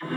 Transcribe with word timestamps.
Hallo 0.00 0.10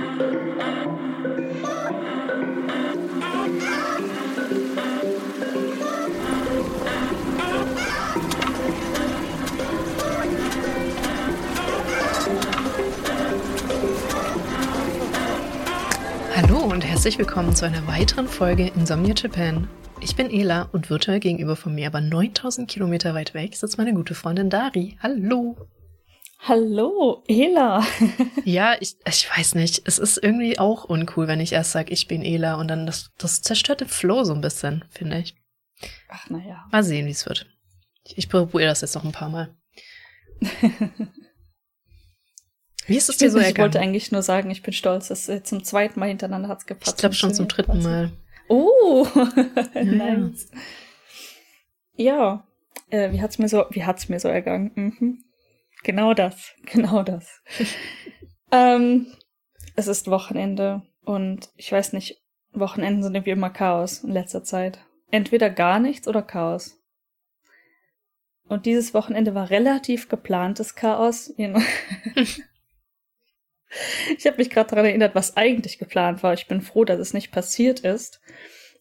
und 16.70 16.86
herzlich 16.86 17.18
willkommen 17.18 17.56
zu 17.56 17.66
einer 17.66 17.88
weiteren 17.88 18.28
Folge 18.28 18.72
Insomnia 18.76 19.16
Japan. 19.16 19.68
Ich 20.00 20.16
bin 20.16 20.30
Ela 20.30 20.70
und 20.72 20.92
virtuell 20.92 21.20
gegenüber 21.20 21.56
von 21.56 21.74
mir, 21.74 21.88
aber 21.88 22.02
9000 22.02 22.70
Kilometer 22.70 23.16
weit 23.16 23.34
weg, 23.34 23.56
sitzt 23.56 23.80
meine 23.80 23.96
gute 23.96 24.14
Freundin 24.14 24.52
Dari. 24.52 25.00
Hallo. 25.02 25.58
Hallo, 26.44 27.24
Ela. 27.28 27.86
ja, 28.46 28.76
ich, 28.80 28.96
ich 29.08 29.30
weiß 29.30 29.54
nicht. 29.54 29.84
Es 29.86 30.00
ist 30.00 30.18
irgendwie 30.18 30.58
auch 30.58 30.86
uncool, 30.86 31.28
wenn 31.28 31.40
ich 31.40 31.54
erst 31.54 31.72
sage, 31.72 31.94
ich 31.94 32.08
bin 32.08 32.24
Ela 32.24 32.56
und 32.56 32.68
dann 32.68 32.88
das, 32.88 33.12
das 33.20 33.44
zerstört 33.44 33.82
den 33.82 33.88
Flow 33.88 34.24
so 34.24 34.34
ein 34.34 34.42
bisschen, 34.42 34.84
finde 34.90 35.20
ich. 35.20 35.36
Ach, 36.10 36.30
naja. 36.32 36.68
Mal 36.72 36.84
sehen, 36.84 37.06
wie 37.06 37.12
es 37.12 37.28
wird. 37.28 37.46
Ich, 38.06 38.18
ich 38.18 38.30
probiere 38.30 38.70
das 38.70 38.82
jetzt 38.82 38.96
noch 38.96 39.04
ein 39.04 39.12
paar 39.12 39.30
Mal. 39.30 39.56
Wie 42.88 42.98
ist 42.98 43.10
es 43.10 43.18
dir 43.18 43.30
so 43.30 43.38
ergangen? 43.38 43.56
Ich 43.56 43.62
wollte 43.62 43.80
eigentlich 43.80 44.12
nur 44.12 44.24
sagen, 44.24 44.50
ich 44.50 44.64
bin 44.64 44.74
stolz, 44.74 45.10
dass 45.10 45.30
äh, 45.30 45.44
zum 45.44 45.64
zweiten 45.64 46.00
Mal 46.00 46.10
hintereinander 46.10 46.50
hat's 46.50 46.66
gepasst. 46.66 46.94
Ich 46.94 46.98
glaube 46.98 47.14
schon 47.14 47.34
zum 47.34 47.48
dritten 47.48 47.84
Mal. 47.84 48.12
Oh, 48.48 49.08
nice. 49.76 50.50
Ja, 51.96 52.48
äh, 52.90 53.12
wie 53.12 53.22
hat's 53.22 53.38
mir 53.38 53.48
so, 53.48 53.66
wie 53.70 53.86
hat's 53.86 54.10
mir 54.10 54.20
so 54.20 54.28
ergangen? 54.28 54.72
Mhm. 54.74 55.24
Genau 55.84 56.14
das, 56.14 56.54
genau 56.66 57.04
das. 57.04 57.42
ähm, 58.52 59.08
es 59.76 59.88
ist 59.88 60.10
Wochenende 60.10 60.84
und 61.04 61.50
ich 61.56 61.72
weiß 61.72 61.94
nicht, 61.94 62.22
Wochenenden 62.54 63.04
sind 63.04 63.16
irgendwie 63.16 63.32
immer 63.32 63.50
Chaos 63.50 64.04
in 64.04 64.12
letzter 64.12 64.44
Zeit. 64.44 64.80
Entweder 65.10 65.50
gar 65.50 65.80
nichts 65.80 66.08
oder 66.08 66.22
Chaos. 66.22 66.78
Und 68.48 68.66
dieses 68.66 68.94
Wochenende 68.94 69.34
war 69.34 69.50
relativ 69.50 70.10
geplantes 70.10 70.76
Chaos. 70.76 71.34
Ich 74.18 74.28
habe 74.28 74.38
mich 74.38 74.50
gerade 74.50 74.70
daran 74.70 74.86
erinnert, 74.86 75.16
was 75.16 75.38
eigentlich 75.38 75.78
geplant 75.78 76.24
war. 76.24 76.34
Ich 76.34 76.48
bin 76.48 76.62
froh, 76.62 76.84
dass 76.84 77.00
es 77.00 77.14
nicht 77.14 77.32
passiert 77.32 77.80
ist. 77.80 78.20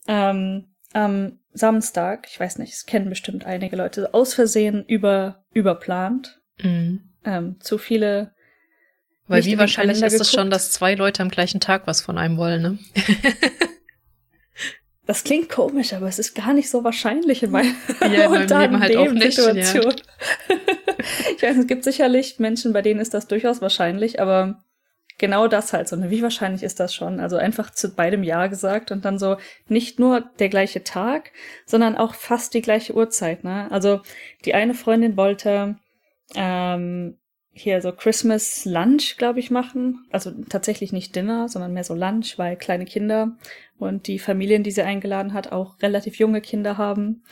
Ähm, 0.09 0.75
am 0.93 1.39
Samstag, 1.53 2.27
ich 2.29 2.41
weiß 2.41 2.59
nicht, 2.59 2.73
es 2.73 2.87
kennen 2.87 3.09
bestimmt 3.09 3.47
einige 3.47 3.77
Leute, 3.77 4.13
aus 4.13 4.35
Versehen 4.35 4.85
über 4.85 5.45
überplant. 5.53 6.40
Mhm. 6.63 7.01
Ähm, 7.25 7.57
zu 7.61 7.79
viele. 7.79 8.33
Weil 9.27 9.45
wie 9.45 9.59
wahrscheinlich 9.59 10.03
ist 10.03 10.21
es 10.21 10.33
schon, 10.33 10.51
dass 10.51 10.73
zwei 10.73 10.95
Leute 10.95 11.23
am 11.23 11.29
gleichen 11.29 11.61
Tag 11.61 11.87
was 11.87 12.01
von 12.01 12.19
einem 12.19 12.37
wollen, 12.37 12.63
ne? 12.63 12.79
Das 15.11 15.25
klingt 15.25 15.49
komisch, 15.49 15.93
aber 15.93 16.07
es 16.07 16.21
ist 16.21 16.37
gar 16.37 16.53
nicht 16.53 16.71
so 16.71 16.85
wahrscheinlich 16.85 17.43
in 17.43 17.51
meinem, 17.51 17.75
ja, 18.01 18.33
in 18.33 18.49
Leben 18.49 18.79
halt 18.79 18.97
auch 18.97 19.11
nicht. 19.11 19.35
Situation. 19.35 19.95
Ja. 20.49 20.57
ich 21.37 21.43
weiß, 21.43 21.57
es 21.57 21.67
gibt 21.67 21.83
sicherlich 21.83 22.39
Menschen, 22.39 22.73
bei 22.73 22.81
denen 22.81 23.01
ist 23.01 23.13
das 23.13 23.27
durchaus 23.27 23.61
wahrscheinlich, 23.61 24.21
aber 24.21 24.63
genau 25.19 25.49
das 25.49 25.73
halt 25.73 25.89
so. 25.89 25.97
Ne? 25.97 26.11
Wie 26.11 26.23
wahrscheinlich 26.23 26.63
ist 26.63 26.79
das 26.79 26.95
schon? 26.95 27.19
Also 27.19 27.39
einfach 27.39 27.71
zu 27.71 27.93
beidem 27.93 28.23
Ja 28.23 28.47
gesagt 28.47 28.93
und 28.93 29.05
dann 29.05 29.19
so 29.19 29.37
nicht 29.67 29.99
nur 29.99 30.31
der 30.39 30.49
gleiche 30.49 30.85
Tag, 30.85 31.33
sondern 31.67 31.97
auch 31.97 32.15
fast 32.15 32.55
die 32.55 32.63
gleiche 32.63 32.95
Uhrzeit. 32.95 33.43
Ne? 33.43 33.67
Also 33.73 34.03
die 34.45 34.55
eine 34.55 34.75
Freundin 34.75 35.17
wollte 35.17 35.75
ähm, 36.35 37.19
hier 37.53 37.83
so 37.83 37.93
Christmas 37.93 38.65
Lunch, 38.65 39.17
glaube 39.17 39.41
ich, 39.41 39.51
machen. 39.51 40.07
Also 40.11 40.31
tatsächlich 40.49 40.93
nicht 40.93 41.15
Dinner, 41.17 41.49
sondern 41.49 41.73
mehr 41.73 41.85
so 41.85 41.95
Lunch, 41.95 42.39
weil 42.39 42.57
kleine 42.57 42.85
Kinder 42.85 43.37
und 43.79 44.07
die 44.07 44.19
Familien, 44.19 44.63
die 44.63 44.71
sie 44.71 44.83
eingeladen 44.83 45.35
hat, 45.35 45.53
auch 45.53 45.81
relativ 45.83 46.17
junge 46.17 46.41
Kinder 46.41 46.79
haben. 46.79 47.25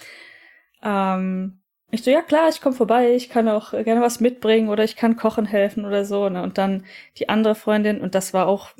Ähm, 0.82 1.60
ich 1.90 2.02
so, 2.02 2.10
ja 2.10 2.22
klar, 2.22 2.48
ich 2.48 2.60
komme 2.60 2.76
vorbei, 2.76 3.14
ich 3.14 3.30
kann 3.30 3.48
auch 3.48 3.70
gerne 3.70 4.00
was 4.00 4.20
mitbringen 4.20 4.68
oder 4.68 4.84
ich 4.84 4.96
kann 4.96 5.16
kochen 5.16 5.46
helfen 5.46 5.84
oder 5.84 6.04
so. 6.04 6.28
Ne? 6.28 6.42
Und 6.42 6.58
dann 6.58 6.84
die 7.18 7.28
andere 7.28 7.54
Freundin, 7.54 8.00
und 8.00 8.14
das 8.14 8.34
war 8.34 8.46
auch, 8.46 8.70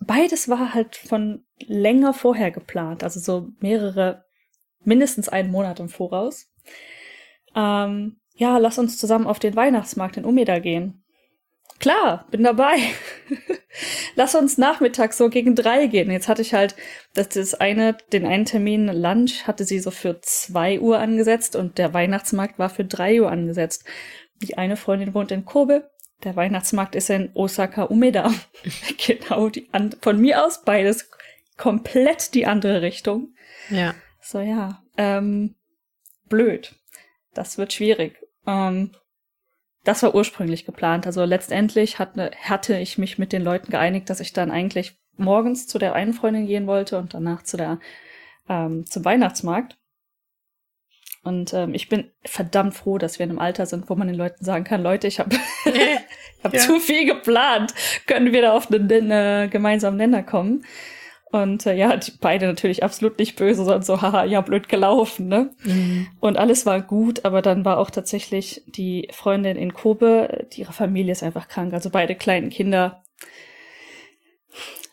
beides 0.00 0.48
war 0.48 0.72
halt 0.72 0.96
von 0.96 1.44
länger 1.66 2.14
vorher 2.14 2.50
geplant, 2.50 3.02
also 3.02 3.20
so 3.20 3.48
mehrere, 3.60 4.24
mindestens 4.84 5.28
einen 5.28 5.50
Monat 5.50 5.80
im 5.80 5.88
Voraus. 5.88 6.50
Ähm, 7.54 8.20
ja, 8.36 8.58
lass 8.58 8.78
uns 8.78 8.98
zusammen 8.98 9.26
auf 9.26 9.38
den 9.38 9.56
Weihnachtsmarkt 9.56 10.16
in 10.16 10.24
Umeda 10.24 10.58
gehen. 10.58 11.02
Klar, 11.78 12.26
bin 12.30 12.42
dabei. 12.42 12.76
Lass 14.14 14.34
uns 14.34 14.56
nachmittags 14.56 15.18
so 15.18 15.28
gegen 15.28 15.54
drei 15.54 15.86
gehen. 15.86 16.10
Jetzt 16.10 16.28
hatte 16.28 16.40
ich 16.40 16.54
halt, 16.54 16.74
das 17.12 17.36
ist 17.36 17.60
eine, 17.60 17.96
den 18.12 18.24
einen 18.24 18.46
Termin 18.46 18.86
Lunch 18.86 19.46
hatte 19.46 19.64
sie 19.64 19.78
so 19.78 19.90
für 19.90 20.20
zwei 20.22 20.80
Uhr 20.80 20.98
angesetzt 20.98 21.54
und 21.54 21.76
der 21.76 21.92
Weihnachtsmarkt 21.92 22.58
war 22.58 22.70
für 22.70 22.84
drei 22.84 23.20
Uhr 23.20 23.30
angesetzt. 23.30 23.84
Die 24.42 24.56
eine 24.56 24.76
Freundin 24.76 25.12
wohnt 25.12 25.32
in 25.32 25.44
Kobe, 25.44 25.90
der 26.24 26.34
Weihnachtsmarkt 26.34 26.94
ist 26.94 27.10
in 27.10 27.30
Osaka 27.34 27.84
Umeda. 27.84 28.32
genau, 29.06 29.50
die 29.50 29.68
an, 29.72 29.94
von 30.00 30.18
mir 30.18 30.44
aus 30.44 30.62
beides 30.64 31.10
komplett 31.58 32.34
die 32.34 32.46
andere 32.46 32.80
Richtung. 32.80 33.34
Ja. 33.68 33.94
So, 34.20 34.40
ja, 34.40 34.82
ähm, 34.96 35.54
blöd. 36.28 36.74
Das 37.34 37.58
wird 37.58 37.74
schwierig. 37.74 38.18
Ähm, 38.46 38.92
das 39.84 40.02
war 40.02 40.14
ursprünglich 40.14 40.66
geplant. 40.66 41.06
Also 41.06 41.24
letztendlich 41.24 41.98
hatte, 41.98 42.32
hatte 42.42 42.78
ich 42.78 42.98
mich 42.98 43.18
mit 43.18 43.32
den 43.32 43.42
Leuten 43.42 43.70
geeinigt, 43.70 44.10
dass 44.10 44.20
ich 44.20 44.32
dann 44.32 44.50
eigentlich 44.50 44.98
morgens 45.16 45.66
zu 45.66 45.78
der 45.78 45.94
einen 45.94 46.12
Freundin 46.12 46.46
gehen 46.46 46.66
wollte 46.66 46.98
und 46.98 47.14
danach 47.14 47.42
zu 47.42 47.56
der 47.56 47.78
ähm, 48.48 48.84
zum 48.86 49.04
Weihnachtsmarkt. 49.04 49.78
Und 51.22 51.52
ähm, 51.54 51.74
ich 51.74 51.88
bin 51.88 52.12
verdammt 52.24 52.74
froh, 52.74 52.98
dass 52.98 53.18
wir 53.18 53.24
in 53.24 53.30
einem 53.30 53.40
Alter 53.40 53.66
sind, 53.66 53.90
wo 53.90 53.96
man 53.96 54.06
den 54.06 54.16
Leuten 54.16 54.44
sagen 54.44 54.64
kann, 54.64 54.82
Leute, 54.82 55.08
ich 55.08 55.18
habe 55.18 55.36
hab 56.44 56.54
ja. 56.54 56.60
zu 56.60 56.78
viel 56.78 57.06
geplant. 57.06 57.74
Können 58.06 58.32
wir 58.32 58.42
da 58.42 58.52
auf 58.52 58.70
einen 58.70 59.10
äh, 59.10 59.48
gemeinsamen 59.50 59.96
Nenner 59.96 60.22
kommen? 60.22 60.64
Und 61.36 61.66
äh, 61.66 61.74
ja, 61.74 61.94
die 61.94 62.12
beide 62.18 62.46
natürlich 62.46 62.82
absolut 62.82 63.18
nicht 63.18 63.36
böse, 63.36 63.62
sondern 63.62 63.82
so, 63.82 64.00
haha, 64.00 64.24
ja, 64.24 64.40
blöd 64.40 64.70
gelaufen, 64.70 65.28
ne? 65.28 65.50
Mhm. 65.64 66.06
Und 66.18 66.38
alles 66.38 66.64
war 66.64 66.80
gut, 66.80 67.26
aber 67.26 67.42
dann 67.42 67.66
war 67.66 67.76
auch 67.76 67.90
tatsächlich 67.90 68.62
die 68.66 69.08
Freundin 69.12 69.58
in 69.58 69.74
Kobe, 69.74 70.46
die, 70.52 70.62
ihre 70.62 70.72
Familie 70.72 71.12
ist 71.12 71.22
einfach 71.22 71.48
krank, 71.48 71.74
also 71.74 71.90
beide 71.90 72.14
kleinen 72.14 72.48
Kinder. 72.48 73.02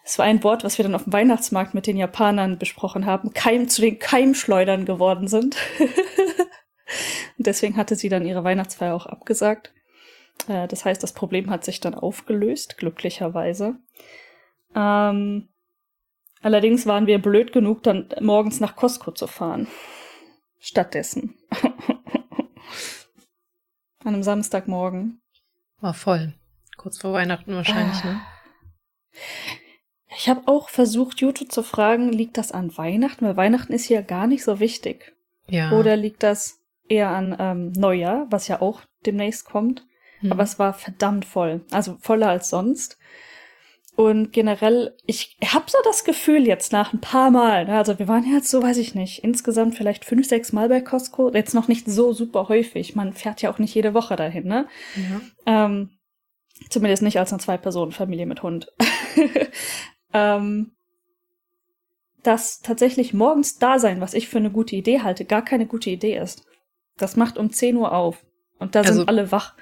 Es 0.04 0.20
war 0.20 0.26
ein 0.26 0.44
Wort, 0.44 0.66
was 0.66 0.78
wir 0.78 0.84
dann 0.84 0.96
auf 0.96 1.06
dem 1.06 1.14
Weihnachtsmarkt 1.14 1.74
mit 1.74 1.88
den 1.88 1.96
Japanern 1.96 2.58
besprochen 2.58 3.06
haben, 3.06 3.32
Keim 3.34 3.70
zu 3.70 3.82
den 3.82 3.98
Keimschleudern 3.98 4.84
geworden 4.84 5.30
sind. 5.30 5.56
Und 7.38 7.48
deswegen 7.48 7.78
hatte 7.78 7.96
sie 7.96 8.10
dann 8.10 8.26
ihre 8.26 8.44
Weihnachtsfeier 8.44 8.94
auch 8.94 9.06
abgesagt. 9.06 9.74
Äh, 10.50 10.68
das 10.68 10.84
heißt, 10.84 11.02
das 11.02 11.14
Problem 11.14 11.50
hat 11.50 11.64
sich 11.64 11.80
dann 11.80 11.96
aufgelöst, 11.96 12.78
glücklicherweise. 12.78 13.78
Ähm, 14.76 15.48
Allerdings 16.44 16.86
waren 16.86 17.08
wir 17.08 17.20
blöd 17.20 17.54
genug, 17.54 17.82
dann 17.84 18.10
morgens 18.20 18.60
nach 18.60 18.76
Costco 18.76 19.12
zu 19.12 19.28
fahren. 19.28 19.68
Stattdessen. 20.60 21.36
An 24.04 24.14
einem 24.14 24.24
Samstagmorgen. 24.24 25.22
War 25.80 25.94
voll. 25.94 26.34
Kurz 26.78 27.00
vor 27.00 27.14
Weihnachten 27.14 27.56
wahrscheinlich, 27.56 28.04
ne? 28.04 28.22
Ich 30.16 30.28
habe 30.30 30.48
auch 30.48 30.70
versucht, 30.70 31.22
YouTube 31.22 31.52
zu 31.52 31.64
fragen, 31.64 32.12
liegt 32.12 32.38
das 32.38 32.52
an 32.52 32.78
Weihnachten? 32.78 33.26
Weil 33.26 33.38
Weihnachten 33.38 33.74
ist 33.74 33.86
hier 33.86 34.02
gar 34.04 34.28
nicht 34.28 34.44
so 34.44 34.60
wichtig. 34.60 35.16
Ja. 35.48 35.72
Oder 35.72 35.96
liegt 35.96 36.24
das 36.24 36.60
eher 36.88 37.10
an 37.10 37.36
ähm, 37.40 37.72
Neujahr, 37.72 38.28
was 38.30 38.48
ja 38.48 38.62
auch 38.62 38.82
demnächst 39.06 39.46
kommt? 39.46 39.86
Hm. 40.20 40.32
Aber 40.32 40.44
es 40.44 40.60
war 40.60 40.74
verdammt 40.74 41.26
voll. 41.26 41.62
Also 41.72 41.98
voller 42.02 42.30
als 42.30 42.50
sonst. 42.50 42.98
Und 43.96 44.34
generell, 44.34 44.96
ich 45.06 45.38
habe 45.46 45.66
so 45.68 45.78
das 45.84 46.04
Gefühl 46.04 46.48
jetzt 46.48 46.72
nach 46.72 46.94
ein 46.94 47.02
paar 47.02 47.30
Mal, 47.30 47.66
ne, 47.66 47.78
also 47.78 48.00
wir 48.00 48.08
waren 48.08 48.26
jetzt 48.26 48.50
so, 48.50 48.64
weiß 48.64 48.78
ich 48.78 48.96
nicht, 48.96 49.24
insgesamt 49.24 49.76
vielleicht 49.76 50.04
fünf, 50.04 50.28
sechs 50.28 50.52
Mal 50.52 50.68
bei 50.68 50.82
Costco, 50.82 51.32
jetzt 51.32 51.54
noch 51.54 51.68
nicht 51.68 51.86
so 51.86 52.12
super 52.12 52.50
häufig. 52.50 52.96
Man 52.96 53.14
fährt 53.14 53.44
ja 53.44 53.52
auch 53.52 53.60
nicht 53.60 53.76
jede 53.76 53.94
Woche 53.94 54.16
dahin, 54.16 54.48
ne? 54.48 54.68
Ja. 55.46 55.68
Ähm, 55.68 55.92
zumindest 56.70 57.04
nicht 57.04 57.20
als 57.20 57.32
eine 57.32 57.40
Zwei-Personen-Familie 57.40 58.26
mit 58.26 58.42
Hund. 58.42 58.72
ähm, 60.14 60.72
dass 62.24 62.62
tatsächlich 62.62 63.14
morgens 63.14 63.60
da 63.60 63.78
sein, 63.78 64.02
was 64.02 64.16
ich 64.16 64.28
für 64.28 64.40
eine 64.40 64.50
gute 64.50 64.76
Idee 64.76 65.02
halte, 65.02 65.26
gar 65.26 65.44
keine 65.44 65.68
gute 65.68 65.92
Idee 65.92 66.18
ist. 66.18 66.46
Das 66.98 67.16
macht 67.16 67.38
um 67.38 67.52
10 67.52 67.76
Uhr 67.76 67.92
auf. 67.92 68.26
Und 68.60 68.76
da 68.76 68.80
also, 68.80 68.94
sind 68.94 69.10
alle 69.10 69.32
wach. 69.32 69.56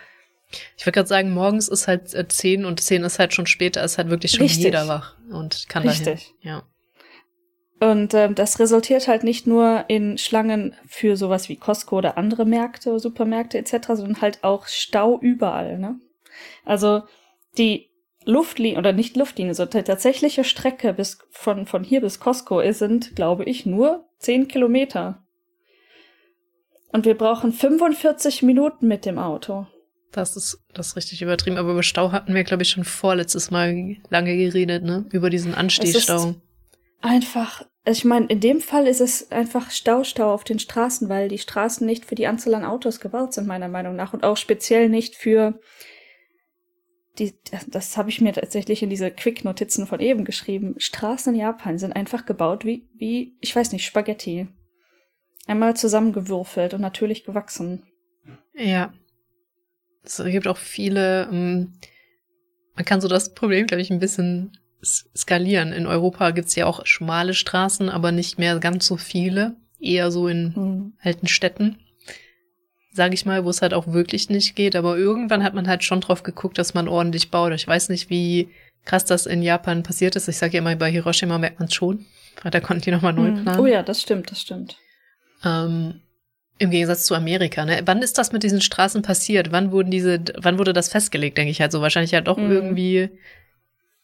Ich 0.78 0.86
würde 0.86 0.94
gerade 0.94 1.08
sagen, 1.08 1.34
morgens 1.34 1.68
ist 1.68 1.88
halt 1.88 2.14
äh, 2.14 2.28
zehn 2.28 2.66
und 2.66 2.80
zehn 2.80 3.04
ist 3.04 3.20
halt 3.20 3.34
schon 3.34 3.48
später, 3.48 3.84
ist 3.84 3.98
halt 3.98 4.10
wirklich 4.10 4.32
schon 4.32 4.42
Richtig. 4.42 4.66
jeder 4.66 4.88
wach 4.88 5.16
und 5.30 5.68
kann 5.70 5.84
Richtig. 5.84 6.06
dahin. 6.06 6.20
Ja. 6.42 6.64
Und 7.82 8.14
ähm, 8.14 8.36
das 8.36 8.60
resultiert 8.60 9.08
halt 9.08 9.24
nicht 9.24 9.48
nur 9.48 9.86
in 9.88 10.20
Schlangen 10.20 10.76
für 10.86 11.18
sowas 11.18 11.50
wie 11.50 11.56
Costco 11.56 11.98
oder 11.98 12.16
andere 12.16 12.46
Märkte, 12.46 13.00
Supermärkte 13.00 13.58
etc., 13.58 13.88
sondern 13.88 14.22
halt 14.22 14.44
auch 14.44 14.68
Stau 14.68 15.20
überall. 15.20 15.80
Ne? 15.80 16.00
Also 16.64 17.02
die 17.58 17.90
Luftlinie 18.24 18.78
oder 18.78 18.94
nicht 18.94 19.18
Luftlinie, 19.18 19.56
sondern 19.56 19.84
die 19.84 19.88
tatsächliche 19.88 20.44
Strecke 20.44 20.94
bis 20.94 21.18
von, 21.32 21.66
von 21.66 21.84
hier 21.84 22.02
bis 22.02 22.20
Costco 22.20 22.62
sind, 22.72 23.16
glaube 23.16 23.46
ich, 23.46 23.66
nur 23.66 24.06
10 24.20 24.48
Kilometer. 24.48 25.24
Und 26.92 27.06
wir 27.06 27.18
brauchen 27.18 27.52
45 27.54 28.44
Minuten 28.44 28.88
mit 28.88 29.06
dem 29.06 29.18
Auto. 29.18 29.66
Das 30.12 30.36
ist, 30.36 30.60
das 30.74 30.88
ist 30.88 30.96
richtig 30.96 31.22
übertrieben. 31.22 31.58
Aber 31.58 31.72
über 31.72 31.84
Stau 31.84 32.12
hatten 32.12 32.36
wir, 32.36 32.44
glaube 32.44 32.64
ich, 32.64 32.70
schon 32.70 32.84
vorletztes 32.84 33.52
Mal 33.52 33.98
lange 34.10 34.36
geredet, 34.36 34.84
ne? 34.84 35.06
Über 35.12 35.30
diesen 35.30 35.54
Anstehstau. 35.54 36.36
Einfach, 37.02 37.66
also 37.86 37.98
ich 37.98 38.06
meine, 38.06 38.28
in 38.28 38.42
dem 38.42 38.60
Fall 38.60 38.88
ist 38.88 39.02
es 39.02 39.32
einfach 39.32 39.72
Stau, 39.72 40.04
Stau 40.04 40.34
auf 40.34 40.44
den 40.44 40.60
Straßen, 40.60 41.10
weil 41.10 41.30
die 41.30 41.38
Straßen 41.38 41.88
nicht 41.88 42.06
für 42.06 42.16
die 42.16 42.28
Anzahl 42.28 42.54
an 42.54 42.66
Autos 42.66 43.00
gebaut 43.00 43.34
sind, 43.34 43.48
meiner 43.48 43.70
Meinung 43.70 43.96
nach. 43.96 44.14
Und 44.14 44.24
auch 44.24 44.38
speziell 44.38 44.90
nicht 44.90 45.16
für 45.16 45.60
die, 47.20 47.34
das 47.68 47.98
habe 47.98 48.10
ich 48.10 48.22
mir 48.22 48.34
tatsächlich 48.34 48.84
in 48.84 48.90
diese 48.90 49.12
Quick-Notizen 49.12 49.88
von 49.88 50.00
eben 50.00 50.26
geschrieben. 50.26 50.76
Straßen 50.78 51.34
in 51.34 51.40
Japan 51.40 51.78
sind 51.78 51.94
einfach 51.94 52.26
gebaut 52.26 52.66
wie, 52.66 52.88
wie, 52.96 53.38
ich 53.42 53.56
weiß 53.56 53.72
nicht, 53.72 53.86
Spaghetti. 53.86 54.48
Einmal 55.48 55.76
zusammengewürfelt 55.76 56.74
und 56.74 56.82
natürlich 56.82 57.24
gewachsen. 57.24 57.84
Ja. 58.54 58.94
Es 60.04 60.22
gibt 60.24 60.48
auch 60.48 60.58
viele, 60.58 61.28
ähm, 61.32 61.74
man 62.76 62.86
kann 62.86 63.02
so 63.02 63.08
das 63.08 63.34
Problem, 63.34 63.68
glaube 63.68 63.82
ich, 63.82 63.92
ein 63.92 64.00
bisschen 64.00 64.58
skalieren. 64.84 65.74
In 65.74 65.86
Europa 65.86 66.32
gibt's 66.32 66.56
ja 66.56 66.66
auch 66.66 66.86
schmale 66.86 67.34
Straßen, 67.34 67.90
aber 67.90 68.12
nicht 68.12 68.40
mehr 68.40 68.60
ganz 68.60 68.88
so 68.88 68.98
viele. 68.98 69.56
Eher 69.80 70.12
so 70.12 70.28
in 70.28 70.56
hm. 70.56 70.94
alten 71.02 71.28
Städten 71.28 71.78
sage 72.94 73.14
ich 73.14 73.26
mal, 73.26 73.46
wo 73.46 73.50
es 73.50 73.62
halt 73.62 73.74
auch 73.74 73.88
wirklich 73.88 74.30
nicht 74.30 74.56
geht. 74.56 74.76
Aber 74.76 74.98
irgendwann 74.98 75.44
hat 75.44 75.54
man 75.54 75.68
halt 75.68 75.84
schon 75.84 76.02
drauf 76.02 76.24
geguckt, 76.24 76.58
dass 76.58 76.74
man 76.74 76.88
ordentlich 76.88 77.32
baut. 77.32 77.54
Ich 77.54 77.68
weiß 77.68 77.90
nicht, 77.90 78.10
wie 78.10 78.50
krass 78.86 79.06
das 79.06 79.26
in 79.26 79.42
Japan 79.42 79.84
passiert 79.84 80.16
ist. 80.16 80.28
Ich 80.28 80.38
sage 80.38 80.54
ja 80.54 80.60
immer, 80.60 80.76
bei 80.76 80.92
Hiroshima 80.92 81.38
merkt 81.38 81.60
man 81.60 81.68
es 81.68 81.74
schon. 81.74 82.06
Da 82.44 82.60
konnten 82.60 82.84
die 82.84 82.92
nochmal 82.92 83.14
neu 83.14 83.28
hm. 83.28 83.44
planen. 83.44 83.60
Oh 83.60 83.66
ja, 83.66 83.84
das 83.84 84.02
stimmt, 84.02 84.32
das 84.32 84.42
stimmt. 84.42 84.78
Ähm, 85.44 86.02
Im 86.62 86.70
Gegensatz 86.70 87.06
zu 87.06 87.16
Amerika. 87.16 87.66
Ne? 87.66 87.82
Wann 87.86 88.04
ist 88.04 88.20
das 88.20 88.32
mit 88.32 88.44
diesen 88.44 88.62
Straßen 88.62 89.02
passiert? 89.02 89.52
Wann 89.52 89.72
wurden 89.72 89.90
diese, 89.90 90.20
wann 90.38 90.60
wurde 90.60 90.74
das 90.74 90.90
festgelegt, 90.90 91.38
denke 91.38 91.50
ich 91.50 91.60
halt 91.60 91.72
so. 91.72 91.82
Wahrscheinlich 91.82 92.14
halt 92.14 92.28
doch 92.28 92.38
mhm. 92.38 92.52
irgendwie 92.52 93.10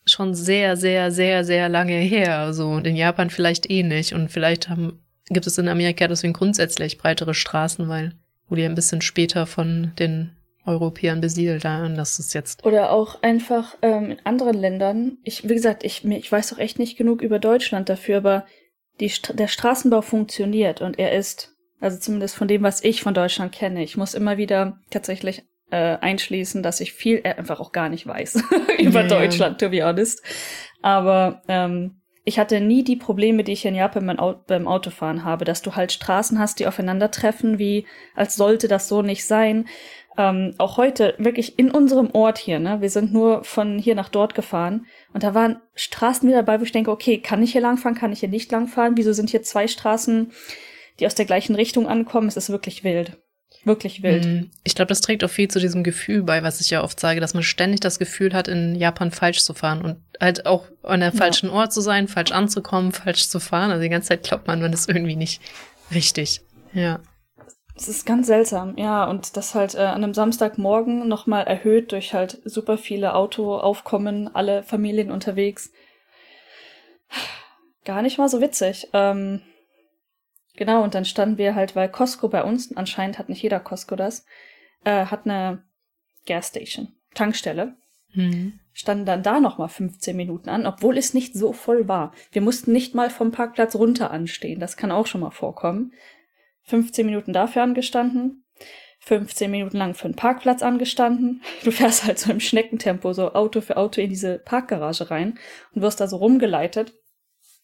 schon 0.06 0.33
sehr, 0.33 0.75
sehr, 0.75 1.12
sehr, 1.12 1.44
sehr 1.44 1.69
lange 1.69 1.94
her. 1.94 2.54
So. 2.54 2.69
Und 2.69 2.88
in 2.88 2.95
Japan 2.95 3.30
vielleicht 3.30 3.69
eh 3.69 3.83
nicht. 3.83 4.13
Und 4.13 4.31
vielleicht 4.31 4.69
haben, 4.69 5.00
gibt 5.30 5.45
es 5.45 5.59
in 5.59 5.68
Amerika 5.68 6.07
deswegen 6.07 6.33
grundsätzlich 6.33 6.98
breitere 6.98 7.36
Straßen, 7.36 7.88
weil 7.89 8.13
wurde 8.50 8.63
ja 8.63 8.69
ein 8.69 8.75
bisschen 8.75 9.01
später 9.01 9.45
von 9.45 9.92
den 10.00 10.31
Europäern 10.65 11.21
besiedelt. 11.21 11.63
Das 11.63 12.18
ist 12.18 12.33
jetzt. 12.33 12.65
Oder 12.65 12.92
auch 12.92 13.21
einfach 13.21 13.75
ähm, 13.83 14.12
in 14.12 14.25
anderen 14.25 14.57
Ländern. 14.57 15.18
Ich, 15.24 15.48
wie 15.48 15.53
gesagt, 15.53 15.83
ich, 15.83 16.03
ich 16.03 16.31
weiß 16.31 16.50
doch 16.50 16.57
echt 16.57 16.80
nicht 16.80 16.98
genug 16.98 17.21
über 17.21 17.38
Deutschland 17.38 17.88
dafür, 17.89 18.18
aber 18.18 18.45
die, 19.00 19.12
der 19.33 19.48
Straßenbau 19.48 20.01
funktioniert 20.01 20.81
und 20.81 20.98
er 20.98 21.13
ist, 21.13 21.56
also 21.79 21.97
zumindest 21.97 22.35
von 22.35 22.47
dem, 22.47 22.63
was 22.63 22.83
ich 22.83 23.01
von 23.01 23.13
Deutschland 23.13 23.51
kenne. 23.51 23.83
Ich 23.83 23.97
muss 23.97 24.13
immer 24.13 24.38
wieder 24.38 24.79
tatsächlich 24.89 25.44
äh, 25.69 25.97
einschließen, 25.97 26.63
dass 26.63 26.79
ich 26.79 26.94
viel 26.94 27.21
äh, 27.24 27.33
einfach 27.35 27.59
auch 27.59 27.71
gar 27.71 27.89
nicht 27.89 28.07
weiß 28.07 28.44
über 28.79 29.01
ja, 29.01 29.07
Deutschland, 29.07 29.59
to 29.59 29.69
be 29.69 29.83
honest. 29.83 30.24
Aber 30.81 31.41
ähm, 31.47 32.01
ich 32.24 32.39
hatte 32.39 32.59
nie 32.59 32.83
die 32.83 32.97
Probleme, 32.97 33.44
die 33.44 33.53
ich 33.53 33.65
in 33.65 33.75
Japan 33.75 34.44
beim 34.47 34.68
Autofahren 34.68 35.24
habe, 35.24 35.45
dass 35.45 35.62
du 35.62 35.75
halt 35.75 35.94
Straßen 35.94 36.39
hast, 36.39 36.59
die 36.59 36.68
aufeinandertreffen, 36.68 37.57
wie 37.57 37.85
als 38.15 38.35
sollte 38.35 38.68
das 38.68 38.89
so 38.89 39.01
nicht 39.01 39.25
sein. 39.25 39.65
Ähm, 40.18 40.53
auch 40.57 40.77
heute 40.77 41.13
wirklich 41.19 41.57
in 41.59 41.71
unserem 41.71 42.09
Ort 42.12 42.38
hier, 42.38 42.59
ne? 42.59 42.81
Wir 42.81 42.89
sind 42.89 43.13
nur 43.13 43.44
von 43.44 43.77
hier 43.77 43.94
nach 43.95 44.09
dort 44.09 44.35
gefahren 44.35 44.88
und 45.13 45.24
da 45.24 45.35
waren 45.35 45.62
Straßen 45.75 46.27
wieder 46.27 46.44
dabei, 46.44 46.59
wo 46.59 46.63
ich 46.63 46.71
denke, 46.71 46.91
okay, 46.91 47.19
kann 47.19 47.44
ich 47.44 47.51
hier 47.51 47.62
langfahren, 47.62 47.95
kann 47.95 48.12
ich 48.12 48.19
hier 48.21 48.29
nicht 48.29 48.51
langfahren? 48.51 48.97
Wieso 48.97 49.13
sind 49.13 49.29
hier 49.29 49.44
zwei 49.44 49.68
Straßen, 49.68 50.31
die 50.99 51.05
aus 51.05 51.15
der 51.15 51.25
gleichen 51.25 51.55
Richtung 51.55 51.88
ankommen? 51.88 52.27
Es 52.27 52.38
ist 52.38 52.49
wirklich 52.49 52.83
wild. 52.83 53.17
Wirklich 53.63 54.03
wild. 54.03 54.25
Mhm. 54.25 54.51
Ich 54.63 54.75
glaube, 54.75 54.89
das 54.89 55.01
trägt 55.01 55.23
auch 55.23 55.29
viel 55.29 55.49
zu 55.49 55.59
diesem 55.59 55.83
Gefühl 55.83 56.23
bei, 56.23 56.44
was 56.44 56.61
ich 56.61 56.69
ja 56.69 56.83
oft 56.83 56.99
sage, 56.99 57.19
dass 57.19 57.33
man 57.33 57.44
ständig 57.44 57.79
das 57.79 57.99
Gefühl 57.99 58.33
hat, 58.33 58.47
in 58.47 58.75
Japan 58.75 59.11
falsch 59.11 59.44
zu 59.44 59.53
fahren 59.53 59.81
und 59.81 59.97
halt 60.21 60.45
auch 60.45 60.65
an 60.83 60.99
der 60.99 61.11
falschen 61.11 61.49
ja. 61.49 61.55
Ort 61.55 61.73
zu 61.73 61.81
sein, 61.81 62.07
falsch 62.07 62.31
anzukommen, 62.31 62.91
falsch 62.91 63.27
zu 63.27 63.39
fahren. 63.39 63.71
Also 63.71 63.81
die 63.81 63.89
ganze 63.89 64.09
Zeit 64.09 64.23
glaubt 64.23 64.47
man, 64.47 64.61
man 64.61 64.73
ist 64.73 64.89
irgendwie 64.89 65.15
nicht 65.15 65.41
richtig. 65.94 66.41
Ja. 66.73 67.00
Es 67.75 67.88
ist 67.88 68.05
ganz 68.05 68.25
seltsam, 68.25 68.75
ja, 68.77 69.05
und 69.05 69.38
das 69.38 69.53
halt 69.53 69.75
äh, 69.75 69.79
an 69.79 70.03
einem 70.03 70.15
Samstagmorgen 70.15 71.07
nochmal 71.07 71.45
erhöht 71.45 71.91
durch 71.91 72.13
halt 72.13 72.39
super 72.43 72.77
viele 72.77 73.13
Autoaufkommen, 73.13 74.33
alle 74.33 74.63
Familien 74.63 75.11
unterwegs. 75.11 75.71
Gar 77.85 78.01
nicht 78.01 78.17
mal 78.17 78.29
so 78.29 78.41
witzig. 78.41 78.88
Ähm, 78.93 79.41
Genau, 80.57 80.83
und 80.83 80.95
dann 80.95 81.06
standen 81.06 81.38
wir 81.38 81.56
halt, 81.56 81.75
weil 81.75 81.88
Costco 81.88 82.27
bei 82.27 82.44
uns, 82.44 82.75
anscheinend 82.75 83.19
hat 83.19 83.30
nicht 83.30 83.44
jeder 83.44 83.59
Costco 83.59 83.95
das, 83.95 84.25
äh, 84.83 85.06
hat 85.06 85.25
eine 85.25 85.63
Gasstation, 86.25 86.94
Tankstelle. 87.13 87.77
Mhm. 88.13 88.59
Standen 88.74 89.06
dann 89.06 89.24
da 89.24 89.39
nochmal 89.39 89.69
15 89.69 90.18
Minuten 90.18 90.50
an, 90.50 90.65
obwohl 90.65 90.98
es 90.98 91.13
nicht 91.13 91.36
so 91.36 91.54
voll 91.54 91.88
war. 91.88 92.12
Wir 92.31 92.42
mussten 92.42 92.71
nicht 92.71 92.95
mal 92.95 93.09
vom 93.09 93.31
Parkplatz 93.31 93.75
runter 93.75 94.12
anstehen. 94.12 94.59
Das 94.59 94.77
kann 94.77 94.92
auch 94.92 95.06
schon 95.06 95.21
mal 95.21 95.31
vorkommen. 95.31 95.94
15 96.63 97.06
Minuten 97.06 97.33
dafür 97.33 97.62
angestanden, 97.62 98.44
15 99.01 99.50
Minuten 99.51 99.77
lang 99.77 99.94
für 99.94 100.10
den 100.10 100.15
Parkplatz 100.15 100.63
angestanden. 100.63 101.44
Du 101.63 101.71
fährst 101.71 102.03
halt 102.03 102.18
so 102.18 102.31
im 102.31 102.39
Schneckentempo, 102.39 103.13
so 103.13 103.33
Auto 103.33 103.62
für 103.62 103.77
Auto 103.77 104.01
in 104.01 104.10
diese 104.10 104.39
Parkgarage 104.39 105.12
rein 105.12 105.38
und 105.74 105.83
wirst 105.83 106.01
da 106.01 106.07
so 106.07 106.18
rumgeleitet. 106.18 106.94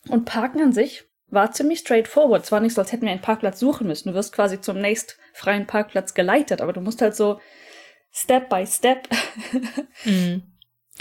Und 0.09 0.25
Parken 0.25 0.61
an 0.61 0.73
sich 0.73 1.05
war 1.33 1.51
ziemlich 1.51 1.79
straightforward. 1.79 2.43
Es 2.43 2.51
war 2.51 2.59
nicht 2.59 2.75
so, 2.75 2.81
als 2.81 2.91
hätten 2.91 3.05
wir 3.05 3.11
einen 3.11 3.21
Parkplatz 3.21 3.59
suchen 3.59 3.87
müssen. 3.87 4.09
Du 4.09 4.15
wirst 4.15 4.33
quasi 4.33 4.61
zum 4.61 4.79
nächst 4.79 5.17
freien 5.33 5.65
Parkplatz 5.65 6.13
geleitet, 6.13 6.61
aber 6.61 6.73
du 6.73 6.81
musst 6.81 7.01
halt 7.01 7.15
so 7.15 7.39
Step 8.11 8.49
by 8.49 8.65
Step 8.67 9.09
mhm. 10.05 10.43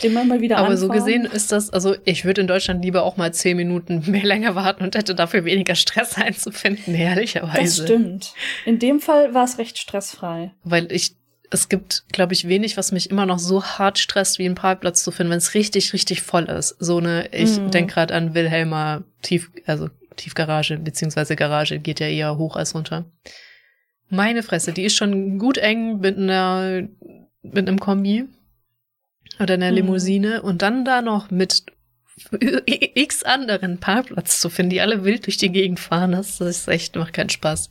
immer 0.00 0.25
mal 0.25 0.40
wieder 0.40 0.56
Aber 0.56 0.69
anfahren. 0.69 0.88
so 0.88 0.88
gesehen 0.88 1.25
ist 1.26 1.52
das, 1.52 1.69
also 1.70 1.94
ich 2.05 2.25
würde 2.25 2.40
in 2.40 2.46
Deutschland 2.46 2.82
lieber 2.82 3.02
auch 3.02 3.19
mal 3.19 3.34
zehn 3.34 3.56
Minuten 3.58 4.11
mehr 4.11 4.25
länger 4.25 4.55
warten 4.55 4.82
und 4.82 4.96
hätte 4.96 5.14
dafür 5.14 5.44
weniger 5.44 5.75
Stress 5.75 6.14
einzufinden, 6.17 6.94
ehrlicherweise. 6.94 7.61
Das 7.61 7.88
stimmt. 7.88 8.35
In 8.64 8.78
dem 8.78 9.00
Fall 9.00 9.35
war 9.35 9.44
es 9.44 9.58
recht 9.58 9.78
stressfrei. 9.78 10.52
Weil 10.64 10.90
ich 10.90 11.17
es 11.50 11.69
gibt, 11.69 12.05
glaube 12.11 12.32
ich, 12.32 12.49
wenig, 12.49 12.78
was 12.78 12.93
mich 12.93 13.11
immer 13.11 13.26
noch 13.26 13.38
so 13.38 13.62
hart 13.62 13.99
stresst, 13.99 14.38
wie 14.38 14.46
einen 14.46 14.55
Parkplatz 14.55 15.02
zu 15.02 15.11
finden, 15.11 15.32
wenn 15.32 15.38
es 15.38 15.52
richtig, 15.52 15.93
richtig 15.93 16.23
voll 16.23 16.44
ist. 16.44 16.76
So 16.78 16.96
eine, 16.96 17.28
ich 17.31 17.58
mm. 17.58 17.70
denke 17.70 17.93
gerade 17.93 18.14
an 18.14 18.32
Wilhelmer 18.32 19.02
Tief, 19.21 19.50
also 19.66 19.90
Tiefgarage, 20.16 20.78
beziehungsweise 20.78 21.37
Garage 21.37 21.78
geht 21.78 22.00
ja 22.00 22.09
eher 22.09 22.38
hoch 22.38 22.57
als 22.57 22.75
runter. 22.75 23.04
Meine 24.09 24.42
Fresse, 24.42 24.73
die 24.73 24.85
ist 24.85 24.97
schon 24.97 25.38
gut 25.38 25.59
eng 25.59 26.00
mit 26.00 26.19
einer, 26.19 26.87
mit 27.42 27.69
einem 27.69 27.81
Kombi 27.81 28.25
oder 29.40 29.54
einer 29.54 29.71
mhm. 29.71 29.76
Limousine 29.76 30.42
und 30.42 30.62
dann 30.62 30.85
da 30.85 31.02
noch 31.02 31.31
mit 31.31 31.64
x 32.95 33.23
anderen 33.23 33.78
Parkplatz 33.78 34.40
zu 34.40 34.50
finden, 34.50 34.71
die 34.71 34.81
alle 34.81 35.04
wild 35.04 35.26
durch 35.26 35.38
die 35.38 35.50
Gegend 35.50 35.81
fahren, 35.81 36.12
das, 36.12 36.40
ist 36.40 36.69
echt, 36.69 36.95
macht 36.97 37.14
keinen 37.14 37.31
Spaß. 37.31 37.71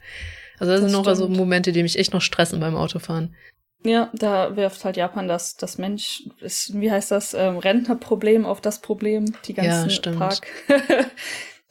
Also 0.60 0.72
das, 0.72 0.82
das 0.82 0.92
sind 0.92 1.00
noch 1.00 1.08
also 1.08 1.28
Momente, 1.28 1.72
die 1.72 1.84
mich 1.84 1.98
echt 1.98 2.14
noch 2.14 2.22
stressen 2.22 2.60
beim 2.60 2.76
Autofahren. 2.76 3.36
Ja, 3.84 4.12
da 4.14 4.56
wirft 4.56 4.86
halt 4.86 4.96
Japan 4.96 5.28
das, 5.28 5.58
das 5.58 5.80
Mensch, 5.80 6.24
ist, 6.40 6.80
wie 6.80 6.92
heißt 6.92 7.10
das, 7.10 7.34
ähm, 7.34 7.58
Rentnerproblem 7.58 8.46
auf 8.46 8.62
das 8.62 8.80
Problem, 8.80 9.34
die 9.46 9.56
ganzen 9.56 9.90
ja, 9.90 10.18
Park, 10.20 10.46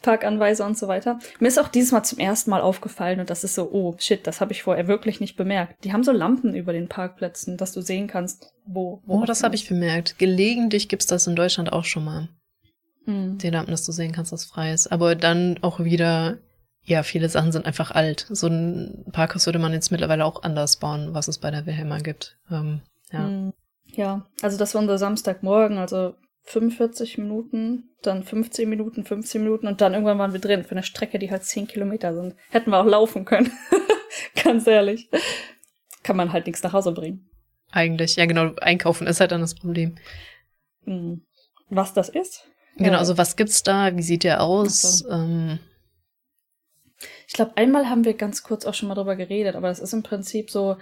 Parkanweiser 0.02 0.66
und 0.66 0.78
so 0.78 0.88
weiter. 0.88 1.18
Mir 1.40 1.48
ist 1.48 1.58
auch 1.58 1.68
dieses 1.68 1.92
Mal 1.92 2.02
zum 2.02 2.18
ersten 2.18 2.50
Mal 2.50 2.60
aufgefallen 2.60 3.20
und 3.20 3.30
das 3.30 3.44
ist 3.44 3.54
so, 3.54 3.70
oh 3.70 3.94
shit, 3.98 4.26
das 4.26 4.40
habe 4.40 4.52
ich 4.52 4.62
vorher 4.62 4.88
wirklich 4.88 5.20
nicht 5.20 5.36
bemerkt. 5.36 5.84
Die 5.84 5.92
haben 5.92 6.04
so 6.04 6.12
Lampen 6.12 6.54
über 6.54 6.72
den 6.72 6.88
Parkplätzen, 6.88 7.56
dass 7.56 7.72
du 7.72 7.82
sehen 7.82 8.06
kannst, 8.06 8.52
wo. 8.64 9.02
wo 9.04 9.20
oh, 9.20 9.24
das 9.24 9.42
habe 9.42 9.54
ich 9.54 9.68
bemerkt. 9.68 10.18
Gelegentlich 10.18 10.88
gibt's 10.88 11.06
das 11.06 11.26
in 11.26 11.36
Deutschland 11.36 11.72
auch 11.72 11.84
schon 11.84 12.04
mal. 12.04 12.28
Hm. 13.04 13.38
Die 13.38 13.50
Lampen, 13.50 13.70
dass 13.72 13.84
du 13.84 13.92
sehen 13.92 14.12
kannst, 14.12 14.32
dass 14.32 14.44
frei 14.44 14.72
ist. 14.72 14.90
Aber 14.90 15.14
dann 15.14 15.58
auch 15.62 15.80
wieder, 15.80 16.38
ja, 16.82 17.02
viele 17.02 17.28
Sachen 17.28 17.52
sind 17.52 17.66
einfach 17.66 17.90
alt. 17.90 18.26
So 18.30 18.46
ein 18.46 19.04
Parkhaus 19.12 19.46
würde 19.46 19.58
man 19.58 19.72
jetzt 19.72 19.90
mittlerweile 19.90 20.24
auch 20.24 20.42
anders 20.42 20.76
bauen, 20.76 21.12
was 21.12 21.28
es 21.28 21.38
bei 21.38 21.50
der 21.50 21.66
Wilhelma 21.66 21.98
gibt. 21.98 22.38
Ähm, 22.50 22.80
ja. 23.12 23.26
Hm. 23.26 23.52
Ja, 23.92 24.26
also 24.40 24.56
das 24.56 24.74
war 24.74 24.80
unser 24.80 24.98
Samstagmorgen, 24.98 25.78
also 25.78 26.14
45 26.44 27.18
Minuten, 27.18 27.90
dann 28.02 28.22
15 28.22 28.68
Minuten, 28.68 29.04
15 29.04 29.42
Minuten 29.42 29.66
und 29.66 29.80
dann 29.80 29.92
irgendwann 29.92 30.18
waren 30.18 30.32
wir 30.32 30.40
drin 30.40 30.64
für 30.64 30.72
eine 30.72 30.82
Strecke, 30.82 31.18
die 31.18 31.30
halt 31.30 31.44
10 31.44 31.68
Kilometer 31.68 32.14
sind. 32.14 32.34
Hätten 32.50 32.70
wir 32.70 32.78
auch 32.78 32.86
laufen 32.86 33.24
können. 33.24 33.52
Ganz 34.42 34.66
ehrlich. 34.66 35.08
Kann 36.02 36.16
man 36.16 36.32
halt 36.32 36.46
nichts 36.46 36.62
nach 36.62 36.72
Hause 36.72 36.92
bringen. 36.92 37.28
Eigentlich, 37.70 38.16
ja 38.16 38.26
genau, 38.26 38.54
einkaufen 38.60 39.06
ist 39.06 39.20
halt 39.20 39.32
dann 39.32 39.42
das 39.42 39.54
Problem. 39.54 39.96
Hm. 40.84 41.22
Was 41.68 41.92
das 41.92 42.08
ist? 42.08 42.48
Genau, 42.76 42.92
ja. 42.92 42.98
also 42.98 43.16
was 43.18 43.36
gibt's 43.36 43.62
da? 43.62 43.96
Wie 43.96 44.02
sieht 44.02 44.24
der 44.24 44.42
aus? 44.42 44.80
So. 44.80 45.08
Ähm. 45.10 45.60
Ich 47.28 47.34
glaube, 47.34 47.52
einmal 47.56 47.88
haben 47.88 48.04
wir 48.04 48.14
ganz 48.14 48.42
kurz 48.42 48.64
auch 48.64 48.74
schon 48.74 48.88
mal 48.88 48.94
drüber 48.94 49.16
geredet, 49.16 49.54
aber 49.54 49.68
das 49.68 49.78
ist 49.78 49.92
im 49.92 50.02
Prinzip 50.02 50.50
so 50.50 50.76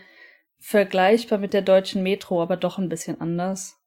vergleichbar 0.61 1.39
mit 1.39 1.53
der 1.53 1.63
deutschen 1.63 2.03
Metro, 2.03 2.43
aber 2.43 2.57
doch 2.57 2.79
ein 2.79 2.89
bisschen 2.89 3.21
anders. 3.21 3.78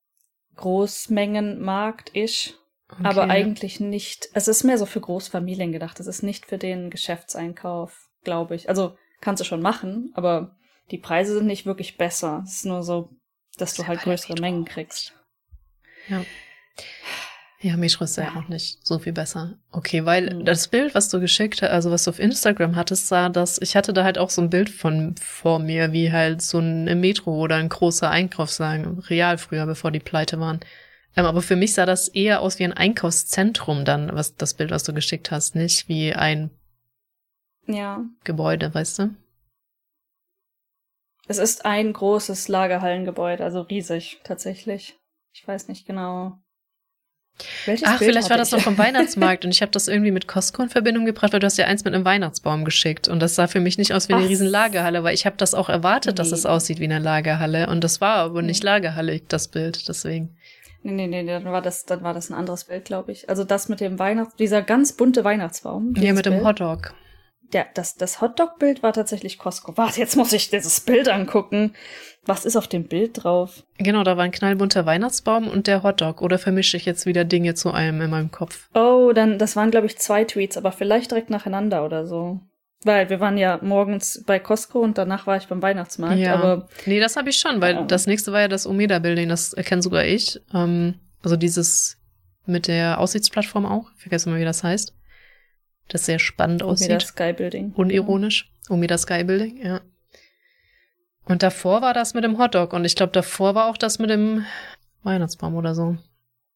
Großmengenmarkt 0.55 2.09
ist. 2.09 2.59
Okay. 2.89 3.03
Aber 3.03 3.23
eigentlich 3.23 3.79
nicht. 3.79 4.29
Es 4.33 4.47
ist 4.47 4.63
mehr 4.63 4.77
so 4.77 4.85
für 4.85 4.99
Großfamilien 4.99 5.71
gedacht. 5.71 5.99
Es 5.99 6.07
ist 6.07 6.23
nicht 6.23 6.45
für 6.45 6.57
den 6.57 6.89
Geschäftseinkauf, 6.89 8.09
glaube 8.23 8.55
ich. 8.55 8.67
Also 8.67 8.97
kannst 9.21 9.39
du 9.39 9.45
schon 9.45 9.61
machen, 9.61 10.11
aber 10.13 10.55
die 10.91 10.97
Preise 10.97 11.33
sind 11.33 11.47
nicht 11.47 11.65
wirklich 11.65 11.97
besser. 11.97 12.43
Es 12.45 12.57
ist 12.57 12.65
nur 12.65 12.83
so, 12.83 13.09
dass 13.57 13.73
das 13.73 13.75
du 13.75 13.87
halt 13.87 14.01
größere 14.01 14.39
Mengen 14.41 14.65
kriegst. 14.65 15.13
Ja. 16.09 16.25
Ja, 17.63 17.77
Metro 17.77 18.05
ist 18.05 18.17
ja, 18.17 18.23
ja 18.23 18.35
auch 18.39 18.47
nicht 18.47 18.85
so 18.85 18.97
viel 18.97 19.13
besser. 19.13 19.53
Okay, 19.71 20.03
weil 20.03 20.33
mhm. 20.33 20.45
das 20.45 20.67
Bild, 20.67 20.95
was 20.95 21.09
du 21.09 21.19
geschickt 21.19 21.61
hast, 21.61 21.69
also 21.69 21.91
was 21.91 22.05
du 22.05 22.09
auf 22.09 22.19
Instagram 22.19 22.75
hattest, 22.75 23.07
sah 23.07 23.29
das, 23.29 23.61
ich 23.61 23.75
hatte 23.75 23.93
da 23.93 24.03
halt 24.03 24.17
auch 24.17 24.31
so 24.31 24.41
ein 24.41 24.49
Bild 24.49 24.69
von 24.69 25.15
vor 25.17 25.59
mir, 25.59 25.91
wie 25.91 26.11
halt 26.11 26.41
so 26.41 26.57
ein 26.57 26.99
Metro 26.99 27.35
oder 27.35 27.57
ein 27.57 27.69
großer 27.69 28.09
Einkaufswagen, 28.09 28.99
real 28.99 29.37
früher, 29.37 29.67
bevor 29.67 29.91
die 29.91 29.99
pleite 29.99 30.39
waren. 30.39 30.59
Ähm, 31.15 31.25
aber 31.25 31.43
für 31.43 31.55
mich 31.55 31.75
sah 31.75 31.85
das 31.85 32.07
eher 32.07 32.41
aus 32.41 32.57
wie 32.57 32.63
ein 32.63 32.73
Einkaufszentrum 32.73 33.85
dann, 33.85 34.09
was 34.11 34.35
das 34.35 34.55
Bild, 34.55 34.71
was 34.71 34.83
du 34.83 34.93
geschickt 34.93 35.29
hast, 35.29 35.53
nicht 35.53 35.87
wie 35.87 36.13
ein 36.13 36.49
ja. 37.67 38.03
Gebäude, 38.23 38.73
weißt 38.73 38.99
du? 38.99 39.15
Es 41.27 41.37
ist 41.37 41.63
ein 41.63 41.93
großes 41.93 42.47
Lagerhallengebäude, 42.47 43.43
also 43.43 43.61
riesig 43.61 44.19
tatsächlich. 44.23 44.97
Ich 45.31 45.47
weiß 45.47 45.67
nicht 45.67 45.85
genau. 45.85 46.39
Welches 47.65 47.87
Ach, 47.87 47.99
Bild 47.99 48.11
vielleicht 48.11 48.29
war 48.29 48.37
das 48.37 48.51
noch 48.51 48.61
vom 48.61 48.77
Weihnachtsmarkt 48.77 49.45
und 49.45 49.51
ich 49.51 49.61
habe 49.61 49.71
das 49.71 49.87
irgendwie 49.87 50.11
mit 50.11 50.27
Costco 50.27 50.63
in 50.63 50.69
Verbindung 50.69 51.05
gebracht, 51.05 51.33
weil 51.33 51.39
du 51.39 51.45
hast 51.45 51.57
ja 51.57 51.65
eins 51.65 51.83
mit 51.83 51.93
einem 51.93 52.05
Weihnachtsbaum 52.05 52.65
geschickt 52.65 53.07
und 53.07 53.19
das 53.19 53.35
sah 53.35 53.47
für 53.47 53.59
mich 53.59 53.77
nicht 53.77 53.93
aus 53.93 54.09
wie 54.09 54.13
eine 54.13 54.23
Ach. 54.23 54.29
riesen 54.29 54.47
Lagerhalle, 54.47 55.03
weil 55.03 55.13
ich 55.13 55.25
habe 55.25 55.37
das 55.37 55.53
auch 55.53 55.69
erwartet, 55.69 56.13
nee. 56.13 56.17
dass 56.17 56.31
es 56.31 56.45
aussieht 56.45 56.79
wie 56.79 56.85
eine 56.85 56.99
Lagerhalle 56.99 57.67
und 57.67 57.83
das 57.83 58.01
war 58.01 58.15
aber 58.15 58.41
nicht 58.41 58.63
Lagerhalle, 58.63 59.21
das 59.27 59.47
Bild, 59.47 59.87
deswegen. 59.87 60.35
Nee, 60.83 60.93
nee, 60.93 61.07
nee, 61.07 61.25
dann 61.25 61.45
war 61.45 61.61
das, 61.61 61.85
dann 61.85 62.01
war 62.01 62.13
das 62.13 62.29
ein 62.29 62.33
anderes 62.33 62.63
Bild, 62.63 62.85
glaube 62.85 63.11
ich. 63.11 63.29
Also 63.29 63.43
das 63.43 63.69
mit 63.69 63.81
dem 63.81 63.99
Weihnachts, 63.99 64.35
dieser 64.35 64.63
ganz 64.63 64.93
bunte 64.93 65.23
Weihnachtsbaum. 65.23 65.93
Ja, 65.95 66.13
mit 66.13 66.23
Bild. 66.23 66.37
dem 66.37 66.45
Hotdog 66.45 66.93
der, 67.53 67.67
das, 67.73 67.95
das 67.95 68.21
Hotdog-Bild 68.21 68.83
war 68.83 68.93
tatsächlich 68.93 69.37
Costco. 69.37 69.77
Warte, 69.77 69.99
jetzt 69.99 70.15
muss 70.15 70.33
ich 70.33 70.49
dieses 70.49 70.81
Bild 70.81 71.09
angucken. 71.09 71.73
Was 72.25 72.45
ist 72.45 72.55
auf 72.55 72.67
dem 72.67 72.83
Bild 72.83 73.23
drauf? 73.23 73.63
Genau, 73.77 74.03
da 74.03 74.15
war 74.15 74.23
ein 74.23 74.31
knallbunter 74.31 74.85
Weihnachtsbaum 74.85 75.47
und 75.47 75.67
der 75.67 75.83
Hotdog. 75.83 76.21
Oder 76.21 76.37
vermische 76.37 76.77
ich 76.77 76.85
jetzt 76.85 77.05
wieder 77.05 77.25
Dinge 77.25 77.55
zu 77.55 77.71
einem 77.71 78.01
in 78.01 78.09
meinem 78.09 78.31
Kopf? 78.31 78.69
Oh, 78.73 79.11
dann, 79.13 79.39
das 79.39 79.55
waren, 79.55 79.71
glaube 79.71 79.87
ich, 79.87 79.97
zwei 79.97 80.23
Tweets, 80.23 80.57
aber 80.57 80.71
vielleicht 80.71 81.11
direkt 81.11 81.29
nacheinander 81.29 81.83
oder 81.83 82.05
so. 82.05 82.39
Weil 82.83 83.09
wir 83.09 83.19
waren 83.19 83.37
ja 83.37 83.59
morgens 83.61 84.23
bei 84.25 84.39
Costco 84.39 84.79
und 84.79 84.97
danach 84.97 85.27
war 85.27 85.37
ich 85.37 85.47
beim 85.47 85.61
Weihnachtsmarkt. 85.61 86.17
Ja. 86.17 86.35
Aber 86.35 86.67
nee, 86.85 86.99
das 86.99 87.15
habe 87.15 87.29
ich 87.29 87.37
schon, 87.37 87.61
weil 87.61 87.75
ja. 87.75 87.81
das 87.83 88.07
nächste 88.07 88.31
war 88.31 88.41
ja 88.41 88.47
das 88.47 88.65
Omeda-Building, 88.65 89.29
das 89.29 89.53
erkenne 89.53 89.81
sogar 89.81 90.05
ich. 90.05 90.39
Ähm, 90.53 90.95
also 91.23 91.35
dieses 91.35 91.97
mit 92.45 92.67
der 92.67 92.99
Aussichtsplattform 92.99 93.65
auch. 93.65 93.91
Ich 93.95 94.01
vergesse 94.01 94.29
mal, 94.29 94.39
wie 94.39 94.45
das 94.45 94.63
heißt 94.63 94.95
das 95.91 96.05
sehr 96.05 96.19
spannend 96.19 96.63
aussieht. 96.63 96.89
Umida 96.89 97.05
Sky 97.05 97.33
Building. 97.33 97.73
Unironisch. 97.75 98.51
Umida 98.69 98.97
Sky 98.97 99.23
Building, 99.23 99.57
ja. 99.63 99.81
Und 101.25 101.43
davor 101.43 101.81
war 101.81 101.93
das 101.93 102.13
mit 102.13 102.23
dem 102.23 102.37
Hotdog 102.37 102.73
und 102.73 102.85
ich 102.85 102.95
glaube, 102.95 103.11
davor 103.11 103.55
war 103.55 103.67
auch 103.67 103.77
das 103.77 103.99
mit 103.99 104.09
dem 104.09 104.45
Weihnachtsbaum 105.03 105.55
oder 105.55 105.75
so. 105.75 105.97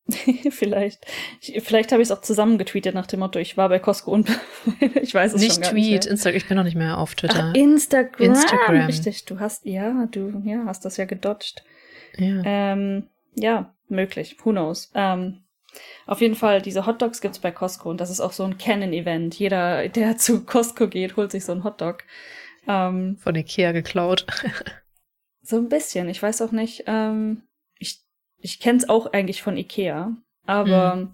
vielleicht. 0.52 1.06
Ich, 1.42 1.64
vielleicht 1.64 1.92
habe 1.92 2.02
ich 2.02 2.10
es 2.10 2.12
auch 2.12 2.22
zusammen 2.22 2.58
getweetet 2.58 2.94
nach 2.94 3.08
dem 3.08 3.22
Motto, 3.22 3.40
ich 3.40 3.58
war 3.58 3.70
bei 3.70 3.80
Costco 3.80 4.12
und 4.12 4.30
ich 5.02 5.14
weiß 5.14 5.34
es 5.34 5.42
nicht 5.42 5.54
schon 5.54 5.64
gar 5.64 5.72
Tweet, 5.72 6.04
nicht 6.04 6.06
Instagram. 6.06 6.38
Ich 6.38 6.48
bin 6.48 6.58
noch 6.58 6.64
nicht 6.64 6.76
mehr 6.76 6.98
auf 6.98 7.16
Twitter. 7.16 7.52
Ach, 7.52 7.56
Instagram. 7.56 8.32
Instagram. 8.32 8.86
Richtig, 8.86 9.26
du 9.26 9.40
hast, 9.40 9.66
ja, 9.66 10.08
du, 10.12 10.42
ja, 10.46 10.64
hast 10.66 10.86
das 10.86 10.98
ja 10.98 11.06
gedodged. 11.06 11.64
Ja. 12.18 12.42
Ähm, 12.46 13.10
ja, 13.36 13.74
möglich. 13.88 14.38
Who 14.44 14.52
knows? 14.52 14.92
Ähm, 14.94 15.45
auf 16.06 16.22
jeden 16.22 16.36
Fall, 16.36 16.62
diese 16.62 16.86
Hotdogs 16.86 17.22
gibt's 17.22 17.40
bei 17.40 17.52
Costco 17.52 17.90
und 17.90 18.00
das 18.00 18.10
ist 18.10 18.22
auch 18.22 18.32
so 18.32 18.44
ein 18.44 18.58
Canon-Event. 18.58 19.38
Jeder, 19.40 19.88
der 19.90 20.18
zu 20.18 20.46
Costco 20.46 20.88
geht, 20.88 21.18
holt 21.18 21.32
sich 21.32 21.46
so 21.46 21.52
einen 21.52 21.64
Hotdog. 21.64 22.04
Ähm, 22.68 23.18
Von 23.20 23.36
Ikea 23.36 23.72
geklaut. 23.72 24.26
so 25.42 25.58
ein 25.58 25.70
bisschen. 25.70 26.10
Ich 26.10 26.22
weiß 26.22 26.42
auch 26.42 26.52
nicht. 26.52 26.84
Ähm, 26.88 27.44
ich 27.80 28.02
ich 28.38 28.60
kenne 28.60 28.80
es 28.80 28.90
auch 28.90 29.12
eigentlich 29.14 29.42
von 29.42 29.58
Ikea, 29.58 30.16
aber 30.46 30.96
mhm. 30.96 31.12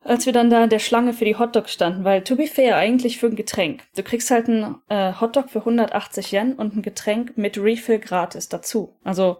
als 0.00 0.26
wir 0.26 0.32
dann 0.32 0.50
da 0.50 0.64
in 0.64 0.70
der 0.70 0.78
Schlange 0.78 1.12
für 1.12 1.24
die 1.24 1.36
Hotdogs 1.36 1.72
standen, 1.72 2.04
weil 2.04 2.22
to 2.22 2.36
be 2.36 2.46
fair 2.46 2.76
eigentlich 2.76 3.18
für 3.18 3.26
ein 3.26 3.36
Getränk. 3.36 3.82
Du 3.96 4.02
kriegst 4.02 4.30
halt 4.30 4.48
einen 4.48 4.76
äh, 4.88 5.12
Hotdog 5.20 5.50
für 5.50 5.60
180 5.60 6.32
Yen 6.32 6.54
und 6.54 6.76
ein 6.76 6.82
Getränk 6.82 7.36
mit 7.36 7.58
Refill 7.58 7.98
gratis 7.98 8.48
dazu. 8.48 8.96
Also 9.02 9.38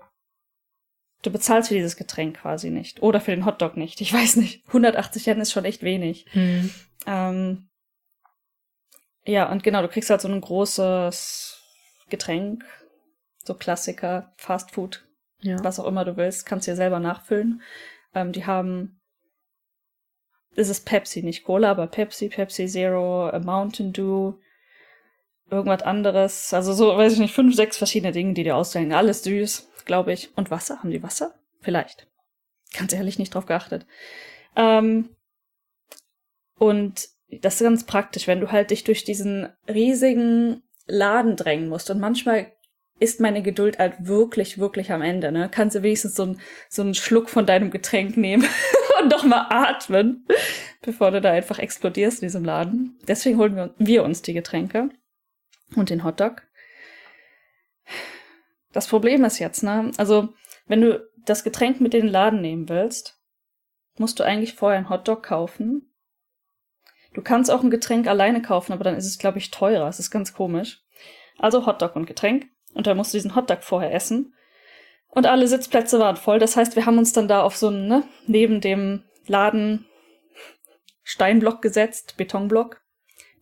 Du 1.26 1.33
bezahlst 1.33 1.71
für 1.71 1.75
dieses 1.75 1.97
Getränk 1.97 2.37
quasi 2.37 2.71
nicht. 2.71 3.02
Oder 3.02 3.21
für 3.21 3.33
den 3.33 3.47
Hotdog 3.47 3.76
nicht. 3.76 4.00
Ich 4.00 4.12
weiß 4.12 4.37
nicht. 4.37 4.64
180 4.68 5.26
Yen 5.26 5.40
ist 5.40 5.50
schon 5.50 5.64
echt 5.64 5.83
wenig. 5.83 6.25
Mhm. 6.35 6.71
Ähm, 7.04 7.68
ja, 9.25 9.50
und 9.50 9.64
genau, 9.64 9.83
du 9.83 9.88
kriegst 9.88 10.09
halt 10.09 10.21
so 10.21 10.28
ein 10.28 10.40
großes 10.40 11.61
Getränk. 12.11 12.64
So 13.45 13.54
Klassiker, 13.54 14.35
Fast 14.37 14.71
Food. 14.71 15.04
Ja. 15.40 15.56
Was 15.64 15.80
auch 15.80 15.88
immer 15.88 16.04
du 16.04 16.16
willst. 16.16 16.47
Kannst 16.47 16.68
dir 16.68 16.76
selber 16.76 17.00
nachfüllen. 17.00 17.61
Ähm, 18.14 18.30
die 18.30 18.47
haben 18.47 19.00
es 20.54 20.68
ist 20.68 20.87
Pepsi, 20.87 21.25
nicht 21.25 21.42
Cola, 21.42 21.73
aber 21.73 21.88
Pepsi, 21.88 22.28
Pepsi 22.28 22.68
Zero, 22.68 23.30
a 23.30 23.40
Mountain 23.40 23.92
Dew, 23.92 24.35
irgendwas 25.50 25.82
anderes. 25.82 26.52
Also 26.52 26.72
so, 26.72 26.96
weiß 26.96 27.14
ich 27.14 27.18
nicht, 27.18 27.34
fünf, 27.34 27.54
sechs 27.54 27.76
verschiedene 27.76 28.12
Dinge, 28.12 28.34
die 28.34 28.44
dir 28.44 28.56
auswählen. 28.56 28.92
Alles 28.92 29.22
süß 29.22 29.68
glaube 29.86 30.12
ich. 30.12 30.36
Und 30.36 30.50
Wasser? 30.50 30.80
Haben 30.80 30.90
die 30.90 31.02
Wasser? 31.02 31.34
Vielleicht. 31.60 32.06
Ganz 32.76 32.92
ehrlich 32.92 33.18
nicht 33.18 33.34
drauf 33.34 33.46
geachtet. 33.46 33.86
Ähm, 34.54 35.08
und 36.58 37.08
das 37.30 37.54
ist 37.54 37.62
ganz 37.62 37.84
praktisch, 37.84 38.26
wenn 38.26 38.40
du 38.40 38.52
halt 38.52 38.70
dich 38.70 38.84
durch 38.84 39.04
diesen 39.04 39.48
riesigen 39.68 40.62
Laden 40.86 41.36
drängen 41.36 41.68
musst. 41.68 41.90
Und 41.90 42.00
manchmal 42.00 42.52
ist 42.98 43.20
meine 43.20 43.42
Geduld 43.42 43.78
halt 43.78 43.94
wirklich, 44.06 44.58
wirklich 44.58 44.92
am 44.92 45.02
Ende. 45.02 45.32
Ne? 45.32 45.48
Kannst 45.50 45.76
du 45.76 45.82
wenigstens 45.82 46.14
so, 46.14 46.24
ein, 46.24 46.40
so 46.68 46.82
einen 46.82 46.94
Schluck 46.94 47.30
von 47.30 47.46
deinem 47.46 47.70
Getränk 47.70 48.16
nehmen 48.16 48.46
und 49.02 49.12
doch 49.12 49.24
mal 49.24 49.46
atmen, 49.50 50.26
bevor 50.82 51.10
du 51.10 51.20
da 51.20 51.32
einfach 51.32 51.58
explodierst 51.58 52.22
in 52.22 52.28
diesem 52.28 52.44
Laden. 52.44 52.98
Deswegen 53.06 53.38
holen 53.38 53.56
wir, 53.56 53.74
wir 53.78 54.02
uns 54.02 54.22
die 54.22 54.34
Getränke 54.34 54.90
und 55.75 55.90
den 55.90 56.04
Hotdog. 56.04 56.42
Das 58.73 58.87
Problem 58.87 59.25
ist 59.25 59.38
jetzt, 59.38 59.62
ne? 59.62 59.90
Also, 59.96 60.35
wenn 60.66 60.80
du 60.80 61.08
das 61.25 61.44
Getränk 61.44 61.80
mit 61.80 61.94
in 61.94 62.02
den 62.02 62.11
Laden 62.11 62.40
nehmen 62.40 62.68
willst, 62.68 63.18
musst 63.99 64.20
du 64.20 64.25
eigentlich 64.25 64.54
vorher 64.54 64.78
einen 64.78 64.90
Hotdog 64.90 65.23
kaufen. 65.23 65.92
Du 67.14 67.23
kannst 67.23 67.50
auch 67.50 67.62
ein 67.62 67.70
Getränk 67.70 68.06
alleine 68.06 68.42
kaufen, 68.42 68.73
aber 68.73 68.85
dann 68.85 68.96
ist 68.96 69.06
es, 69.06 69.18
glaube 69.18 69.38
ich, 69.38 69.50
teurer. 69.50 69.88
Es 69.88 69.99
ist 69.99 70.11
ganz 70.11 70.35
komisch. 70.35 70.85
Also 71.38 71.66
Hotdog 71.66 71.96
und 71.96 72.06
Getränk. 72.06 72.46
Und 72.75 72.87
dann 72.87 72.96
musst 72.96 73.14
du 73.14 73.16
diesen 73.16 73.35
Hotdog 73.35 73.62
vorher 73.62 73.94
essen. 73.94 74.35
Und 75.08 75.26
alle 75.26 75.49
Sitzplätze 75.49 75.99
waren 75.99 76.16
voll. 76.16 76.38
Das 76.38 76.56
heißt, 76.56 76.76
wir 76.76 76.85
haben 76.85 76.99
uns 76.99 77.14
dann 77.14 77.28
da 77.28 77.42
auf 77.42 77.56
so 77.56 77.68
einen, 77.68 77.88
ne, 77.88 78.02
neben 78.26 78.61
dem 78.61 79.04
Laden 79.26 79.87
Steinblock 81.02 81.62
gesetzt, 81.62 82.16
Betonblock 82.18 82.82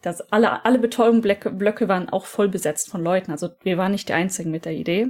dass 0.04 0.20
alle, 0.32 0.64
alle 0.64 0.78
Betonblöcke 0.78 1.88
waren 1.88 2.08
auch 2.10 2.26
voll 2.26 2.48
besetzt 2.48 2.90
von 2.90 3.02
Leuten. 3.02 3.30
Also 3.30 3.50
wir 3.62 3.78
waren 3.78 3.92
nicht 3.92 4.08
die 4.08 4.12
Einzigen 4.12 4.50
mit 4.50 4.64
der 4.64 4.72
Idee. 4.72 5.08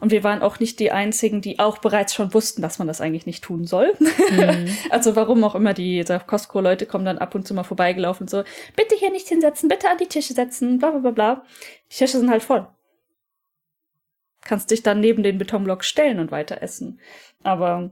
Und 0.00 0.12
wir 0.12 0.22
waren 0.22 0.42
auch 0.42 0.60
nicht 0.60 0.78
die 0.78 0.92
Einzigen, 0.92 1.40
die 1.40 1.58
auch 1.58 1.78
bereits 1.78 2.14
schon 2.14 2.32
wussten, 2.32 2.62
dass 2.62 2.78
man 2.78 2.86
das 2.86 3.00
eigentlich 3.00 3.26
nicht 3.26 3.42
tun 3.42 3.64
soll. 3.64 3.94
Mhm. 3.98 4.68
also 4.90 5.16
warum 5.16 5.42
auch 5.42 5.54
immer 5.54 5.74
die 5.74 6.04
Costco-Leute 6.04 6.86
kommen 6.86 7.04
dann 7.04 7.18
ab 7.18 7.34
und 7.34 7.48
zu 7.48 7.54
mal 7.54 7.64
vorbeigelaufen 7.64 8.24
und 8.24 8.30
so, 8.30 8.44
bitte 8.76 8.94
hier 8.96 9.10
nicht 9.10 9.28
hinsetzen, 9.28 9.68
bitte 9.68 9.88
an 9.88 9.98
die 9.98 10.06
Tische 10.06 10.34
setzen, 10.34 10.78
bla 10.78 10.90
bla 10.90 11.00
bla 11.00 11.10
bla. 11.10 11.44
Die 11.90 11.96
Tische 11.96 12.18
sind 12.18 12.30
halt 12.30 12.42
voll. 12.42 12.68
Kannst 14.42 14.70
dich 14.70 14.82
dann 14.82 15.00
neben 15.00 15.22
den 15.22 15.38
Betonblock 15.38 15.82
stellen 15.82 16.20
und 16.20 16.30
weiter 16.30 16.62
essen. 16.62 17.00
Aber 17.42 17.90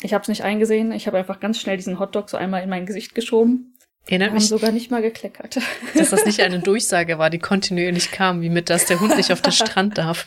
ich 0.00 0.12
habe 0.14 0.22
es 0.22 0.28
nicht 0.28 0.42
eingesehen. 0.42 0.90
Ich 0.90 1.06
habe 1.06 1.18
einfach 1.18 1.38
ganz 1.38 1.60
schnell 1.60 1.76
diesen 1.76 2.00
Hotdog 2.00 2.30
so 2.30 2.36
einmal 2.36 2.62
in 2.62 2.70
mein 2.70 2.86
Gesicht 2.86 3.14
geschoben 3.14 3.72
Erinnert 4.06 4.32
mich 4.32 4.48
sogar 4.48 4.72
nicht 4.72 4.90
mal 4.90 5.00
gekleckert. 5.00 5.58
Dass 5.94 6.10
das 6.10 6.26
nicht 6.26 6.40
eine 6.40 6.58
Durchsage 6.58 7.18
war, 7.18 7.30
die 7.30 7.38
kontinuierlich 7.38 8.10
kam, 8.10 8.42
wie 8.42 8.50
mit, 8.50 8.68
dass 8.68 8.84
der 8.86 8.98
Hund 9.00 9.16
nicht 9.16 9.32
auf 9.32 9.42
den 9.42 9.52
Strand 9.52 9.96
darf. 9.96 10.26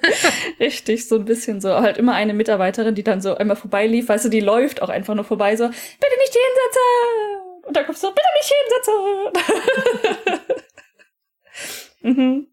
Richtig, 0.60 1.06
so 1.06 1.16
ein 1.16 1.26
bisschen 1.26 1.60
so. 1.60 1.74
Halt 1.74 1.98
immer 1.98 2.14
eine 2.14 2.32
Mitarbeiterin, 2.32 2.94
die 2.94 3.02
dann 3.02 3.20
so 3.20 3.36
einmal 3.36 3.56
vorbeilief, 3.56 4.08
weißt 4.08 4.24
du, 4.24 4.28
die 4.30 4.40
läuft 4.40 4.80
auch 4.80 4.88
einfach 4.88 5.14
nur 5.14 5.24
vorbei, 5.24 5.54
so, 5.56 5.66
bitte 5.66 6.16
nicht 6.18 6.34
hinsetzen! 6.34 7.66
Und 7.66 7.76
dann 7.76 7.84
kommst 7.84 8.02
du 8.02 8.06
so, 8.06 8.14
bitte 8.14 8.26
nicht 8.38 8.52
hinsetzen! 10.22 10.66
mhm. 12.02 12.46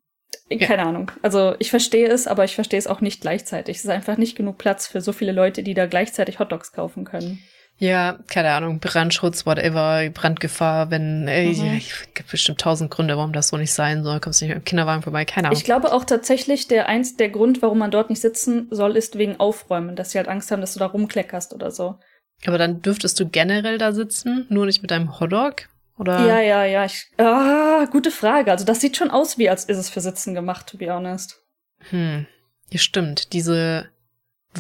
Keine 0.66 0.84
ja. 0.84 0.88
Ahnung. 0.90 1.12
Also 1.22 1.56
ich 1.60 1.70
verstehe 1.70 2.08
es, 2.08 2.28
aber 2.28 2.44
ich 2.44 2.56
verstehe 2.56 2.80
es 2.80 2.88
auch 2.88 3.02
nicht 3.02 3.22
gleichzeitig. 3.22 3.78
Es 3.78 3.84
ist 3.86 3.90
einfach 3.90 4.18
nicht 4.18 4.36
genug 4.36 4.58
Platz 4.58 4.88
für 4.88 5.02
so 5.02 5.14
viele 5.14 5.32
Leute, 5.32 5.64
die 5.64 5.74
da 5.74 5.86
gleichzeitig 5.86 6.40
Hotdogs 6.40 6.72
kaufen 6.74 7.06
können. 7.06 7.40
Ja, 7.80 8.18
keine 8.28 8.54
Ahnung, 8.54 8.80
Brandschutz, 8.80 9.46
whatever, 9.46 10.10
Brandgefahr, 10.10 10.90
wenn, 10.90 11.28
ey, 11.28 11.54
mhm. 11.54 11.78
es 11.78 12.08
gibt 12.16 12.32
bestimmt 12.32 12.60
tausend 12.60 12.90
Gründe, 12.90 13.18
warum 13.18 13.34
das 13.34 13.50
so 13.50 13.58
nicht 13.58 13.72
sein 13.72 14.04
soll. 14.04 14.20
Kommst 14.20 14.42
nicht 14.42 14.50
mit 14.50 14.58
dem 14.58 14.66
Kinderwagen 14.66 15.04
vorbei, 15.04 15.26
keine 15.26 15.48
Ahnung. 15.48 15.58
Ich 15.58 15.64
glaube 15.64 15.94
auch 15.94 16.04
tatsächlich, 16.04 16.68
der 16.68 16.90
eins, 16.90 17.18
der 17.18 17.30
Grund, 17.30 17.62
warum 17.62 17.78
man 17.78 17.92
dort 17.92 18.10
nicht 18.10 18.22
sitzen 18.22 18.68
soll, 18.72 18.98
ist 18.98 19.18
wegen 19.20 19.40
Aufräumen, 19.40 19.96
dass 19.96 20.12
sie 20.12 20.18
halt 20.18 20.28
Angst 20.28 20.50
haben, 20.50 20.62
dass 20.62 20.74
du 20.74 20.80
da 20.80 20.88
rumkleckerst 20.88 21.54
oder 21.54 21.70
so. 21.70 22.00
Aber 22.46 22.58
dann 22.58 22.82
dürftest 22.82 23.20
du 23.20 23.28
generell 23.28 23.78
da 23.78 23.92
sitzen, 23.92 24.48
nur 24.50 24.66
nicht 24.66 24.82
mit 24.82 24.90
deinem 24.90 25.20
Hotdog? 25.20 25.70
Oder? 26.00 26.26
Ja, 26.26 26.40
ja, 26.40 26.66
ja. 26.66 26.86
Ich, 26.86 27.08
ah, 27.18 27.86
gute 27.92 28.12
Frage. 28.12 28.52
Also 28.52 28.66
das 28.66 28.82
sieht 28.82 28.98
schon 28.98 29.12
aus, 29.12 29.38
wie 29.38 29.50
als 29.50 29.66
ist 29.66 29.78
es 29.78 29.90
für 29.90 30.02
Sitzen 30.02 30.34
gemacht, 30.34 30.68
to 30.68 30.78
be 30.78 30.92
honest. 30.92 31.42
Hm. 31.90 32.26
Ja, 32.70 32.80
stimmt. 32.80 33.34
Diese 33.34 33.90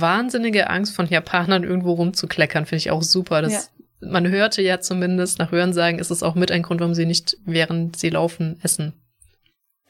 wahnsinnige 0.01 0.69
Angst 0.69 0.95
von 0.95 1.07
Japanern 1.07 1.63
irgendwo 1.63 1.93
rumzukleckern, 1.93 2.65
finde 2.65 2.77
ich 2.77 2.91
auch 2.91 3.03
super. 3.03 3.41
Das, 3.41 3.53
ja. 3.99 4.09
Man 4.09 4.27
hörte 4.27 4.61
ja 4.61 4.79
zumindest 4.79 5.39
nach 5.39 5.51
Hörensagen, 5.51 5.99
ist 5.99 6.11
es 6.11 6.23
auch 6.23 6.35
mit 6.35 6.51
ein 6.51 6.63
Grund, 6.63 6.81
warum 6.81 6.93
sie 6.93 7.05
nicht, 7.05 7.37
während 7.45 7.97
sie 7.97 8.09
laufen, 8.09 8.59
essen. 8.61 8.93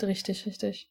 Richtig, 0.02 0.46
richtig. 0.46 0.90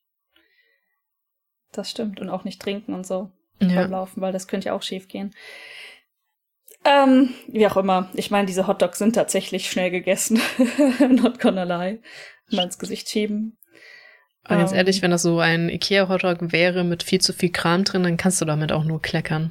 Das 1.73 1.91
stimmt. 1.91 2.21
Und 2.21 2.29
auch 2.29 2.45
nicht 2.45 2.61
trinken 2.61 2.95
und 2.95 3.07
so 3.07 3.31
ja. 3.61 3.83
beim 3.83 3.91
Laufen, 3.91 4.21
weil 4.21 4.33
das 4.33 4.49
könnte 4.49 4.67
ja 4.67 4.73
auch 4.75 4.83
schief 4.83 5.09
gehen. 5.09 5.35
Ähm, 6.85 7.35
wie 7.49 7.67
auch 7.67 7.77
immer. 7.77 8.11
Ich 8.15 8.31
meine, 8.31 8.47
diese 8.47 8.67
Hotdogs 8.67 8.99
sind 8.99 9.15
tatsächlich 9.15 9.71
schnell 9.71 9.91
gegessen. 9.91 10.41
Not 11.01 11.41
gonna 11.41 11.65
lie. 11.65 12.01
Mal 12.51 12.65
ins 12.65 12.79
Gesicht 12.79 13.09
schieben. 13.09 13.59
Aber 14.47 14.59
ganz 14.59 14.73
ähm, 14.73 14.79
ehrlich, 14.79 15.03
wenn 15.03 15.11
das 15.11 15.23
so 15.23 15.41
ein 15.41 15.69
Ikea-Hotdog 15.69 16.53
wäre 16.53 16.85
mit 16.85 17.03
viel 17.03 17.21
zu 17.21 17.33
viel 17.33 17.51
Kram 17.51 17.85
drin, 17.85 18.05
dann 18.05 18.17
kannst 18.17 18.41
du 18.41 18.45
damit 18.45 18.73
auch 18.73 18.85
nur 18.85 19.03
kleckern. 19.03 19.51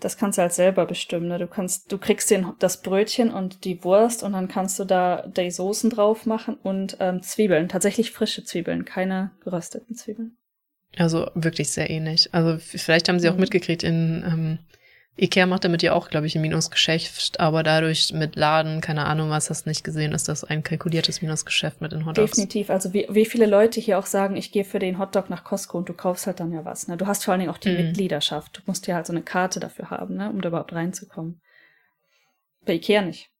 Das 0.00 0.16
kannst 0.16 0.38
du 0.38 0.42
halt 0.42 0.52
selber 0.52 0.86
bestimmen. 0.86 1.28
Ne? 1.28 1.38
Du 1.38 1.46
kannst, 1.46 1.92
du 1.92 1.98
kriegst 1.98 2.30
den, 2.30 2.52
das 2.58 2.82
Brötchen 2.82 3.30
und 3.30 3.64
die 3.64 3.84
Wurst 3.84 4.22
und 4.22 4.32
dann 4.32 4.48
kannst 4.48 4.78
du 4.78 4.84
da 4.84 5.26
die 5.26 5.50
Soßen 5.50 5.90
drauf 5.90 6.26
machen 6.26 6.56
und 6.62 6.96
ähm, 7.00 7.22
Zwiebeln. 7.22 7.68
Tatsächlich 7.68 8.10
frische 8.10 8.44
Zwiebeln, 8.44 8.84
keine 8.84 9.30
gerösteten 9.44 9.94
Zwiebeln. 9.94 10.36
Also 10.96 11.30
wirklich 11.34 11.70
sehr 11.70 11.90
ähnlich. 11.90 12.30
Also 12.32 12.58
vielleicht 12.58 13.08
haben 13.08 13.20
sie 13.20 13.28
auch 13.28 13.34
mhm. 13.34 13.40
mitgekriegt 13.40 13.82
in 13.82 14.24
ähm, 14.26 14.58
Ikea 15.18 15.44
macht 15.44 15.64
damit 15.64 15.82
ja 15.82 15.92
auch, 15.92 16.08
glaube 16.08 16.26
ich, 16.26 16.34
ein 16.34 16.40
Minusgeschäft, 16.40 17.40
aber 17.40 17.62
dadurch 17.62 18.12
mit 18.12 18.36
Laden, 18.36 18.80
keine 18.80 19.04
Ahnung, 19.04 19.28
was 19.28 19.50
hast 19.50 19.66
nicht 19.66 19.84
gesehen, 19.84 20.12
ist 20.12 20.28
das 20.28 20.44
ein 20.44 20.62
kalkuliertes 20.62 21.20
Minusgeschäft 21.20 21.80
mit 21.80 21.92
den 21.92 22.06
Hotdogs. 22.06 22.30
Definitiv. 22.30 22.70
Also 22.70 22.94
wie, 22.94 23.06
wie 23.10 23.26
viele 23.26 23.46
Leute 23.46 23.80
hier 23.80 23.98
auch 23.98 24.06
sagen, 24.06 24.36
ich 24.36 24.50
gehe 24.50 24.64
für 24.64 24.78
den 24.78 24.98
Hotdog 24.98 25.28
nach 25.28 25.44
Costco 25.44 25.76
und 25.76 25.88
du 25.88 25.94
kaufst 25.94 26.26
halt 26.26 26.40
dann 26.40 26.52
ja 26.52 26.64
was. 26.64 26.88
Ne? 26.88 26.96
Du 26.96 27.06
hast 27.06 27.24
vor 27.24 27.32
allen 27.32 27.40
Dingen 27.40 27.52
auch 27.52 27.58
die 27.58 27.70
mhm. 27.70 27.76
Mitgliedschaft. 27.88 28.58
Du 28.58 28.62
musst 28.66 28.86
ja 28.86 28.94
halt 28.94 29.06
so 29.06 29.12
eine 29.12 29.22
Karte 29.22 29.60
dafür 29.60 29.90
haben, 29.90 30.16
ne? 30.16 30.30
um 30.30 30.40
da 30.40 30.48
überhaupt 30.48 30.72
reinzukommen. 30.72 31.40
Bei 32.64 32.74
Ikea 32.74 33.02
nicht. 33.02 33.30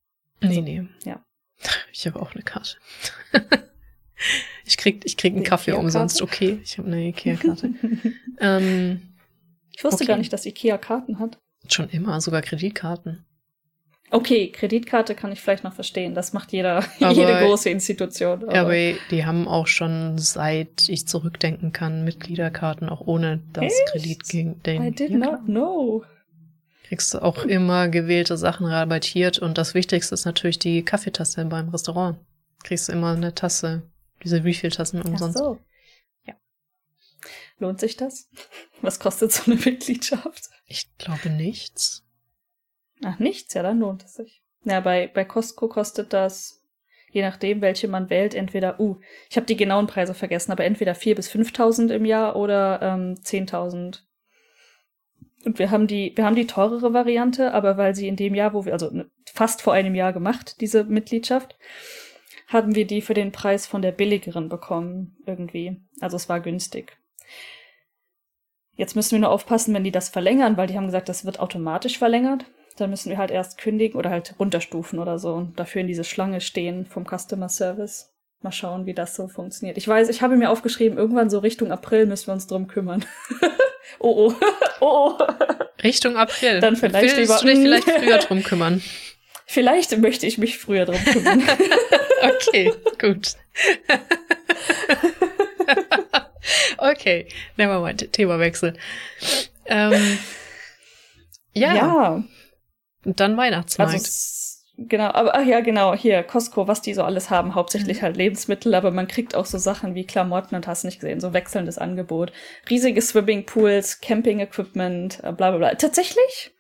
Also, 0.42 0.60
nee, 0.60 0.80
nee. 0.80 0.88
Ja. 1.08 1.24
Ich 1.92 2.06
habe 2.06 2.20
auch 2.20 2.34
eine 2.34 2.42
Karte. 2.42 2.76
ich 4.64 4.76
krieg, 4.76 5.02
ich 5.04 5.16
krieg 5.16 5.34
einen 5.34 5.44
Kaffee 5.44 5.72
umsonst, 5.72 6.22
okay. 6.22 6.60
Ich 6.62 6.78
habe 6.78 6.88
eine 6.88 7.08
Ikea-Karte. 7.08 7.74
ähm, 8.40 9.14
ich 9.74 9.84
wusste 9.84 10.04
okay. 10.04 10.12
gar 10.12 10.16
nicht, 10.18 10.32
dass 10.32 10.46
Ikea 10.46 10.78
Karten 10.78 11.18
hat. 11.18 11.38
Schon 11.69 11.88
immer, 11.90 12.21
sogar 12.21 12.43
Kreditkarten. 12.43 13.25
Okay, 14.12 14.50
Kreditkarte 14.50 15.14
kann 15.14 15.31
ich 15.31 15.40
vielleicht 15.40 15.62
noch 15.62 15.73
verstehen. 15.73 16.14
Das 16.14 16.33
macht 16.33 16.50
jeder, 16.52 16.85
aber, 17.00 17.12
jede 17.12 17.38
große 17.47 17.71
Institution. 17.71 18.43
Aber. 18.43 18.55
aber 18.55 18.93
die 19.11 19.25
haben 19.25 19.47
auch 19.47 19.69
schon, 19.69 20.19
seit 20.19 20.88
ich 20.88 21.07
zurückdenken 21.07 21.73
kann, 21.73 22.05
Mitgliederkarten, 22.05 22.88
auch 22.88 23.00
ohne 23.00 23.43
das 23.52 23.64
Echt? 23.64 23.87
Kredit 23.93 24.29
gegen 24.29 24.62
den. 24.64 24.83
I 24.83 24.90
did 24.90 25.12
not 25.12 25.45
know. 25.45 26.05
Kriegst 26.88 27.14
du 27.14 27.23
auch 27.23 27.45
immer 27.45 27.88
gewählte 27.88 28.37
Sachen 28.37 28.67
rabattiert 28.67 29.38
und 29.38 29.59
das 29.59 29.75
Wichtigste 29.75 30.12
ist 30.12 30.25
natürlich 30.25 30.59
die 30.59 30.85
Kaffeetasse 30.85 31.45
beim 31.45 31.69
Restaurant. 31.69 32.19
Kriegst 32.64 32.88
du 32.88 32.93
immer 32.93 33.12
eine 33.12 33.33
Tasse, 33.33 33.83
diese 34.25 34.43
Refill-Tassen 34.43 35.00
umsonst. 35.02 35.37
Ach 35.37 35.40
so. 35.40 35.59
Ja. 36.26 36.35
Lohnt 37.61 37.79
sich 37.79 37.97
das? 37.97 38.29
Was 38.83 38.99
kostet 38.99 39.31
so 39.31 39.52
eine 39.52 39.61
Mitgliedschaft? 39.61 40.50
Ich 40.70 40.86
glaube 40.98 41.30
nichts. 41.30 42.06
Ach, 43.04 43.18
nichts, 43.18 43.54
ja, 43.54 43.62
dann 43.64 43.80
lohnt 43.80 44.04
es 44.04 44.14
sich. 44.14 44.40
Ja, 44.62 44.78
bei, 44.78 45.08
bei 45.12 45.24
Costco 45.24 45.66
kostet 45.68 46.12
das, 46.12 46.62
je 47.10 47.22
nachdem, 47.22 47.61
welche 47.61 47.88
man 47.88 48.09
wählt, 48.09 48.35
entweder, 48.35 48.78
uh, 48.78 49.00
ich 49.28 49.37
habe 49.37 49.46
die 49.46 49.56
genauen 49.56 49.88
Preise 49.88 50.14
vergessen, 50.14 50.52
aber 50.52 50.64
entweder 50.64 50.92
4.000 50.92 51.14
bis 51.16 51.28
5.000 51.30 51.90
im 51.90 52.04
Jahr 52.04 52.37
oder 52.37 52.80
ähm, 52.83 53.14
10.000. 53.14 54.02
Und 55.44 55.59
wir 55.59 55.72
haben 55.72 55.88
die, 55.88 56.12
wir 56.14 56.24
haben 56.24 56.37
die 56.37 56.46
teurere 56.46 56.94
Variante, 56.94 57.52
aber 57.52 57.76
weil 57.76 57.96
sie 57.96 58.06
in 58.06 58.16
dem 58.16 58.37
Jahr, 58.37 58.54
wo 58.54 58.64
wir, 58.64 58.72
also 58.72 58.90
ne, 58.90 59.11
fast 59.26 59.62
vor 59.62 59.72
einem 59.72 59.96
Jahr 59.96 60.12
gemacht, 60.12 60.61
diese 60.61 60.85
Mitgliedschaft, 60.85 61.56
haben 62.46 62.76
wir 62.76 62.87
die 62.87 63.02
für 63.02 63.14
den 63.14 63.33
Preis 63.33 63.66
von 63.66 63.83
der 63.83 63.92
billigeren 63.92 64.48
bekommen, 64.48 65.16
irgendwie. 65.26 65.80
Also 66.00 66.16
es 66.16 66.28
war 66.28 66.38
günstig. 66.38 66.96
Jetzt 68.76 68.96
müssen 68.96 69.12
wir 69.12 69.18
nur 69.18 69.30
aufpassen, 69.30 69.74
wenn 69.74 69.85
die 69.85 69.90
das 69.90 70.09
verlängern, 70.09 70.56
weil 70.56 70.66
die 70.66 70.76
haben 70.76 70.87
gesagt, 70.87 71.09
das 71.09 71.24
wird 71.24 71.40
automatisch 71.40 71.98
verlängert. 71.98 72.44
Dann 72.78 72.90
müssen 72.90 73.11
wir 73.11 73.18
halt 73.18 73.30
erst 73.30 73.59
kündigen 73.59 73.98
oder 73.98 74.11
halt 74.11 74.35
runterstufen 74.38 74.98
oder 74.98 75.18
so 75.18 75.35
und 75.35 75.59
dafür 75.59 75.83
in 75.83 75.87
diese 75.87 76.04
Schlange 76.04 76.40
stehen 76.40 76.87
vom 76.87 77.04
Customer 77.04 77.48
Service. 77.48 78.14
Mal 78.42 78.52
schauen, 78.52 78.87
wie 78.87 78.94
das 78.94 79.14
so 79.14 79.28
funktioniert. 79.28 79.76
Ich 79.76 79.87
weiß, 79.87 80.09
ich 80.09 80.22
habe 80.22 80.37
mir 80.37 80.48
aufgeschrieben, 80.50 80.96
irgendwann 80.96 81.28
so 81.28 81.40
Richtung 81.40 81.70
April 81.70 82.06
müssen 82.06 82.28
wir 82.28 82.33
uns 82.33 82.46
drum 82.46 82.68
kümmern. 82.68 83.04
oh 83.98 84.30
oh. 84.30 84.35
oh 84.80 85.16
oh. 85.18 85.24
Richtung 85.83 86.16
April. 86.16 86.61
Dann 86.61 86.76
vielleicht 86.76 87.16
Willst 87.16 87.18
lieber, 87.18 87.38
du 87.38 87.46
dich 87.46 87.59
vielleicht 87.59 87.90
früher 88.02 88.18
drum 88.18 88.42
kümmern? 88.42 88.83
Vielleicht 89.44 89.98
möchte 89.98 90.26
ich 90.26 90.38
mich 90.38 90.59
früher 90.59 90.87
drum 90.87 91.04
kümmern. 91.04 91.42
okay, 92.22 92.72
gut. 92.98 93.35
Okay, 96.81 97.27
nevermind, 97.57 98.12
Themawechsel. 98.12 98.75
Ähm, 99.66 100.19
ja. 101.53 101.75
ja. 101.75 102.25
Und 103.05 103.21
dann 103.21 103.37
Weihnachtsmarkt. 103.37 103.95
Also, 103.95 104.09
genau, 104.77 105.11
aber 105.12 105.35
ach 105.35 105.45
ja, 105.45 105.61
genau, 105.61 105.95
hier, 105.95 106.23
Costco, 106.23 106.69
was 106.69 106.83
die 106.83 106.95
so 106.95 107.03
alles 107.03 107.31
haben, 107.31 107.55
hauptsächlich 107.55 107.99
mhm. 107.99 108.03
halt 108.03 108.16
Lebensmittel, 108.16 108.75
aber 108.75 108.90
man 108.90 109.09
kriegt 109.09 109.35
auch 109.35 109.47
so 109.47 109.59
Sachen 109.59 109.95
wie 109.95 110.07
Klamotten 110.07 110.55
und 110.55 110.66
hast 110.66 110.85
nicht 110.85 111.01
gesehen, 111.01 111.21
so 111.21 111.33
wechselndes 111.33 111.79
Angebot. 111.79 112.33
Riesige 112.69 113.01
Swimmingpools, 113.01 114.01
Camping-Equipment, 114.01 115.21
äh, 115.23 115.33
bla 115.33 115.51
bla 115.51 115.57
bla. 115.57 115.75
Tatsächlich? 115.75 116.53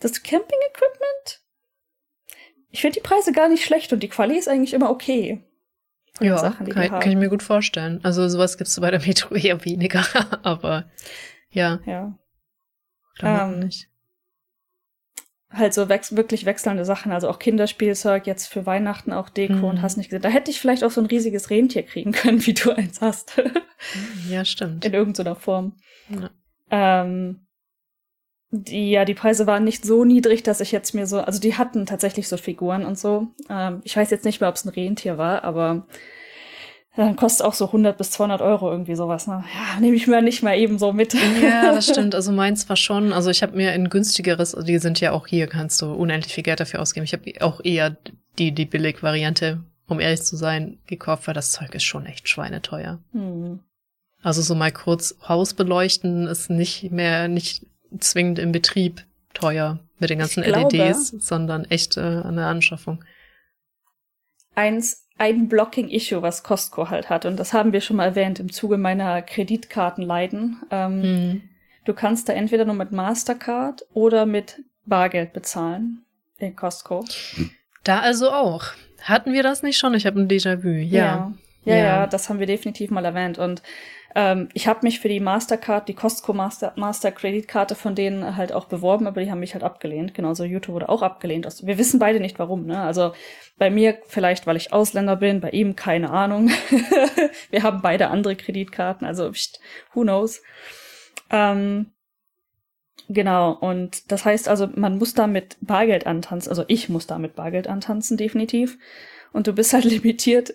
Das 0.00 0.22
Camping-Equipment? 0.22 1.40
Ich 2.70 2.82
finde 2.82 3.00
die 3.00 3.06
Preise 3.06 3.32
gar 3.32 3.48
nicht 3.48 3.64
schlecht 3.64 3.92
und 3.92 4.02
die 4.02 4.08
Quali 4.08 4.36
ist 4.36 4.48
eigentlich 4.48 4.74
immer 4.74 4.90
okay 4.90 5.42
ja, 6.20 6.38
Sachen, 6.38 6.66
die 6.66 6.72
kann, 6.72 6.82
die 6.82 6.90
haben. 6.90 7.00
kann 7.00 7.12
ich 7.12 7.18
mir 7.18 7.28
gut 7.28 7.42
vorstellen. 7.42 8.00
Also 8.02 8.28
sowas 8.28 8.58
gibt's 8.58 8.78
bei 8.80 8.90
der 8.90 9.00
Metro 9.00 9.34
eher 9.34 9.64
weniger, 9.64 10.04
aber 10.42 10.90
ja. 11.50 11.80
Ja. 11.86 12.18
Ähm, 13.20 13.60
nicht. 13.60 13.88
Halt 15.50 15.72
so 15.72 15.88
wech 15.88 16.14
wirklich 16.14 16.44
wechselnde 16.44 16.84
Sachen, 16.84 17.10
also 17.10 17.28
auch 17.28 17.38
Kinderspielzeug, 17.38 18.26
jetzt 18.26 18.48
für 18.48 18.66
Weihnachten 18.66 19.12
auch 19.14 19.30
Deko 19.30 19.54
mhm. 19.54 19.64
und 19.64 19.82
hast 19.82 19.96
nicht 19.96 20.10
gesehen. 20.10 20.22
Da 20.22 20.28
hätte 20.28 20.50
ich 20.50 20.60
vielleicht 20.60 20.84
auch 20.84 20.90
so 20.90 21.00
ein 21.00 21.06
riesiges 21.06 21.48
Rentier 21.48 21.84
kriegen 21.84 22.12
können, 22.12 22.44
wie 22.46 22.54
du 22.54 22.72
eins 22.72 23.00
hast. 23.00 23.40
ja, 24.28 24.44
stimmt. 24.44 24.84
In 24.84 24.92
irgendeiner 24.92 25.36
Form. 25.36 25.76
Ja. 26.10 26.30
Ähm, 26.70 27.47
die, 28.50 28.90
ja, 28.90 29.04
die 29.04 29.14
Preise 29.14 29.46
waren 29.46 29.64
nicht 29.64 29.84
so 29.84 30.04
niedrig, 30.04 30.42
dass 30.42 30.60
ich 30.60 30.72
jetzt 30.72 30.94
mir 30.94 31.06
so, 31.06 31.20
also 31.20 31.38
die 31.38 31.56
hatten 31.56 31.84
tatsächlich 31.84 32.28
so 32.28 32.36
Figuren 32.36 32.84
und 32.84 32.98
so. 32.98 33.28
Ähm, 33.50 33.80
ich 33.84 33.96
weiß 33.96 34.10
jetzt 34.10 34.24
nicht 34.24 34.40
mehr, 34.40 34.48
ob 34.48 34.56
es 34.56 34.64
ein 34.64 34.70
Rentier 34.70 35.18
war, 35.18 35.44
aber 35.44 35.86
dann 36.96 37.14
kostet 37.14 37.46
auch 37.46 37.54
so 37.54 37.66
100 37.66 37.96
bis 37.96 38.10
200 38.10 38.40
Euro 38.40 38.70
irgendwie 38.70 38.96
sowas. 38.96 39.26
Ne? 39.26 39.44
Ja, 39.54 39.80
nehme 39.80 39.94
ich 39.94 40.06
mir 40.06 40.22
nicht 40.22 40.42
mal 40.42 40.56
eben 40.56 40.78
so 40.78 40.92
mit. 40.92 41.14
Ja, 41.42 41.72
das 41.72 41.88
stimmt. 41.90 42.14
Also 42.14 42.32
meins 42.32 42.68
war 42.68 42.76
schon, 42.76 43.12
also 43.12 43.30
ich 43.30 43.42
habe 43.42 43.56
mir 43.56 43.70
ein 43.70 43.88
günstigeres, 43.88 44.54
also 44.54 44.66
die 44.66 44.78
sind 44.78 44.98
ja 44.98 45.12
auch 45.12 45.26
hier, 45.26 45.46
kannst 45.46 45.80
du 45.82 45.92
unendlich 45.92 46.34
viel 46.34 46.42
Geld 46.42 46.58
dafür 46.58 46.80
ausgeben. 46.80 47.04
Ich 47.04 47.12
habe 47.12 47.30
auch 47.40 47.60
eher 47.62 47.96
die, 48.38 48.52
die 48.52 48.64
Billig-Variante, 48.64 49.62
um 49.86 50.00
ehrlich 50.00 50.22
zu 50.22 50.36
sein, 50.36 50.78
gekauft, 50.86 51.26
weil 51.26 51.34
das 51.34 51.52
Zeug 51.52 51.74
ist 51.74 51.84
schon 51.84 52.06
echt 52.06 52.28
schweineteuer. 52.28 52.98
Hm. 53.12 53.60
Also 54.22 54.42
so 54.42 54.54
mal 54.54 54.72
kurz 54.72 55.16
Haus 55.28 55.54
beleuchten 55.54 56.26
ist 56.26 56.50
nicht 56.50 56.90
mehr, 56.90 57.28
nicht 57.28 57.64
zwingend 57.98 58.38
im 58.38 58.52
Betrieb 58.52 59.04
teuer 59.34 59.78
mit 59.98 60.10
den 60.10 60.18
ganzen 60.18 60.42
LEDs, 60.42 61.08
sondern 61.08 61.64
echt 61.64 61.96
äh, 61.96 62.00
eine 62.00 62.46
Anschaffung. 62.46 63.04
Eins, 64.54 65.06
ein 65.18 65.48
Blocking-Issue, 65.48 66.22
was 66.22 66.42
Costco 66.42 66.90
halt 66.90 67.10
hat, 67.10 67.24
und 67.26 67.36
das 67.36 67.52
haben 67.52 67.72
wir 67.72 67.80
schon 67.80 67.96
mal 67.96 68.06
erwähnt 68.06 68.40
im 68.40 68.52
Zuge 68.52 68.76
meiner 68.76 69.22
Kreditkartenleiden. 69.22 70.62
Ähm, 70.70 71.02
hm. 71.02 71.42
Du 71.84 71.94
kannst 71.94 72.28
da 72.28 72.32
entweder 72.32 72.64
nur 72.64 72.74
mit 72.74 72.92
Mastercard 72.92 73.86
oder 73.94 74.26
mit 74.26 74.62
Bargeld 74.84 75.32
bezahlen 75.32 76.04
in 76.38 76.54
Costco. 76.54 77.04
Da 77.84 78.00
also 78.00 78.30
auch. 78.30 78.66
Hatten 79.02 79.32
wir 79.32 79.42
das 79.42 79.62
nicht 79.62 79.78
schon? 79.78 79.94
Ich 79.94 80.06
habe 80.06 80.20
ein 80.20 80.28
Déjà-vu. 80.28 80.68
Ja. 80.68 81.32
Ja, 81.64 81.76
ja, 81.76 81.84
ja, 81.84 82.06
das 82.06 82.28
haben 82.28 82.38
wir 82.38 82.46
definitiv 82.46 82.90
mal 82.90 83.04
erwähnt. 83.04 83.38
Und 83.38 83.62
Ähm, 84.14 84.48
ich 84.54 84.66
habe 84.66 84.80
mich 84.82 85.00
für 85.00 85.08
die 85.08 85.20
Mastercard, 85.20 85.88
die 85.88 85.94
Costco 85.94 86.32
Master, 86.32 86.72
Master 86.76 87.12
Kreditkarte 87.12 87.74
von 87.74 87.94
denen 87.94 88.36
halt 88.36 88.52
auch 88.52 88.66
beworben, 88.66 89.06
aber 89.06 89.22
die 89.22 89.30
haben 89.30 89.40
mich 89.40 89.54
halt 89.54 89.64
abgelehnt. 89.64 90.14
Genauso 90.14 90.44
YouTube 90.44 90.74
wurde 90.74 90.88
auch 90.88 91.02
abgelehnt. 91.02 91.46
Also, 91.46 91.66
wir 91.66 91.78
wissen 91.78 91.98
beide 91.98 92.20
nicht 92.20 92.38
warum, 92.38 92.66
ne? 92.66 92.80
Also 92.80 93.12
bei 93.58 93.70
mir 93.70 93.98
vielleicht, 94.06 94.46
weil 94.46 94.56
ich 94.56 94.72
Ausländer 94.72 95.16
bin, 95.16 95.40
bei 95.40 95.50
ihm 95.50 95.76
keine 95.76 96.10
Ahnung. 96.10 96.50
wir 97.50 97.62
haben 97.62 97.82
beide 97.82 98.08
andere 98.08 98.36
Kreditkarten, 98.36 99.06
also 99.06 99.30
who 99.92 100.02
knows. 100.02 100.42
Ähm, 101.30 101.92
Genau, 103.10 103.52
und 103.52 104.12
das 104.12 104.26
heißt 104.26 104.48
also, 104.48 104.68
man 104.74 104.98
muss 104.98 105.14
da 105.14 105.26
mit 105.26 105.56
Bargeld 105.62 106.06
antanzen, 106.06 106.50
also 106.50 106.64
ich 106.68 106.90
muss 106.90 107.06
da 107.06 107.18
mit 107.18 107.34
Bargeld 107.36 107.66
antanzen, 107.66 108.18
definitiv. 108.18 108.78
Und 109.32 109.46
du 109.46 109.54
bist 109.54 109.72
halt 109.72 109.84
limitiert, 109.86 110.54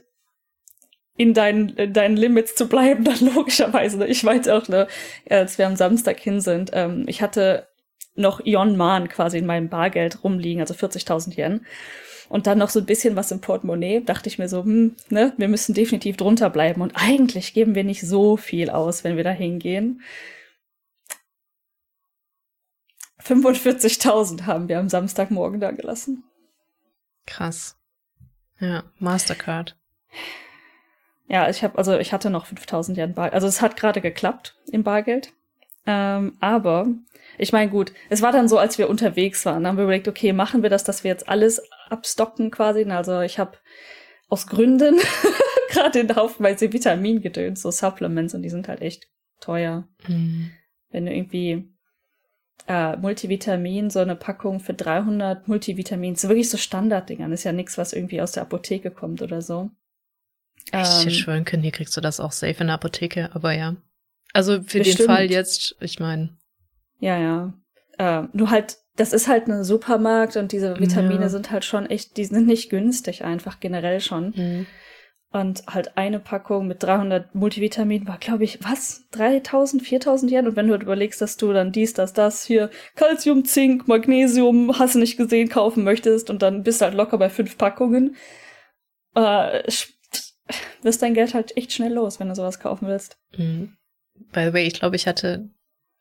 in 1.16 1.34
deinen, 1.34 1.70
in 1.70 1.94
deinen 1.94 2.18
Limits 2.18 2.56
zu 2.56 2.68
bleiben, 2.68 3.04
dann 3.04 3.20
logischerweise. 3.36 4.06
Ich 4.08 4.24
weiß 4.24 4.48
auch, 4.50 4.68
ne, 4.68 4.88
als 5.30 5.58
wir 5.58 5.68
am 5.68 5.76
Samstag 5.76 6.20
hin 6.20 6.42
sind, 6.42 6.72
ähm, 6.74 7.06
ich 7.08 7.22
hatte 7.22 7.68
noch 8.16 8.42
Ion 8.46 8.78
Man 8.78 9.10
quasi 9.10 9.38
in 9.38 9.46
meinem 9.46 9.70
Bargeld 9.70 10.24
rumliegen, 10.24 10.62
also 10.62 10.74
40.000 10.74 11.38
Yen. 11.38 11.66
Und 12.30 12.48
dann 12.48 12.58
noch 12.58 12.70
so 12.70 12.80
ein 12.80 12.86
bisschen 12.86 13.16
was 13.16 13.32
im 13.32 13.42
Portemonnaie, 13.42 14.02
dachte 14.02 14.28
ich 14.28 14.40
mir 14.40 14.50
so, 14.50 14.64
hm, 14.64 14.96
ne, 15.10 15.34
wir 15.38 15.48
müssen 15.48 15.74
definitiv 15.74 16.18
drunter 16.18 16.50
bleiben. 16.50 16.82
Und 16.82 16.94
eigentlich 16.96 17.54
geben 17.54 17.76
wir 17.76 17.84
nicht 17.84 18.02
so 18.02 18.38
viel 18.38 18.70
aus, 18.70 19.04
wenn 19.04 19.18
wir 19.18 19.24
da 19.24 19.32
hingehen. 19.32 20.02
45.000 23.22 24.46
haben 24.46 24.68
wir 24.68 24.80
am 24.80 24.90
Samstagmorgen 24.90 25.60
da 25.60 25.72
gelassen. 25.72 26.24
Krass. 27.26 27.78
Ja, 28.60 28.84
Mastercard. 29.00 29.78
Ja, 31.34 31.50
ich 31.50 31.64
habe 31.64 31.80
also 31.80 31.98
ich 31.98 32.14
hatte 32.14 32.30
noch 32.30 32.46
5000 32.46 32.96
Yen 32.96 33.14
Bargeld. 33.16 33.34
Also 33.34 33.48
es 33.48 33.60
hat 33.60 33.76
gerade 33.76 34.02
geklappt 34.02 34.56
im 34.72 34.84
Bargeld. 34.84 35.34
Ähm, 35.88 36.38
aber 36.40 36.86
ich 37.40 37.52
meine, 37.52 37.72
gut, 37.72 37.92
es 38.12 38.22
war 38.22 38.32
dann 38.32 38.48
so, 38.48 38.60
als 38.60 38.78
wir 38.78 38.88
unterwegs 38.88 39.44
waren, 39.44 39.66
haben 39.66 39.78
wir 39.78 39.86
überlegt, 39.86 40.08
okay, 40.08 40.32
machen 40.32 40.62
wir 40.62 40.70
das, 40.70 40.84
dass 40.84 41.04
wir 41.04 41.10
jetzt 41.10 41.28
alles 41.28 41.60
abstocken 41.90 42.52
quasi. 42.52 42.84
Also 42.84 43.22
ich 43.22 43.40
habe 43.40 43.58
aus 44.30 44.46
Gründen 44.46 45.00
gerade 45.70 46.04
den 46.04 46.16
Haufenweise 46.16 46.72
Vitamingedöns, 46.72 47.64
so 47.64 47.72
Supplements 47.72 48.36
und 48.36 48.44
die 48.44 48.52
sind 48.52 48.68
halt 48.68 48.84
echt 48.84 49.08
teuer. 49.42 49.88
Mhm. 50.08 50.52
Wenn 50.92 51.08
du 51.08 51.16
irgendwie 51.16 51.68
äh, 52.68 52.96
Multivitamin, 52.96 53.90
so 53.90 54.02
eine 54.02 54.16
Packung 54.16 54.60
für 54.60 54.76
300 54.76 55.48
Multivitamins, 55.48 56.22
so 56.22 56.30
wirklich 56.30 56.52
so 56.52 56.58
Standarddingern, 56.58 57.32
ist 57.32 57.44
ja 57.44 57.54
nichts, 57.54 57.80
was 57.80 57.92
irgendwie 57.92 58.22
aus 58.22 58.34
der 58.34 58.44
Apotheke 58.44 58.92
kommt 58.92 59.24
oder 59.24 59.42
so. 59.42 59.72
Ich 60.68 60.74
ähm, 60.74 61.00
hätte 61.04 61.12
schwören 61.12 61.46
können, 61.46 61.64
hier 61.64 61.72
kriegst 61.72 61.96
du 61.96 62.02
das 62.02 62.20
auch 62.20 62.32
safe 62.32 62.62
in 62.62 62.68
der 62.68 62.76
Apotheke, 62.76 63.30
aber 63.34 63.54
ja. 63.54 63.76
Also 64.34 64.64
für 64.64 64.80
bestimmt. 64.80 65.00
den 65.00 65.06
Fall 65.06 65.32
jetzt, 65.32 65.76
ich 65.80 66.00
meine. 66.00 66.38
Ja, 67.00 67.18
ja. 67.18 67.54
Äh, 67.98 68.28
nur 68.34 68.50
halt, 68.50 68.78
das 68.96 69.14
ist 69.14 69.28
halt 69.28 69.48
ein 69.48 69.64
Supermarkt 69.64 70.36
und 70.38 70.52
diese 70.52 70.80
Vitamine 70.80 71.24
ja. 71.24 71.30
sind 71.30 71.52
halt 71.52 71.66
schon 71.66 71.86
echt, 71.86 72.18
die 72.18 72.26
sind 72.26 72.48
nicht 72.48 72.70
günstig 72.70 73.24
einfach 73.24 73.60
generell 73.60 74.00
schon. 74.02 74.34
Mhm. 74.36 74.66
Und 75.32 75.66
halt 75.66 75.98
eine 75.98 76.20
Packung 76.20 76.68
mit 76.68 76.84
300 76.84 77.34
Multivitamin 77.34 78.08
war, 78.08 78.20
glaube 78.20 78.44
ich, 78.44 78.64
was? 78.64 79.08
3000, 79.12 79.82
4000 79.82 80.32
Yen? 80.32 80.48
Und 80.48 80.56
wenn 80.56 80.68
du 80.68 80.74
halt 80.74 80.84
überlegst, 80.84 81.22
dass 81.22 81.38
du 81.38 81.52
dann 81.54 81.72
dies, 81.72 81.94
das, 81.94 82.14
das, 82.14 82.46
hier 82.46 82.70
Calcium, 82.96 83.44
Zink, 83.44 83.88
Magnesium, 83.88 84.78
hast 84.78 84.94
du 84.94 85.00
nicht 85.00 85.18
gesehen, 85.18 85.50
kaufen 85.50 85.84
möchtest 85.84 86.30
und 86.30 86.44
dann 86.44 86.62
bist 86.62 86.82
du 86.82 86.86
halt 86.86 86.94
locker 86.94 87.18
bei 87.18 87.30
fünf 87.30 87.58
Packungen, 87.58 88.16
äh, 89.16 89.64
wirst 90.82 91.02
dein 91.02 91.14
Geld 91.14 91.34
halt 91.34 91.56
echt 91.58 91.72
schnell 91.72 91.94
los, 91.94 92.20
wenn 92.20 92.30
du 92.30 92.36
sowas 92.36 92.60
kaufen 92.60 92.88
willst. 92.88 93.18
Mhm. 93.38 93.76
By 94.32 94.46
the 94.46 94.54
way, 94.54 94.66
ich 94.66 94.74
glaube, 94.74 94.96
ich 94.96 95.08
hatte 95.08 95.50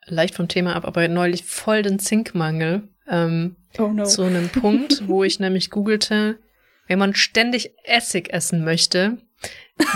leicht 0.06 0.34
vom 0.34 0.48
Thema 0.48 0.74
ab, 0.74 0.84
aber 0.84 1.06
neulich 1.08 1.44
voll 1.44 1.82
den 1.82 1.98
Zinkmangel. 1.98 2.88
Ähm, 3.08 3.56
oh 3.78 3.88
no. 3.88 4.04
Zu 4.04 4.22
einem 4.22 4.48
Punkt, 4.48 5.08
wo 5.08 5.24
ich 5.24 5.40
nämlich 5.40 5.70
googelte, 5.70 6.38
wenn 6.88 6.98
man 6.98 7.14
ständig 7.14 7.72
Essig 7.84 8.32
essen 8.32 8.64
möchte, 8.64 9.18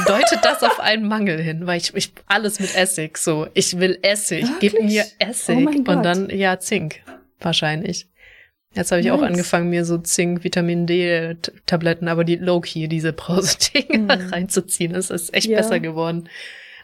deutet 0.07 0.41
das 0.43 0.63
auf 0.63 0.81
einen 0.81 1.07
Mangel 1.07 1.41
hin, 1.41 1.67
weil 1.67 1.79
ich, 1.79 1.95
ich 1.95 2.13
alles 2.27 2.61
mit 2.61 2.75
Essig 2.75 3.19
so. 3.19 3.47
Ich 3.55 3.79
will 3.79 3.99
Essig, 4.03 4.43
Wirklich? 4.43 4.73
gib 4.73 4.83
mir 4.83 5.05
Essig 5.19 5.67
oh 5.67 5.91
und 5.93 6.03
dann 6.03 6.31
ja 6.31 6.59
Zink 6.59 7.03
wahrscheinlich. 7.41 8.09
Jetzt 8.75 8.93
habe 8.93 9.01
ich 9.01 9.07
nice. 9.07 9.19
auch 9.19 9.23
angefangen, 9.23 9.71
mir 9.71 9.85
so 9.85 9.99
Zink, 9.99 10.45
Vitamin 10.45 10.87
D 10.87 11.37
Tabletten, 11.65 12.09
aber 12.09 12.25
die 12.25 12.37
Low-Key, 12.37 12.89
diese 12.89 13.13
Brause-Dinger 13.13 14.17
mm. 14.17 14.29
reinzuziehen. 14.33 14.93
Das 14.93 15.11
ist 15.11 15.33
echt 15.33 15.47
ja. 15.47 15.57
besser 15.57 15.81
geworden. 15.81 16.29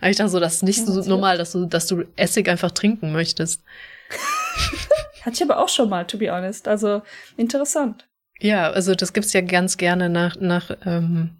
Aber 0.00 0.10
ich 0.10 0.16
dachte 0.16 0.30
so, 0.30 0.40
das 0.40 0.54
ist 0.54 0.62
nicht 0.62 0.78
ja, 0.78 0.86
so 0.86 1.08
normal, 1.08 1.38
dass 1.38 1.52
du, 1.52 1.66
dass 1.66 1.86
du 1.86 2.04
Essig 2.16 2.48
einfach 2.48 2.70
trinken 2.70 3.12
möchtest. 3.12 3.62
Hatte 5.22 5.36
ich 5.36 5.42
aber 5.42 5.62
auch 5.62 5.68
schon 5.68 5.88
mal, 5.88 6.04
to 6.06 6.18
be 6.18 6.32
honest. 6.32 6.66
Also 6.66 7.02
interessant. 7.36 8.08
Ja, 8.40 8.70
also 8.70 8.94
das 8.94 9.12
gibt's 9.12 9.32
ja 9.32 9.40
ganz 9.42 9.76
gerne 9.76 10.08
nach, 10.08 10.36
nach 10.40 10.76
ähm, 10.84 11.36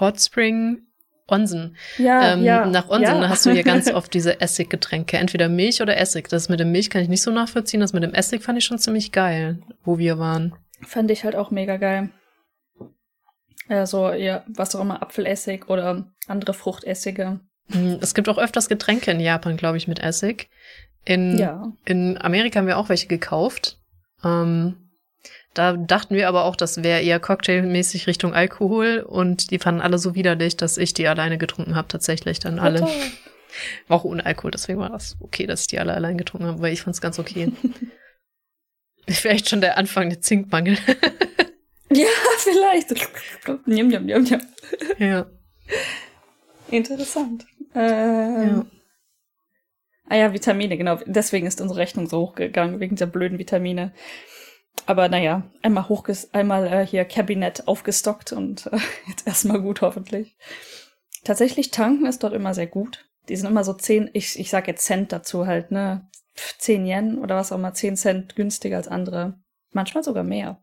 Hot 0.00 0.20
Spring 0.20 0.86
Onsen. 1.28 1.76
Ja, 1.98 2.32
ähm, 2.32 2.44
ja. 2.44 2.66
Nach 2.66 2.88
Onsen 2.88 3.22
ja. 3.22 3.28
hast 3.28 3.44
du 3.46 3.50
hier 3.50 3.64
ganz 3.64 3.90
oft 3.92 4.14
diese 4.14 4.40
Essiggetränke, 4.40 5.16
entweder 5.16 5.48
Milch 5.48 5.82
oder 5.82 5.96
Essig. 5.96 6.28
Das 6.28 6.48
mit 6.48 6.60
dem 6.60 6.72
Milch 6.72 6.90
kann 6.90 7.02
ich 7.02 7.08
nicht 7.08 7.22
so 7.22 7.30
nachvollziehen, 7.30 7.80
das 7.80 7.92
mit 7.92 8.02
dem 8.02 8.14
Essig 8.14 8.42
fand 8.42 8.58
ich 8.58 8.64
schon 8.64 8.78
ziemlich 8.78 9.12
geil, 9.12 9.58
wo 9.84 9.98
wir 9.98 10.18
waren. 10.18 10.54
Fand 10.82 11.10
ich 11.10 11.24
halt 11.24 11.34
auch 11.34 11.50
mega 11.50 11.76
geil. 11.76 12.10
Also, 13.68 14.12
ja, 14.12 14.44
was 14.46 14.74
auch 14.76 14.80
immer, 14.80 15.02
Apfelessig 15.02 15.68
oder 15.68 16.06
andere 16.28 16.54
Fruchtessige. 16.54 17.40
Hm, 17.70 17.98
es 18.00 18.14
gibt 18.14 18.28
auch 18.28 18.38
öfters 18.38 18.68
Getränke 18.68 19.10
in 19.10 19.18
Japan, 19.18 19.56
glaube 19.56 19.76
ich, 19.76 19.88
mit 19.88 19.98
Essig. 19.98 20.48
In, 21.04 21.38
ja. 21.38 21.72
in 21.84 22.18
Amerika 22.20 22.58
haben 22.58 22.66
wir 22.66 22.78
auch 22.78 22.88
welche 22.88 23.08
gekauft. 23.08 23.80
Ähm, 24.24 24.85
da 25.58 25.72
dachten 25.72 26.14
wir 26.14 26.28
aber 26.28 26.44
auch, 26.44 26.54
das 26.54 26.82
wäre 26.82 27.00
eher 27.00 27.18
cocktailmäßig 27.18 28.06
Richtung 28.06 28.34
Alkohol 28.34 29.04
und 29.06 29.50
die 29.50 29.58
fanden 29.58 29.80
alle 29.80 29.98
so 29.98 30.14
widerlich, 30.14 30.56
dass 30.56 30.76
ich 30.76 30.92
die 30.92 31.08
alleine 31.08 31.38
getrunken 31.38 31.74
habe, 31.74 31.88
tatsächlich 31.88 32.38
dann 32.38 32.58
alle. 32.58 32.82
War 33.88 33.98
auch 33.98 34.04
ohne 34.04 34.26
Alkohol, 34.26 34.50
deswegen 34.50 34.78
war 34.78 34.90
das 34.90 35.16
okay, 35.20 35.46
dass 35.46 35.62
ich 35.62 35.68
die 35.68 35.78
alle 35.78 35.94
allein 35.94 36.18
getrunken 36.18 36.46
habe, 36.46 36.60
weil 36.60 36.74
ich 36.74 36.82
fand 36.82 36.94
es 36.94 37.00
ganz 37.00 37.18
okay. 37.18 37.52
vielleicht 39.08 39.48
schon 39.48 39.62
der 39.62 39.78
Anfang 39.78 40.10
der 40.10 40.20
Zinkmangel. 40.20 40.76
ja, 41.90 42.06
vielleicht. 42.38 42.94
njam, 43.66 43.88
njam, 43.88 44.04
njam, 44.04 44.22
njam. 44.24 44.40
Ja. 44.98 45.26
Interessant. 46.70 47.46
Ähm, 47.74 48.46
ja. 48.46 48.66
Ah 50.08 50.16
ja, 50.16 50.32
Vitamine, 50.32 50.76
genau. 50.76 50.98
Deswegen 51.06 51.46
ist 51.46 51.60
unsere 51.60 51.80
Rechnung 51.80 52.06
so 52.08 52.18
hochgegangen, 52.18 52.78
wegen 52.78 52.96
der 52.96 53.06
blöden 53.06 53.38
Vitamine. 53.38 53.92
Aber 54.84 55.08
naja, 55.08 55.42
einmal 55.62 55.88
hochges 55.88 56.32
einmal 56.34 56.66
äh, 56.66 56.86
hier 56.86 57.04
Kabinett 57.04 57.66
aufgestockt 57.66 58.32
und 58.32 58.66
äh, 58.66 58.78
jetzt 59.08 59.26
erstmal 59.26 59.60
gut 59.60 59.80
hoffentlich. 59.80 60.36
Tatsächlich 61.24 61.70
tanken 61.70 62.06
ist 62.06 62.22
dort 62.22 62.34
immer 62.34 62.54
sehr 62.54 62.68
gut. 62.68 63.08
Die 63.28 63.36
sind 63.36 63.48
immer 63.48 63.64
so 63.64 63.72
zehn, 63.72 64.10
ich, 64.12 64.38
ich 64.38 64.50
sag 64.50 64.68
jetzt 64.68 64.84
Cent 64.84 65.10
dazu 65.12 65.46
halt, 65.46 65.72
ne? 65.72 66.08
Zehn 66.58 66.86
Yen 66.86 67.18
oder 67.18 67.34
was 67.34 67.50
auch 67.50 67.56
immer, 67.56 67.74
zehn 67.74 67.96
Cent 67.96 68.36
günstiger 68.36 68.76
als 68.76 68.88
andere. 68.88 69.40
Manchmal 69.72 70.04
sogar 70.04 70.22
mehr. 70.22 70.62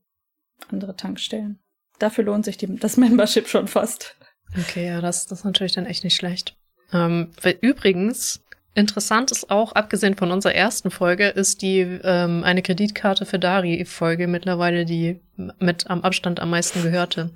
Andere 0.69 0.95
Tankstellen. 0.95 1.59
Dafür 1.99 2.23
lohnt 2.23 2.45
sich 2.45 2.57
die, 2.57 2.75
das 2.77 2.95
Membership 2.97 3.47
schon 3.49 3.67
fast. 3.67 4.15
Okay, 4.57 4.85
ja, 4.85 5.01
das, 5.01 5.25
das 5.25 5.39
ist 5.39 5.45
natürlich 5.45 5.73
dann 5.73 5.85
echt 5.85 6.03
nicht 6.03 6.15
schlecht. 6.15 6.55
Ähm, 6.93 7.31
übrigens, 7.61 8.42
Interessant 8.75 9.31
ist 9.31 9.51
auch, 9.51 9.73
abgesehen 9.73 10.15
von 10.15 10.31
unserer 10.31 10.55
ersten 10.55 10.89
Folge, 10.89 11.27
ist 11.27 11.61
die 11.61 11.81
ähm, 11.81 12.43
eine 12.43 12.63
Kreditkarte 12.63 13.25
für 13.25 13.37
Dari-Folge 13.37 14.27
mittlerweile 14.27 14.85
die 14.85 15.19
mit 15.59 15.89
am 15.89 16.01
Abstand 16.01 16.39
am 16.39 16.49
meisten 16.49 16.81
gehörte. 16.81 17.29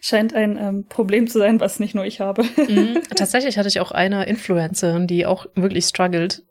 Scheint 0.00 0.32
ein 0.32 0.56
ähm, 0.56 0.86
Problem 0.88 1.26
zu 1.26 1.38
sein, 1.38 1.60
was 1.60 1.80
nicht 1.80 1.94
nur 1.94 2.04
ich 2.04 2.20
habe. 2.20 2.44
Mhm. 2.44 3.02
Tatsächlich 3.16 3.58
hatte 3.58 3.68
ich 3.68 3.80
auch 3.80 3.90
eine 3.90 4.24
Influencerin, 4.24 5.06
die 5.06 5.26
auch 5.26 5.46
wirklich 5.54 5.86
struggelt, 5.86 6.42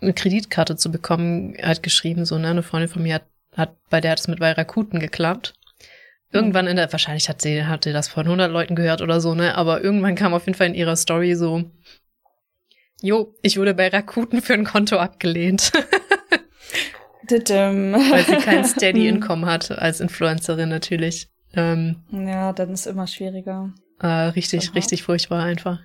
eine 0.00 0.12
Kreditkarte 0.12 0.76
zu 0.76 0.90
bekommen, 0.90 1.56
hat 1.62 1.82
geschrieben, 1.82 2.24
so, 2.24 2.38
ne, 2.38 2.48
eine 2.48 2.62
Freundin 2.62 2.88
von 2.88 3.02
mir 3.02 3.16
hat, 3.16 3.26
hat 3.56 3.76
bei 3.90 4.00
der 4.00 4.12
hat 4.12 4.20
es 4.20 4.28
mit 4.28 4.40
Rakuten 4.40 4.98
geklappt. 4.98 5.54
Irgendwann 6.32 6.66
in 6.66 6.76
der, 6.76 6.90
wahrscheinlich 6.90 7.28
hat 7.28 7.42
sie, 7.42 7.64
hat 7.64 7.84
sie 7.84 7.92
das 7.92 8.08
von 8.08 8.24
100 8.24 8.50
Leuten 8.50 8.74
gehört 8.74 9.02
oder 9.02 9.20
so, 9.20 9.34
ne, 9.34 9.54
aber 9.54 9.84
irgendwann 9.84 10.14
kam 10.14 10.34
auf 10.34 10.46
jeden 10.46 10.56
Fall 10.56 10.68
in 10.68 10.74
ihrer 10.74 10.96
Story 10.96 11.34
so, 11.34 11.64
Jo, 13.02 13.34
ich 13.42 13.58
wurde 13.58 13.74
bei 13.74 13.88
Rakuten 13.88 14.40
für 14.40 14.54
ein 14.54 14.64
Konto 14.64 14.96
abgelehnt. 14.96 15.72
Weil 17.28 18.24
sie 18.24 18.36
kein 18.36 18.64
Steady 18.64 19.08
Income 19.08 19.46
hat 19.46 19.70
als 19.70 20.00
Influencerin 20.00 20.68
natürlich. 20.68 21.28
Ähm, 21.54 22.02
ja, 22.10 22.52
dann 22.52 22.70
ist 22.70 22.86
immer 22.86 23.06
schwieriger. 23.06 23.72
Äh, 24.00 24.06
richtig, 24.06 24.68
Aha. 24.68 24.74
richtig 24.74 25.02
furchtbar 25.02 25.42
einfach. 25.42 25.80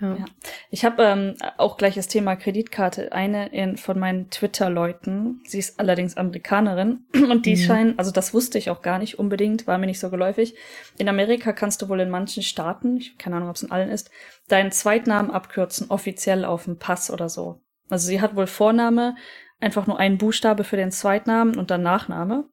Ja. 0.00 0.16
ja. 0.16 0.24
Ich 0.70 0.84
habe 0.84 1.02
ähm, 1.02 1.34
auch 1.56 1.76
gleich 1.76 1.94
das 1.94 2.08
Thema 2.08 2.36
Kreditkarte. 2.36 3.12
Eine 3.12 3.48
in, 3.48 3.76
von 3.76 3.98
meinen 3.98 4.30
Twitter-Leuten, 4.30 5.40
sie 5.46 5.58
ist 5.58 5.78
allerdings 5.78 6.16
Amerikanerin 6.16 7.06
und 7.30 7.46
die 7.46 7.56
mhm. 7.56 7.60
scheinen, 7.60 7.98
also 7.98 8.10
das 8.10 8.32
wusste 8.34 8.58
ich 8.58 8.70
auch 8.70 8.82
gar 8.82 8.98
nicht 8.98 9.18
unbedingt, 9.18 9.66
war 9.66 9.78
mir 9.78 9.86
nicht 9.86 10.00
so 10.00 10.10
geläufig. 10.10 10.54
In 10.98 11.08
Amerika 11.08 11.52
kannst 11.52 11.82
du 11.82 11.88
wohl 11.88 12.00
in 12.00 12.10
manchen 12.10 12.42
Staaten, 12.42 12.96
ich 12.96 13.18
keine 13.18 13.36
Ahnung, 13.36 13.48
ob 13.48 13.56
es 13.56 13.62
in 13.62 13.70
allen 13.70 13.90
ist, 13.90 14.10
deinen 14.48 14.72
Zweitnamen 14.72 15.30
abkürzen, 15.30 15.90
offiziell 15.90 16.44
auf 16.44 16.64
dem 16.64 16.78
Pass 16.78 17.10
oder 17.10 17.28
so. 17.28 17.60
Also 17.88 18.06
sie 18.06 18.20
hat 18.20 18.36
wohl 18.36 18.46
Vorname, 18.46 19.16
einfach 19.60 19.86
nur 19.86 19.98
einen 19.98 20.18
Buchstabe 20.18 20.64
für 20.64 20.76
den 20.76 20.90
Zweitnamen 20.90 21.56
und 21.56 21.70
dann 21.70 21.82
Nachname. 21.82 22.44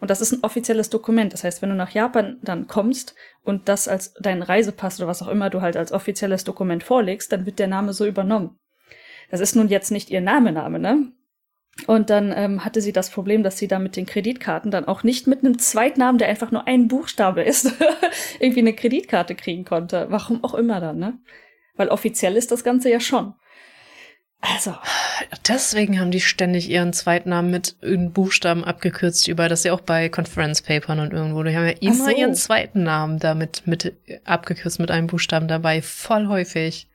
Und 0.00 0.10
das 0.10 0.20
ist 0.20 0.32
ein 0.32 0.42
offizielles 0.42 0.90
Dokument. 0.90 1.32
Das 1.32 1.44
heißt, 1.44 1.62
wenn 1.62 1.70
du 1.70 1.74
nach 1.74 1.90
Japan 1.90 2.38
dann 2.42 2.66
kommst 2.66 3.14
und 3.44 3.68
das 3.68 3.88
als 3.88 4.14
dein 4.20 4.42
Reisepass 4.42 4.98
oder 4.98 5.08
was 5.08 5.22
auch 5.22 5.28
immer 5.28 5.50
du 5.50 5.60
halt 5.60 5.76
als 5.76 5.92
offizielles 5.92 6.44
Dokument 6.44 6.82
vorlegst, 6.82 7.32
dann 7.32 7.46
wird 7.46 7.58
der 7.58 7.68
Name 7.68 7.92
so 7.92 8.06
übernommen. 8.06 8.58
Das 9.30 9.40
ist 9.40 9.56
nun 9.56 9.68
jetzt 9.68 9.90
nicht 9.90 10.10
ihr 10.10 10.20
Name, 10.20 10.52
Name, 10.52 10.78
ne? 10.78 11.12
Und 11.86 12.10
dann 12.10 12.34
ähm, 12.36 12.64
hatte 12.64 12.82
sie 12.82 12.92
das 12.92 13.10
Problem, 13.10 13.42
dass 13.42 13.56
sie 13.56 13.66
da 13.66 13.78
mit 13.78 13.96
den 13.96 14.04
Kreditkarten 14.04 14.70
dann 14.70 14.86
auch 14.86 15.02
nicht 15.04 15.26
mit 15.26 15.40
einem 15.40 15.58
Zweitnamen, 15.58 16.18
der 16.18 16.28
einfach 16.28 16.50
nur 16.50 16.66
ein 16.66 16.86
Buchstabe 16.86 17.42
ist, 17.42 17.72
irgendwie 18.40 18.60
eine 18.60 18.74
Kreditkarte 18.74 19.34
kriegen 19.34 19.64
konnte. 19.64 20.06
Warum 20.10 20.44
auch 20.44 20.54
immer 20.54 20.80
dann, 20.80 20.98
ne? 20.98 21.18
Weil 21.74 21.88
offiziell 21.88 22.36
ist 22.36 22.52
das 22.52 22.62
Ganze 22.62 22.90
ja 22.90 23.00
schon. 23.00 23.34
Also. 24.42 24.74
Deswegen 25.46 26.00
haben 26.00 26.10
die 26.10 26.20
ständig 26.20 26.68
ihren 26.68 26.92
Zweitnamen 26.92 27.50
mit 27.50 27.76
Buchstaben 28.12 28.64
abgekürzt 28.64 29.28
über, 29.28 29.48
das 29.48 29.62
ja 29.62 29.72
auch 29.72 29.80
bei 29.80 30.08
Conference 30.08 30.62
Papern 30.62 30.98
und 30.98 31.12
irgendwo. 31.12 31.44
Die 31.44 31.56
haben 31.56 31.66
ja 31.66 31.74
immer 31.80 32.06
so. 32.06 32.10
ihren 32.10 32.34
zweiten 32.34 32.82
Namen 32.82 33.20
damit 33.20 33.62
mit 33.66 33.94
abgekürzt 34.24 34.80
mit 34.80 34.90
einem 34.90 35.06
Buchstaben 35.06 35.46
dabei. 35.46 35.80
Voll 35.80 36.26
häufig. 36.26 36.88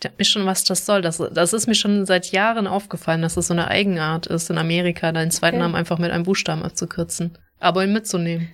Ich 0.00 0.06
hab 0.06 0.18
mir 0.18 0.24
schon, 0.26 0.44
was 0.44 0.64
das 0.64 0.84
soll. 0.84 1.00
Das, 1.00 1.16
das 1.16 1.54
ist 1.54 1.66
mir 1.66 1.74
schon 1.74 2.04
seit 2.04 2.30
Jahren 2.30 2.66
aufgefallen, 2.66 3.22
dass 3.22 3.32
es 3.32 3.36
das 3.36 3.46
so 3.46 3.54
eine 3.54 3.68
Eigenart 3.68 4.26
ist, 4.26 4.50
in 4.50 4.58
Amerika 4.58 5.12
deinen 5.12 5.30
zweiten 5.30 5.56
okay. 5.56 5.62
Namen 5.62 5.76
einfach 5.76 5.98
mit 5.98 6.10
einem 6.10 6.24
Buchstaben 6.24 6.62
abzukürzen. 6.62 7.38
Aber 7.58 7.84
ihn 7.84 7.92
mitzunehmen. 7.94 8.50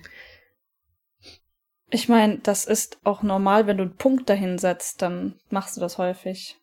Ich 1.89 2.07
meine, 2.07 2.37
das 2.37 2.65
ist 2.65 2.99
auch 3.03 3.21
normal, 3.21 3.67
wenn 3.67 3.77
du 3.77 3.83
einen 3.83 3.95
Punkt 3.95 4.29
dahin 4.29 4.59
setzt, 4.59 5.01
dann 5.01 5.33
machst 5.49 5.75
du 5.75 5.81
das 5.81 5.97
häufig. 5.97 6.55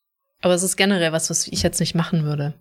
Aber 0.43 0.55
es 0.55 0.63
ist 0.63 0.77
generell 0.77 1.13
was, 1.13 1.31
was 1.31 1.47
ich 1.49 1.63
jetzt 1.63 1.81
nicht 1.81 1.95
machen 1.95 2.25
würde. 2.25 2.55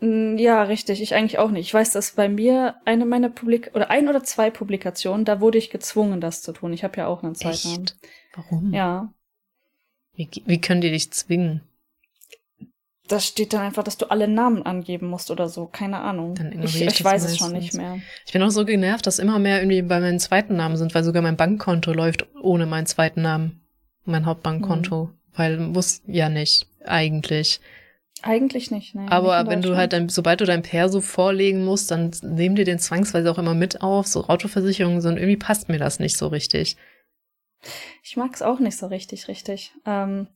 Mm, 0.00 0.36
ja, 0.36 0.62
richtig. 0.62 1.00
Ich 1.00 1.14
eigentlich 1.14 1.38
auch 1.38 1.50
nicht. 1.50 1.66
Ich 1.66 1.74
weiß, 1.74 1.92
dass 1.92 2.12
bei 2.12 2.28
mir 2.28 2.76
eine 2.84 3.06
meiner 3.06 3.30
Publik 3.30 3.70
oder 3.74 3.90
ein 3.90 4.08
oder 4.08 4.22
zwei 4.22 4.50
Publikationen, 4.50 5.24
da 5.24 5.40
wurde 5.40 5.58
ich 5.58 5.70
gezwungen, 5.70 6.20
das 6.20 6.42
zu 6.42 6.52
tun. 6.52 6.72
Ich 6.72 6.84
habe 6.84 6.98
ja 6.98 7.06
auch 7.06 7.22
einen 7.22 7.34
Zweitnamen. 7.34 7.84
Echt? 7.84 7.96
Warum? 8.34 8.72
Ja. 8.72 9.12
Wie, 10.14 10.28
wie 10.46 10.60
können 10.60 10.80
die 10.80 10.90
dich 10.90 11.10
zwingen? 11.12 11.62
Da 13.08 13.20
steht 13.20 13.52
dann 13.52 13.60
einfach, 13.60 13.84
dass 13.84 13.98
du 13.98 14.06
alle 14.06 14.26
Namen 14.26 14.64
angeben 14.64 15.06
musst 15.06 15.30
oder 15.30 15.48
so. 15.48 15.66
Keine 15.66 15.98
Ahnung. 15.98 16.34
ich, 16.62 16.80
ich 16.82 17.04
weiß 17.04 17.24
es 17.24 17.38
schon 17.38 17.52
nicht 17.52 17.72
mehr. 17.74 18.00
Ich 18.26 18.32
bin 18.32 18.42
auch 18.42 18.50
so 18.50 18.64
genervt, 18.64 19.06
dass 19.06 19.20
immer 19.20 19.38
mehr 19.38 19.60
irgendwie 19.60 19.82
bei 19.82 20.00
meinen 20.00 20.18
zweiten 20.18 20.56
Namen 20.56 20.76
sind, 20.76 20.92
weil 20.94 21.04
sogar 21.04 21.22
mein 21.22 21.36
Bankkonto 21.36 21.92
läuft 21.92 22.26
ohne 22.42 22.66
meinen 22.66 22.86
zweiten 22.86 23.22
Namen. 23.22 23.60
Mein 24.04 24.26
Hauptbankkonto. 24.26 25.04
Mhm. 25.04 25.12
Weil 25.34 25.58
muss 25.58 26.02
ja 26.06 26.28
nicht 26.28 26.66
eigentlich. 26.88 27.60
Eigentlich 28.22 28.70
nicht, 28.70 28.94
ne? 28.94 29.06
Aber 29.10 29.42
nicht 29.42 29.50
wenn 29.50 29.62
du 29.62 29.76
halt 29.76 29.92
dann, 29.92 30.08
sobald 30.08 30.40
du 30.40 30.46
dein 30.46 30.62
Perso 30.62 31.00
vorlegen 31.00 31.64
musst, 31.64 31.90
dann 31.90 32.12
nehmen 32.22 32.56
die 32.56 32.64
den 32.64 32.78
zwangsweise 32.78 33.30
auch 33.30 33.38
immer 33.38 33.54
mit 33.54 33.82
auf, 33.82 34.06
so 34.06 34.26
Autoversicherungen, 34.26 35.00
sondern 35.00 35.22
irgendwie 35.22 35.38
passt 35.38 35.68
mir 35.68 35.78
das 35.78 36.00
nicht 36.00 36.16
so 36.16 36.28
richtig. 36.28 36.76
Ich 38.02 38.16
mag 38.16 38.34
es 38.34 38.42
auch 38.42 38.58
nicht 38.58 38.76
so 38.76 38.86
richtig, 38.86 39.28
richtig. 39.28 39.72
Ähm, 39.84 40.28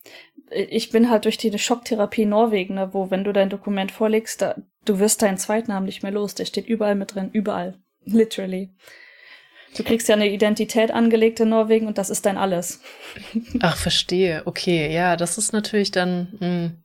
ich 0.50 0.90
bin 0.90 1.10
halt 1.10 1.24
durch 1.24 1.38
die 1.38 1.56
Schocktherapie 1.58 2.26
Norwegen, 2.26 2.74
ne, 2.74 2.92
wo, 2.92 3.10
wenn 3.10 3.24
du 3.24 3.32
dein 3.32 3.50
Dokument 3.50 3.92
vorlegst, 3.92 4.42
da, 4.42 4.56
du 4.84 4.98
wirst 4.98 5.22
deinen 5.22 5.38
Zweitnamen 5.38 5.86
nicht 5.86 6.02
mehr 6.02 6.12
los. 6.12 6.34
Der 6.34 6.44
steht 6.44 6.66
überall 6.66 6.94
mit 6.94 7.14
drin, 7.14 7.30
überall. 7.32 7.78
Literally. 8.04 8.70
Du 9.76 9.84
kriegst 9.84 10.08
ja 10.08 10.16
eine 10.16 10.28
Identität 10.28 10.90
angelegt 10.90 11.40
in 11.40 11.50
Norwegen 11.50 11.86
und 11.86 11.98
das 11.98 12.10
ist 12.10 12.26
dein 12.26 12.36
alles. 12.36 12.80
Ach, 13.60 13.76
verstehe. 13.76 14.42
Okay, 14.44 14.92
ja, 14.92 15.16
das 15.16 15.38
ist 15.38 15.52
natürlich 15.52 15.90
dann. 15.90 16.28
Mh. 16.40 16.46
Hm, 16.46 16.76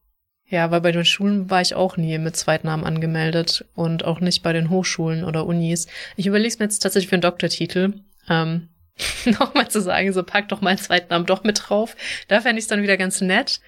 ja, 0.48 0.70
weil 0.70 0.82
bei 0.82 0.92
den 0.92 1.06
Schulen 1.06 1.50
war 1.50 1.62
ich 1.62 1.74
auch 1.74 1.98
nie 1.98 2.20
mit 2.20 2.36
Zweitnamen 2.36 2.86
angemeldet 2.86 3.66
und 3.74 4.06
auch 4.06 4.20
nicht 4.20 4.44
bei 4.44 4.54
den 4.54 4.70
Hochschulen 4.70 5.24
oder 5.24 5.48
Unis. 5.48 5.88
Ich 6.18 6.28
überlege 6.28 6.50
es 6.50 6.60
mir 6.60 6.66
jetzt 6.66 6.80
tatsächlich 6.80 7.10
für 7.10 7.16
einen 7.16 7.24
Doktortitel. 7.24 7.94
Ähm, 8.30 8.70
nochmal 9.26 9.70
zu 9.70 9.82
sagen, 9.82 10.14
so 10.14 10.24
pack 10.24 10.48
doch 10.50 10.62
meinen 10.62 10.78
Zweitnamen 10.78 11.26
doch 11.26 11.44
mit 11.44 11.64
drauf. 11.68 11.96
Da 12.28 12.42
fände 12.42 12.60
ich 12.60 12.66
es 12.66 12.70
dann 12.70 12.84
wieder 12.84 12.96
ganz 12.96 13.22
nett. 13.22 13.60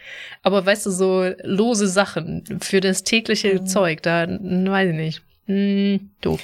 Aber 0.44 0.66
weißt 0.66 0.86
du, 0.86 0.92
so 0.92 1.34
lose 1.44 1.88
Sachen 1.88 2.60
für 2.62 2.80
das 2.80 3.04
tägliche 3.04 3.56
mhm. 3.56 3.66
Zeug, 3.66 4.04
da 4.04 4.28
weiß 4.28 4.90
ich 4.90 4.96
nicht. 4.96 5.22
Hm, 5.48 6.12
doof. 6.22 6.42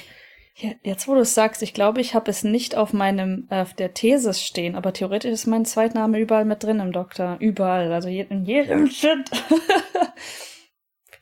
Ja, 0.56 0.70
jetzt, 0.84 1.08
wo 1.08 1.14
du 1.14 1.20
es 1.20 1.34
sagst, 1.34 1.62
ich 1.62 1.74
glaube, 1.74 2.00
ich 2.00 2.14
habe 2.14 2.30
es 2.30 2.44
nicht 2.44 2.76
auf 2.76 2.92
meinem, 2.92 3.48
äh, 3.50 3.62
auf 3.62 3.74
der 3.74 3.92
Thesis 3.92 4.40
stehen, 4.40 4.76
aber 4.76 4.92
theoretisch 4.92 5.32
ist 5.32 5.46
mein 5.46 5.64
Zweitname 5.64 6.20
überall 6.20 6.44
mit 6.44 6.62
drin 6.62 6.78
im 6.78 6.92
Doktor. 6.92 7.38
Überall, 7.40 7.92
also 7.92 8.08
in 8.08 8.44
jedem 8.44 8.88
Shit. 8.88 9.28
Finde 9.48 9.62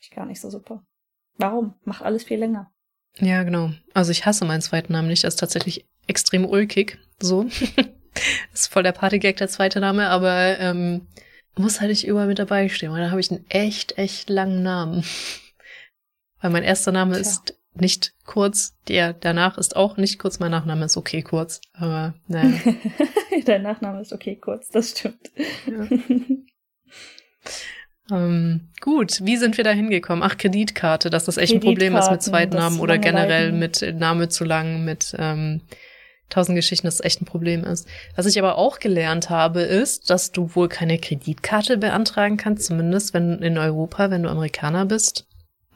ich 0.00 0.10
gar 0.10 0.26
nicht 0.26 0.40
so 0.40 0.50
super. 0.50 0.84
Warum? 1.38 1.74
Mach 1.84 2.02
alles 2.02 2.24
viel 2.24 2.38
länger. 2.38 2.70
Ja, 3.18 3.42
genau. 3.42 3.70
Also 3.94 4.10
ich 4.10 4.26
hasse 4.26 4.44
meinen 4.44 4.60
zweiten 4.60 4.92
Namen 4.92 5.08
nicht. 5.08 5.24
Das 5.24 5.34
ist 5.34 5.40
tatsächlich 5.40 5.86
extrem 6.06 6.44
ulkig. 6.44 6.98
So. 7.18 7.46
ist 8.52 8.70
voll 8.70 8.82
der 8.82 8.92
Partygag, 8.92 9.36
der 9.36 9.48
zweite 9.48 9.80
Name, 9.80 10.08
aber 10.08 10.58
ähm, 10.58 11.06
muss 11.56 11.80
halt 11.80 11.90
nicht 11.90 12.06
überall 12.06 12.26
mit 12.26 12.38
dabei 12.38 12.68
stehen, 12.68 12.92
weil 12.92 13.00
da 13.00 13.10
habe 13.10 13.20
ich 13.20 13.30
einen 13.30 13.48
echt, 13.48 13.98
echt 13.98 14.28
langen 14.28 14.62
Namen. 14.62 15.04
Weil 16.40 16.50
mein 16.50 16.64
erster 16.64 16.90
Name 16.90 17.12
Tja. 17.12 17.20
ist 17.20 17.56
nicht 17.74 18.12
kurz. 18.24 18.74
Der 18.88 19.12
danach 19.12 19.58
ist 19.58 19.76
auch 19.76 19.96
nicht 19.96 20.18
kurz. 20.18 20.38
Mein 20.38 20.50
Nachname 20.50 20.84
ist 20.84 20.96
okay 20.96 21.22
kurz. 21.22 21.60
Aber 21.72 22.14
naja. 22.28 22.58
Dein 23.44 23.62
Nachname 23.62 24.00
ist 24.00 24.12
okay 24.12 24.36
kurz, 24.36 24.68
das 24.68 24.90
stimmt. 24.90 25.30
Ja. 25.66 25.86
ähm, 28.16 28.68
gut, 28.80 29.20
wie 29.24 29.36
sind 29.36 29.56
wir 29.56 29.64
da 29.64 29.70
hingekommen? 29.70 30.22
Ach, 30.22 30.36
Kreditkarte, 30.36 31.10
dass 31.10 31.24
das 31.24 31.38
echt 31.38 31.54
ein 31.54 31.60
Problem 31.60 31.96
ist 31.96 32.10
mit 32.10 32.22
Zweitnamen 32.22 32.78
oder 32.80 32.98
generell 32.98 33.46
leiden. 33.46 33.58
mit 33.58 33.94
Name 33.98 34.28
zu 34.28 34.44
lang, 34.44 34.84
mit 34.84 35.16
ähm, 35.18 35.62
tausend 36.28 36.56
Geschichten, 36.56 36.86
dass 36.86 36.96
es 36.96 37.04
echt 37.04 37.20
ein 37.20 37.26
Problem 37.26 37.64
ist. 37.64 37.88
Was 38.16 38.26
ich 38.26 38.38
aber 38.38 38.58
auch 38.58 38.78
gelernt 38.78 39.30
habe, 39.30 39.62
ist, 39.62 40.10
dass 40.10 40.32
du 40.32 40.54
wohl 40.54 40.68
keine 40.68 40.98
Kreditkarte 40.98 41.78
beantragen 41.78 42.36
kannst, 42.36 42.66
zumindest 42.66 43.14
wenn 43.14 43.38
in 43.42 43.58
Europa, 43.58 44.10
wenn 44.10 44.22
du 44.22 44.30
Amerikaner 44.30 44.86
bist. 44.86 45.26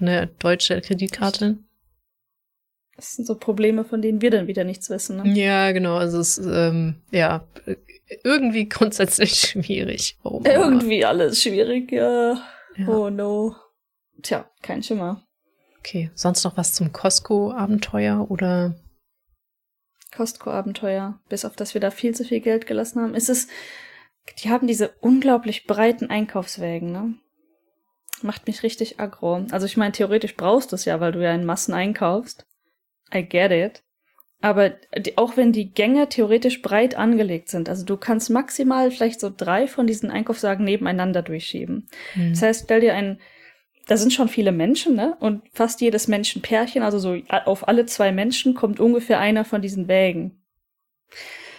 Eine 0.00 0.26
deutsche 0.26 0.80
Kreditkarte. 0.80 1.58
Das 2.96 3.14
sind 3.14 3.26
so 3.26 3.34
Probleme, 3.34 3.84
von 3.84 4.00
denen 4.00 4.22
wir 4.22 4.30
dann 4.30 4.46
wieder 4.46 4.64
nichts 4.64 4.88
wissen. 4.88 5.22
Ne? 5.22 5.38
Ja, 5.38 5.72
genau. 5.72 5.96
Also 5.96 6.18
es 6.18 6.38
ist 6.38 6.46
ähm, 6.46 6.96
ja 7.10 7.46
irgendwie 8.24 8.68
grundsätzlich 8.68 9.32
schwierig. 9.40 10.18
Warum 10.22 10.44
irgendwie 10.44 11.00
immer. 11.00 11.08
alles 11.08 11.42
schwierig, 11.42 11.92
ja. 11.92 12.38
ja. 12.76 12.88
Oh 12.88 13.10
no. 13.10 13.54
Tja, 14.22 14.50
kein 14.62 14.82
Schimmer. 14.82 15.22
Okay, 15.78 16.10
sonst 16.14 16.42
noch 16.44 16.56
was 16.56 16.72
zum 16.72 16.92
Costco-Abenteuer 16.92 18.30
oder? 18.30 18.74
Costco-Abenteuer, 20.16 21.20
bis 21.28 21.44
auf 21.44 21.54
das 21.54 21.74
wir 21.74 21.80
da 21.80 21.90
viel 21.90 22.14
zu 22.14 22.24
viel 22.24 22.40
Geld 22.40 22.66
gelassen 22.66 23.02
haben. 23.02 23.14
Ist 23.14 23.28
es, 23.28 23.48
die 24.42 24.50
haben 24.50 24.66
diese 24.66 24.94
unglaublich 25.00 25.66
breiten 25.66 26.10
Einkaufswägen, 26.10 26.90
ne? 26.90 27.14
Macht 28.22 28.46
mich 28.46 28.62
richtig 28.62 28.98
aggro. 28.98 29.44
Also 29.50 29.66
ich 29.66 29.76
meine, 29.76 29.92
theoretisch 29.92 30.36
brauchst 30.36 30.72
du 30.72 30.76
es 30.76 30.86
ja, 30.86 31.00
weil 31.00 31.12
du 31.12 31.22
ja 31.22 31.34
in 31.34 31.44
Massen 31.44 31.74
einkaufst. 31.74 32.46
I 33.14 33.22
get 33.22 33.50
it. 33.50 33.82
Aber 34.42 34.70
die, 34.96 35.16
auch 35.16 35.36
wenn 35.36 35.52
die 35.52 35.72
Gänge 35.72 36.08
theoretisch 36.08 36.62
breit 36.62 36.94
angelegt 36.94 37.48
sind, 37.48 37.68
also 37.68 37.84
du 37.84 37.96
kannst 37.96 38.30
maximal 38.30 38.90
vielleicht 38.90 39.18
so 39.18 39.32
drei 39.34 39.66
von 39.66 39.86
diesen 39.86 40.10
Einkaufswagen 40.10 40.64
nebeneinander 40.64 41.22
durchschieben. 41.22 41.88
Mhm. 42.14 42.30
Das 42.30 42.42
heißt, 42.42 42.64
stell 42.64 42.80
dir 42.80 42.94
ein, 42.94 43.18
da 43.86 43.96
sind 43.96 44.12
schon 44.12 44.28
viele 44.28 44.52
Menschen, 44.52 44.94
ne? 44.94 45.16
Und 45.20 45.42
fast 45.52 45.80
jedes 45.80 46.06
Menschenpärchen, 46.08 46.82
also 46.82 46.98
so 46.98 47.16
auf 47.28 47.66
alle 47.66 47.86
zwei 47.86 48.12
Menschen 48.12 48.54
kommt 48.54 48.78
ungefähr 48.78 49.20
einer 49.20 49.44
von 49.44 49.62
diesen 49.62 49.88
Wägen. 49.88 50.42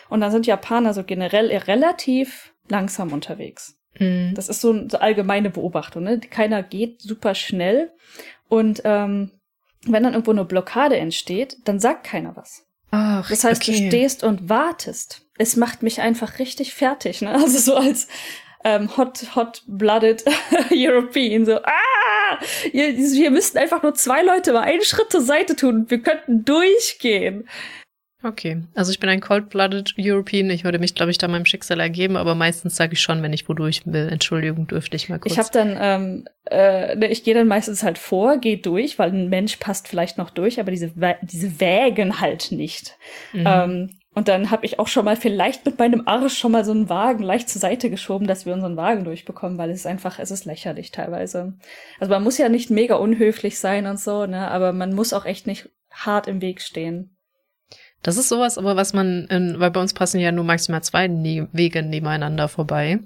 Und 0.09 0.21
dann 0.21 0.31
sind 0.31 0.45
Japaner 0.45 0.93
so 0.93 1.03
generell 1.03 1.55
relativ 1.55 2.53
langsam 2.69 3.11
unterwegs. 3.11 3.79
Mhm. 3.97 4.33
Das 4.35 4.49
ist 4.49 4.61
so 4.61 4.71
eine 4.71 4.89
so 4.89 4.99
allgemeine 4.99 5.49
Beobachtung, 5.49 6.03
ne? 6.03 6.19
Keiner 6.19 6.63
geht 6.63 7.01
super 7.01 7.33
schnell 7.33 7.91
und 8.49 8.81
ähm, 8.83 9.31
wenn 9.93 10.03
dann 10.03 10.13
irgendwo 10.13 10.31
eine 10.31 10.45
Blockade 10.45 10.97
entsteht, 10.97 11.57
dann 11.65 11.79
sagt 11.79 12.05
keiner 12.05 12.35
was. 12.35 12.65
Ach, 12.91 13.29
das 13.29 13.43
heißt, 13.43 13.61
okay. 13.61 13.71
du 13.79 13.87
stehst 13.87 14.23
und 14.23 14.49
wartest. 14.49 15.23
Es 15.37 15.55
macht 15.55 15.83
mich 15.83 16.01
einfach 16.01 16.39
richtig 16.39 16.73
fertig, 16.73 17.21
ne? 17.21 17.33
Also 17.33 17.59
so 17.59 17.75
als 17.75 18.07
ähm, 18.63 18.95
hot, 18.97 19.35
hot-blooded 19.35 20.25
European, 20.71 21.45
so, 21.45 21.57
ah, 21.57 22.39
wir 22.71 23.31
müssten 23.31 23.57
einfach 23.57 23.83
nur 23.83 23.93
zwei 23.93 24.23
Leute 24.23 24.51
mal 24.53 24.61
einen 24.61 24.83
Schritt 24.83 25.11
zur 25.11 25.21
Seite 25.21 25.55
tun 25.55 25.75
und 25.75 25.91
wir 25.91 26.01
könnten 26.01 26.43
durchgehen. 26.43 27.47
Okay, 28.23 28.63
also 28.73 28.91
ich 28.91 28.99
bin 28.99 29.09
ein 29.09 29.21
Cold-Blooded 29.21 29.93
European. 29.99 30.49
Ich 30.49 30.63
würde 30.63 30.79
mich, 30.79 30.95
glaube 30.95 31.11
ich, 31.11 31.19
da 31.19 31.27
meinem 31.27 31.45
Schicksal 31.45 31.79
ergeben, 31.79 32.17
aber 32.17 32.33
meistens 32.33 32.75
sage 32.75 32.93
ich 32.93 33.01
schon, 33.01 33.21
wenn 33.21 33.31
ich 33.31 33.47
wodurch 33.47 33.83
will. 33.85 34.09
Entschuldigung, 34.09 34.65
dürfte 34.65 34.95
ich 34.95 35.07
mal 35.07 35.19
kurz. 35.19 35.33
Ich 35.33 35.37
habe 35.37 35.49
dann, 35.51 35.77
ähm, 35.79 36.25
äh, 36.45 36.95
ne, 36.95 37.07
ich 37.09 37.23
gehe 37.23 37.35
dann 37.35 37.47
meistens 37.47 37.83
halt 37.83 37.99
vor, 37.99 38.39
gehe 38.39 38.57
durch, 38.57 38.97
weil 38.97 39.11
ein 39.11 39.29
Mensch 39.29 39.57
passt 39.57 39.87
vielleicht 39.87 40.17
noch 40.17 40.31
durch, 40.31 40.59
aber 40.59 40.71
diese, 40.71 40.91
diese 41.21 41.59
wägen 41.59 42.19
halt 42.19 42.51
nicht. 42.51 42.97
Mhm. 43.33 43.43
Ähm, 43.45 43.89
und 44.15 44.27
dann 44.27 44.49
habe 44.49 44.65
ich 44.65 44.79
auch 44.79 44.87
schon 44.87 45.05
mal 45.05 45.15
vielleicht 45.15 45.63
mit 45.67 45.77
meinem 45.77 46.07
Arsch 46.07 46.39
schon 46.39 46.51
mal 46.51 46.65
so 46.65 46.71
einen 46.71 46.89
Wagen 46.89 47.21
leicht 47.21 47.49
zur 47.49 47.61
Seite 47.61 47.91
geschoben, 47.91 48.25
dass 48.25 48.47
wir 48.47 48.53
unseren 48.53 48.75
Wagen 48.75 49.03
durchbekommen, 49.03 49.59
weil 49.59 49.69
es 49.69 49.81
ist 49.81 49.85
einfach, 49.85 50.17
es 50.17 50.31
ist 50.31 50.45
lächerlich 50.45 50.89
teilweise. 50.89 51.53
Also 51.99 52.11
man 52.11 52.23
muss 52.23 52.39
ja 52.39 52.49
nicht 52.49 52.71
mega 52.71 52.95
unhöflich 52.95 53.59
sein 53.59 53.85
und 53.85 53.99
so, 53.99 54.25
ne, 54.25 54.49
aber 54.49 54.73
man 54.73 54.95
muss 54.95 55.13
auch 55.13 55.25
echt 55.25 55.45
nicht 55.45 55.69
hart 55.91 56.27
im 56.27 56.41
Weg 56.41 56.61
stehen. 56.61 57.16
Das 58.03 58.17
ist 58.17 58.29
sowas, 58.29 58.57
aber 58.57 58.75
was 58.75 58.93
man, 58.93 59.25
in, 59.25 59.59
weil 59.59 59.71
bei 59.71 59.81
uns 59.81 59.93
passen 59.93 60.19
ja 60.19 60.31
nur 60.31 60.45
maximal 60.45 60.81
zwei 60.83 61.07
ne 61.07 61.47
Wege 61.51 61.83
nebeneinander 61.83 62.47
vorbei. 62.47 62.99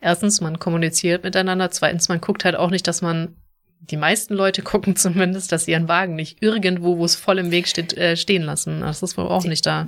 Erstens, 0.00 0.40
man 0.40 0.58
kommuniziert 0.58 1.24
miteinander. 1.24 1.70
Zweitens, 1.70 2.08
man 2.08 2.20
guckt 2.20 2.44
halt 2.44 2.56
auch 2.56 2.70
nicht, 2.70 2.86
dass 2.86 3.02
man, 3.02 3.36
die 3.80 3.96
meisten 3.96 4.34
Leute 4.34 4.62
gucken 4.62 4.96
zumindest, 4.96 5.52
dass 5.52 5.64
sie 5.64 5.72
ihren 5.72 5.88
Wagen 5.88 6.14
nicht 6.14 6.42
irgendwo, 6.42 6.98
wo 6.98 7.04
es 7.04 7.16
voll 7.16 7.38
im 7.38 7.50
Weg 7.50 7.68
steht, 7.68 7.96
äh, 7.96 8.16
stehen 8.16 8.42
lassen. 8.42 8.80
Das 8.80 9.02
ist 9.02 9.16
wohl 9.16 9.26
auch 9.26 9.44
nicht 9.44 9.66
da. 9.66 9.86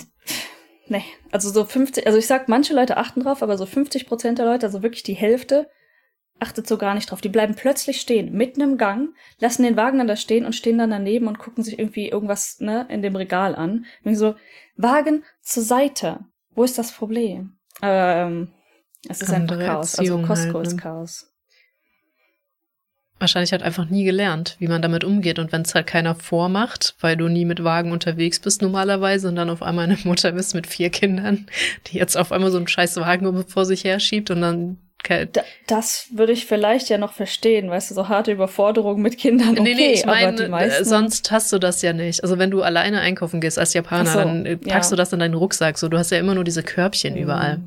Nee, 0.88 1.04
also 1.30 1.50
so 1.50 1.64
50, 1.64 2.06
also 2.06 2.18
ich 2.18 2.26
sag, 2.26 2.48
manche 2.48 2.74
Leute 2.74 2.96
achten 2.96 3.22
drauf, 3.22 3.42
aber 3.42 3.58
so 3.58 3.66
50 3.66 4.06
Prozent 4.06 4.38
der 4.38 4.46
Leute, 4.46 4.66
also 4.66 4.82
wirklich 4.82 5.02
die 5.02 5.14
Hälfte, 5.14 5.68
achtet 6.40 6.66
so 6.66 6.78
gar 6.78 6.94
nicht 6.94 7.10
drauf. 7.10 7.20
Die 7.20 7.28
bleiben 7.28 7.54
plötzlich 7.54 8.00
stehen, 8.00 8.32
mitten 8.32 8.60
im 8.60 8.78
Gang, 8.78 9.10
lassen 9.40 9.62
den 9.62 9.76
Wagen 9.76 9.98
dann 9.98 10.08
da 10.08 10.16
stehen 10.16 10.44
und 10.44 10.54
stehen 10.54 10.78
dann 10.78 10.90
daneben 10.90 11.26
und 11.26 11.38
gucken 11.38 11.64
sich 11.64 11.78
irgendwie 11.78 12.08
irgendwas 12.08 12.60
ne, 12.60 12.86
in 12.88 13.02
dem 13.02 13.16
Regal 13.16 13.54
an. 13.54 13.86
Und 14.04 14.14
so, 14.16 14.34
Wagen 14.76 15.24
zur 15.42 15.62
Seite. 15.62 16.20
Wo 16.54 16.64
ist 16.64 16.78
das 16.78 16.92
Problem? 16.92 17.56
Ähm, 17.82 18.52
es 19.08 19.22
ist 19.22 19.32
Andere 19.32 19.58
einfach 19.58 19.74
Chaos. 19.74 19.98
Also 19.98 20.02
Erziehung 20.02 20.20
also 20.20 20.34
Costco 20.34 20.58
halt, 20.58 20.66
ne? 20.66 20.72
ist 20.72 20.80
Chaos. 20.80 21.34
Wahrscheinlich 23.20 23.50
halt 23.50 23.64
einfach 23.64 23.88
nie 23.88 24.04
gelernt, 24.04 24.56
wie 24.60 24.68
man 24.68 24.80
damit 24.80 25.02
umgeht. 25.02 25.40
Und 25.40 25.50
wenn 25.50 25.62
es 25.62 25.74
halt 25.74 25.88
keiner 25.88 26.14
vormacht, 26.14 26.94
weil 27.00 27.16
du 27.16 27.28
nie 27.28 27.44
mit 27.44 27.64
Wagen 27.64 27.90
unterwegs 27.90 28.38
bist 28.38 28.62
normalerweise 28.62 29.28
und 29.28 29.36
dann 29.36 29.50
auf 29.50 29.62
einmal 29.62 29.84
eine 29.84 29.98
Mutter 30.04 30.32
bist 30.32 30.54
mit 30.54 30.68
vier 30.68 30.90
Kindern, 30.90 31.46
die 31.88 31.98
jetzt 31.98 32.16
auf 32.16 32.30
einmal 32.30 32.52
so 32.52 32.58
einen 32.58 32.68
scheiß 32.68 32.96
Wagen 32.96 33.44
vor 33.46 33.64
sich 33.64 33.82
her 33.84 33.98
schiebt 33.98 34.30
und 34.30 34.40
dann 34.40 34.78
da, 35.08 35.42
das 35.66 36.08
würde 36.12 36.32
ich 36.32 36.46
vielleicht 36.46 36.88
ja 36.88 36.98
noch 36.98 37.12
verstehen, 37.12 37.70
weißt 37.70 37.90
du, 37.90 37.94
so 37.94 38.08
harte 38.08 38.32
Überforderung 38.32 39.00
mit 39.00 39.16
Kindern. 39.16 39.50
Okay, 39.50 39.62
nee, 39.62 39.74
nee, 39.74 39.92
ich 39.92 40.04
meine, 40.04 40.48
meisten... 40.48 40.84
sonst 40.84 41.30
hast 41.30 41.52
du 41.52 41.58
das 41.58 41.82
ja 41.82 41.92
nicht. 41.92 42.22
Also 42.22 42.38
wenn 42.38 42.50
du 42.50 42.62
alleine 42.62 43.00
einkaufen 43.00 43.40
gehst 43.40 43.58
als 43.58 43.74
Japaner, 43.74 44.10
so, 44.10 44.18
dann 44.18 44.44
äh, 44.44 44.56
packst 44.56 44.90
ja. 44.90 44.96
du 44.96 45.00
das 45.00 45.12
in 45.12 45.20
deinen 45.20 45.34
Rucksack. 45.34 45.78
So, 45.78 45.88
du 45.88 45.98
hast 45.98 46.10
ja 46.10 46.18
immer 46.18 46.34
nur 46.34 46.44
diese 46.44 46.62
Körbchen 46.62 47.14
mhm. 47.14 47.22
überall. 47.22 47.60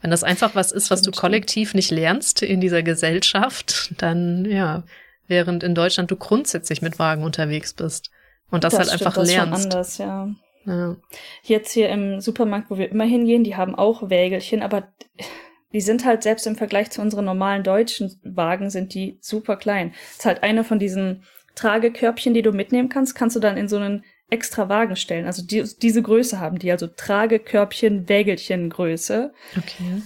Wenn 0.00 0.10
das 0.10 0.22
einfach 0.22 0.54
was 0.54 0.72
ist, 0.72 0.90
was 0.90 1.02
du 1.02 1.10
kollektiv 1.10 1.74
nicht 1.74 1.90
lernst 1.90 2.42
in 2.42 2.60
dieser 2.60 2.82
Gesellschaft, 2.82 3.92
dann 3.98 4.44
ja, 4.44 4.84
während 5.26 5.62
in 5.62 5.74
Deutschland 5.74 6.10
du 6.10 6.16
grundsätzlich 6.16 6.82
mit 6.82 6.98
Wagen 6.98 7.22
unterwegs 7.22 7.74
bist 7.74 8.10
und 8.50 8.64
das, 8.64 8.74
das 8.74 8.80
halt 8.80 8.92
einfach 8.92 9.14
das 9.14 9.28
lernst. 9.28 9.64
Anders, 9.64 9.98
ja. 9.98 10.28
ja. 10.66 10.96
Jetzt 11.42 11.72
hier 11.72 11.90
im 11.90 12.20
Supermarkt, 12.20 12.70
wo 12.70 12.78
wir 12.78 12.90
immer 12.90 13.04
hingehen, 13.04 13.44
die 13.44 13.56
haben 13.56 13.74
auch 13.74 14.08
Wägelchen, 14.08 14.62
aber 14.62 14.88
die 15.72 15.80
sind 15.80 16.04
halt 16.04 16.22
selbst 16.22 16.46
im 16.46 16.56
Vergleich 16.56 16.90
zu 16.90 17.00
unseren 17.00 17.24
normalen 17.24 17.62
deutschen 17.62 18.18
Wagen 18.24 18.70
sind 18.70 18.94
die 18.94 19.18
super 19.20 19.56
klein. 19.56 19.94
Ist 20.12 20.24
halt 20.24 20.42
eine 20.42 20.64
von 20.64 20.78
diesen 20.78 21.24
Tragekörbchen, 21.54 22.34
die 22.34 22.42
du 22.42 22.52
mitnehmen 22.52 22.88
kannst, 22.88 23.14
kannst 23.14 23.36
du 23.36 23.40
dann 23.40 23.56
in 23.56 23.68
so 23.68 23.76
einen 23.76 24.04
extra 24.30 24.68
Wagen 24.68 24.96
stellen. 24.96 25.26
Also 25.26 25.42
die, 25.42 25.64
diese 25.80 26.02
Größe 26.02 26.40
haben 26.40 26.58
die, 26.58 26.70
also 26.70 26.86
Tragekörbchen, 26.86 28.08
Wägelchen 28.08 28.70
Größe. 28.70 29.32
Okay. 29.56 30.02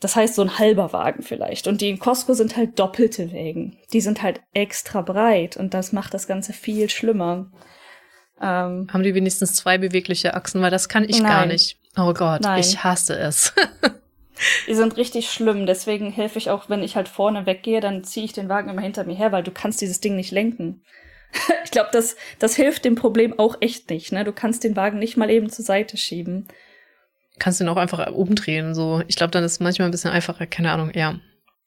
Das 0.00 0.16
heißt 0.16 0.34
so 0.34 0.42
ein 0.42 0.58
halber 0.58 0.92
Wagen 0.92 1.22
vielleicht. 1.22 1.66
Und 1.66 1.80
die 1.80 1.88
in 1.88 1.98
Costco 1.98 2.34
sind 2.34 2.56
halt 2.56 2.78
doppelte 2.78 3.32
Wägen. 3.32 3.78
Die 3.92 4.00
sind 4.00 4.22
halt 4.22 4.40
extra 4.52 5.02
breit 5.02 5.56
und 5.56 5.72
das 5.72 5.92
macht 5.92 6.12
das 6.12 6.26
Ganze 6.26 6.52
viel 6.52 6.90
schlimmer. 6.90 7.50
Ähm, 8.40 8.88
Haben 8.92 9.02
die 9.02 9.14
wenigstens 9.14 9.54
zwei 9.54 9.78
bewegliche 9.78 10.34
Achsen, 10.34 10.60
weil 10.60 10.70
das 10.70 10.88
kann 10.88 11.04
ich 11.04 11.20
nein. 11.20 11.30
gar 11.30 11.46
nicht. 11.46 11.78
Oh 11.96 12.12
Gott, 12.12 12.42
nein. 12.42 12.60
ich 12.60 12.82
hasse 12.82 13.16
es. 13.16 13.54
die 14.66 14.74
sind 14.74 14.96
richtig 14.96 15.30
schlimm. 15.30 15.66
Deswegen 15.66 16.10
helfe 16.10 16.38
ich 16.38 16.50
auch, 16.50 16.68
wenn 16.68 16.82
ich 16.82 16.96
halt 16.96 17.08
vorne 17.08 17.46
weggehe, 17.46 17.80
dann 17.80 18.04
ziehe 18.04 18.24
ich 18.24 18.32
den 18.32 18.48
Wagen 18.48 18.70
immer 18.70 18.82
hinter 18.82 19.04
mir 19.04 19.16
her, 19.16 19.32
weil 19.32 19.42
du 19.42 19.50
kannst 19.50 19.80
dieses 19.80 20.00
Ding 20.00 20.16
nicht 20.16 20.32
lenken. 20.32 20.82
ich 21.64 21.70
glaube, 21.70 21.90
das, 21.92 22.16
das 22.38 22.56
hilft 22.56 22.84
dem 22.84 22.94
Problem 22.94 23.38
auch 23.38 23.56
echt 23.60 23.90
nicht. 23.90 24.12
Ne? 24.12 24.24
Du 24.24 24.32
kannst 24.32 24.64
den 24.64 24.76
Wagen 24.76 24.98
nicht 24.98 25.16
mal 25.16 25.30
eben 25.30 25.50
zur 25.50 25.64
Seite 25.64 25.96
schieben. 25.96 26.48
Kannst 27.38 27.60
ihn 27.60 27.68
auch 27.68 27.76
einfach 27.76 28.12
umdrehen. 28.12 28.74
So, 28.74 29.02
ich 29.08 29.16
glaube, 29.16 29.32
dann 29.32 29.44
ist 29.44 29.52
es 29.52 29.60
manchmal 29.60 29.88
ein 29.88 29.90
bisschen 29.90 30.12
einfacher. 30.12 30.46
Keine 30.46 30.70
Ahnung, 30.70 30.92
ja. 30.94 31.18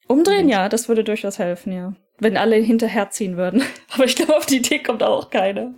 Umdrehen, 0.06 0.48
ja, 0.48 0.70
das 0.70 0.88
würde 0.88 1.04
durchaus 1.04 1.38
helfen, 1.38 1.72
ja. 1.72 1.94
Wenn 2.18 2.38
alle 2.38 2.56
hinterherziehen 2.56 3.36
würden. 3.36 3.62
Aber 3.90 4.04
ich 4.04 4.16
glaube, 4.16 4.36
auf 4.36 4.46
die 4.46 4.56
Idee 4.56 4.82
kommt 4.82 5.02
auch 5.02 5.28
keine. 5.30 5.74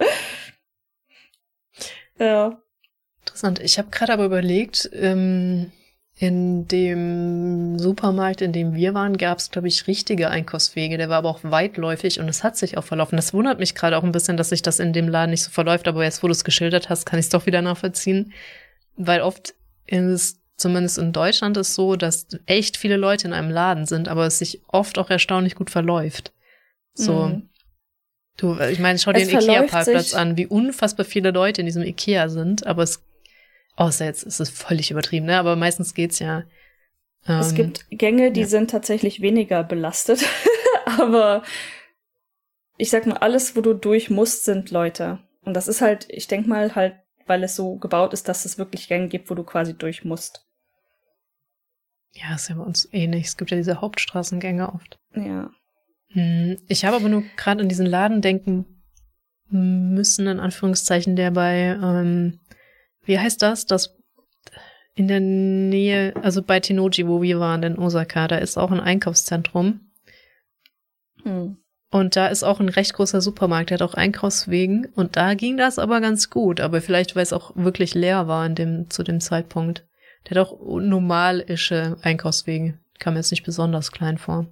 ja. 2.18 2.60
Interessant. 3.20 3.60
Ich 3.60 3.78
habe 3.78 3.90
gerade 3.90 4.14
aber 4.14 4.24
überlegt, 4.24 4.88
ähm, 4.94 5.70
in 6.20 6.68
dem 6.68 7.78
Supermarkt, 7.78 8.42
in 8.42 8.52
dem 8.52 8.74
wir 8.74 8.92
waren, 8.92 9.16
gab 9.16 9.38
es, 9.38 9.50
glaube 9.50 9.68
ich, 9.68 9.86
richtige 9.86 10.28
Einkaufswege. 10.28 10.98
Der 10.98 11.08
war 11.08 11.16
aber 11.16 11.30
auch 11.30 11.40
weitläufig 11.42 12.20
und 12.20 12.28
es 12.28 12.44
hat 12.44 12.58
sich 12.58 12.76
auch 12.76 12.84
verlaufen. 12.84 13.16
Das 13.16 13.32
wundert 13.32 13.58
mich 13.58 13.74
gerade 13.74 13.96
auch 13.96 14.04
ein 14.04 14.12
bisschen, 14.12 14.36
dass 14.36 14.50
sich 14.50 14.60
das 14.60 14.80
in 14.80 14.92
dem 14.92 15.08
Laden 15.08 15.30
nicht 15.30 15.42
so 15.42 15.50
verläuft. 15.50 15.88
Aber 15.88 16.04
jetzt, 16.04 16.22
wo 16.22 16.26
du 16.26 16.32
es 16.32 16.44
geschildert 16.44 16.90
hast, 16.90 17.06
kann 17.06 17.18
ich 17.18 17.24
es 17.24 17.30
doch 17.30 17.46
wieder 17.46 17.62
nachvollziehen. 17.62 18.34
Weil 18.96 19.22
oft 19.22 19.54
ist 19.86 20.04
es, 20.04 20.40
zumindest 20.58 20.98
in 20.98 21.14
Deutschland, 21.14 21.56
ist 21.56 21.74
so, 21.74 21.96
dass 21.96 22.26
echt 22.44 22.76
viele 22.76 22.98
Leute 22.98 23.26
in 23.26 23.32
einem 23.32 23.50
Laden 23.50 23.86
sind, 23.86 24.06
aber 24.06 24.26
es 24.26 24.40
sich 24.40 24.60
oft 24.68 24.98
auch 24.98 25.08
erstaunlich 25.08 25.54
gut 25.54 25.70
verläuft. 25.70 26.34
So. 26.92 27.28
Mhm. 27.28 27.48
Du, 28.36 28.58
ich 28.60 28.78
meine, 28.78 28.98
schau 28.98 29.14
dir 29.14 29.22
es 29.22 29.28
den 29.28 29.40
Ikea-Parkplatz 29.40 30.12
an, 30.12 30.36
wie 30.36 30.46
unfassbar 30.46 31.06
viele 31.06 31.30
Leute 31.30 31.62
in 31.62 31.66
diesem 31.66 31.82
Ikea 31.82 32.28
sind, 32.28 32.66
aber 32.66 32.82
es 32.82 33.02
Außer 33.80 34.04
jetzt 34.04 34.24
ist 34.24 34.40
es 34.40 34.50
völlig 34.50 34.90
übertrieben, 34.90 35.24
ne? 35.24 35.38
Aber 35.38 35.56
meistens 35.56 35.94
geht's 35.94 36.18
ja. 36.18 36.44
Ähm, 37.26 37.40
es 37.40 37.54
gibt 37.54 37.86
Gänge, 37.88 38.30
die 38.30 38.42
ja. 38.42 38.46
sind 38.46 38.70
tatsächlich 38.70 39.22
weniger 39.22 39.64
belastet. 39.64 40.22
aber 40.98 41.42
ich 42.76 42.90
sag 42.90 43.06
mal, 43.06 43.16
alles, 43.16 43.56
wo 43.56 43.62
du 43.62 43.72
durch 43.72 44.10
musst, 44.10 44.44
sind 44.44 44.70
Leute. 44.70 45.20
Und 45.40 45.54
das 45.54 45.66
ist 45.66 45.80
halt, 45.80 46.06
ich 46.10 46.26
denk 46.26 46.46
mal 46.46 46.74
halt, 46.74 46.96
weil 47.24 47.42
es 47.42 47.56
so 47.56 47.76
gebaut 47.76 48.12
ist, 48.12 48.28
dass 48.28 48.44
es 48.44 48.58
wirklich 48.58 48.86
Gänge 48.86 49.08
gibt, 49.08 49.30
wo 49.30 49.34
du 49.34 49.44
quasi 49.44 49.72
durch 49.72 50.04
musst. 50.04 50.46
Ja, 52.12 52.34
ist 52.34 52.50
ja 52.50 52.56
bei 52.56 52.62
uns 52.62 52.86
ähnlich. 52.92 53.28
Es 53.28 53.38
gibt 53.38 53.50
ja 53.50 53.56
diese 53.56 53.80
Hauptstraßengänge 53.80 54.74
oft. 54.74 54.98
Ja. 55.14 55.50
Hm, 56.08 56.58
ich 56.68 56.84
habe 56.84 56.96
aber 56.96 57.08
nur 57.08 57.22
gerade 57.38 57.62
an 57.62 57.70
diesen 57.70 57.86
Laden 57.86 58.20
denken 58.20 58.82
müssen, 59.48 60.26
in 60.26 60.38
Anführungszeichen, 60.38 61.16
der 61.16 61.30
bei 61.30 61.78
ähm, 61.82 62.40
wie 63.04 63.18
heißt 63.18 63.42
das? 63.42 63.66
Das 63.66 63.96
in 64.94 65.08
der 65.08 65.20
Nähe, 65.20 66.14
also 66.22 66.42
bei 66.42 66.60
Tenoji, 66.60 67.06
wo 67.06 67.22
wir 67.22 67.40
waren 67.40 67.62
in 67.62 67.78
Osaka, 67.78 68.28
da 68.28 68.36
ist 68.36 68.58
auch 68.58 68.70
ein 68.70 68.80
Einkaufszentrum. 68.80 69.80
Hm. 71.22 71.56
Und 71.90 72.14
da 72.14 72.28
ist 72.28 72.44
auch 72.44 72.60
ein 72.60 72.68
recht 72.68 72.92
großer 72.92 73.20
Supermarkt, 73.20 73.70
der 73.70 73.78
hat 73.78 73.82
auch 73.82 73.94
Einkaufswegen. 73.94 74.86
Und 74.94 75.16
da 75.16 75.34
ging 75.34 75.56
das 75.56 75.78
aber 75.78 76.00
ganz 76.00 76.30
gut. 76.30 76.60
Aber 76.60 76.80
vielleicht, 76.80 77.16
weil 77.16 77.24
es 77.24 77.32
auch 77.32 77.56
wirklich 77.56 77.94
leer 77.94 78.28
war 78.28 78.46
in 78.46 78.54
dem, 78.54 78.90
zu 78.90 79.02
dem 79.02 79.20
Zeitpunkt. 79.20 79.86
Der 80.28 80.38
hat 80.38 80.46
auch 80.46 80.60
normalische 80.60 81.96
Einkaufswege. 82.02 82.78
Kam 83.00 83.16
jetzt 83.16 83.32
nicht 83.32 83.42
besonders 83.42 83.90
klein 83.90 84.18
vor. 84.18 84.46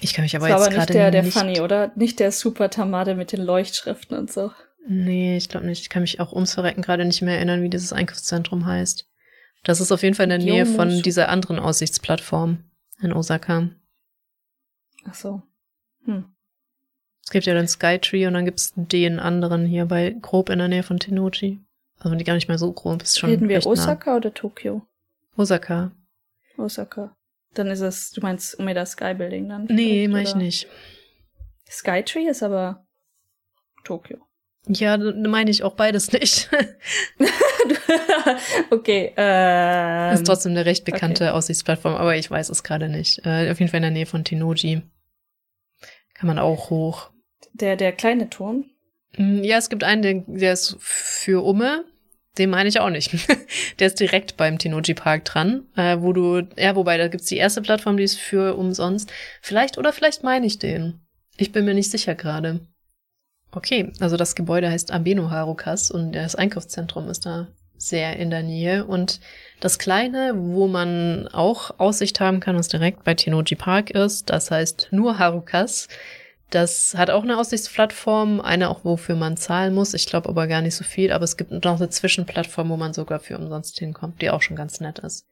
Ich 0.00 0.14
kann 0.14 0.24
mich 0.24 0.34
aber 0.34 0.48
das 0.48 0.62
jetzt 0.62 0.70
gerade 0.70 0.92
nicht. 0.92 0.94
Der, 0.94 1.10
der 1.10 1.24
Funny, 1.24 1.60
oder? 1.60 1.92
Nicht 1.94 2.18
der 2.18 2.32
Super 2.32 2.70
Tamade 2.70 3.14
mit 3.14 3.32
den 3.32 3.42
Leuchtschriften 3.42 4.16
und 4.16 4.32
so. 4.32 4.50
Nee, 4.86 5.36
ich 5.36 5.48
glaube 5.48 5.66
nicht. 5.66 5.82
Ich 5.82 5.88
kann 5.90 6.02
mich 6.02 6.20
auch 6.20 6.32
ums 6.32 6.54
Verrecken 6.54 6.82
gerade 6.82 7.04
nicht 7.04 7.22
mehr 7.22 7.36
erinnern, 7.36 7.62
wie 7.62 7.68
dieses 7.68 7.92
Einkaufszentrum 7.92 8.66
heißt. 8.66 9.06
Das 9.62 9.80
ist 9.80 9.92
auf 9.92 10.02
jeden 10.02 10.14
Fall 10.14 10.24
in 10.24 10.30
der 10.30 10.38
Nähe 10.38 10.66
von 10.66 11.02
dieser 11.02 11.28
anderen 11.28 11.58
Aussichtsplattform 11.58 12.64
in 13.02 13.12
Osaka. 13.12 13.68
Ach 15.04 15.14
so. 15.14 15.42
Hm. 16.04 16.24
Es 17.22 17.30
gibt 17.30 17.46
ja 17.46 17.54
den 17.54 17.68
Skytree 17.68 18.26
und 18.26 18.34
dann 18.34 18.46
gibt's 18.46 18.72
den 18.74 19.20
anderen 19.20 19.66
hier 19.66 19.84
bei 19.86 20.16
grob 20.20 20.48
in 20.48 20.58
der 20.58 20.68
Nähe 20.68 20.82
von 20.82 20.98
Tenochi. 20.98 21.60
Also 21.98 22.16
die 22.16 22.24
gar 22.24 22.34
nicht 22.34 22.48
mehr 22.48 22.58
so 22.58 22.72
grob, 22.72 23.02
ist 23.02 23.18
schon. 23.18 23.30
Reden 23.30 23.48
wir 23.48 23.64
Osaka 23.66 24.10
nah. 24.10 24.16
oder 24.16 24.32
Tokio? 24.32 24.86
Osaka. 25.36 25.92
Osaka. 26.56 27.14
Dann 27.54 27.66
ist 27.66 27.80
es, 27.80 28.10
du 28.12 28.20
meinst 28.22 28.58
Umeda 28.58 28.86
Sky 28.86 29.14
Building 29.14 29.48
dann? 29.48 29.66
Nee, 29.66 30.08
mach 30.08 30.20
ich 30.20 30.34
nicht. 30.34 30.68
Skytree 31.68 32.26
ist 32.26 32.42
aber 32.42 32.86
Tokio. 33.84 34.18
Ja, 34.68 34.96
meine 34.96 35.50
ich 35.50 35.62
auch 35.62 35.74
beides 35.74 36.12
nicht. 36.12 36.50
okay. 38.70 39.12
Ähm, 39.16 40.14
ist 40.14 40.26
trotzdem 40.26 40.52
eine 40.52 40.66
recht 40.66 40.84
bekannte 40.84 41.24
okay. 41.24 41.32
Aussichtsplattform, 41.32 41.94
aber 41.94 42.16
ich 42.16 42.30
weiß 42.30 42.50
es 42.50 42.62
gerade 42.62 42.88
nicht. 42.88 43.24
Äh, 43.24 43.50
auf 43.50 43.58
jeden 43.58 43.70
Fall 43.70 43.78
in 43.78 43.82
der 43.82 43.90
Nähe 43.90 44.06
von 44.06 44.22
Tinoji. 44.22 44.82
Kann 46.14 46.26
man 46.26 46.38
auch 46.38 46.70
hoch. 46.70 47.10
Der, 47.54 47.76
der 47.76 47.92
kleine 47.92 48.28
Turm? 48.28 48.66
Mm, 49.16 49.42
ja, 49.42 49.56
es 49.56 49.70
gibt 49.70 49.82
einen, 49.82 50.24
der 50.26 50.52
ist 50.52 50.76
für 50.78 51.42
Umme. 51.42 51.84
Den 52.38 52.50
meine 52.50 52.68
ich 52.68 52.78
auch 52.78 52.90
nicht. 52.90 53.12
der 53.80 53.88
ist 53.88 53.98
direkt 53.98 54.36
beim 54.36 54.58
Tenoji 54.58 54.94
Park 54.94 55.24
dran, 55.24 55.66
äh, 55.76 55.96
wo 55.98 56.12
du, 56.12 56.46
ja, 56.56 56.76
wobei, 56.76 56.96
da 56.96 57.08
gibt's 57.08 57.26
die 57.26 57.38
erste 57.38 57.62
Plattform, 57.62 57.96
die 57.96 58.04
ist 58.04 58.18
für 58.18 58.56
umsonst. 58.56 59.10
Vielleicht 59.40 59.78
oder 59.78 59.92
vielleicht 59.92 60.22
meine 60.22 60.46
ich 60.46 60.58
den. 60.58 61.00
Ich 61.38 61.50
bin 61.50 61.64
mir 61.64 61.74
nicht 61.74 61.90
sicher 61.90 62.14
gerade. 62.14 62.60
Okay, 63.52 63.92
also 63.98 64.16
das 64.16 64.34
Gebäude 64.34 64.70
heißt 64.70 64.92
Abeno 64.92 65.30
Harukas 65.30 65.90
und 65.90 66.12
das 66.12 66.36
Einkaufszentrum 66.36 67.08
ist 67.08 67.26
da 67.26 67.48
sehr 67.76 68.16
in 68.16 68.30
der 68.30 68.42
Nähe. 68.42 68.84
Und 68.84 69.20
das 69.60 69.78
kleine, 69.78 70.34
wo 70.36 70.68
man 70.68 71.28
auch 71.28 71.78
Aussicht 71.78 72.20
haben 72.20 72.40
kann, 72.40 72.56
was 72.56 72.68
direkt 72.68 73.04
bei 73.04 73.14
Tenoji 73.14 73.56
Park 73.56 73.90
ist, 73.90 74.30
das 74.30 74.50
heißt 74.50 74.88
nur 74.92 75.18
Harukas. 75.18 75.88
Das 76.50 76.94
hat 76.96 77.10
auch 77.10 77.22
eine 77.22 77.38
Aussichtsplattform, 77.38 78.40
eine 78.40 78.70
auch, 78.70 78.84
wofür 78.84 79.14
man 79.14 79.36
zahlen 79.36 79.72
muss. 79.72 79.94
Ich 79.94 80.06
glaube 80.06 80.28
aber 80.28 80.46
gar 80.46 80.62
nicht 80.62 80.74
so 80.74 80.84
viel, 80.84 81.12
aber 81.12 81.24
es 81.24 81.36
gibt 81.36 81.52
noch 81.52 81.76
eine 81.76 81.90
Zwischenplattform, 81.90 82.68
wo 82.70 82.76
man 82.76 82.92
sogar 82.92 83.20
für 83.20 83.38
umsonst 83.38 83.78
hinkommt, 83.78 84.20
die 84.20 84.30
auch 84.30 84.42
schon 84.42 84.56
ganz 84.56 84.80
nett 84.80 84.98
ist. 84.98 85.26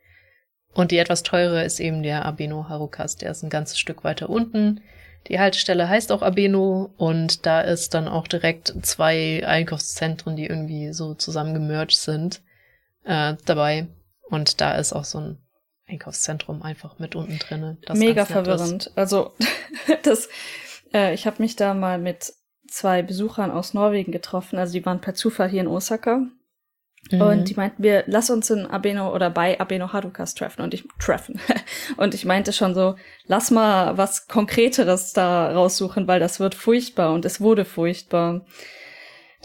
Und 0.74 0.90
die 0.90 0.98
etwas 0.98 1.24
teure 1.24 1.64
ist 1.64 1.80
eben 1.80 2.02
der 2.02 2.24
Abeno 2.24 2.68
Harukas, 2.68 3.16
der 3.16 3.32
ist 3.32 3.42
ein 3.42 3.50
ganzes 3.50 3.78
Stück 3.78 4.04
weiter 4.04 4.30
unten. 4.30 4.80
Die 5.26 5.38
Haltestelle 5.38 5.88
heißt 5.88 6.10
auch 6.12 6.22
Abeno 6.22 6.94
und 6.96 7.44
da 7.44 7.60
ist 7.60 7.92
dann 7.92 8.08
auch 8.08 8.26
direkt 8.28 8.74
zwei 8.82 9.46
Einkaufszentren, 9.46 10.36
die 10.36 10.46
irgendwie 10.46 10.92
so 10.92 11.14
zusammengemerged 11.14 11.98
sind, 11.98 12.40
äh, 13.04 13.34
dabei. 13.44 13.88
Und 14.30 14.60
da 14.60 14.76
ist 14.76 14.92
auch 14.92 15.04
so 15.04 15.18
ein 15.18 15.38
Einkaufszentrum 15.86 16.62
einfach 16.62 16.98
mit 16.98 17.14
unten 17.14 17.38
drin. 17.38 17.78
Mega 17.92 18.24
verwirrend. 18.24 18.90
Also 18.94 19.32
das, 20.02 20.28
äh, 20.94 21.12
ich 21.14 21.26
habe 21.26 21.42
mich 21.42 21.56
da 21.56 21.74
mal 21.74 21.98
mit 21.98 22.32
zwei 22.66 23.02
Besuchern 23.02 23.50
aus 23.50 23.74
Norwegen 23.74 24.12
getroffen. 24.12 24.58
Also 24.58 24.72
die 24.72 24.86
waren 24.86 25.00
per 25.00 25.14
Zufall 25.14 25.48
hier 25.48 25.62
in 25.62 25.66
Osaka 25.66 26.26
Mhm. 27.11 27.20
Und 27.20 27.49
die 27.49 27.55
meinten, 27.55 27.82
wir 27.82 28.05
lass 28.07 28.30
uns 28.30 28.51
in 28.51 28.66
Abeno 28.66 29.14
oder 29.14 29.30
bei 29.30 29.59
Abeno 29.59 29.92
Harukas 29.92 30.34
treffen 30.34 30.62
und 30.62 30.74
ich 30.74 30.84
treffen. 30.99 31.40
und 31.96 32.14
ich 32.14 32.24
meinte 32.24 32.53
schon 32.53 32.74
so, 32.74 32.96
lass 33.26 33.51
mal 33.51 33.96
was 33.96 34.28
Konkreteres 34.28 35.12
da 35.12 35.53
raussuchen, 35.53 36.07
weil 36.07 36.20
das 36.20 36.40
wird 36.40 36.55
furchtbar 36.55 37.12
und 37.12 37.24
es 37.24 37.40
wurde 37.40 37.64
furchtbar. 37.64 38.44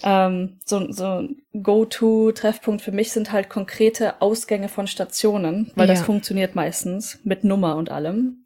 Ähm, 0.02 0.58
so 0.66 0.92
so 0.92 1.28
Go-To-Treffpunkt 1.54 2.82
für 2.82 2.92
mich 2.92 3.12
sind 3.12 3.32
halt 3.32 3.50
konkrete 3.50 4.22
Ausgänge 4.22 4.68
von 4.68 4.88
Stationen, 4.88 5.72
weil 5.76 5.88
ja. 5.88 5.94
das 5.94 6.04
funktioniert 6.04 6.56
meistens 6.56 7.20
mit 7.24 7.44
Nummer 7.44 7.76
und 7.76 7.92
allem 7.92 8.43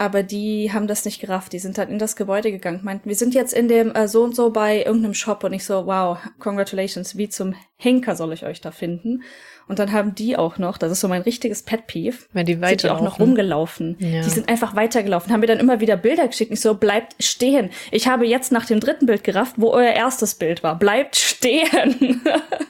aber 0.00 0.22
die 0.22 0.72
haben 0.72 0.86
das 0.86 1.04
nicht 1.04 1.20
gerafft. 1.20 1.52
Die 1.52 1.58
sind 1.58 1.76
dann 1.76 1.90
in 1.90 1.98
das 1.98 2.16
Gebäude 2.16 2.50
gegangen, 2.50 2.80
meinten, 2.82 3.06
wir 3.06 3.16
sind 3.16 3.34
jetzt 3.34 3.52
in 3.52 3.68
dem 3.68 3.94
äh, 3.94 4.08
so 4.08 4.24
und 4.24 4.34
so 4.34 4.48
bei 4.48 4.78
irgendeinem 4.78 5.12
Shop 5.12 5.44
und 5.44 5.52
ich 5.52 5.62
so, 5.62 5.84
wow, 5.84 6.16
congratulations, 6.38 7.18
wie 7.18 7.28
zum 7.28 7.54
Henker 7.76 8.16
soll 8.16 8.32
ich 8.32 8.46
euch 8.46 8.62
da 8.62 8.70
finden? 8.70 9.24
Und 9.68 9.78
dann 9.78 9.92
haben 9.92 10.14
die 10.14 10.38
auch 10.38 10.56
noch, 10.56 10.78
das 10.78 10.90
ist 10.90 11.00
so 11.00 11.08
mein 11.08 11.20
richtiges 11.20 11.62
Pet 11.64 11.86
Peeve, 11.86 12.16
Wenn 12.32 12.46
die 12.46 12.54
sind 12.54 12.82
die 12.82 12.88
auch 12.88 13.02
noch 13.02 13.20
rumgelaufen. 13.20 13.96
Ja. 14.00 14.22
Die 14.22 14.30
sind 14.30 14.48
einfach 14.48 14.74
weitergelaufen, 14.74 15.30
haben 15.30 15.40
mir 15.40 15.46
dann 15.46 15.60
immer 15.60 15.80
wieder 15.80 15.98
Bilder 15.98 16.26
geschickt. 16.28 16.50
Ich 16.50 16.62
so, 16.62 16.74
bleibt 16.74 17.22
stehen. 17.22 17.68
Ich 17.90 18.08
habe 18.08 18.26
jetzt 18.26 18.52
nach 18.52 18.64
dem 18.64 18.80
dritten 18.80 19.04
Bild 19.04 19.22
gerafft, 19.22 19.56
wo 19.58 19.70
euer 19.70 19.92
erstes 19.92 20.34
Bild 20.34 20.62
war. 20.62 20.78
Bleibt 20.78 21.16
stehen. 21.16 22.22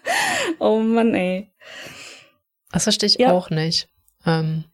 oh 0.58 0.80
Mann, 0.80 1.14
ey. 1.14 1.52
Das 2.72 2.82
verstehe 2.82 3.06
ich 3.06 3.18
ja. 3.18 3.30
auch 3.30 3.50
nicht. 3.50 3.88
Ähm 4.26 4.64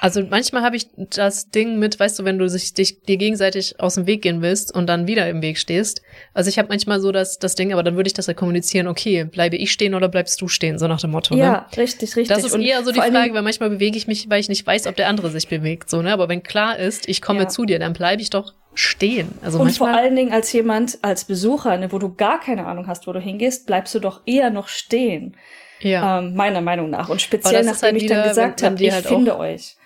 also 0.00 0.22
manchmal 0.28 0.62
habe 0.62 0.76
ich 0.76 0.88
das 0.96 1.50
Ding 1.50 1.78
mit, 1.78 1.98
weißt 1.98 2.18
du, 2.18 2.24
wenn 2.24 2.38
du 2.38 2.48
sich 2.48 2.74
dich 2.74 3.02
dir 3.02 3.16
gegenseitig 3.16 3.80
aus 3.80 3.94
dem 3.94 4.06
Weg 4.06 4.22
gehen 4.22 4.42
willst 4.42 4.74
und 4.74 4.86
dann 4.86 5.06
wieder 5.06 5.28
im 5.28 5.42
Weg 5.42 5.58
stehst. 5.58 6.02
Also 6.34 6.48
ich 6.48 6.58
habe 6.58 6.68
manchmal 6.68 7.00
so 7.00 7.10
das, 7.12 7.38
das 7.38 7.54
Ding, 7.54 7.72
aber 7.72 7.82
dann 7.82 7.96
würde 7.96 8.08
ich 8.08 8.14
das 8.14 8.26
ja 8.26 8.34
kommunizieren, 8.34 8.86
okay, 8.86 9.24
bleibe 9.24 9.56
ich 9.56 9.72
stehen 9.72 9.94
oder 9.94 10.08
bleibst 10.08 10.40
du 10.40 10.48
stehen, 10.48 10.78
so 10.78 10.86
nach 10.86 11.00
dem 11.00 11.10
Motto. 11.10 11.34
Ja, 11.34 11.52
ne? 11.52 11.66
richtig, 11.76 12.16
richtig. 12.16 12.28
Das 12.28 12.44
ist 12.44 12.52
und 12.52 12.62
eher 12.62 12.82
so 12.84 12.92
die 12.92 13.00
Frage, 13.00 13.34
weil 13.34 13.42
manchmal 13.42 13.70
bewege 13.70 13.96
ich 13.96 14.06
mich, 14.06 14.30
weil 14.30 14.40
ich 14.40 14.48
nicht 14.48 14.66
weiß, 14.66 14.86
ob 14.86 14.96
der 14.96 15.08
andere 15.08 15.30
sich 15.30 15.48
bewegt. 15.48 15.90
So, 15.90 16.02
ne? 16.02 16.12
Aber 16.12 16.28
wenn 16.28 16.42
klar 16.42 16.78
ist, 16.78 17.08
ich 17.08 17.20
komme 17.20 17.40
ja. 17.40 17.48
zu 17.48 17.64
dir, 17.64 17.78
dann 17.78 17.92
bleibe 17.92 18.22
ich 18.22 18.30
doch 18.30 18.54
stehen. 18.74 19.32
Also 19.42 19.58
und 19.58 19.76
vor 19.76 19.88
allen 19.88 20.14
Dingen 20.14 20.32
als 20.32 20.52
jemand, 20.52 20.98
als 21.02 21.24
Besucher, 21.24 21.76
ne, 21.78 21.90
wo 21.90 21.98
du 21.98 22.14
gar 22.14 22.38
keine 22.38 22.66
Ahnung 22.66 22.86
hast, 22.86 23.08
wo 23.08 23.12
du 23.12 23.18
hingehst, 23.18 23.66
bleibst 23.66 23.94
du 23.94 23.98
doch 23.98 24.20
eher 24.24 24.50
noch 24.50 24.68
stehen. 24.68 25.36
Ja. 25.80 26.18
Ähm, 26.18 26.34
meiner 26.34 26.60
Meinung 26.60 26.90
nach. 26.90 27.08
Und 27.08 27.20
speziell 27.20 27.64
nachdem 27.64 27.82
halt 27.82 27.96
ich 27.96 28.02
wieder, 28.04 28.16
dann 28.16 28.28
gesagt 28.28 28.62
habe, 28.62 28.84
ich 28.84 28.92
halt 28.92 29.06
finde 29.06 29.38
euch 29.38 29.77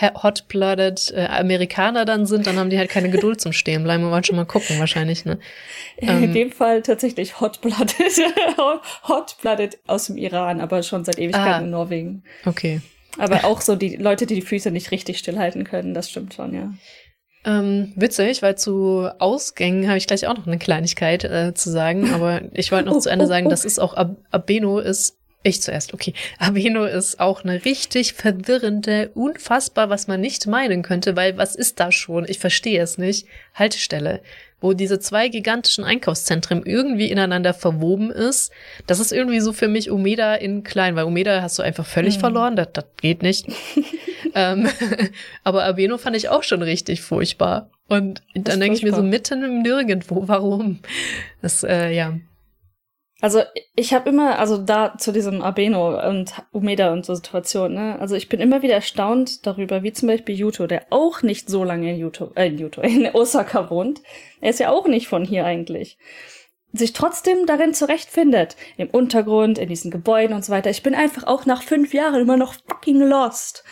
hot-blooded 0.00 1.12
äh, 1.14 1.26
Amerikaner 1.26 2.04
dann 2.04 2.24
sind, 2.26 2.46
dann 2.46 2.56
haben 2.56 2.70
die 2.70 2.78
halt 2.78 2.90
keine 2.90 3.10
Geduld 3.10 3.40
zum 3.40 3.52
Stehen 3.52 3.82
bleiben 3.82 4.04
und 4.04 4.10
wollen 4.10 4.24
schon 4.24 4.36
mal 4.36 4.46
gucken 4.46 4.78
wahrscheinlich, 4.78 5.24
ne? 5.24 5.38
Ähm, 5.98 6.24
In 6.24 6.32
dem 6.32 6.52
Fall 6.52 6.82
tatsächlich 6.82 7.40
hot-blooded, 7.40 7.94
hot-blooded 9.08 9.78
aus 9.86 10.06
dem 10.06 10.16
Iran, 10.16 10.60
aber 10.60 10.82
schon 10.82 11.04
seit 11.04 11.18
Ewigkeiten 11.18 11.48
ah, 11.48 11.58
in 11.58 11.70
Norwegen. 11.70 12.22
Okay. 12.46 12.80
Aber 13.18 13.44
auch 13.44 13.60
so 13.60 13.76
die 13.76 13.96
Leute, 13.96 14.26
die 14.26 14.36
die 14.36 14.42
Füße 14.42 14.70
nicht 14.70 14.92
richtig 14.92 15.18
stillhalten 15.18 15.64
können, 15.64 15.94
das 15.94 16.08
stimmt 16.08 16.34
schon, 16.34 16.54
ja. 16.54 16.72
Ähm, 17.44 17.92
witzig, 17.96 18.42
weil 18.42 18.56
zu 18.56 19.08
Ausgängen 19.18 19.88
habe 19.88 19.96
ich 19.96 20.06
gleich 20.06 20.26
auch 20.26 20.36
noch 20.36 20.46
eine 20.46 20.58
Kleinigkeit 20.58 21.24
äh, 21.24 21.54
zu 21.54 21.70
sagen, 21.70 22.12
aber 22.12 22.42
ich 22.52 22.70
wollte 22.70 22.90
noch 22.90 22.98
zu 22.98 23.08
Ende 23.08 23.26
sagen, 23.26 23.48
das 23.48 23.64
ist 23.64 23.78
auch 23.78 23.94
Ab 23.94 24.16
Abeno 24.30 24.78
ist 24.78 25.19
ich 25.42 25.62
zuerst, 25.62 25.94
okay. 25.94 26.12
Aveno 26.38 26.84
ist 26.84 27.18
auch 27.18 27.44
eine 27.44 27.64
richtig 27.64 28.12
verwirrende, 28.12 29.10
unfassbar, 29.14 29.88
was 29.88 30.06
man 30.06 30.20
nicht 30.20 30.46
meinen 30.46 30.82
könnte, 30.82 31.16
weil 31.16 31.38
was 31.38 31.56
ist 31.56 31.80
da 31.80 31.90
schon? 31.90 32.26
Ich 32.28 32.38
verstehe 32.38 32.82
es 32.82 32.98
nicht. 32.98 33.26
Haltestelle, 33.54 34.20
wo 34.60 34.74
diese 34.74 34.98
zwei 34.98 35.28
gigantischen 35.28 35.84
Einkaufszentren 35.84 36.64
irgendwie 36.66 37.10
ineinander 37.10 37.54
verwoben 37.54 38.10
ist. 38.10 38.52
Das 38.86 39.00
ist 39.00 39.12
irgendwie 39.12 39.40
so 39.40 39.54
für 39.54 39.68
mich 39.68 39.90
Umeda 39.90 40.34
in 40.34 40.62
klein, 40.62 40.94
weil 40.94 41.04
Umeda 41.04 41.40
hast 41.40 41.58
du 41.58 41.62
einfach 41.62 41.86
völlig 41.86 42.16
mhm. 42.16 42.20
verloren, 42.20 42.56
das, 42.56 42.68
das 42.74 42.84
geht 43.00 43.22
nicht. 43.22 43.46
ähm, 44.34 44.68
aber 45.44 45.64
Aveno 45.64 45.96
fand 45.96 46.16
ich 46.16 46.28
auch 46.28 46.42
schon 46.42 46.60
richtig 46.60 47.00
furchtbar. 47.00 47.70
Und 47.88 48.22
dann 48.34 48.60
denke 48.60 48.76
ich 48.76 48.82
mir 48.82 48.94
so 48.94 49.02
mitten 49.02 49.42
im 49.42 49.62
Nirgendwo, 49.62 50.28
warum? 50.28 50.80
Das, 51.40 51.64
äh, 51.64 51.90
ja. 51.92 52.18
Also 53.20 53.42
ich 53.76 53.92
habe 53.92 54.08
immer, 54.08 54.38
also 54.38 54.56
da 54.56 54.96
zu 54.96 55.12
diesem 55.12 55.42
Abeno 55.42 56.08
und 56.08 56.32
Umeda 56.52 56.92
und 56.92 57.04
so 57.04 57.14
Situationen, 57.14 57.74
ne? 57.74 57.98
Also 58.00 58.16
ich 58.16 58.28
bin 58.28 58.40
immer 58.40 58.62
wieder 58.62 58.74
erstaunt 58.74 59.46
darüber, 59.46 59.82
wie 59.82 59.92
zum 59.92 60.08
Beispiel 60.08 60.34
Yuto, 60.38 60.66
der 60.66 60.86
auch 60.90 61.22
nicht 61.22 61.50
so 61.50 61.62
lange 61.62 61.90
in 61.90 61.98
Yuto, 61.98 62.32
äh, 62.34 62.46
in 62.46 62.58
Yuto, 62.58 62.80
in 62.82 63.06
Osaka 63.12 63.70
wohnt. 63.70 64.00
Er 64.40 64.50
ist 64.50 64.60
ja 64.60 64.70
auch 64.70 64.86
nicht 64.86 65.08
von 65.08 65.24
hier 65.24 65.44
eigentlich. 65.44 65.98
Sich 66.72 66.92
trotzdem 66.92 67.46
darin 67.46 67.74
zurechtfindet. 67.74 68.56
Im 68.76 68.88
Untergrund, 68.88 69.58
in 69.58 69.68
diesen 69.68 69.90
Gebäuden 69.90 70.34
und 70.34 70.44
so 70.44 70.52
weiter. 70.52 70.70
Ich 70.70 70.82
bin 70.82 70.94
einfach 70.94 71.24
auch 71.24 71.44
nach 71.44 71.62
fünf 71.62 71.92
Jahren 71.92 72.22
immer 72.22 72.36
noch 72.36 72.54
fucking 72.68 73.00
lost. 73.00 73.64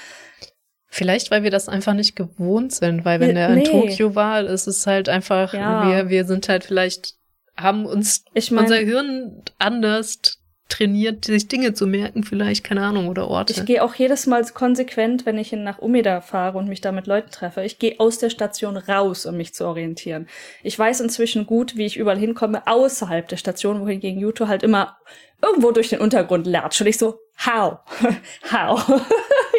Vielleicht, 0.91 1.31
weil 1.31 1.43
wir 1.43 1.51
das 1.51 1.69
einfach 1.69 1.95
nicht 1.95 2.17
gewohnt 2.17 2.73
sind, 2.73 3.05
weil 3.05 3.21
wenn 3.21 3.37
er 3.37 3.51
nee. 3.51 3.63
in 3.63 3.71
Tokio 3.71 4.15
war, 4.15 4.43
ist 4.43 4.67
es 4.67 4.87
halt 4.87 5.09
einfach, 5.09 5.53
ja. 5.55 5.87
wir, 5.87 6.09
wir 6.09 6.25
sind 6.25 6.49
halt 6.49 6.65
vielleicht 6.65 7.18
haben 7.59 7.87
uns 7.87 8.25
ich 8.35 8.51
mein, 8.51 8.65
unser 8.65 8.77
Hirn 8.77 9.43
anders 9.59 10.39
trainiert, 10.69 11.25
sich 11.25 11.49
Dinge 11.49 11.73
zu 11.73 11.87
merken, 11.87 12.25
vielleicht, 12.25 12.63
keine 12.63 12.83
Ahnung, 12.83 13.09
oder 13.09 13.29
Orte. 13.29 13.55
Ich 13.55 13.65
gehe 13.65 13.83
auch 13.83 13.95
jedes 13.95 14.27
Mal 14.27 14.45
konsequent, 14.45 15.25
wenn 15.25 15.39
ich 15.39 15.53
nach 15.53 15.79
Umeda 15.79 16.21
fahre 16.21 16.59
und 16.59 16.69
mich 16.69 16.81
da 16.81 16.93
mit 16.93 17.07
Leuten 17.07 17.31
treffe. 17.31 17.63
Ich 17.65 17.79
gehe 17.79 17.99
aus 17.99 18.19
der 18.19 18.31
Station 18.31 18.77
raus, 18.77 19.25
um 19.25 19.37
mich 19.37 19.55
zu 19.55 19.67
orientieren. 19.67 20.29
Ich 20.63 20.79
weiß 20.79 21.01
inzwischen 21.01 21.47
gut, 21.47 21.77
wie 21.77 21.87
ich 21.87 21.97
überall 21.97 22.19
hinkomme, 22.19 22.67
außerhalb 22.67 23.27
der 23.29 23.39
Station, 23.39 23.81
wohingegen 23.81 24.21
Yuto 24.21 24.47
halt 24.47 24.63
immer 24.63 24.99
irgendwo 25.41 25.73
durch 25.73 25.89
den 25.89 26.01
Untergrund 26.01 26.47
latscht. 26.47 26.83
Und 26.83 26.87
ich 26.87 26.99
so, 26.99 27.19
how? 27.47 27.79
how? 28.53 28.89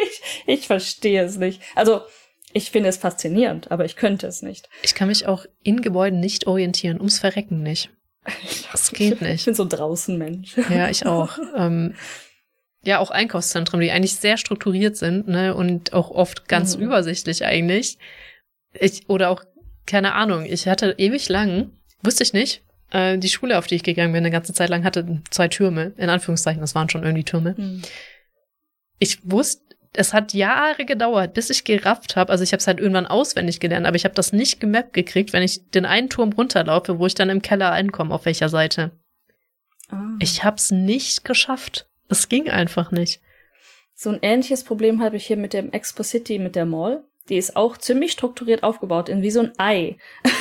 ich, 0.04 0.22
ich 0.46 0.66
verstehe 0.68 1.24
es 1.24 1.38
nicht. 1.38 1.60
Also, 1.74 2.02
ich 2.52 2.70
finde 2.70 2.88
es 2.88 2.96
faszinierend, 2.96 3.70
aber 3.70 3.84
ich 3.84 3.96
könnte 3.96 4.26
es 4.26 4.42
nicht. 4.42 4.68
Ich 4.82 4.94
kann 4.94 5.08
mich 5.08 5.26
auch 5.26 5.46
in 5.62 5.82
Gebäuden 5.82 6.20
nicht 6.20 6.46
orientieren, 6.46 6.98
ums 6.98 7.18
Verrecken 7.18 7.62
nicht. 7.62 7.90
Das 8.72 8.92
geht 8.92 9.20
nicht. 9.20 9.40
Ich 9.40 9.44
bin 9.46 9.54
so 9.54 9.64
draußen 9.64 10.16
Mensch. 10.16 10.56
Ja, 10.68 10.88
ich 10.88 11.04
auch. 11.04 11.36
ähm, 11.56 11.94
ja, 12.82 12.98
auch 12.98 13.10
Einkaufszentren, 13.10 13.80
die 13.80 13.90
eigentlich 13.90 14.14
sehr 14.14 14.36
strukturiert 14.36 14.96
sind, 14.96 15.28
ne, 15.28 15.54
und 15.54 15.92
auch 15.92 16.10
oft 16.10 16.48
ganz 16.48 16.76
mhm. 16.76 16.84
übersichtlich 16.84 17.44
eigentlich. 17.44 17.98
Ich, 18.72 19.08
oder 19.08 19.30
auch, 19.30 19.42
keine 19.86 20.14
Ahnung, 20.14 20.46
ich 20.46 20.68
hatte 20.68 20.94
ewig 20.96 21.28
lang, 21.28 21.72
wusste 22.02 22.22
ich 22.22 22.32
nicht, 22.32 22.62
äh, 22.90 23.18
die 23.18 23.28
Schule, 23.28 23.58
auf 23.58 23.66
die 23.66 23.74
ich 23.74 23.82
gegangen 23.82 24.12
bin, 24.12 24.22
eine 24.22 24.30
ganze 24.30 24.54
Zeit 24.54 24.70
lang 24.70 24.84
hatte 24.84 25.20
zwei 25.30 25.48
Türme, 25.48 25.92
in 25.96 26.08
Anführungszeichen, 26.08 26.60
das 26.60 26.74
waren 26.74 26.88
schon 26.88 27.02
irgendwie 27.02 27.24
Türme. 27.24 27.54
Mhm. 27.56 27.82
Ich 28.98 29.18
wusste, 29.24 29.69
es 29.92 30.12
hat 30.12 30.34
Jahre 30.34 30.84
gedauert, 30.84 31.34
bis 31.34 31.50
ich 31.50 31.64
gerafft 31.64 32.16
habe. 32.16 32.30
Also 32.30 32.44
ich 32.44 32.52
habe 32.52 32.60
es 32.60 32.66
halt 32.66 32.78
irgendwann 32.78 33.06
auswendig 33.06 33.58
gelernt, 33.60 33.86
aber 33.86 33.96
ich 33.96 34.04
habe 34.04 34.14
das 34.14 34.32
nicht 34.32 34.60
gemappt 34.60 34.92
gekriegt, 34.92 35.32
wenn 35.32 35.42
ich 35.42 35.68
den 35.70 35.84
einen 35.84 36.08
Turm 36.08 36.32
runterlaufe, 36.32 36.98
wo 36.98 37.06
ich 37.06 37.14
dann 37.14 37.30
im 37.30 37.42
Keller 37.42 37.72
einkomme, 37.72 38.14
auf 38.14 38.24
welcher 38.24 38.48
Seite. 38.48 38.92
Oh. 39.92 39.96
Ich 40.20 40.44
hab's 40.44 40.70
nicht 40.70 41.24
geschafft. 41.24 41.88
Es 42.08 42.28
ging 42.28 42.48
einfach 42.48 42.92
nicht. 42.92 43.20
So 43.94 44.10
ein 44.10 44.18
ähnliches 44.22 44.64
Problem 44.64 45.02
habe 45.02 45.16
ich 45.16 45.26
hier 45.26 45.36
mit 45.36 45.52
dem 45.52 45.72
Expo 45.72 46.02
City, 46.02 46.38
mit 46.38 46.56
der 46.56 46.66
Mall. 46.66 47.04
Die 47.28 47.36
ist 47.36 47.56
auch 47.56 47.76
ziemlich 47.76 48.12
strukturiert 48.12 48.62
aufgebaut, 48.62 49.08
in 49.08 49.22
wie 49.22 49.30
so 49.30 49.40
ein 49.40 49.52
Ei. 49.58 49.96
Mhm. 50.24 50.30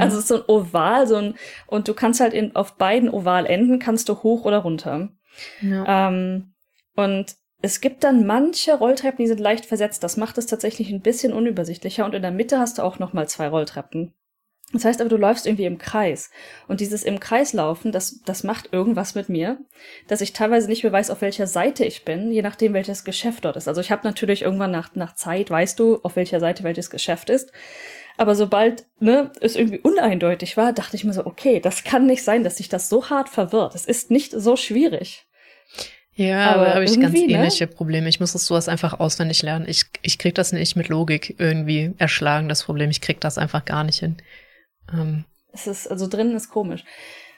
Also 0.00 0.20
so 0.20 0.36
ein 0.36 0.42
Oval, 0.46 1.06
so 1.06 1.16
ein, 1.16 1.34
und 1.66 1.88
du 1.88 1.92
kannst 1.92 2.20
halt 2.20 2.32
in, 2.32 2.56
auf 2.56 2.76
beiden 2.76 3.10
Ovalenden 3.10 3.78
kannst 3.78 4.08
du 4.08 4.22
hoch 4.22 4.46
oder 4.46 4.60
runter. 4.60 5.10
Ja. 5.60 6.08
Ähm, 6.08 6.54
und 6.94 7.36
es 7.64 7.80
gibt 7.80 8.04
dann 8.04 8.26
manche 8.26 8.74
Rolltreppen, 8.74 9.24
die 9.24 9.26
sind 9.26 9.40
leicht 9.40 9.64
versetzt. 9.64 10.04
Das 10.04 10.18
macht 10.18 10.36
es 10.36 10.44
tatsächlich 10.44 10.90
ein 10.90 11.00
bisschen 11.00 11.32
unübersichtlicher. 11.32 12.04
Und 12.04 12.14
in 12.14 12.20
der 12.20 12.30
Mitte 12.30 12.58
hast 12.58 12.76
du 12.76 12.82
auch 12.82 12.98
noch 12.98 13.14
mal 13.14 13.26
zwei 13.26 13.48
Rolltreppen. 13.48 14.12
Das 14.74 14.84
heißt 14.84 15.00
aber, 15.00 15.08
du 15.08 15.16
läufst 15.16 15.46
irgendwie 15.46 15.64
im 15.64 15.78
Kreis. 15.78 16.30
Und 16.68 16.80
dieses 16.80 17.04
im 17.04 17.20
Kreis 17.20 17.54
laufen, 17.54 17.90
das, 17.90 18.20
das 18.26 18.44
macht 18.44 18.74
irgendwas 18.74 19.14
mit 19.14 19.30
mir, 19.30 19.56
dass 20.08 20.20
ich 20.20 20.34
teilweise 20.34 20.68
nicht 20.68 20.82
mehr 20.82 20.92
weiß, 20.92 21.08
auf 21.08 21.22
welcher 21.22 21.46
Seite 21.46 21.86
ich 21.86 22.04
bin, 22.04 22.30
je 22.30 22.42
nachdem, 22.42 22.74
welches 22.74 23.02
Geschäft 23.02 23.46
dort 23.46 23.56
ist. 23.56 23.66
Also 23.66 23.80
ich 23.80 23.90
habe 23.90 24.06
natürlich 24.06 24.42
irgendwann 24.42 24.70
nach, 24.70 24.94
nach 24.94 25.14
Zeit, 25.14 25.48
weißt 25.50 25.78
du, 25.78 26.00
auf 26.02 26.16
welcher 26.16 26.40
Seite 26.40 26.64
welches 26.64 26.90
Geschäft 26.90 27.30
ist. 27.30 27.50
Aber 28.18 28.34
sobald 28.34 28.84
ne, 29.00 29.32
es 29.40 29.56
irgendwie 29.56 29.80
uneindeutig 29.80 30.58
war, 30.58 30.74
dachte 30.74 30.96
ich 30.96 31.04
mir 31.04 31.14
so, 31.14 31.24
okay, 31.24 31.60
das 31.60 31.82
kann 31.82 32.04
nicht 32.04 32.24
sein, 32.24 32.44
dass 32.44 32.58
sich 32.58 32.68
das 32.68 32.90
so 32.90 33.08
hart 33.08 33.30
verwirrt. 33.30 33.74
Es 33.74 33.86
ist 33.86 34.10
nicht 34.10 34.32
so 34.32 34.56
schwierig. 34.56 35.26
Ja, 36.16 36.54
aber 36.54 36.66
da 36.66 36.74
habe 36.74 36.84
ich 36.84 37.00
ganz 37.00 37.12
ne? 37.12 37.24
ähnliche 37.24 37.66
Probleme. 37.66 38.08
Ich 38.08 38.20
muss 38.20 38.32
das 38.32 38.46
sowas 38.46 38.68
einfach 38.68 39.00
auswendig 39.00 39.42
lernen. 39.42 39.66
Ich, 39.68 39.86
ich 40.02 40.18
krieg 40.18 40.34
das 40.34 40.52
nicht 40.52 40.76
mit 40.76 40.88
Logik 40.88 41.34
irgendwie 41.38 41.92
erschlagen, 41.98 42.48
das 42.48 42.62
Problem. 42.62 42.90
Ich 42.90 43.00
krieg 43.00 43.20
das 43.20 43.36
einfach 43.36 43.64
gar 43.64 43.82
nicht 43.84 43.98
hin. 43.98 44.16
Ähm. 44.92 45.24
Es 45.52 45.66
ist, 45.66 45.88
also 45.88 46.06
drinnen 46.06 46.36
ist 46.36 46.50
komisch. 46.50 46.84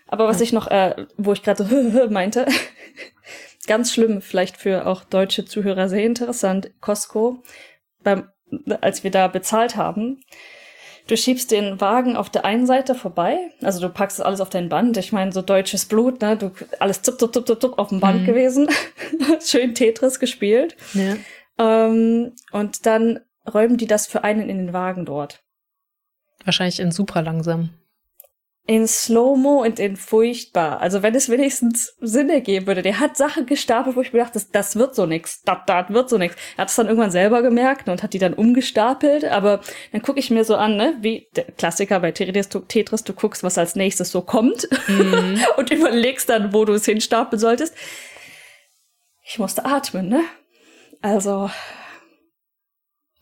Aber 0.07 0.29
was 0.29 0.39
ja. 0.39 0.45
ich 0.45 0.53
noch, 0.53 0.69
äh, 0.69 1.07
wo 1.17 1.33
ich 1.33 1.43
gerade 1.43 1.65
so 1.65 2.09
meinte, 2.11 2.47
ganz 3.67 3.93
schlimm, 3.93 4.21
vielleicht 4.21 4.57
für 4.57 4.87
auch 4.87 5.05
deutsche 5.05 5.45
Zuhörer 5.45 5.89
sehr 5.89 6.05
interessant, 6.05 6.71
Costco, 6.81 7.43
beim, 8.03 8.29
als 8.81 9.05
wir 9.05 9.11
da 9.11 9.29
bezahlt 9.29 9.77
haben, 9.77 10.21
Du 11.07 11.17
schiebst 11.17 11.53
den 11.53 11.81
Wagen 11.81 12.17
auf 12.17 12.31
der 12.31 12.45
einen 12.45 12.67
Seite 12.67 12.97
vorbei, 12.97 13.53
also 13.63 13.81
du 13.81 13.93
packst 13.93 14.21
alles 14.21 14.41
auf 14.41 14.51
dein 14.51 14.69
Band. 14.69 14.97
Ich 14.97 15.13
meine, 15.13 15.31
so 15.33 15.41
deutsches 15.41 15.87
Blut, 15.87 16.21
ne? 16.21 16.37
Du 16.37 16.51
alles 16.81 17.03
zup, 17.03 17.21
zup, 17.21 17.33
zup, 17.33 17.47
zup, 17.47 17.61
zup 17.61 17.79
auf 17.79 17.91
dem 17.91 18.01
Band 18.01 18.23
mhm. 18.23 18.27
gewesen. 18.27 18.69
Schön 19.41 19.75
Tetris 19.75 20.19
gespielt. 20.19 20.77
Ja. 20.95 21.17
Ähm, 21.59 22.33
und 22.51 22.87
dann 22.87 23.21
räumen 23.53 23.77
die 23.77 23.87
das 23.87 24.09
für 24.09 24.25
einen 24.25 24.49
in 24.49 24.59
den 24.59 24.73
Wagen 24.73 25.05
dort. 25.05 25.45
Wahrscheinlich 26.45 26.81
in 26.81 26.91
super 26.91 27.23
langsam 27.23 27.71
in 28.67 28.89
Slow-Mo 28.89 29.63
und 29.63 29.79
in 29.79 29.97
furchtbar. 29.97 30.81
Also 30.81 31.03
wenn 31.03 31.15
es 31.15 31.29
wenigstens 31.29 31.95
Sinn 32.01 32.29
ergeben 32.29 32.67
würde. 32.67 32.83
Der 32.83 32.99
hat 32.99 33.17
Sachen 33.17 33.47
gestapelt, 33.47 33.95
wo 33.95 34.01
ich 34.01 34.13
mir 34.13 34.19
dachte, 34.19 34.35
das, 34.35 34.51
das 34.51 34.77
wird 34.77 34.95
so 34.95 35.07
nix. 35.07 35.43
Das, 35.43 35.59
das 35.67 35.91
wird 35.91 36.09
so 36.11 36.19
nix. 36.19 36.35
Er 36.57 36.63
hat 36.63 36.71
es 36.71 36.75
dann 36.75 36.89
irgendwann 36.89 37.13
selber 37.13 37.43
gemerkt 37.43 37.89
und 37.89 38.03
hat 38.03 38.13
die 38.13 38.19
dann 38.19 38.35
umgestapelt. 38.35 39.25
Aber 39.25 39.61
dann 39.93 40.03
gucke 40.03 40.19
ich 40.19 40.31
mir 40.31 40.45
so 40.45 40.57
an, 40.57 40.77
ne, 40.77 40.97
wie 41.01 41.29
der 41.37 41.45
Klassiker 41.45 42.01
bei 42.01 42.11
Tetris, 42.11 42.49
du, 42.49 42.59
Tetris, 42.61 43.05
du 43.05 43.13
guckst, 43.13 43.45
was 43.45 43.57
als 43.57 43.77
nächstes 43.77 44.11
so 44.11 44.23
kommt 44.23 44.69
mhm. 44.89 45.41
und 45.57 45.71
überlegst 45.71 46.29
dann, 46.29 46.53
wo 46.53 46.65
du 46.65 46.73
es 46.73 46.85
hinstapeln 46.85 47.39
solltest. 47.39 47.75
Ich 49.25 49.39
musste 49.39 49.65
atmen, 49.65 50.09
ne? 50.09 50.23
Also, 51.03 51.51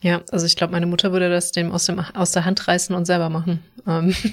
ja, 0.05 0.21
also 0.31 0.45
ich 0.45 0.55
glaube, 0.55 0.71
meine 0.71 0.85
Mutter 0.85 1.11
würde 1.11 1.31
das 1.31 1.51
dem 1.51 1.71
aus, 1.71 1.87
dem 1.87 1.99
aus 2.13 2.31
der 2.31 2.45
Hand 2.45 2.67
reißen 2.67 2.95
und 2.95 3.05
selber 3.05 3.29
machen. 3.29 3.63
Ähm. 3.87 4.15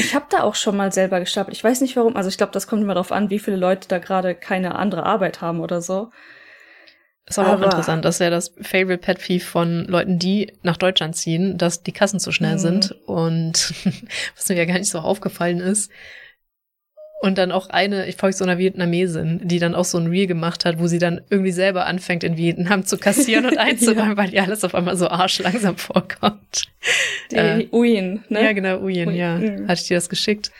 Ich 0.00 0.14
habe 0.14 0.24
da 0.30 0.42
auch 0.42 0.54
schon 0.54 0.76
mal 0.76 0.92
selber 0.92 1.20
gestapelt. 1.20 1.54
Ich 1.54 1.62
weiß 1.62 1.82
nicht 1.82 1.94
warum. 1.96 2.16
Also 2.16 2.28
ich 2.30 2.38
glaube, 2.38 2.52
das 2.52 2.66
kommt 2.66 2.82
immer 2.82 2.94
darauf 2.94 3.12
an, 3.12 3.28
wie 3.28 3.38
viele 3.38 3.56
Leute 3.56 3.86
da 3.86 3.98
gerade 3.98 4.34
keine 4.34 4.76
andere 4.76 5.04
Arbeit 5.04 5.42
haben 5.42 5.60
oder 5.60 5.82
so. 5.82 6.10
Ist 7.26 7.38
aber, 7.38 7.48
aber 7.48 7.60
auch 7.60 7.64
interessant. 7.64 8.04
Das 8.04 8.16
ist 8.16 8.20
ja 8.20 8.30
das 8.30 8.54
Favorite 8.60 8.98
Pet 8.98 9.18
Fee 9.18 9.40
von 9.40 9.84
Leuten, 9.84 10.18
die 10.18 10.52
nach 10.62 10.78
Deutschland 10.78 11.16
ziehen, 11.16 11.58
dass 11.58 11.82
die 11.82 11.92
Kassen 11.92 12.18
zu 12.18 12.32
schnell 12.32 12.54
mhm. 12.54 12.58
sind. 12.58 12.92
Und 13.06 13.74
was 14.36 14.48
mir 14.48 14.56
ja 14.56 14.64
gar 14.64 14.78
nicht 14.78 14.90
so 14.90 14.98
aufgefallen 14.98 15.60
ist, 15.60 15.90
und 17.24 17.38
dann 17.38 17.52
auch 17.52 17.70
eine, 17.70 18.06
ich 18.06 18.16
folge 18.16 18.36
so 18.36 18.44
einer 18.44 18.58
Vietnamesin, 18.58 19.40
die 19.42 19.58
dann 19.58 19.74
auch 19.74 19.86
so 19.86 19.96
ein 19.96 20.08
Reel 20.08 20.26
gemacht 20.26 20.66
hat, 20.66 20.78
wo 20.78 20.88
sie 20.88 20.98
dann 20.98 21.22
irgendwie 21.30 21.52
selber 21.52 21.86
anfängt, 21.86 22.22
in 22.22 22.36
Vietnam 22.36 22.84
zu 22.84 22.98
kassieren 22.98 23.46
und 23.46 23.56
einzuräumen, 23.58 24.10
ja. 24.10 24.16
weil 24.18 24.34
ihr 24.34 24.42
alles 24.42 24.62
auf 24.62 24.74
einmal 24.74 24.94
so 24.98 25.08
arschlangsam 25.08 25.78
vorkommt. 25.78 26.64
Die 27.30 27.36
äh, 27.36 27.66
Uyen, 27.72 28.22
ne? 28.28 28.44
Ja, 28.44 28.52
genau, 28.52 28.80
Uyen, 28.80 29.08
Uyen. 29.08 29.16
ja. 29.16 29.36
Mhm. 29.36 29.68
Hatte 29.68 29.80
ich 29.80 29.88
dir 29.88 29.96
das 29.96 30.10
geschickt? 30.10 30.52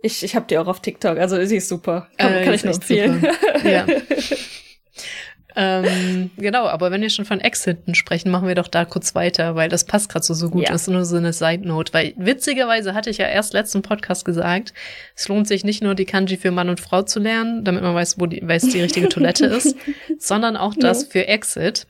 Ich, 0.00 0.22
ich 0.22 0.36
habe 0.36 0.46
die 0.48 0.58
auch 0.58 0.68
auf 0.68 0.80
TikTok, 0.80 1.18
also 1.18 1.44
sie 1.44 1.56
ist 1.56 1.68
super. 1.68 2.06
Kann, 2.18 2.32
äh, 2.32 2.44
kann 2.44 2.54
ich 2.54 2.62
nur 2.62 2.74
empfehlen. 2.74 3.26
Ja. 3.64 3.84
Ähm, 5.56 6.30
genau, 6.36 6.66
aber 6.66 6.90
wenn 6.90 7.00
wir 7.00 7.10
schon 7.10 7.24
von 7.24 7.40
Exiten 7.40 7.94
sprechen, 7.94 8.30
machen 8.30 8.48
wir 8.48 8.56
doch 8.56 8.66
da 8.66 8.84
kurz 8.84 9.14
weiter, 9.14 9.54
weil 9.54 9.68
das 9.68 9.84
passt 9.84 10.08
gerade 10.08 10.24
so, 10.24 10.34
so 10.34 10.50
gut. 10.50 10.64
Ja. 10.64 10.72
Das 10.72 10.82
ist 10.82 10.88
nur 10.88 11.04
so 11.04 11.16
eine 11.16 11.32
Side 11.32 11.66
Note. 11.66 11.92
Weil 11.92 12.14
witzigerweise 12.16 12.94
hatte 12.94 13.10
ich 13.10 13.18
ja 13.18 13.26
erst 13.26 13.52
letzten 13.52 13.82
Podcast 13.82 14.24
gesagt, 14.24 14.74
es 15.14 15.28
lohnt 15.28 15.46
sich 15.46 15.64
nicht 15.64 15.82
nur 15.82 15.94
die 15.94 16.06
Kanji 16.06 16.36
für 16.36 16.50
Mann 16.50 16.68
und 16.68 16.80
Frau 16.80 17.02
zu 17.02 17.20
lernen, 17.20 17.64
damit 17.64 17.82
man 17.82 17.94
weiß, 17.94 18.18
wo 18.18 18.26
die, 18.26 18.46
weiß 18.46 18.68
die 18.68 18.80
richtige 18.80 19.08
Toilette 19.08 19.46
ist, 19.46 19.76
sondern 20.18 20.56
auch 20.56 20.74
das 20.74 21.02
ja. 21.02 21.08
für 21.10 21.28
Exit. 21.28 21.86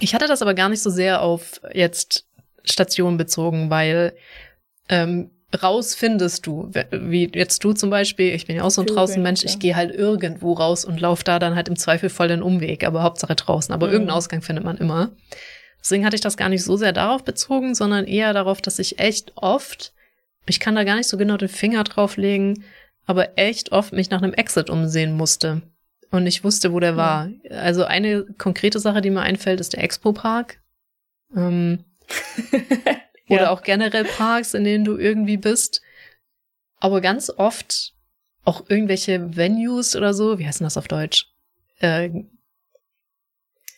Ich 0.00 0.14
hatte 0.14 0.28
das 0.28 0.42
aber 0.42 0.54
gar 0.54 0.68
nicht 0.68 0.82
so 0.82 0.90
sehr 0.90 1.22
auf 1.22 1.60
jetzt 1.72 2.26
Station 2.64 3.16
bezogen, 3.16 3.70
weil 3.70 4.14
ähm, 4.88 5.30
raus 5.62 5.94
findest 5.94 6.46
du, 6.46 6.70
wie 6.90 7.30
jetzt 7.34 7.64
du 7.64 7.72
zum 7.72 7.90
Beispiel, 7.90 8.34
ich 8.34 8.46
bin 8.46 8.56
ja 8.56 8.64
auch 8.64 8.70
so 8.70 8.82
ein 8.82 8.86
draußen 8.86 9.22
Mensch, 9.22 9.44
ich 9.44 9.58
gehe 9.58 9.76
halt 9.76 9.94
irgendwo 9.94 10.52
raus 10.52 10.84
und 10.84 11.00
laufe 11.00 11.24
da 11.24 11.38
dann 11.38 11.54
halt 11.54 11.68
im 11.68 11.76
Zweifel 11.76 12.10
voll 12.10 12.28
den 12.28 12.42
Umweg, 12.42 12.84
aber 12.84 13.02
Hauptsache 13.02 13.34
draußen. 13.34 13.72
Aber 13.72 13.86
mhm. 13.86 13.92
irgendeinen 13.92 14.16
Ausgang 14.16 14.42
findet 14.42 14.64
man 14.64 14.76
immer. 14.76 15.10
Deswegen 15.80 16.04
hatte 16.04 16.16
ich 16.16 16.20
das 16.20 16.36
gar 16.36 16.48
nicht 16.48 16.64
so 16.64 16.76
sehr 16.76 16.92
darauf 16.92 17.24
bezogen, 17.24 17.74
sondern 17.74 18.04
eher 18.04 18.32
darauf, 18.32 18.60
dass 18.60 18.78
ich 18.78 18.98
echt 18.98 19.32
oft, 19.36 19.94
ich 20.46 20.60
kann 20.60 20.74
da 20.74 20.84
gar 20.84 20.96
nicht 20.96 21.08
so 21.08 21.16
genau 21.16 21.36
den 21.36 21.48
Finger 21.48 21.84
drauflegen, 21.84 22.64
aber 23.06 23.38
echt 23.38 23.72
oft 23.72 23.92
mich 23.92 24.10
nach 24.10 24.20
einem 24.20 24.34
Exit 24.34 24.68
umsehen 24.68 25.16
musste 25.16 25.62
und 26.10 26.26
ich 26.26 26.44
wusste, 26.44 26.72
wo 26.72 26.80
der 26.80 26.96
war. 26.96 27.30
Also 27.50 27.84
eine 27.84 28.24
konkrete 28.38 28.78
Sache, 28.80 29.00
die 29.00 29.10
mir 29.10 29.20
einfällt, 29.20 29.60
ist 29.60 29.74
der 29.74 29.82
Expo 29.82 30.12
Park. 30.12 30.60
Ähm, 31.36 31.84
Oder 33.28 33.42
ja. 33.42 33.50
auch 33.50 33.62
generell 33.62 34.04
Parks, 34.04 34.54
in 34.54 34.64
denen 34.64 34.84
du 34.84 34.96
irgendwie 34.96 35.36
bist. 35.36 35.82
Aber 36.80 37.00
ganz 37.00 37.30
oft 37.30 37.94
auch 38.44 38.64
irgendwelche 38.68 39.36
Venues 39.36 39.94
oder 39.94 40.14
so, 40.14 40.38
wie 40.38 40.46
heißt 40.46 40.60
denn 40.60 40.66
das 40.66 40.76
auf 40.76 40.88
Deutsch? 40.88 41.26
Äh, 41.80 42.10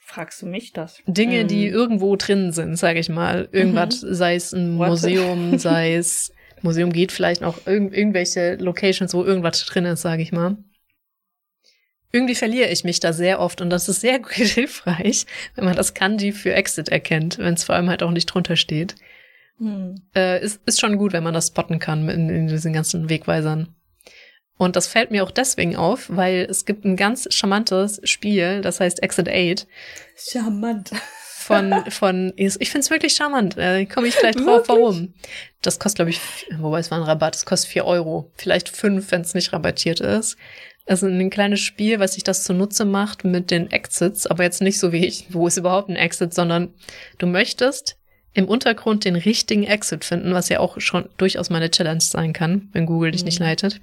Fragst 0.04 0.42
du 0.42 0.46
mich 0.46 0.72
das? 0.72 0.98
Dinge, 1.06 1.40
ähm. 1.40 1.48
die 1.48 1.66
irgendwo 1.66 2.16
drin 2.16 2.52
sind, 2.52 2.76
sage 2.76 2.98
ich 2.98 3.08
mal. 3.08 3.48
Irgendwas, 3.52 4.02
mhm. 4.02 4.14
sei 4.14 4.34
es 4.34 4.52
ein 4.52 4.78
What? 4.78 4.88
Museum, 4.88 5.58
sei 5.58 5.94
es 5.94 6.32
Museum 6.62 6.92
geht 6.92 7.12
vielleicht 7.12 7.42
auch 7.42 7.58
irg 7.66 7.92
irgendwelche 7.92 8.56
Locations, 8.56 9.14
wo 9.14 9.24
irgendwas 9.24 9.64
drin 9.64 9.86
ist, 9.86 10.02
sage 10.02 10.22
ich 10.22 10.32
mal. 10.32 10.56
Irgendwie 12.12 12.34
verliere 12.34 12.68
ich 12.70 12.82
mich 12.82 12.98
da 12.98 13.12
sehr 13.12 13.40
oft 13.40 13.60
und 13.60 13.70
das 13.70 13.88
ist 13.88 14.00
sehr 14.00 14.20
hilfreich, 14.28 15.26
wenn 15.54 15.64
man 15.64 15.76
das 15.76 15.94
Kanji 15.94 16.32
für 16.32 16.54
Exit 16.54 16.88
erkennt, 16.88 17.38
wenn 17.38 17.54
es 17.54 17.64
vor 17.64 17.76
allem 17.76 17.88
halt 17.88 18.02
auch 18.02 18.10
nicht 18.10 18.26
drunter 18.26 18.56
steht. 18.56 18.96
Hm. 19.60 20.02
Äh, 20.16 20.42
ist, 20.42 20.60
ist 20.66 20.80
schon 20.80 20.96
gut, 20.96 21.12
wenn 21.12 21.22
man 21.22 21.34
das 21.34 21.48
spotten 21.48 21.78
kann 21.78 22.08
in, 22.08 22.28
in 22.28 22.46
diesen 22.48 22.72
ganzen 22.72 23.08
Wegweisern. 23.08 23.74
Und 24.56 24.76
das 24.76 24.86
fällt 24.86 25.10
mir 25.10 25.22
auch 25.22 25.30
deswegen 25.30 25.76
auf, 25.76 26.06
weil 26.08 26.46
es 26.50 26.64
gibt 26.64 26.84
ein 26.84 26.96
ganz 26.96 27.26
charmantes 27.32 28.00
Spiel, 28.04 28.60
das 28.60 28.80
heißt 28.80 29.02
Exit 29.02 29.28
8. 29.28 29.66
Charmant. 30.16 30.90
Von, 31.38 31.90
von, 31.90 32.32
ich 32.36 32.70
finde 32.70 32.80
es 32.80 32.90
wirklich 32.90 33.14
charmant. 33.14 33.56
Äh, 33.56 33.86
Komme 33.86 34.08
ich 34.08 34.16
gleich 34.16 34.36
drauf, 34.36 34.68
warum. 34.68 35.14
Das 35.62 35.78
kostet, 35.78 35.96
glaube 35.96 36.10
ich, 36.10 36.20
wobei 36.58 36.78
es 36.78 36.90
war 36.90 36.98
ein 36.98 37.04
Rabatt, 37.04 37.34
es 37.34 37.46
kostet 37.46 37.70
vier 37.70 37.86
Euro. 37.86 38.30
Vielleicht 38.36 38.68
fünf, 38.68 39.10
wenn 39.10 39.22
es 39.22 39.34
nicht 39.34 39.52
rabattiert 39.52 40.00
ist. 40.00 40.36
Also 40.86 41.06
ein 41.06 41.30
kleines 41.30 41.60
Spiel, 41.60 41.98
was 41.98 42.14
sich 42.14 42.24
das 42.24 42.44
zunutze 42.44 42.84
macht 42.84 43.24
mit 43.24 43.50
den 43.50 43.70
Exits, 43.70 44.26
aber 44.26 44.44
jetzt 44.44 44.60
nicht 44.60 44.78
so 44.78 44.92
wie 44.92 45.06
ich, 45.06 45.26
wo 45.30 45.46
ist 45.46 45.56
überhaupt 45.56 45.88
ein 45.88 45.96
Exit, 45.96 46.34
sondern 46.34 46.74
du 47.18 47.26
möchtest 47.26 47.96
im 48.32 48.46
Untergrund 48.46 49.04
den 49.04 49.16
richtigen 49.16 49.64
Exit 49.64 50.04
finden, 50.04 50.34
was 50.34 50.48
ja 50.48 50.60
auch 50.60 50.80
schon 50.80 51.08
durchaus 51.16 51.50
meine 51.50 51.70
Challenge 51.70 52.00
sein 52.00 52.32
kann, 52.32 52.68
wenn 52.72 52.86
Google 52.86 53.10
dich 53.10 53.22
mhm. 53.22 53.26
nicht 53.26 53.38
leitet. 53.40 53.80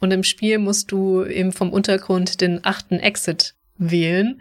Und 0.00 0.12
im 0.12 0.24
Spiel 0.24 0.58
musst 0.58 0.92
du 0.92 1.24
eben 1.24 1.52
vom 1.52 1.72
Untergrund 1.72 2.40
den 2.40 2.64
achten 2.64 3.00
Exit 3.00 3.54
wählen. 3.78 4.40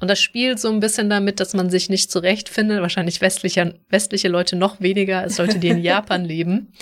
Und 0.00 0.08
das 0.08 0.20
spielt 0.20 0.60
so 0.60 0.68
ein 0.68 0.80
bisschen 0.80 1.10
damit, 1.10 1.40
dass 1.40 1.54
man 1.54 1.70
sich 1.70 1.88
nicht 1.88 2.10
zurechtfindet. 2.10 2.80
Wahrscheinlich 2.80 3.20
westliche, 3.20 3.78
westliche 3.88 4.28
Leute 4.28 4.56
noch 4.56 4.80
weniger 4.80 5.20
als 5.20 5.38
Leute, 5.38 5.58
die 5.58 5.68
in 5.68 5.78
Japan 5.82 6.24
leben. 6.24 6.72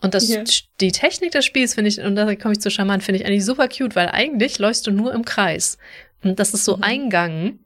Und 0.00 0.14
das, 0.14 0.28
yeah. 0.28 0.44
die 0.80 0.92
Technik 0.92 1.32
des 1.32 1.44
Spiels 1.44 1.74
finde 1.74 1.88
ich, 1.88 2.00
und 2.00 2.14
da 2.14 2.32
komme 2.36 2.52
ich 2.52 2.60
zu 2.60 2.70
charmant, 2.70 3.02
finde 3.02 3.20
ich 3.20 3.26
eigentlich 3.26 3.44
super 3.44 3.68
cute, 3.68 3.96
weil 3.96 4.08
eigentlich 4.08 4.58
läufst 4.58 4.86
du 4.86 4.92
nur 4.92 5.12
im 5.12 5.24
Kreis. 5.24 5.76
Und 6.22 6.38
das 6.38 6.54
ist 6.54 6.64
so 6.64 6.76
mhm. 6.76 6.82
ein 6.82 7.10
Gang. 7.10 7.58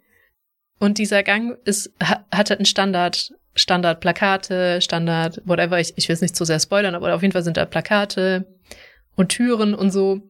Und 0.82 0.98
dieser 0.98 1.22
Gang 1.22 1.56
ist, 1.64 1.92
hat 2.00 2.50
halt 2.50 2.58
einen 2.58 2.64
Standard, 2.64 3.32
Standard 3.54 4.00
Plakate, 4.00 4.80
Standard, 4.80 5.40
whatever. 5.44 5.78
Ich, 5.78 5.92
ich 5.94 6.08
will 6.08 6.14
es 6.14 6.22
nicht 6.22 6.34
zu 6.34 6.44
sehr 6.44 6.58
spoilern, 6.58 6.96
aber 6.96 7.14
auf 7.14 7.22
jeden 7.22 7.30
Fall 7.30 7.44
sind 7.44 7.56
da 7.56 7.66
Plakate 7.66 8.48
und 9.14 9.28
Türen 9.28 9.74
und 9.74 9.92
so. 9.92 10.22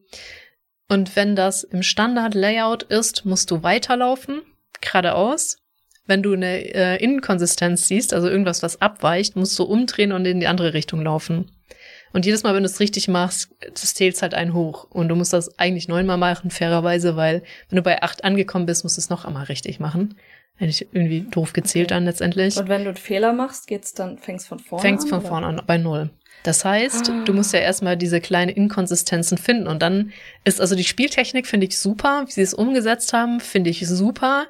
Und 0.87 1.15
wenn 1.15 1.35
das 1.35 1.63
im 1.63 1.81
Standard 1.81 2.35
Layout 2.35 2.83
ist, 2.83 3.25
musst 3.25 3.49
du 3.49 3.63
weiterlaufen, 3.63 4.43
geradeaus. 4.79 5.57
wenn 6.05 6.21
du 6.21 6.33
eine 6.33 6.71
äh, 6.75 7.03
Inkonsistenz 7.03 7.87
siehst, 7.87 8.13
also 8.13 8.29
irgendwas, 8.29 8.61
was 8.61 8.79
abweicht, 8.79 9.35
musst 9.35 9.57
du 9.57 9.63
umdrehen 9.63 10.11
und 10.11 10.23
in 10.25 10.39
die 10.39 10.45
andere 10.45 10.75
Richtung 10.75 11.01
laufen. 11.01 11.49
Und 12.13 12.25
jedes 12.25 12.43
Mal, 12.43 12.53
wenn 12.53 12.63
du 12.63 12.69
es 12.69 12.79
richtig 12.79 13.07
machst, 13.07 13.49
das 13.59 13.93
zählt 13.95 14.21
halt 14.21 14.33
einen 14.33 14.53
hoch. 14.53 14.85
Und 14.89 15.09
du 15.09 15.15
musst 15.15 15.33
das 15.33 15.59
eigentlich 15.59 15.87
neunmal 15.87 16.17
machen, 16.17 16.51
fairerweise, 16.51 17.15
weil 17.15 17.43
wenn 17.69 17.77
du 17.77 17.81
bei 17.81 18.01
acht 18.01 18.23
angekommen 18.23 18.67
bist, 18.67 18.83
musst 18.83 18.97
du 18.97 19.01
es 19.01 19.09
noch 19.09 19.25
einmal 19.25 19.45
richtig 19.45 19.79
machen. 19.79 20.15
Hätte 20.55 20.69
ich 20.69 20.87
irgendwie 20.93 21.21
doof 21.21 21.53
gezählt 21.53 21.87
okay. 21.87 21.95
dann 21.95 22.05
letztendlich. 22.05 22.57
Und 22.57 22.69
wenn 22.69 22.83
du 22.83 22.89
einen 22.89 22.97
Fehler 22.97 23.33
machst, 23.33 23.65
geht's 23.67 23.93
dann, 23.93 24.19
fängst 24.19 24.47
von 24.47 24.59
vorne 24.59 24.81
fängst 24.83 25.05
an? 25.05 25.09
Fängst 25.09 25.23
von 25.23 25.29
vorne 25.29 25.47
an, 25.47 25.61
bei 25.65 25.79
null. 25.79 26.11
Das 26.43 26.65
heißt, 26.65 27.09
ah. 27.09 27.23
du 27.25 27.33
musst 27.33 27.53
ja 27.53 27.59
erstmal 27.59 27.97
diese 27.97 28.19
kleinen 28.19 28.49
Inkonsistenzen 28.49 29.37
finden 29.37 29.67
und 29.67 29.81
dann 29.81 30.11
ist 30.43 30.59
also 30.59 30.75
die 30.75 30.83
Spieltechnik 30.83 31.47
finde 31.47 31.67
ich 31.67 31.79
super, 31.79 32.25
wie 32.27 32.31
sie 32.31 32.41
es 32.41 32.53
umgesetzt 32.53 33.13
haben, 33.13 33.39
finde 33.39 33.69
ich 33.69 33.87
super. 33.87 34.47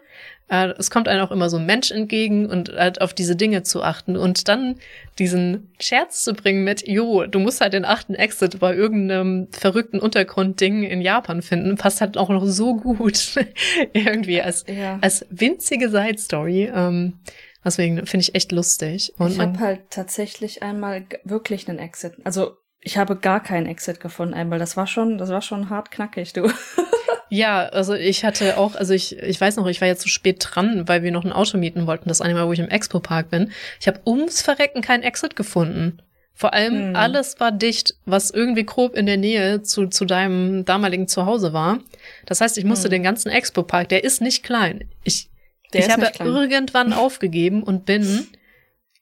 Äh, 0.49 0.73
es 0.77 0.91
kommt 0.91 1.07
einem 1.07 1.23
auch 1.23 1.31
immer 1.31 1.49
so 1.49 1.57
ein 1.57 1.65
Mensch 1.65 1.91
entgegen 1.91 2.47
und 2.47 2.73
halt 2.73 3.01
auf 3.01 3.13
diese 3.13 3.35
Dinge 3.35 3.63
zu 3.63 3.83
achten 3.83 4.17
und 4.17 4.47
dann 4.47 4.75
diesen 5.19 5.71
Scherz 5.79 6.23
zu 6.23 6.33
bringen 6.33 6.63
mit, 6.63 6.87
jo, 6.87 7.25
du 7.25 7.39
musst 7.39 7.61
halt 7.61 7.73
den 7.73 7.85
achten 7.85 8.15
Exit 8.15 8.59
bei 8.59 8.75
irgendeinem 8.75 9.47
verrückten 9.51 9.99
Untergrundding 9.99 10.83
in 10.83 11.01
Japan 11.01 11.41
finden, 11.41 11.75
passt 11.75 12.01
halt 12.01 12.17
auch 12.17 12.29
noch 12.29 12.45
so 12.45 12.75
gut 12.75 13.35
irgendwie 13.93 14.41
als, 14.41 14.65
ja. 14.67 14.99
als 15.01 15.25
winzige 15.29 15.89
Side 15.89 16.17
Story. 16.17 16.71
Ähm, 16.73 17.19
deswegen 17.63 18.05
finde 18.05 18.23
ich 18.23 18.35
echt 18.35 18.51
lustig. 18.51 19.13
Und 19.17 19.31
ich 19.31 19.39
habe 19.39 19.59
halt 19.59 19.81
tatsächlich 19.89 20.61
einmal 20.61 21.05
wirklich 21.23 21.69
einen 21.69 21.79
Exit. 21.79 22.13
Also 22.23 22.57
ich 22.81 22.97
habe 22.97 23.15
gar 23.15 23.41
keinen 23.41 23.65
Exit 23.65 23.99
gefunden 23.99 24.33
einmal. 24.33 24.59
Das 24.59 24.75
war 24.75 24.87
schon, 24.87 25.17
das 25.17 25.29
war 25.29 25.41
schon 25.41 25.69
hart 25.69 25.89
knackig, 25.89 26.33
du. 26.33 26.51
Ja, 27.33 27.65
also 27.69 27.95
ich 27.95 28.23
hatte 28.23 28.59
auch, 28.59 28.75
also 28.75 28.93
ich, 28.93 29.17
ich 29.17 29.41
weiß 29.41 29.55
noch, 29.55 29.65
ich 29.65 29.81
war 29.81 29.87
jetzt 29.87 30.03
zu 30.03 30.07
spät 30.07 30.37
dran, 30.39 30.87
weil 30.87 31.01
wir 31.01 31.11
noch 31.11 31.25
ein 31.25 31.33
Auto 31.33 31.57
mieten 31.57 31.87
wollten, 31.87 32.07
das 32.07 32.21
eine 32.21 32.35
Mal, 32.35 32.47
wo 32.47 32.53
ich 32.53 32.59
im 32.59 32.69
Expo-Park 32.69 33.31
bin. 33.31 33.51
Ich 33.79 33.87
habe 33.87 33.99
ums 34.05 34.43
Verrecken 34.43 34.83
keinen 34.83 35.01
Exit 35.01 35.35
gefunden. 35.35 35.97
Vor 36.35 36.53
allem 36.53 36.89
hm. 36.89 36.95
alles 36.95 37.39
war 37.39 37.51
dicht, 37.51 37.95
was 38.05 38.29
irgendwie 38.29 38.65
grob 38.65 38.95
in 38.95 39.07
der 39.07 39.17
Nähe 39.17 39.63
zu, 39.63 39.87
zu 39.87 40.05
deinem 40.05 40.63
damaligen 40.63 41.07
Zuhause 41.07 41.53
war. 41.53 41.79
Das 42.27 42.39
heißt, 42.39 42.59
ich 42.59 42.65
musste 42.65 42.85
hm. 42.85 42.91
den 42.91 43.03
ganzen 43.03 43.29
Expo-Park, 43.29 43.89
der 43.89 44.03
ist 44.03 44.21
nicht 44.21 44.43
klein. 44.43 44.87
Ich, 45.03 45.31
der 45.73 45.87
ich 45.87 45.89
habe 45.89 46.11
irgendwann 46.19 46.93
aufgegeben 46.93 47.63
und 47.63 47.87
bin 47.87 48.27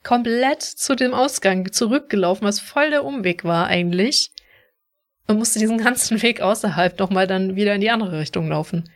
komplett 0.03 0.61
zu 0.61 0.95
dem 0.95 1.13
Ausgang 1.13 1.73
zurückgelaufen, 1.73 2.47
was 2.47 2.61
voll 2.61 2.91
der 2.91 3.03
Umweg 3.03 3.43
war 3.43 3.67
eigentlich 3.67 4.31
und 5.31 5.39
musste 5.39 5.59
diesen 5.59 5.77
ganzen 5.77 6.21
Weg 6.21 6.41
außerhalb 6.41 6.99
nochmal 6.99 7.27
dann 7.27 7.55
wieder 7.55 7.75
in 7.75 7.81
die 7.81 7.89
andere 7.89 8.19
Richtung 8.19 8.47
laufen. 8.49 8.89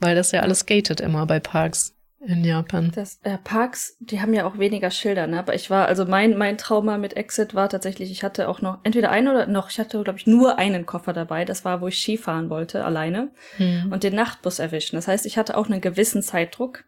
Weil 0.00 0.14
das 0.14 0.32
ja 0.32 0.40
alles 0.40 0.66
gated 0.66 1.00
immer 1.00 1.26
bei 1.26 1.40
Parks 1.40 1.94
in 2.20 2.44
Japan. 2.44 2.90
Das, 2.94 3.20
äh, 3.22 3.38
Parks, 3.38 3.96
die 4.00 4.20
haben 4.20 4.34
ja 4.34 4.44
auch 4.44 4.58
weniger 4.58 4.90
Schilder, 4.90 5.26
ne? 5.26 5.38
Aber 5.38 5.54
ich 5.54 5.70
war, 5.70 5.86
also 5.86 6.04
mein, 6.04 6.36
mein 6.36 6.58
Trauma 6.58 6.98
mit 6.98 7.16
Exit 7.16 7.54
war 7.54 7.68
tatsächlich, 7.68 8.10
ich 8.10 8.24
hatte 8.24 8.48
auch 8.48 8.60
noch 8.60 8.78
entweder 8.82 9.10
einen 9.10 9.28
oder 9.28 9.46
noch, 9.46 9.70
ich 9.70 9.78
hatte, 9.78 10.02
glaube 10.02 10.18
ich, 10.18 10.26
nur 10.26 10.58
einen 10.58 10.84
Koffer 10.84 11.12
dabei. 11.12 11.44
Das 11.44 11.64
war, 11.64 11.80
wo 11.80 11.86
ich 11.86 11.98
Skifahren 11.98 12.50
wollte, 12.50 12.84
alleine. 12.84 13.30
Hm. 13.56 13.92
Und 13.92 14.02
den 14.02 14.16
Nachtbus 14.16 14.58
erwischen. 14.58 14.96
Das 14.96 15.06
heißt, 15.06 15.26
ich 15.26 15.38
hatte 15.38 15.56
auch 15.56 15.66
einen 15.66 15.80
gewissen 15.80 16.22
Zeitdruck. 16.22 16.84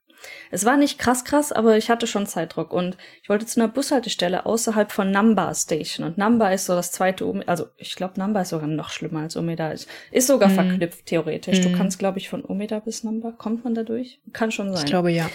Es 0.50 0.64
war 0.64 0.76
nicht 0.76 0.98
krass 0.98 1.24
krass, 1.24 1.52
aber 1.52 1.76
ich 1.76 1.90
hatte 1.90 2.06
schon 2.06 2.26
Zeitdruck 2.26 2.72
und 2.72 2.96
ich 3.22 3.28
wollte 3.28 3.46
zu 3.46 3.60
einer 3.60 3.68
Bushaltestelle 3.68 4.46
außerhalb 4.46 4.92
von 4.92 5.10
Namba 5.10 5.54
Station 5.54 6.06
und 6.06 6.18
Namba 6.18 6.50
ist 6.50 6.66
so 6.66 6.74
das 6.74 6.92
zweite, 6.92 7.26
um 7.26 7.42
also 7.46 7.66
ich 7.76 7.94
glaube 7.94 8.14
Namba 8.18 8.42
ist 8.42 8.50
sogar 8.50 8.68
noch 8.68 8.90
schlimmer 8.90 9.20
als 9.20 9.36
Umeda 9.36 9.70
ist. 9.70 9.88
Ist 10.10 10.26
sogar 10.26 10.48
mhm. 10.48 10.54
verknüpft 10.54 11.06
theoretisch. 11.06 11.58
Mhm. 11.58 11.62
Du 11.62 11.76
kannst 11.76 11.98
glaube 11.98 12.18
ich 12.18 12.28
von 12.28 12.42
Umeda 12.42 12.80
bis 12.80 13.04
Namba, 13.04 13.32
kommt 13.32 13.64
man 13.64 13.74
da 13.74 13.82
durch? 13.82 14.20
Kann 14.32 14.52
schon 14.52 14.72
sein. 14.72 14.84
Ich 14.84 14.90
glaube 14.90 15.10
ja. 15.10 15.30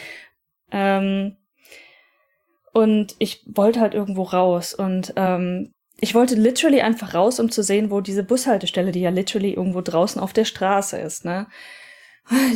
Ähm, 0.71 1.38
und 2.73 3.15
ich 3.19 3.43
wollte 3.47 3.79
halt 3.79 3.93
irgendwo 3.93 4.23
raus 4.23 4.73
und 4.73 5.13
ähm, 5.15 5.71
ich 5.99 6.13
wollte 6.13 6.36
literally 6.36 6.81
einfach 6.81 7.13
raus, 7.13 7.39
um 7.39 7.49
zu 7.49 7.63
sehen, 7.63 7.89
wo 7.89 8.01
diese 8.01 8.23
Bushaltestelle, 8.23 8.91
die 8.91 8.99
ja 8.99 9.11
literally 9.11 9.53
irgendwo 9.53 9.81
draußen 9.81 10.21
auf 10.21 10.33
der 10.33 10.45
Straße 10.45 10.97
ist, 10.97 11.23
ne? 11.23 11.47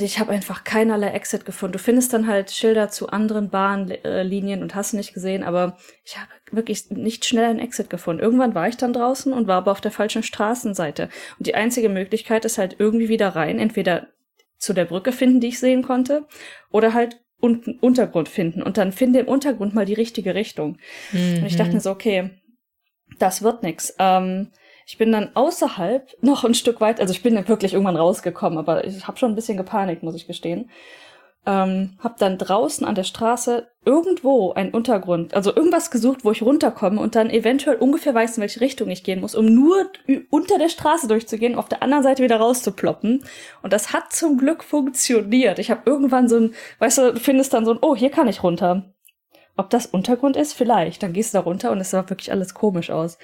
Ich 0.02 0.18
habe 0.18 0.32
einfach 0.32 0.64
keinerlei 0.64 1.10
Exit 1.10 1.46
gefunden. 1.46 1.74
Du 1.74 1.80
findest 1.80 2.12
dann 2.12 2.26
halt 2.26 2.50
Schilder 2.50 2.90
zu 2.90 3.10
anderen 3.10 3.50
Bahnlinien 3.50 4.64
und 4.64 4.74
hast 4.74 4.94
nicht 4.94 5.14
gesehen, 5.14 5.44
aber 5.44 5.78
ich 6.04 6.18
habe 6.18 6.30
wirklich 6.52 6.90
nicht 6.90 7.26
schnell 7.26 7.46
einen 7.46 7.60
Exit 7.60 7.90
gefunden. 7.90 8.22
Irgendwann 8.22 8.56
war 8.56 8.68
ich 8.68 8.78
dann 8.78 8.94
draußen 8.94 9.32
und 9.32 9.48
war 9.48 9.58
aber 9.58 9.72
auf 9.72 9.82
der 9.82 9.92
falschen 9.92 10.24
Straßenseite. 10.24 11.10
Und 11.38 11.46
die 11.46 11.54
einzige 11.54 11.90
Möglichkeit 11.90 12.46
ist 12.46 12.58
halt 12.58 12.78
irgendwie 12.80 13.10
wieder 13.10 13.30
rein, 13.30 13.60
entweder 13.60 14.08
zu 14.58 14.74
der 14.74 14.86
Brücke 14.86 15.12
finden, 15.12 15.40
die 15.40 15.50
ich 15.50 15.60
sehen 15.60 15.84
konnte, 15.84 16.26
oder 16.72 16.94
halt 16.94 17.20
unten 17.40 17.78
Untergrund 17.80 18.28
finden 18.28 18.62
und 18.62 18.78
dann 18.78 18.92
finde 18.92 19.20
im 19.20 19.28
Untergrund 19.28 19.74
mal 19.74 19.86
die 19.86 19.94
richtige 19.94 20.36
Richtung. 20.36 20.78
Mhm. 21.12 21.38
Und 21.38 21.46
ich 21.46 21.56
dachte 21.56 21.74
mir 21.74 21.80
so, 21.80 21.92
okay, 21.92 22.32
das 23.18 23.42
wird 23.44 23.64
nix. 23.64 23.96
Ähm, 23.98 24.50
ich 24.90 24.98
bin 24.98 25.12
dann 25.12 25.30
außerhalb 25.36 26.18
noch 26.22 26.44
ein 26.44 26.56
Stück 26.56 26.82
weit, 26.82 27.00
also 27.00 27.14
ich 27.14 27.22
bin 27.22 27.36
dann 27.36 27.48
wirklich 27.48 27.74
irgendwann 27.74 27.96
rausgekommen, 27.96 28.58
aber 28.58 28.86
ich 28.86 29.08
habe 29.08 29.18
schon 29.18 29.32
ein 29.32 29.36
bisschen 29.36 29.58
gepanikt, 29.58 30.02
muss 30.02 30.16
ich 30.16 30.26
gestehen. 30.26 30.72
Ähm, 31.46 31.98
hab 32.00 32.18
dann 32.18 32.38
draußen 32.38 32.86
an 32.86 32.96
der 32.96 33.04
Straße 33.04 33.68
irgendwo 33.86 34.52
einen 34.54 34.72
Untergrund, 34.72 35.36
also 35.36 35.56
irgendwas 35.56 35.90
gesucht, 35.92 36.26
wo 36.26 36.32
ich 36.32 36.42
runterkomme 36.42 37.00
und 37.00 37.16
dann 37.16 37.30
eventuell 37.30 37.78
ungefähr 37.78 38.14
weiß, 38.16 38.38
in 38.38 38.42
welche 38.42 38.62
Richtung 38.62 38.90
ich 38.90 39.04
gehen 39.04 39.22
muss, 39.22 39.36
um 39.36 39.46
nur 39.46 39.90
unter 40.32 40.58
der 40.58 40.70
Straße 40.70 41.08
durchzugehen, 41.08 41.56
auf 41.56 41.70
der 41.70 41.84
anderen 41.84 42.04
Seite 42.04 42.24
wieder 42.24 42.38
rauszuploppen. 42.38 43.24
Und 43.62 43.72
das 43.72 43.94
hat 43.94 44.12
zum 44.12 44.38
Glück 44.38 44.64
funktioniert. 44.64 45.60
Ich 45.60 45.72
habe 45.72 45.84
irgendwann 45.86 46.28
so 46.28 46.38
ein, 46.38 46.56
weißt 46.80 46.98
du 46.98 47.16
findest 47.16 47.54
dann 47.54 47.64
so 47.64 47.72
ein, 47.72 47.80
oh, 47.82 47.96
hier 47.96 48.10
kann 48.10 48.28
ich 48.28 48.44
runter. 48.44 48.92
Ob 49.56 49.70
das 49.70 49.86
Untergrund 49.86 50.36
ist? 50.36 50.54
Vielleicht. 50.54 51.04
Dann 51.04 51.14
gehst 51.14 51.34
du 51.34 51.38
da 51.38 51.44
runter 51.44 51.72
und 51.72 51.80
es 51.80 51.92
sah 51.92 52.10
wirklich 52.10 52.32
alles 52.32 52.54
komisch 52.54 52.90
aus 52.90 53.18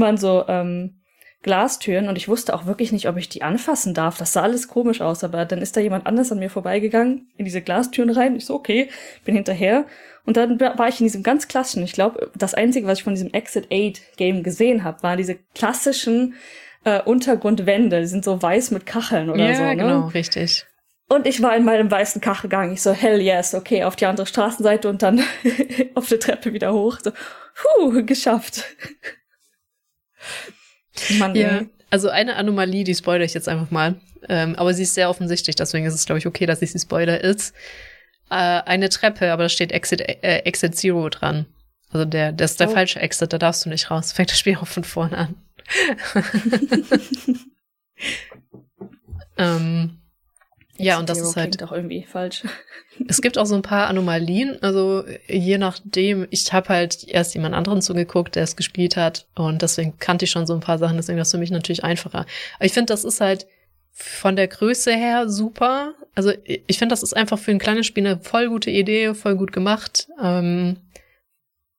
waren 0.00 0.16
so 0.16 0.44
ähm, 0.48 1.00
Glastüren 1.44 2.08
und 2.08 2.16
ich 2.16 2.26
wusste 2.26 2.54
auch 2.54 2.66
wirklich 2.66 2.90
nicht, 2.90 3.06
ob 3.06 3.16
ich 3.18 3.28
die 3.28 3.42
anfassen 3.42 3.92
darf. 3.94 4.16
Das 4.16 4.32
sah 4.32 4.42
alles 4.42 4.66
komisch 4.66 5.00
aus, 5.02 5.22
aber 5.22 5.44
dann 5.44 5.60
ist 5.60 5.76
da 5.76 5.80
jemand 5.80 6.06
anders 6.06 6.32
an 6.32 6.38
mir 6.38 6.50
vorbeigegangen, 6.50 7.28
in 7.36 7.44
diese 7.44 7.60
Glastüren 7.60 8.10
rein. 8.10 8.34
Ich 8.34 8.46
so, 8.46 8.54
okay, 8.54 8.88
bin 9.24 9.34
hinterher. 9.34 9.84
Und 10.24 10.38
dann 10.38 10.58
war 10.58 10.88
ich 10.88 11.00
in 11.00 11.06
diesem 11.06 11.22
ganz 11.22 11.46
klassischen, 11.46 11.84
ich 11.84 11.92
glaube, 11.92 12.30
das 12.34 12.54
Einzige, 12.54 12.86
was 12.86 12.98
ich 12.98 13.04
von 13.04 13.14
diesem 13.14 13.32
Exit 13.32 13.68
8 13.70 14.16
Game 14.16 14.42
gesehen 14.42 14.84
habe, 14.84 15.02
waren 15.02 15.18
diese 15.18 15.36
klassischen 15.54 16.34
äh, 16.84 17.02
Untergrundwände. 17.02 18.00
Die 18.00 18.06
sind 18.06 18.24
so 18.24 18.40
weiß 18.40 18.70
mit 18.70 18.86
Kacheln 18.86 19.28
oder 19.28 19.46
ja, 19.46 19.54
so. 19.54 19.62
Ja, 19.62 19.74
ne? 19.74 19.76
genau, 19.76 20.06
richtig. 20.08 20.64
Und 21.10 21.26
ich 21.26 21.42
war 21.42 21.54
in 21.54 21.64
meinem 21.64 21.90
weißen 21.90 22.22
Kachelgang. 22.22 22.72
Ich 22.72 22.80
so, 22.80 22.92
hell 22.92 23.20
yes, 23.20 23.54
okay, 23.54 23.84
auf 23.84 23.96
die 23.96 24.06
andere 24.06 24.26
Straßenseite 24.26 24.88
und 24.88 25.02
dann 25.02 25.22
auf 25.94 26.08
der 26.08 26.20
Treppe 26.20 26.54
wieder 26.54 26.72
hoch. 26.72 26.98
So, 27.02 27.10
puh, 27.10 28.02
geschafft. 28.06 28.64
Mann, 31.18 31.34
ja. 31.34 31.62
Also 31.90 32.08
eine 32.08 32.36
Anomalie, 32.36 32.84
die 32.84 32.94
spoilere 32.94 33.24
ich 33.24 33.34
jetzt 33.34 33.48
einfach 33.48 33.70
mal. 33.70 33.96
Ähm, 34.28 34.54
aber 34.56 34.74
sie 34.74 34.84
ist 34.84 34.94
sehr 34.94 35.10
offensichtlich, 35.10 35.56
deswegen 35.56 35.86
ist 35.86 35.94
es, 35.94 36.06
glaube 36.06 36.18
ich, 36.18 36.26
okay, 36.26 36.46
dass 36.46 36.62
ich 36.62 36.72
sie 36.72 36.78
spoiler 36.78 37.22
ist. 37.22 37.54
Äh, 38.30 38.34
eine 38.34 38.88
Treppe, 38.88 39.32
aber 39.32 39.44
da 39.44 39.48
steht 39.48 39.70
Exit, 39.70 40.00
äh, 40.00 40.38
Exit 40.44 40.76
Zero 40.76 41.08
dran. 41.08 41.46
Also 41.90 42.04
der, 42.04 42.32
das 42.32 42.52
ist 42.52 42.60
der 42.60 42.70
oh. 42.70 42.72
falsche 42.72 43.00
Exit, 43.00 43.32
da 43.32 43.38
darfst 43.38 43.64
du 43.64 43.68
nicht 43.68 43.90
raus. 43.90 44.12
Fängt 44.12 44.30
das 44.30 44.38
Spiel 44.38 44.56
auch 44.56 44.66
von 44.66 44.84
vorne 44.84 45.18
an. 45.18 45.34
ähm, 49.38 49.98
ja, 50.76 50.98
und 50.98 51.08
das 51.08 51.20
ist 51.20 51.36
halt 51.36 51.62
auch 51.62 51.72
irgendwie 51.72 52.02
falsch. 52.02 52.44
Es 53.08 53.20
gibt 53.20 53.38
auch 53.38 53.46
so 53.46 53.56
ein 53.56 53.62
paar 53.62 53.88
Anomalien, 53.88 54.62
also 54.62 55.02
je 55.26 55.58
nachdem, 55.58 56.28
ich 56.30 56.52
habe 56.52 56.68
halt 56.68 57.02
erst 57.08 57.34
jemand 57.34 57.52
anderen 57.52 57.82
zugeguckt, 57.82 58.36
der 58.36 58.44
es 58.44 58.54
gespielt 58.54 58.96
hat 58.96 59.26
und 59.34 59.62
deswegen 59.62 59.98
kannte 59.98 60.26
ich 60.26 60.30
schon 60.30 60.46
so 60.46 60.54
ein 60.54 60.60
paar 60.60 60.78
Sachen, 60.78 60.96
deswegen 60.96 61.16
war 61.16 61.22
es 61.22 61.32
für 61.32 61.38
mich 61.38 61.50
natürlich 61.50 61.82
einfacher. 61.82 62.24
Aber 62.54 62.64
ich 62.64 62.72
finde, 62.72 62.92
das 62.92 63.02
ist 63.02 63.20
halt 63.20 63.48
von 63.90 64.36
der 64.36 64.46
Größe 64.46 64.92
her 64.92 65.28
super. 65.28 65.94
Also 66.14 66.32
ich 66.44 66.78
finde, 66.78 66.92
das 66.92 67.02
ist 67.02 67.16
einfach 67.16 67.38
für 67.38 67.50
ein 67.50 67.58
kleines 67.58 67.86
Spiel 67.86 68.06
eine 68.06 68.20
voll 68.20 68.48
gute 68.48 68.70
Idee, 68.70 69.14
voll 69.14 69.36
gut 69.36 69.52
gemacht. 69.52 70.08
Ähm, 70.22 70.76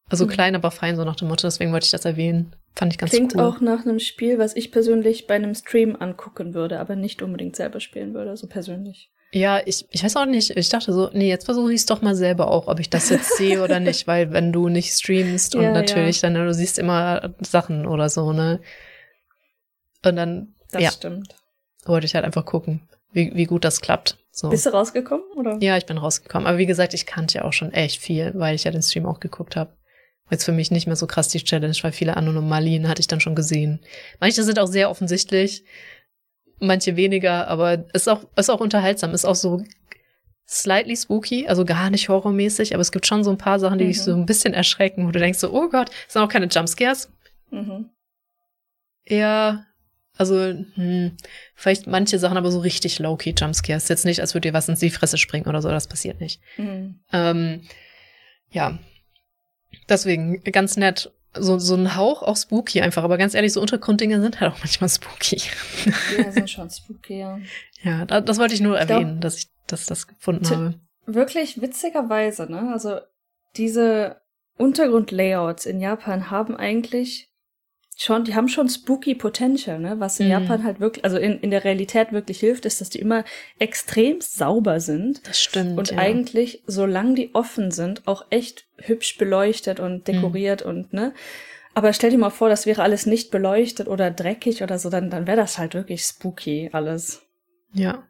also 0.10 0.26
mhm. 0.26 0.30
klein, 0.30 0.56
aber 0.56 0.72
fein, 0.72 0.96
so 0.96 1.04
nach 1.04 1.16
dem 1.16 1.28
Motto, 1.28 1.48
deswegen 1.48 1.72
wollte 1.72 1.86
ich 1.86 1.91
das 1.91 2.06
erwähnen. 2.06 2.56
Fand 2.78 2.92
ich 2.92 2.98
ganz 2.98 3.12
Klingt 3.12 3.36
cool. 3.36 3.42
auch 3.42 3.62
nach 3.62 3.86
einem 3.86 4.00
Spiel, 4.00 4.38
was 4.38 4.56
ich 4.56 4.72
persönlich 4.72 5.28
bei 5.28 5.36
einem 5.36 5.56
Stream 5.56 5.96
angucken 5.96 6.54
würde, 6.54 6.80
aber 6.80 6.96
nicht 6.96 7.22
unbedingt 7.22 7.56
selber 7.56 7.80
spielen 7.80 8.14
würde, 8.14 8.36
so 8.36 8.48
persönlich. 8.48 9.10
Ja, 9.32 9.62
ich, 9.66 9.86
ich 9.92 10.04
weiß 10.04 10.18
auch 10.18 10.26
nicht. 10.26 10.52
Ich 10.52 10.70
dachte 10.70 10.92
so, 10.94 11.10
nee, 11.14 11.30
jetzt 11.30 11.46
versuche 11.46 11.72
ich 11.72 11.82
es 11.82 11.86
doch 11.86 12.02
mal 12.02 12.16
selber 12.16 12.50
auch, 12.50 12.68
ob 12.68 12.80
ich 12.80 12.90
das 12.90 13.10
jetzt 13.10 13.36
sehe 13.38 13.64
oder 13.64 13.80
nicht, 13.80 14.08
weil 14.08 14.32
wenn 14.32 14.52
du 14.52 14.68
nicht 14.68 14.92
streamst 14.92 15.56
und 15.56 15.64
ja, 15.64 15.72
natürlich 15.72 16.22
ja. 16.22 16.30
dann, 16.30 16.46
du 16.46 16.54
siehst 16.54 16.78
immer 16.78 17.34
Sachen 17.40 17.88
oder 17.88 18.10
so, 18.10 18.34
ne? 18.34 18.60
Und 20.04 20.18
dann, 20.18 20.54
das 20.72 20.84
ja, 20.84 20.92
stimmt. 20.92 21.36
Wollte 21.86 22.06
ich 22.06 22.16
halt 22.16 22.26
einfach 22.26 22.46
gucken, 22.46 22.82
wie, 23.12 23.32
wie 23.36 23.46
gut 23.46 23.64
das 23.64 23.80
klappt. 23.80 24.18
So. 24.32 24.50
Bist 24.50 24.66
du 24.66 24.72
rausgekommen, 24.72 25.26
oder? 25.36 25.58
Ja, 25.62 25.78
ich 25.78 25.86
bin 25.86 25.98
rausgekommen. 25.98 26.46
Aber 26.46 26.58
wie 26.58 26.66
gesagt, 26.66 26.94
ich 26.94 27.06
kannte 27.06 27.40
ja 27.40 27.46
auch 27.46 27.54
schon 27.54 27.72
echt 27.72 28.02
viel, 28.02 28.34
weil 28.36 28.56
ich 28.56 28.66
ja 28.66 28.72
den 28.72 28.84
Stream 28.84 29.06
auch 29.06 29.22
geguckt 29.22 29.56
habe 29.56 29.72
jetzt 30.30 30.46
für 30.46 30.52
mich 30.52 30.72
nicht 30.72 30.88
mehr 30.88 30.96
so 30.96 31.08
krass 31.08 31.28
die 31.30 31.44
Challenge, 31.44 31.76
weil 31.82 31.92
viele 31.92 32.18
Anomalien 32.18 32.88
hatte 32.88 33.00
ich 33.00 33.08
dann 33.08 33.22
schon 33.22 33.36
gesehen. 33.36 33.80
Manche 34.20 34.44
sind 34.44 34.60
auch 34.60 34.68
sehr 34.68 34.90
offensichtlich, 34.90 35.64
manche 36.60 36.96
weniger, 36.96 37.48
aber 37.48 37.86
ist 37.94 38.10
auch, 38.10 38.26
ist 38.36 38.50
auch 38.50 38.60
unterhaltsam, 38.60 39.14
ist 39.14 39.26
auch 39.26 39.36
so 39.36 39.64
slightly 40.48 40.96
spooky, 40.96 41.48
also 41.48 41.66
gar 41.66 41.90
nicht 41.90 42.10
horrormäßig, 42.10 42.74
aber 42.74 42.82
es 42.82 42.92
gibt 42.92 43.08
schon 43.08 43.24
so 43.24 43.32
ein 43.32 43.38
paar 43.38 43.60
Sachen, 43.60 43.78
die 43.78 43.86
mhm. 43.86 43.90
dich 43.90 44.02
so 44.02 44.14
ein 44.14 44.26
bisschen 44.26 44.54
erschrecken, 44.54 45.08
wo 45.08 45.12
du 45.12 45.20
denkst 45.20 45.40
so, 45.40 45.52
oh 45.52 45.70
Gott, 45.70 45.90
es 46.08 46.14
sind 46.14 46.22
auch 46.22 46.30
keine 46.30 46.48
Jumpscares. 46.48 47.10
Mhm. 47.52 47.90
Eher, 49.04 49.66
also, 50.18 50.36
hm, 50.76 51.18
vielleicht 51.56 51.88
manche 51.88 52.20
Sachen 52.20 52.38
aber 52.38 52.52
so 52.52 52.60
richtig 52.60 53.00
low-key 53.00 53.34
Jumpscares. 53.38 53.88
Jetzt 53.88 54.06
nicht, 54.06 54.22
als 54.22 54.34
würde 54.34 54.50
dir 54.50 54.54
was 54.54 54.70
in 54.70 54.76
die 54.76 54.90
Fresse 54.90 55.18
springen 55.18 55.48
oder 55.48 55.62
so, 55.62 55.70
das 55.70 55.88
passiert 55.88 56.20
nicht. 56.20 56.42
Mhm. 56.58 57.00
Ähm, 57.12 57.62
ja. 58.52 58.80
Deswegen, 59.90 60.42
ganz 60.44 60.78
nett. 60.78 61.12
So, 61.38 61.60
so 61.60 61.76
ein 61.76 61.98
Hauch 61.98 62.24
auch 62.24 62.38
spooky 62.38 62.80
einfach, 62.80 63.04
aber 63.04 63.18
ganz 63.18 63.34
ehrlich, 63.34 63.52
so 63.52 63.60
Untergrunddinge 63.60 64.22
sind 64.22 64.40
halt 64.40 64.54
auch 64.54 64.60
manchmal 64.60 64.90
spooky. 64.90 65.42
Ja, 66.18 66.32
sind 66.32 66.50
schon 66.50 66.70
spooky, 66.70 67.20
ja. 67.20 67.40
Ja, 67.84 68.06
das, 68.06 68.40
wollte 68.40 68.54
ich 68.54 68.62
nur 68.62 68.76
ich 68.76 68.90
erwähnen, 68.90 69.20
glaub, 69.20 69.22
dass 69.22 69.38
ich 69.38 69.50
dass 69.68 69.86
das 69.86 70.08
gefunden 70.08 70.50
habe. 70.50 70.74
Wirklich 71.06 71.62
witzigerweise, 71.62 72.50
ne? 72.50 72.72
Also 72.72 73.00
diese 73.58 74.22
Untergrundlayouts 74.58 75.66
in 75.66 75.80
Japan 75.80 76.30
haben 76.32 76.56
eigentlich 76.56 77.30
schon, 77.96 78.26
die 78.26 78.36
haben 78.36 78.48
schon 78.48 78.68
spooky 78.68 79.16
Potential, 79.16 79.80
ne? 79.80 80.00
Was 80.00 80.20
in 80.20 80.28
mm. 80.28 80.32
Japan 80.32 80.64
halt 80.64 80.80
wirklich, 80.80 81.06
also 81.06 81.18
in, 81.18 81.39
in 81.39 81.52
der 81.52 81.64
Realität 81.64 82.12
wirklich 82.12 82.39
hilft, 82.39 82.66
ist, 82.66 82.82
dass 82.82 82.89
die 82.89 83.00
immer 83.00 83.24
extrem 83.58 84.20
sauber 84.20 84.80
sind. 84.80 85.26
Das 85.28 85.41
stimmt. 85.41 85.78
Und 85.78 85.91
ja. 85.91 85.98
eigentlich, 85.98 86.64
solange 86.68 87.16
die 87.16 87.34
offen 87.34 87.72
sind, 87.72 88.08
auch 88.08 88.26
echt 88.30 88.66
hübsch 88.78 89.18
beleuchtet 89.18 89.80
und 89.80 90.08
dekoriert 90.08 90.66
mm. 90.66 90.70
und, 90.70 90.93
ne? 90.93 91.14
Aber 91.74 91.91
stell 91.91 92.10
dir 92.10 92.18
mal 92.18 92.30
vor, 92.30 92.48
das 92.48 92.66
wäre 92.66 92.84
alles 92.84 93.06
nicht 93.06 93.32
beleuchtet 93.32 93.89
oder 93.89 94.10
dreckig 94.10 94.64
oder 94.64 94.80
so, 94.80 94.89
dann, 94.89 95.10
dann 95.10 95.28
wäre 95.28 95.38
das 95.38 95.58
halt 95.58 95.74
wirklich 95.74 96.04
spooky 96.04 96.70
alles. 96.72 97.24
Ja. 97.74 98.04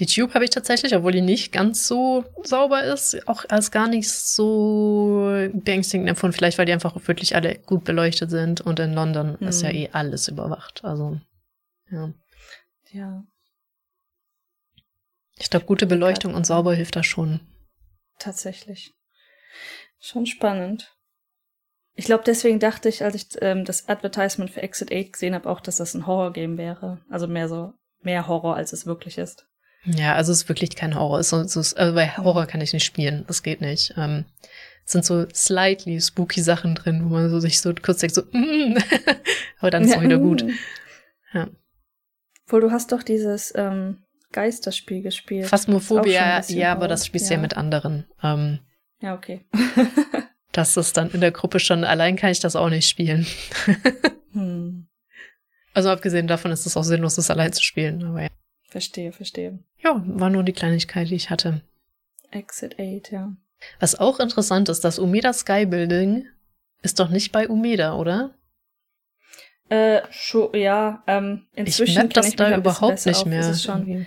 Die 0.00 0.06
Tube 0.06 0.32
habe 0.32 0.44
ich 0.44 0.50
tatsächlich, 0.50 0.96
obwohl 0.96 1.12
die 1.12 1.20
nicht 1.20 1.52
ganz 1.52 1.86
so 1.86 2.24
sauber 2.42 2.84
ist, 2.84 3.28
auch 3.28 3.44
als 3.50 3.70
gar 3.70 3.86
nicht 3.86 4.08
so 4.08 5.48
beängstigend 5.52 6.08
empfunden. 6.08 6.34
Vielleicht, 6.34 6.56
weil 6.56 6.64
die 6.64 6.72
einfach 6.72 6.96
wirklich 7.06 7.36
alle 7.36 7.58
gut 7.58 7.84
beleuchtet 7.84 8.30
sind 8.30 8.62
und 8.62 8.80
in 8.80 8.94
London 8.94 9.36
mhm. 9.38 9.48
ist 9.48 9.60
ja 9.60 9.70
eh 9.70 9.90
alles 9.92 10.28
überwacht. 10.28 10.82
Also, 10.84 11.20
ja. 11.90 12.14
Ja. 12.92 13.24
Ich 15.36 15.50
glaube, 15.50 15.66
gute 15.66 15.86
Beleuchtung 15.86 16.34
und 16.34 16.46
sauber 16.46 16.74
hilft 16.74 16.96
da 16.96 17.02
schon. 17.02 17.40
Tatsächlich. 18.18 18.94
Schon 19.98 20.24
spannend. 20.24 20.96
Ich 21.94 22.06
glaube, 22.06 22.24
deswegen 22.24 22.58
dachte 22.58 22.88
ich, 22.88 23.04
als 23.04 23.14
ich 23.14 23.26
ähm, 23.42 23.66
das 23.66 23.86
Advertisement 23.86 24.50
für 24.50 24.62
Exit 24.62 24.90
8 24.90 25.12
gesehen 25.12 25.34
habe, 25.34 25.50
auch, 25.50 25.60
dass 25.60 25.76
das 25.76 25.92
ein 25.92 26.06
Horror-Game 26.06 26.56
wäre. 26.56 27.04
Also 27.10 27.26
mehr 27.26 27.48
so, 27.48 27.74
mehr 28.00 28.28
Horror, 28.28 28.56
als 28.56 28.72
es 28.72 28.86
wirklich 28.86 29.18
ist. 29.18 29.46
Ja, 29.84 30.14
also 30.14 30.32
es 30.32 30.42
ist 30.42 30.48
wirklich 30.48 30.76
kein 30.76 30.94
Horror. 30.94 31.18
Es 31.20 31.32
ist, 31.32 31.56
es 31.56 31.74
also 31.74 31.94
bei 31.94 32.16
Horror 32.16 32.46
kann 32.46 32.60
ich 32.60 32.72
nicht 32.72 32.84
spielen. 32.84 33.24
Das 33.26 33.42
geht 33.42 33.60
nicht. 33.60 33.94
Ähm, 33.96 34.24
es 34.84 34.92
sind 34.92 35.04
so 35.04 35.26
slightly 35.32 36.00
spooky 36.00 36.42
Sachen 36.42 36.74
drin, 36.74 37.04
wo 37.04 37.14
man 37.14 37.30
so 37.30 37.40
sich 37.40 37.60
so 37.60 37.72
kurz 37.74 38.00
denkt, 38.00 38.14
so, 38.14 38.22
mm, 38.32 38.76
aber 39.60 39.70
dann 39.70 39.84
ist 39.84 39.90
es 39.90 39.96
auch 39.96 40.02
wieder 40.02 40.18
gut. 40.18 40.44
Ja. 41.32 41.48
Obwohl, 42.44 42.62
du 42.62 42.72
hast 42.72 42.90
doch 42.90 43.04
dieses 43.04 43.52
ähm, 43.54 43.98
Geisterspiel 44.32 45.00
gespielt. 45.00 45.46
Phasmophobia, 45.46 46.42
ja, 46.48 46.72
aber 46.72 46.88
das 46.88 47.06
spielst 47.06 47.30
du 47.30 47.34
ja. 47.34 47.38
ja 47.38 47.42
mit 47.42 47.56
anderen. 47.56 48.08
Ähm, 48.20 48.58
ja, 49.00 49.14
okay. 49.14 49.44
das 50.50 50.76
ist 50.76 50.96
dann 50.96 51.12
in 51.12 51.20
der 51.20 51.30
Gruppe 51.30 51.60
schon, 51.60 51.84
allein 51.84 52.16
kann 52.16 52.32
ich 52.32 52.40
das 52.40 52.56
auch 52.56 52.68
nicht 52.68 52.88
spielen. 52.88 53.28
hm. 54.32 54.88
Also 55.72 55.90
abgesehen 55.90 56.26
davon 56.26 56.50
ist 56.50 56.66
es 56.66 56.76
auch 56.76 56.82
sinnlos, 56.82 57.14
das 57.14 57.30
allein 57.30 57.52
zu 57.52 57.62
spielen, 57.62 58.02
aber 58.02 58.22
ja. 58.22 58.28
Verstehe, 58.68 59.12
verstehe. 59.12 59.60
Ja, 59.82 60.02
war 60.04 60.30
nur 60.30 60.42
die 60.42 60.52
Kleinigkeit, 60.52 61.08
die 61.08 61.14
ich 61.14 61.30
hatte. 61.30 61.62
Exit 62.30 62.76
8, 62.78 63.10
ja. 63.12 63.32
Was 63.78 63.98
auch 63.98 64.20
interessant 64.20 64.68
ist, 64.68 64.84
das 64.84 64.98
Umeda 64.98 65.32
Sky 65.32 65.66
Building 65.66 66.26
ist 66.82 67.00
doch 67.00 67.08
nicht 67.08 67.32
bei 67.32 67.48
Umeda, 67.48 67.96
oder? 67.96 68.34
Äh, 69.68 70.02
schon, 70.10 70.54
ja, 70.54 71.02
ähm, 71.06 71.46
inzwischen 71.54 72.06
ich 72.06 72.12
das 72.12 72.28
ich 72.28 72.36
da 72.36 72.56
überhaupt 72.56 73.04
nicht 73.06 73.26
mehr. 73.26 73.54
Schon, 73.54 74.06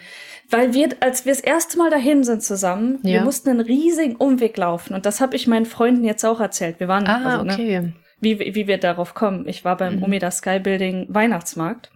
weil 0.49 0.73
wir, 0.73 0.89
als 0.99 1.25
wir 1.25 1.31
das 1.31 1.39
erste 1.39 1.77
Mal 1.77 1.89
dahin 1.89 2.23
sind 2.23 2.43
zusammen, 2.43 2.99
ja. 3.03 3.13
wir 3.13 3.21
mussten 3.21 3.49
einen 3.49 3.61
riesigen 3.61 4.15
Umweg 4.15 4.57
laufen 4.57 4.93
und 4.93 5.05
das 5.05 5.21
habe 5.21 5.35
ich 5.35 5.47
meinen 5.47 5.65
Freunden 5.65 6.03
jetzt 6.03 6.25
auch 6.25 6.39
erzählt. 6.39 6.79
Wir 6.79 6.87
waren, 6.87 7.07
ah, 7.07 7.37
also, 7.37 7.45
ne, 7.45 7.53
okay. 7.53 7.79
Ne, 7.79 7.93
wie, 8.19 8.39
wie 8.39 8.67
wir 8.67 8.77
darauf 8.77 9.13
kommen. 9.13 9.47
Ich 9.47 9.63
war 9.65 9.77
beim 9.77 9.97
mhm. 9.97 10.03
Umeda 10.03 10.31
Sky 10.31 10.59
Building 10.59 11.07
Weihnachtsmarkt 11.09 11.91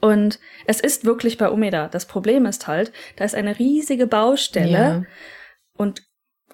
und 0.00 0.38
es 0.66 0.80
ist 0.80 1.04
wirklich 1.04 1.38
bei 1.38 1.48
Umeda. 1.48 1.88
Das 1.88 2.06
Problem 2.06 2.46
ist 2.46 2.66
halt, 2.66 2.92
da 3.16 3.24
ist 3.24 3.34
eine 3.34 3.58
riesige 3.58 4.06
Baustelle 4.06 4.70
ja. 4.70 5.02
und 5.76 6.02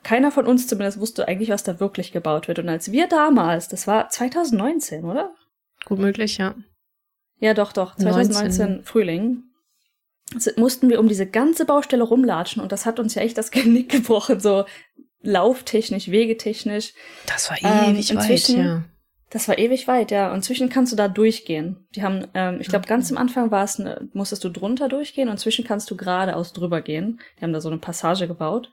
keiner 0.03 0.33
von 0.33 0.47
uns 0.47 0.67
zumindest 0.67 0.99
wusste 0.99 1.29
eigentlich, 1.29 1.51
was 1.51 1.63
da 1.63 1.79
wirklich 1.79 2.13
gebaut 2.13 2.49
wird. 2.49 2.59
Und 2.59 2.69
als 2.69 2.91
wir 2.91 3.07
damals, 3.07 3.69
das 3.69 3.87
war 3.87 4.09
2019, 4.09 5.05
oder? 5.05 5.35
Gut 5.85 5.99
möglich, 5.99 6.39
ja. 6.39 6.55
Ja, 7.39 7.55
doch, 7.55 7.73
doch, 7.73 7.97
2019 7.97 8.67
19. 8.69 8.85
Frühling, 8.85 9.43
mussten 10.57 10.89
wir 10.89 11.01
um 11.01 11.09
diese 11.09 11.27
ganze 11.27 11.65
Baustelle 11.65 12.05
rumlatschen 12.05 12.63
und 12.63 12.73
das 12.73 12.87
hat 12.87 13.01
uns 13.01 13.15
ja 13.15 13.23
echt 13.23 13.39
das 13.39 13.51
Genick 13.51 13.91
gebrochen, 13.91 14.41
so 14.41 14.65
lauftechnisch, 15.23 16.11
wegetechnisch. 16.11 16.95
Das 17.27 17.51
war 17.51 17.59
ewig 17.59 18.11
ähm, 18.11 18.17
weit, 18.19 18.49
ja. 18.49 18.85
Das 19.31 19.47
war 19.47 19.59
ewig 19.59 19.87
weit, 19.87 20.11
ja. 20.11 20.29
Und 20.31 20.37
inzwischen 20.37 20.69
kannst 20.69 20.93
du 20.93 20.97
da 20.97 21.07
durchgehen. 21.07 21.87
Die 21.95 22.03
haben, 22.03 22.27
ähm, 22.35 22.59
ich 22.61 22.69
glaube, 22.69 22.83
okay. 22.85 22.95
ganz 22.95 23.11
am 23.11 23.17
Anfang 23.17 23.51
war 23.53 23.65
es, 23.65 23.79
ne, 23.79 24.09
musstest 24.13 24.43
du 24.43 24.49
drunter 24.49 24.89
durchgehen 24.89 25.29
und 25.29 25.35
inzwischen 25.35 25.65
kannst 25.65 25.91
du 25.91 25.97
geradeaus 25.97 26.53
drüber 26.53 26.81
gehen. 26.81 27.21
Die 27.39 27.45
haben 27.45 27.53
da 27.53 27.61
so 27.61 27.69
eine 27.69 27.79
Passage 27.79 28.27
gebaut. 28.27 28.73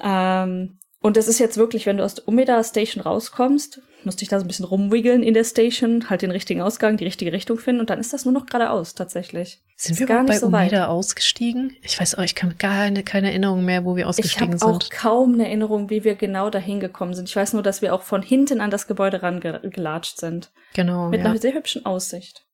Ähm, 0.00 0.78
und 1.00 1.16
das 1.16 1.26
ist 1.28 1.40
jetzt 1.40 1.56
wirklich, 1.56 1.84
wenn 1.84 1.96
du 1.96 2.04
aus 2.04 2.14
der 2.14 2.28
Umeda 2.28 2.62
Station 2.62 3.02
rauskommst, 3.02 3.82
musst 4.06 4.20
dich 4.20 4.28
da 4.28 4.38
so 4.38 4.44
ein 4.44 4.48
bisschen 4.48 4.64
rumwiggeln 4.64 5.22
in 5.22 5.34
der 5.34 5.44
Station, 5.44 6.08
halt 6.08 6.22
den 6.22 6.30
richtigen 6.30 6.62
Ausgang, 6.62 6.96
die 6.96 7.04
richtige 7.04 7.32
Richtung 7.32 7.58
finden 7.58 7.80
und 7.80 7.90
dann 7.90 8.00
ist 8.00 8.12
das 8.12 8.24
nur 8.24 8.32
noch 8.32 8.46
geradeaus 8.46 8.94
tatsächlich. 8.94 9.60
Sind 9.76 9.98
wir 9.98 10.06
gar 10.06 10.22
nicht 10.22 10.28
bei 10.28 10.38
so 10.38 10.46
Umeda 10.46 10.82
weit. 10.82 10.88
ausgestiegen? 10.88 11.76
Ich 11.82 12.00
weiß 12.00 12.14
auch, 12.14 12.22
ich 12.22 12.34
kann 12.34 12.54
gar 12.58 12.86
keine, 12.86 13.02
keine 13.02 13.28
Erinnerung 13.28 13.64
mehr, 13.64 13.84
wo 13.84 13.96
wir 13.96 14.08
ausgestiegen 14.08 14.54
ich 14.54 14.60
sind. 14.60 14.62
Ich 14.62 14.62
habe 14.62 14.76
auch 14.76 14.88
kaum 14.90 15.34
eine 15.34 15.46
Erinnerung, 15.46 15.90
wie 15.90 16.04
wir 16.04 16.14
genau 16.14 16.48
dahin 16.48 16.80
gekommen 16.80 17.14
sind. 17.14 17.28
Ich 17.28 17.36
weiß 17.36 17.52
nur, 17.52 17.62
dass 17.62 17.82
wir 17.82 17.94
auch 17.94 18.02
von 18.02 18.22
hinten 18.22 18.60
an 18.60 18.70
das 18.70 18.86
Gebäude 18.86 19.22
rangelatscht 19.22 20.18
sind. 20.18 20.50
Genau. 20.74 21.08
Mit 21.08 21.20
ja. 21.20 21.26
einer 21.26 21.38
sehr 21.38 21.52
hübschen 21.52 21.84
Aussicht. 21.84 22.45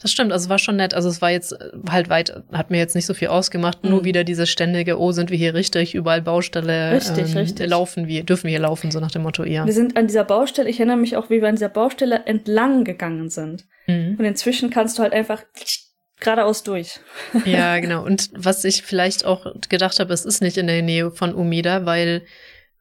Das 0.00 0.12
stimmt, 0.12 0.32
also 0.32 0.44
es 0.44 0.48
war 0.48 0.60
schon 0.60 0.76
nett. 0.76 0.94
Also 0.94 1.08
es 1.08 1.20
war 1.20 1.30
jetzt 1.30 1.52
äh, 1.52 1.70
halt 1.90 2.08
weit, 2.08 2.42
hat 2.52 2.70
mir 2.70 2.78
jetzt 2.78 2.94
nicht 2.94 3.06
so 3.06 3.14
viel 3.14 3.28
ausgemacht. 3.28 3.82
Mhm. 3.82 3.90
Nur 3.90 4.04
wieder 4.04 4.22
diese 4.22 4.46
ständige, 4.46 4.98
oh, 4.98 5.10
sind 5.10 5.30
wir 5.30 5.38
hier 5.38 5.54
richtig, 5.54 5.94
überall 5.94 6.22
Baustelle. 6.22 6.92
Richtig, 6.92 7.32
ähm, 7.32 7.36
richtig. 7.36 7.68
Laufen 7.68 8.06
wir, 8.06 8.22
dürfen 8.22 8.44
wir 8.44 8.50
hier 8.50 8.60
laufen, 8.60 8.92
so 8.92 9.00
nach 9.00 9.10
dem 9.10 9.22
Motto 9.22 9.42
eher. 9.42 9.66
Wir 9.66 9.72
sind 9.72 9.96
an 9.96 10.06
dieser 10.06 10.24
Baustelle, 10.24 10.70
ich 10.70 10.78
erinnere 10.78 10.98
mich 10.98 11.16
auch, 11.16 11.30
wie 11.30 11.40
wir 11.40 11.48
an 11.48 11.56
dieser 11.56 11.68
Baustelle 11.68 12.22
entlang 12.26 12.84
gegangen 12.84 13.28
sind. 13.28 13.64
Mhm. 13.86 14.16
Und 14.18 14.24
inzwischen 14.24 14.70
kannst 14.70 14.98
du 14.98 15.02
halt 15.02 15.12
einfach 15.12 15.42
geradeaus 16.20 16.62
durch. 16.62 17.00
ja, 17.44 17.78
genau. 17.80 18.04
Und 18.04 18.30
was 18.34 18.64
ich 18.64 18.84
vielleicht 18.84 19.24
auch 19.24 19.52
gedacht 19.68 19.98
habe, 19.98 20.14
es 20.14 20.24
ist 20.24 20.42
nicht 20.42 20.58
in 20.58 20.68
der 20.68 20.82
Nähe 20.82 21.10
von 21.10 21.34
Umeda, 21.34 21.86
weil 21.86 22.22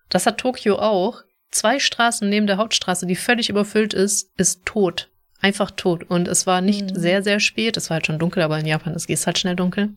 das 0.10 0.28
hat 0.28 0.38
Tokio 0.38 0.78
auch. 0.78 1.24
Zwei 1.50 1.80
Straßen 1.80 2.30
neben 2.30 2.46
der 2.46 2.58
Hauptstraße, 2.58 3.08
die 3.08 3.16
völlig 3.16 3.50
überfüllt 3.50 3.94
ist, 3.96 4.30
ist 4.38 4.66
tot 4.66 5.10
einfach 5.42 5.72
tot. 5.72 6.04
Und 6.04 6.28
es 6.28 6.48
war 6.48 6.62
nicht 6.62 6.92
mhm. 6.92 6.96
sehr, 6.96 7.24
sehr 7.24 7.40
spät. 7.40 7.78
Es 7.78 7.90
war 7.90 7.96
halt 7.96 8.08
schon 8.08 8.20
dunkel, 8.20 8.44
aber 8.44 8.60
in 8.60 8.66
Japan 8.66 8.94
ist 8.94 9.10
es 9.10 9.26
halt 9.26 9.38
schnell 9.38 9.56
dunkel. 9.56 9.90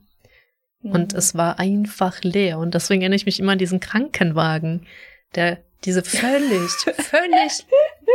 Mhm. 0.83 0.93
Und 0.93 1.13
es 1.13 1.35
war 1.35 1.59
einfach 1.59 2.23
leer. 2.23 2.59
Und 2.59 2.75
deswegen 2.75 3.03
erinnere 3.03 3.17
ich 3.17 3.27
mich 3.27 3.41
immer 3.41 3.53
an 3.53 3.59
diesen 3.59 3.81
Krankenwagen, 3.81 4.87
der 5.35 5.59
diese 5.85 6.03
völlig, 6.03 6.71
völlig 6.99 7.53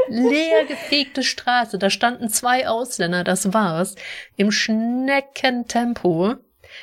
leer 0.07 0.65
gefegte 0.65 1.23
Straße. 1.23 1.77
Da 1.79 1.89
standen 1.89 2.29
zwei 2.29 2.67
Ausländer, 2.67 3.23
das 3.23 3.53
war's, 3.53 3.95
im 4.35 4.51
Schneckentempo. 4.51 6.35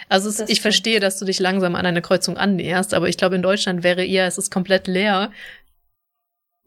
Also 0.08 0.28
es, 0.28 0.40
ich 0.40 0.60
verstehe, 0.60 1.00
dass 1.00 1.18
du 1.18 1.24
dich 1.24 1.38
langsam 1.38 1.74
an 1.74 1.86
eine 1.86 2.02
Kreuzung 2.02 2.36
annäherst, 2.36 2.94
aber 2.94 3.08
ich 3.08 3.16
glaube, 3.16 3.36
in 3.36 3.42
Deutschland 3.42 3.82
wäre 3.82 4.04
eher, 4.04 4.26
es 4.26 4.38
ist 4.38 4.50
komplett 4.50 4.86
leer. 4.86 5.30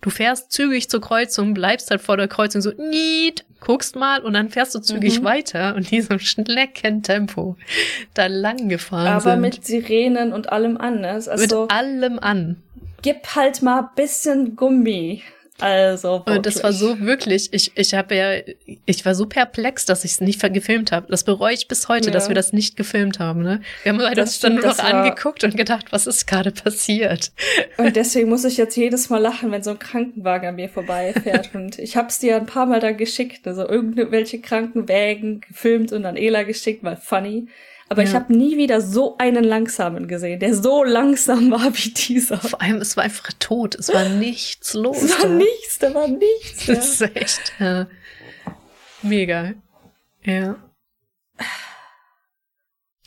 Du 0.06 0.12
fährst 0.12 0.52
zügig 0.52 0.88
zur 0.88 1.02
Kreuzung, 1.02 1.56
bleibst 1.56 1.90
halt 1.90 2.00
vor 2.00 2.16
der 2.16 2.28
Kreuzung 2.28 2.62
so, 2.62 2.70
niet, 2.78 3.44
guckst 3.60 3.96
mal 3.96 4.22
und 4.22 4.34
dann 4.34 4.50
fährst 4.50 4.76
du 4.76 4.80
zügig 4.80 5.20
mhm. 5.20 5.26
weiter 5.26 5.74
und 5.74 5.90
diesem 5.90 6.20
Schneckentempo 6.20 7.56
da 8.14 8.28
lang 8.28 8.70
gefahren 8.70 9.08
Aber 9.08 9.32
sind. 9.32 9.42
mit 9.42 9.66
Sirenen 9.66 10.32
und 10.32 10.50
allem 10.50 10.78
an, 10.78 11.02
ne? 11.02 11.10
Also 11.14 11.38
mit 11.38 11.72
allem 11.72 12.20
an. 12.20 12.58
Gib 13.02 13.36
halt 13.36 13.64
mal 13.64 13.90
bisschen 13.96 14.56
Gummi. 14.56 15.24
Also 15.60 16.20
wirklich. 16.20 16.36
Und 16.36 16.46
das 16.46 16.64
war 16.64 16.74
so 16.74 17.00
wirklich, 17.00 17.54
ich, 17.54 17.72
ich 17.76 17.94
habe 17.94 18.16
ja, 18.16 18.34
ich 18.86 19.06
war 19.06 19.16
so 19.16 19.26
perplex, 19.26 19.86
dass 19.86 20.04
ich 20.04 20.12
es 20.12 20.22
nicht 20.22 20.42
gefilmt 20.54 20.92
habe. 20.92 21.08
Das 21.10 21.24
bereue 21.24 21.54
ich 21.54 21.70
bis 21.70 21.88
heute, 21.88 22.08
ja. 22.08 22.12
dass 22.12 22.28
wir 22.28 22.36
das 22.36 22.52
nicht 22.52 22.76
gefilmt 22.76 23.20
haben. 23.20 23.42
Ne? 23.42 23.62
Wir 23.84 23.94
haben 23.94 24.02
halt 24.02 24.20
uns 24.20 24.40
dann 24.40 24.56
nur 24.56 24.66
noch 24.66 24.80
angeguckt 24.80 25.46
und 25.46 25.56
gedacht, 25.56 25.88
was 25.92 26.08
ist 26.08 26.28
gerade 26.28 26.52
passiert. 26.52 27.32
Und 27.78 27.96
deswegen 27.96 28.28
muss 28.28 28.44
ich 28.44 28.58
jetzt 28.58 28.76
jedes 28.76 29.10
Mal 29.10 29.20
lachen, 29.20 29.52
wenn 29.52 29.64
so 29.64 29.72
ein 29.72 29.80
Krankenwagen 29.80 30.50
an 30.50 30.56
mir 30.56 30.68
vorbeifährt. 30.68 31.56
und 31.56 31.80
ich 31.80 31.96
habe 31.96 32.10
es 32.10 32.20
dir 32.20 32.36
ein 32.36 32.48
paar 32.48 32.66
Mal 32.66 32.82
dann 32.82 32.98
geschickt, 32.98 33.48
also 33.48 33.68
irgendwelche 33.68 34.42
Krankenwägen 34.42 35.40
gefilmt 35.42 35.94
und 35.94 36.06
an 36.06 36.18
Ela 36.18 36.44
geschickt, 36.44 36.84
weil 36.84 36.98
funny. 36.98 37.48
Aber 37.88 38.02
ja. 38.02 38.10
ich 38.10 38.16
habe 38.16 38.36
nie 38.36 38.58
wieder 38.58 38.82
so 38.82 39.18
einen 39.18 39.44
langsamen 39.44 40.08
gesehen, 40.08 40.40
der 40.40 40.56
so 40.56 40.84
langsam 40.84 41.52
war 41.52 41.74
wie 41.76 41.92
dieser. 41.92 42.38
Vor 42.38 42.62
allem, 42.62 42.78
es 42.78 42.98
war 42.98 43.04
einfach 43.04 43.32
tot. 43.40 43.76
Es 43.76 43.94
war 43.94 44.10
nichts 44.10 44.74
los. 44.74 45.02
Es 45.02 45.20
war 45.20 45.30
da. 45.30 45.36
nichts, 45.36 45.80
da 45.80 45.94
war 45.94 46.08
nichts. 46.08 46.66
Das 46.66 47.02
ist 47.02 47.16
echt 47.16 47.54
ja. 47.60 47.88
mega. 49.02 49.54
Ja. 50.24 50.56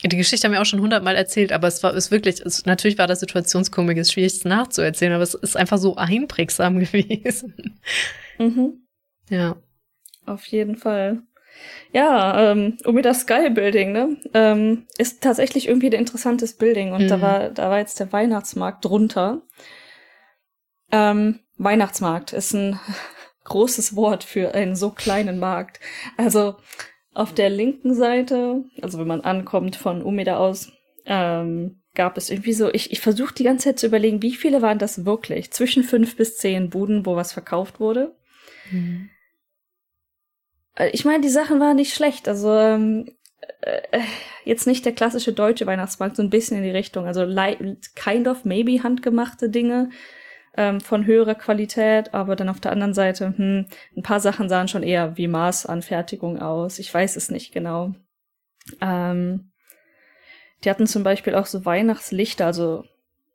Die 0.04 0.16
Geschichte 0.16 0.46
haben 0.46 0.52
wir 0.52 0.60
auch 0.60 0.66
schon 0.66 0.80
hundertmal 0.80 1.16
erzählt, 1.16 1.50
aber 1.50 1.66
es 1.66 1.82
war 1.82 1.92
es 1.92 2.12
wirklich, 2.12 2.40
es, 2.40 2.64
natürlich 2.66 2.98
war 2.98 3.08
das 3.08 3.18
Situationskomik, 3.18 3.98
es 3.98 4.12
schwierig 4.12 4.44
nachzuerzählen, 4.44 5.12
aber 5.12 5.24
es 5.24 5.34
ist 5.34 5.56
einfach 5.56 5.78
so 5.78 5.96
einprägsam 5.96 6.78
gewesen. 6.78 7.80
Mhm. 8.38 8.86
Ja. 9.28 9.56
Auf 10.24 10.46
jeden 10.46 10.76
Fall. 10.76 11.22
Ja, 11.92 12.52
ähm, 12.52 12.76
Umida 12.84 13.14
Sky 13.14 13.50
Building, 13.50 13.92
ne? 13.92 14.16
Ähm, 14.34 14.86
ist 14.98 15.22
tatsächlich 15.22 15.68
irgendwie 15.68 15.86
ein 15.86 16.00
interessantes 16.00 16.54
Building 16.54 16.92
und 16.92 17.04
mhm. 17.04 17.08
da 17.08 17.20
war, 17.20 17.48
da 17.50 17.70
war 17.70 17.78
jetzt 17.78 17.98
der 18.00 18.12
Weihnachtsmarkt 18.12 18.84
drunter. 18.84 19.42
Ähm, 20.92 21.40
Weihnachtsmarkt 21.56 22.32
ist 22.32 22.52
ein 22.52 22.78
großes 23.44 23.96
Wort 23.96 24.24
für 24.24 24.54
einen 24.54 24.76
so 24.76 24.90
kleinen 24.90 25.38
Markt. 25.38 25.80
Also 26.16 26.56
auf 27.14 27.32
der 27.32 27.50
linken 27.50 27.94
Seite, 27.94 28.64
also 28.82 28.98
wenn 28.98 29.06
man 29.06 29.22
ankommt 29.22 29.76
von 29.76 30.02
Umeda 30.02 30.36
aus, 30.36 30.70
ähm, 31.06 31.82
gab 31.94 32.16
es 32.16 32.30
irgendwie 32.30 32.52
so, 32.52 32.72
ich, 32.72 32.92
ich 32.92 33.00
versuche 33.00 33.34
die 33.34 33.44
ganze 33.44 33.70
Zeit 33.70 33.78
zu 33.78 33.86
überlegen, 33.86 34.22
wie 34.22 34.34
viele 34.34 34.62
waren 34.62 34.78
das 34.78 35.04
wirklich? 35.04 35.50
Zwischen 35.50 35.82
fünf 35.82 36.16
bis 36.16 36.36
zehn 36.36 36.70
Buden, 36.70 37.06
wo 37.06 37.16
was 37.16 37.32
verkauft 37.32 37.80
wurde. 37.80 38.14
Mhm. 38.70 39.10
Äh, 40.78 40.90
ich 40.90 41.04
meine, 41.04 41.20
die 41.20 41.28
Sachen 41.28 41.60
waren 41.60 41.76
nicht 41.76 41.94
schlecht. 41.94 42.28
Also 42.28 42.52
ähm, 42.54 43.10
äh, 43.60 44.00
jetzt 44.44 44.66
nicht 44.66 44.84
der 44.84 44.94
klassische 44.94 45.32
deutsche 45.32 45.66
Weihnachtsmarkt, 45.66 46.16
so 46.16 46.22
ein 46.22 46.30
bisschen 46.30 46.56
in 46.58 46.62
die 46.62 46.70
Richtung. 46.70 47.06
Also 47.06 47.26
kind 47.94 48.28
of 48.28 48.44
maybe 48.44 48.82
handgemachte 48.82 49.50
Dinge 49.50 49.90
ähm, 50.56 50.80
von 50.80 51.06
höherer 51.06 51.34
Qualität, 51.34 52.14
aber 52.14 52.36
dann 52.36 52.48
auf 52.48 52.60
der 52.60 52.72
anderen 52.72 52.94
Seite, 52.94 53.34
hm, 53.36 53.66
ein 53.96 54.02
paar 54.02 54.20
Sachen 54.20 54.48
sahen 54.48 54.68
schon 54.68 54.82
eher 54.82 55.16
wie 55.16 55.28
Maßanfertigung 55.28 56.40
aus. 56.40 56.78
Ich 56.78 56.92
weiß 56.92 57.16
es 57.16 57.30
nicht 57.30 57.52
genau. 57.52 57.94
Ähm, 58.80 59.52
die 60.64 60.70
hatten 60.70 60.86
zum 60.86 61.04
Beispiel 61.04 61.34
auch 61.34 61.46
so 61.46 61.64
Weihnachtslichter, 61.64 62.46
also 62.46 62.84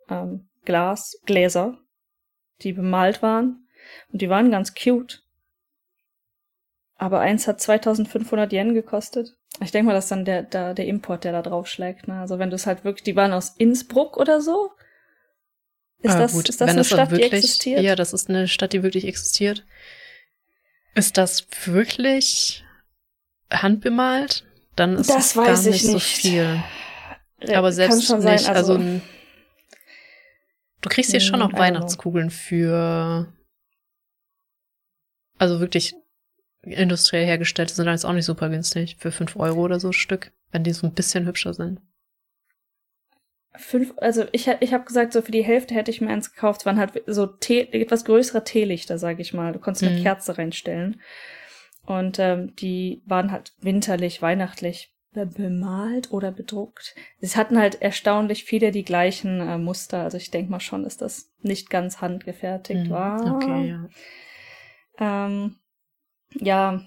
ähm, 0.09 0.49
Glas, 0.65 1.19
Gläser, 1.25 1.77
die 2.61 2.73
bemalt 2.73 3.21
waren. 3.21 3.67
Und 4.11 4.21
die 4.21 4.29
waren 4.29 4.51
ganz 4.51 4.73
cute. 4.75 5.22
Aber 7.03 7.19
eins 7.19 7.49
hat 7.49 7.59
2500 7.59 8.53
Yen 8.53 8.73
gekostet. 8.73 9.35
Ich 9.59 9.71
denke 9.71 9.87
mal, 9.87 9.93
das 9.93 10.05
ist 10.05 10.11
dann 10.11 10.23
der, 10.23 10.41
der, 10.41 10.73
der 10.73 10.87
Import, 10.87 11.25
der 11.25 11.33
da 11.33 11.41
draufschlägt. 11.41 12.07
Ne? 12.07 12.17
Also 12.17 12.39
wenn 12.39 12.49
du 12.49 12.55
es 12.55 12.65
halt 12.65 12.85
wirklich, 12.85 13.03
die 13.03 13.17
waren 13.17 13.33
aus 13.33 13.49
Innsbruck 13.57 14.15
oder 14.15 14.39
so. 14.39 14.71
Ist 15.99 16.15
ah, 16.15 16.19
das, 16.19 16.31
gut. 16.31 16.47
Ist 16.47 16.61
das 16.61 16.69
wenn 16.69 16.75
eine 16.77 16.85
Stadt, 16.85 17.11
wirklich, 17.11 17.29
die 17.29 17.35
existiert? 17.35 17.81
Ja, 17.81 17.97
das 17.97 18.13
ist 18.13 18.29
eine 18.29 18.47
Stadt, 18.47 18.71
die 18.71 18.83
wirklich 18.83 19.05
existiert. 19.05 19.65
Ist 20.95 21.17
das 21.17 21.45
wirklich 21.65 22.63
handbemalt? 23.51 24.45
Dann 24.77 24.95
ist 24.95 25.09
das 25.09 25.31
es 25.31 25.33
gar 25.33 25.51
nicht, 25.51 25.65
nicht 25.65 25.85
so 25.85 25.99
viel. 25.99 26.63
Aber 27.53 27.73
selbst 27.73 28.07
sein, 28.07 28.19
nicht, 28.19 28.47
also, 28.47 28.75
also 28.75 29.01
du 30.79 30.89
kriegst 30.89 31.11
hier 31.11 31.19
schon 31.19 31.41
Hm, 31.41 31.49
noch 31.49 31.59
Weihnachtskugeln 31.59 32.29
für 32.29 33.27
also 35.37 35.59
wirklich 35.59 35.95
industriell 36.63 37.25
hergestellte 37.25 37.73
sind 37.73 37.87
jetzt 37.87 38.05
auch 38.05 38.13
nicht 38.13 38.25
super 38.25 38.49
günstig. 38.49 38.95
Für 38.99 39.11
fünf 39.11 39.35
Euro 39.35 39.61
oder 39.61 39.79
so 39.79 39.91
Stück, 39.91 40.31
wenn 40.51 40.63
die 40.63 40.71
so 40.73 40.87
ein 40.87 40.93
bisschen 40.93 41.25
hübscher 41.25 41.53
sind. 41.53 41.79
Fünf, 43.55 43.93
also 43.97 44.25
ich, 44.31 44.47
ich 44.61 44.73
habe 44.73 44.83
gesagt, 44.85 45.13
so 45.13 45.21
für 45.21 45.31
die 45.31 45.43
Hälfte 45.43 45.75
hätte 45.75 45.91
ich 45.91 46.01
mir 46.01 46.09
eins 46.09 46.33
gekauft. 46.33 46.61
Es 46.61 46.65
waren 46.65 46.79
halt 46.79 47.03
so 47.05 47.27
Tee, 47.27 47.67
etwas 47.71 48.03
größere 48.03 48.43
Teelichter, 48.43 48.97
sage 48.97 49.21
ich 49.21 49.33
mal. 49.33 49.53
Du 49.53 49.59
konntest 49.59 49.83
eine 49.83 49.97
Mhm. 49.99 50.01
Kerze 50.01 50.37
reinstellen. 50.37 50.99
Und 51.85 52.17
ähm, 52.17 52.55
die 52.55 53.03
waren 53.05 53.31
halt 53.31 53.53
winterlich, 53.59 54.23
weihnachtlich 54.23 54.95
be- 55.11 55.27
bemalt 55.27 56.11
oder 56.11 56.31
bedruckt. 56.31 56.95
Sie 57.19 57.37
hatten 57.37 57.59
halt 57.59 57.79
erstaunlich 57.79 58.43
viele 58.45 58.71
die 58.71 58.85
gleichen 58.85 59.39
äh, 59.39 59.59
Muster. 59.59 60.01
Also 60.01 60.17
ich 60.17 60.31
denke 60.31 60.49
mal 60.49 60.59
schon, 60.61 60.83
dass 60.83 60.97
das 60.97 61.31
nicht 61.41 61.69
ganz 61.69 62.01
handgefertigt 62.01 62.85
Mhm. 62.87 62.89
war. 62.89 63.35
Okay, 63.35 63.69
ja. 63.69 63.89
Ähm, 65.27 65.57
ja, 66.39 66.81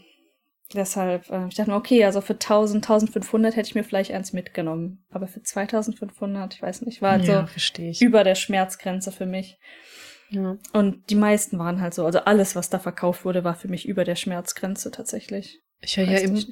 deshalb, 0.75 1.31
äh, 1.31 1.47
ich 1.49 1.55
dachte 1.55 1.71
mir, 1.71 1.77
okay, 1.77 2.05
also 2.05 2.21
für 2.21 2.35
1000, 2.35 2.85
1500 2.85 3.57
hätte 3.57 3.69
ich 3.69 3.75
mir 3.75 3.85
vielleicht 3.85 4.13
eins 4.13 4.33
mitgenommen. 4.33 5.05
Aber 5.11 5.27
für 5.27 5.43
2500, 5.43 6.55
ich 6.55 6.63
weiß 6.63 6.83
nicht, 6.83 7.03
war 7.03 7.13
halt 7.13 7.25
ja, 7.25 7.49
so 7.57 8.05
über 8.05 8.25
der 8.25 8.35
Schmerzgrenze 8.35 9.13
für 9.13 9.27
mich. 9.27 9.59
Ja. 10.31 10.57
Und 10.73 11.09
die 11.11 11.15
meisten 11.15 11.59
waren 11.59 11.81
halt 11.81 11.95
so, 11.95 12.05
also 12.05 12.21
alles, 12.21 12.57
was 12.57 12.69
da 12.69 12.79
verkauft 12.79 13.25
wurde, 13.25 13.45
war 13.45 13.55
für 13.55 13.69
mich 13.69 13.87
über 13.87 14.05
der 14.05 14.17
Schmerzgrenze 14.17 14.91
tatsächlich. 14.91 15.61
Ich 15.81 15.97
höre 15.97 16.07
ja 16.07 16.19
im, 16.19 16.43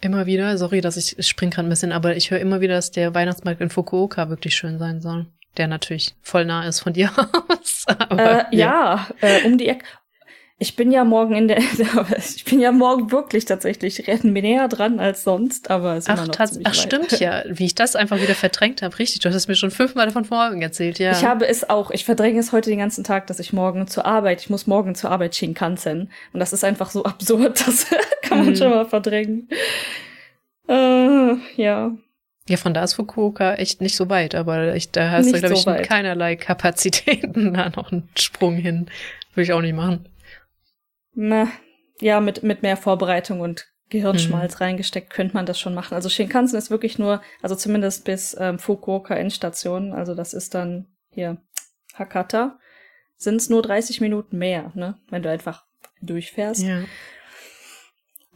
immer 0.00 0.26
wieder, 0.26 0.58
sorry, 0.58 0.80
dass 0.80 0.96
ich, 0.96 1.18
ich 1.18 1.26
spring 1.26 1.50
gerade 1.50 1.68
ein 1.68 1.70
bisschen, 1.70 1.92
aber 1.92 2.16
ich 2.16 2.30
höre 2.30 2.40
immer 2.40 2.60
wieder, 2.60 2.74
dass 2.74 2.90
der 2.90 3.14
Weihnachtsmarkt 3.14 3.60
in 3.60 3.70
Fukuoka 3.70 4.28
wirklich 4.28 4.54
schön 4.54 4.78
sein 4.78 5.00
soll. 5.00 5.26
Der 5.56 5.66
natürlich 5.66 6.14
voll 6.22 6.44
nah 6.44 6.66
ist 6.66 6.80
von 6.80 6.92
dir 6.92 7.10
aus. 7.48 7.84
aber 7.86 8.52
Äh, 8.52 8.56
ja, 8.56 9.08
äh, 9.20 9.44
um 9.44 9.58
die 9.58 9.68
Ecke. 9.68 9.86
Ich 10.62 10.76
bin 10.76 10.92
ja 10.92 11.04
morgen 11.04 11.34
in 11.34 11.48
der, 11.48 11.56
ich 12.18 12.44
bin 12.44 12.60
ja 12.60 12.70
morgen 12.70 13.10
wirklich 13.10 13.46
tatsächlich 13.46 14.06
näher 14.24 14.68
dran 14.68 15.00
als 15.00 15.24
sonst, 15.24 15.70
aber 15.70 15.96
es 15.96 16.04
ist 16.06 16.10
Ach, 16.10 16.26
noch 16.26 16.34
tats- 16.34 16.60
ach 16.64 16.68
weit. 16.72 16.76
stimmt 16.76 17.18
ja, 17.18 17.42
wie 17.48 17.64
ich 17.64 17.74
das 17.74 17.96
einfach 17.96 18.20
wieder 18.20 18.34
verdrängt 18.34 18.82
habe. 18.82 18.98
Richtig, 18.98 19.20
du 19.20 19.30
hast 19.30 19.36
es 19.36 19.48
mir 19.48 19.54
schon 19.56 19.70
fünfmal 19.70 20.04
davon 20.04 20.26
morgen 20.28 20.60
erzählt, 20.60 20.98
ja. 20.98 21.12
Ich 21.12 21.24
habe 21.24 21.48
es 21.48 21.70
auch. 21.70 21.90
Ich 21.90 22.04
verdränge 22.04 22.38
es 22.40 22.52
heute 22.52 22.68
den 22.68 22.78
ganzen 22.78 23.04
Tag, 23.04 23.26
dass 23.28 23.38
ich 23.40 23.54
morgen 23.54 23.86
zur 23.88 24.04
Arbeit, 24.04 24.42
ich 24.42 24.50
muss 24.50 24.66
morgen 24.66 24.94
zur 24.94 25.10
Arbeit 25.10 25.34
Shinkansen. 25.34 26.10
Und 26.34 26.40
das 26.40 26.52
ist 26.52 26.62
einfach 26.62 26.90
so 26.90 27.04
absurd, 27.04 27.66
das 27.66 27.86
kann 28.22 28.38
man 28.40 28.48
Mhm. 28.50 28.56
schon 28.56 28.68
mal 28.70 28.84
verdrängen. 28.84 29.48
Äh, 30.68 31.34
ja. 31.56 31.90
ja, 32.48 32.56
von 32.58 32.74
da 32.74 32.84
ist 32.84 32.94
Fukuoka 32.94 33.54
echt 33.54 33.80
nicht 33.80 33.96
so 33.96 34.08
weit, 34.10 34.34
aber 34.34 34.74
ich, 34.76 34.90
da 34.92 35.10
hast 35.10 35.32
du, 35.32 35.38
glaube 35.38 35.54
so 35.56 35.60
ich, 35.62 35.66
weit. 35.66 35.88
keinerlei 35.88 36.36
Kapazitäten, 36.36 37.54
da 37.54 37.70
noch 37.70 37.90
einen 37.92 38.08
Sprung 38.18 38.56
hin. 38.56 38.86
Würde 39.34 39.44
ich 39.44 39.52
auch 39.52 39.62
nicht 39.62 39.74
machen. 39.74 40.04
Na, 41.14 41.48
ja, 42.00 42.20
mit, 42.20 42.42
mit 42.42 42.62
mehr 42.62 42.76
Vorbereitung 42.76 43.40
und 43.40 43.66
Gehirnschmalz 43.90 44.54
Mhm. 44.54 44.58
reingesteckt 44.58 45.10
könnte 45.12 45.34
man 45.34 45.46
das 45.46 45.58
schon 45.58 45.74
machen. 45.74 45.94
Also 45.94 46.08
Shinkansen 46.08 46.56
ist 46.58 46.70
wirklich 46.70 46.98
nur, 46.98 47.20
also 47.42 47.56
zumindest 47.56 48.04
bis 48.04 48.36
ähm, 48.38 48.58
Fukuoka 48.58 49.14
Endstation, 49.16 49.92
also 49.92 50.14
das 50.14 50.32
ist 50.32 50.54
dann 50.54 50.86
hier 51.10 51.38
Hakata, 51.94 52.58
sind 53.16 53.36
es 53.36 53.50
nur 53.50 53.62
30 53.62 54.00
Minuten 54.00 54.38
mehr, 54.38 54.70
ne? 54.74 54.98
Wenn 55.10 55.22
du 55.22 55.30
einfach 55.30 55.64
durchfährst. 56.00 56.62
Ja. 56.62 56.84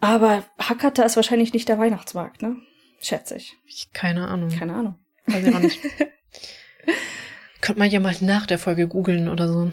Aber 0.00 0.44
Hakata 0.58 1.04
ist 1.04 1.16
wahrscheinlich 1.16 1.52
nicht 1.54 1.68
der 1.68 1.78
Weihnachtsmarkt, 1.78 2.42
ne? 2.42 2.56
Schätze 3.00 3.36
ich. 3.36 3.56
Ich, 3.66 3.92
keine 3.92 4.26
Ahnung. 4.28 4.50
Keine 4.50 4.74
Ahnung. 4.74 4.98
Weiß 5.26 5.46
ich 5.46 5.54
auch 5.54 5.58
nicht. 5.60 5.80
Könnte 7.60 7.78
man 7.78 7.90
ja 7.90 8.00
mal 8.00 8.14
nach 8.20 8.46
der 8.46 8.58
Folge 8.58 8.88
googeln 8.88 9.28
oder 9.28 9.48
so. 9.48 9.72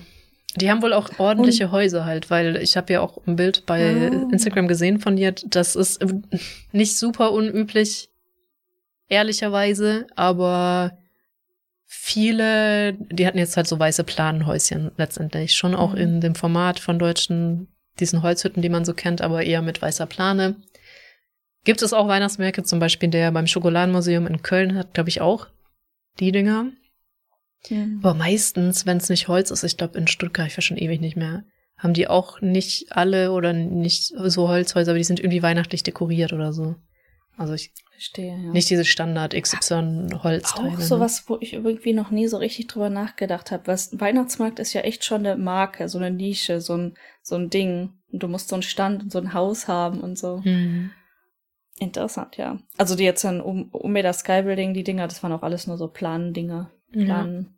Die 0.57 0.69
haben 0.69 0.81
wohl 0.81 0.93
auch 0.93 1.17
ordentliche 1.19 1.71
Häuser 1.71 2.03
halt, 2.05 2.29
weil 2.29 2.57
ich 2.57 2.75
habe 2.75 2.91
ja 2.93 3.01
auch 3.01 3.19
ein 3.25 3.35
Bild 3.37 3.65
bei 3.65 4.09
Ah. 4.11 4.27
Instagram 4.31 4.67
gesehen 4.67 4.99
von 4.99 5.15
dir. 5.15 5.31
Das 5.45 5.75
ist 5.75 6.01
äh, 6.01 6.07
nicht 6.73 6.97
super 6.97 7.31
unüblich, 7.31 8.09
ehrlicherweise, 9.07 10.07
aber 10.15 10.97
viele, 11.85 12.93
die 12.93 13.27
hatten 13.27 13.37
jetzt 13.37 13.57
halt 13.57 13.67
so 13.67 13.77
weiße 13.79 14.03
Planenhäuschen 14.03 14.91
letztendlich. 14.97 15.53
Schon 15.55 15.75
auch 15.75 15.91
Mhm. 15.93 15.97
in 15.99 16.21
dem 16.21 16.35
Format 16.35 16.79
von 16.79 16.99
deutschen, 16.99 17.67
diesen 17.99 18.21
Holzhütten, 18.23 18.61
die 18.61 18.69
man 18.69 18.85
so 18.85 18.93
kennt, 18.93 19.21
aber 19.21 19.43
eher 19.43 19.61
mit 19.61 19.81
weißer 19.81 20.05
Plane. 20.05 20.55
Gibt 21.63 21.81
es 21.81 21.93
auch 21.93 22.07
Weihnachtsmärkte, 22.07 22.63
zum 22.63 22.79
Beispiel 22.79 23.09
der 23.09 23.31
beim 23.31 23.45
Schokoladenmuseum 23.47 24.25
in 24.27 24.41
Köln 24.41 24.75
hat, 24.75 24.93
glaube 24.93 25.09
ich, 25.09 25.21
auch 25.21 25.47
die 26.19 26.31
Dinger. 26.31 26.67
Aber 27.99 28.13
meistens, 28.13 28.85
wenn 28.85 28.97
es 28.97 29.09
nicht 29.09 29.27
Holz 29.27 29.51
ist, 29.51 29.63
ich 29.63 29.77
glaube 29.77 29.97
in 29.97 30.07
Stuttgart, 30.07 30.47
ich 30.47 30.57
war 30.57 30.61
schon 30.61 30.77
ewig 30.77 30.99
nicht 30.99 31.15
mehr, 31.15 31.43
haben 31.77 31.93
die 31.93 32.07
auch 32.07 32.41
nicht 32.41 32.91
alle 32.91 33.31
oder 33.31 33.53
nicht 33.53 34.05
so 34.05 34.47
Holzhäuser, 34.47 34.91
aber 34.91 34.97
die 34.97 35.03
sind 35.03 35.19
irgendwie 35.19 35.43
weihnachtlich 35.43 35.83
dekoriert 35.83 36.33
oder 36.33 36.53
so. 36.53 36.75
Also 37.37 37.53
ich, 37.53 37.71
Verstehe, 37.91 38.31
ja. 38.31 38.51
nicht 38.51 38.69
diese 38.69 38.85
Standard 38.85 39.33
XY 39.33 40.09
Holzteile. 40.23 40.69
auch 40.69 40.77
ne? 40.77 40.83
sowas, 40.83 41.23
wo 41.27 41.37
ich 41.39 41.53
irgendwie 41.53 41.93
noch 41.93 42.11
nie 42.11 42.27
so 42.27 42.37
richtig 42.37 42.67
drüber 42.67 42.89
nachgedacht 42.89 43.51
habe. 43.51 43.67
Was 43.67 43.99
Weihnachtsmarkt 43.99 44.59
ist 44.59 44.73
ja 44.73 44.81
echt 44.81 45.05
schon 45.05 45.25
eine 45.25 45.37
Marke, 45.37 45.87
so 45.87 45.97
eine 45.97 46.11
Nische, 46.11 46.61
so 46.61 46.75
ein, 46.75 46.95
so 47.21 47.35
ein 47.35 47.49
Ding. 47.49 47.93
Und 48.11 48.23
du 48.23 48.27
musst 48.27 48.49
so 48.49 48.55
einen 48.55 48.63
Stand 48.63 49.03
und 49.03 49.11
so 49.11 49.19
ein 49.19 49.33
Haus 49.33 49.67
haben 49.67 50.01
und 50.01 50.17
so. 50.17 50.43
Hm. 50.43 50.91
Interessant, 51.79 52.37
ja. 52.37 52.59
Also 52.77 52.95
die 52.95 53.03
jetzt 53.03 53.23
dann 53.23 53.41
um, 53.41 53.69
um 53.69 53.91
mir 53.91 54.03
das 54.03 54.19
Skybuilding, 54.19 54.73
die 54.73 54.83
Dinger, 54.83 55.07
das 55.07 55.23
waren 55.23 55.31
auch 55.31 55.43
alles 55.43 55.65
nur 55.65 55.77
so 55.77 55.87
Plan-Dinger. 55.87 56.71
Ja. 56.93 57.05
Plan, 57.05 57.57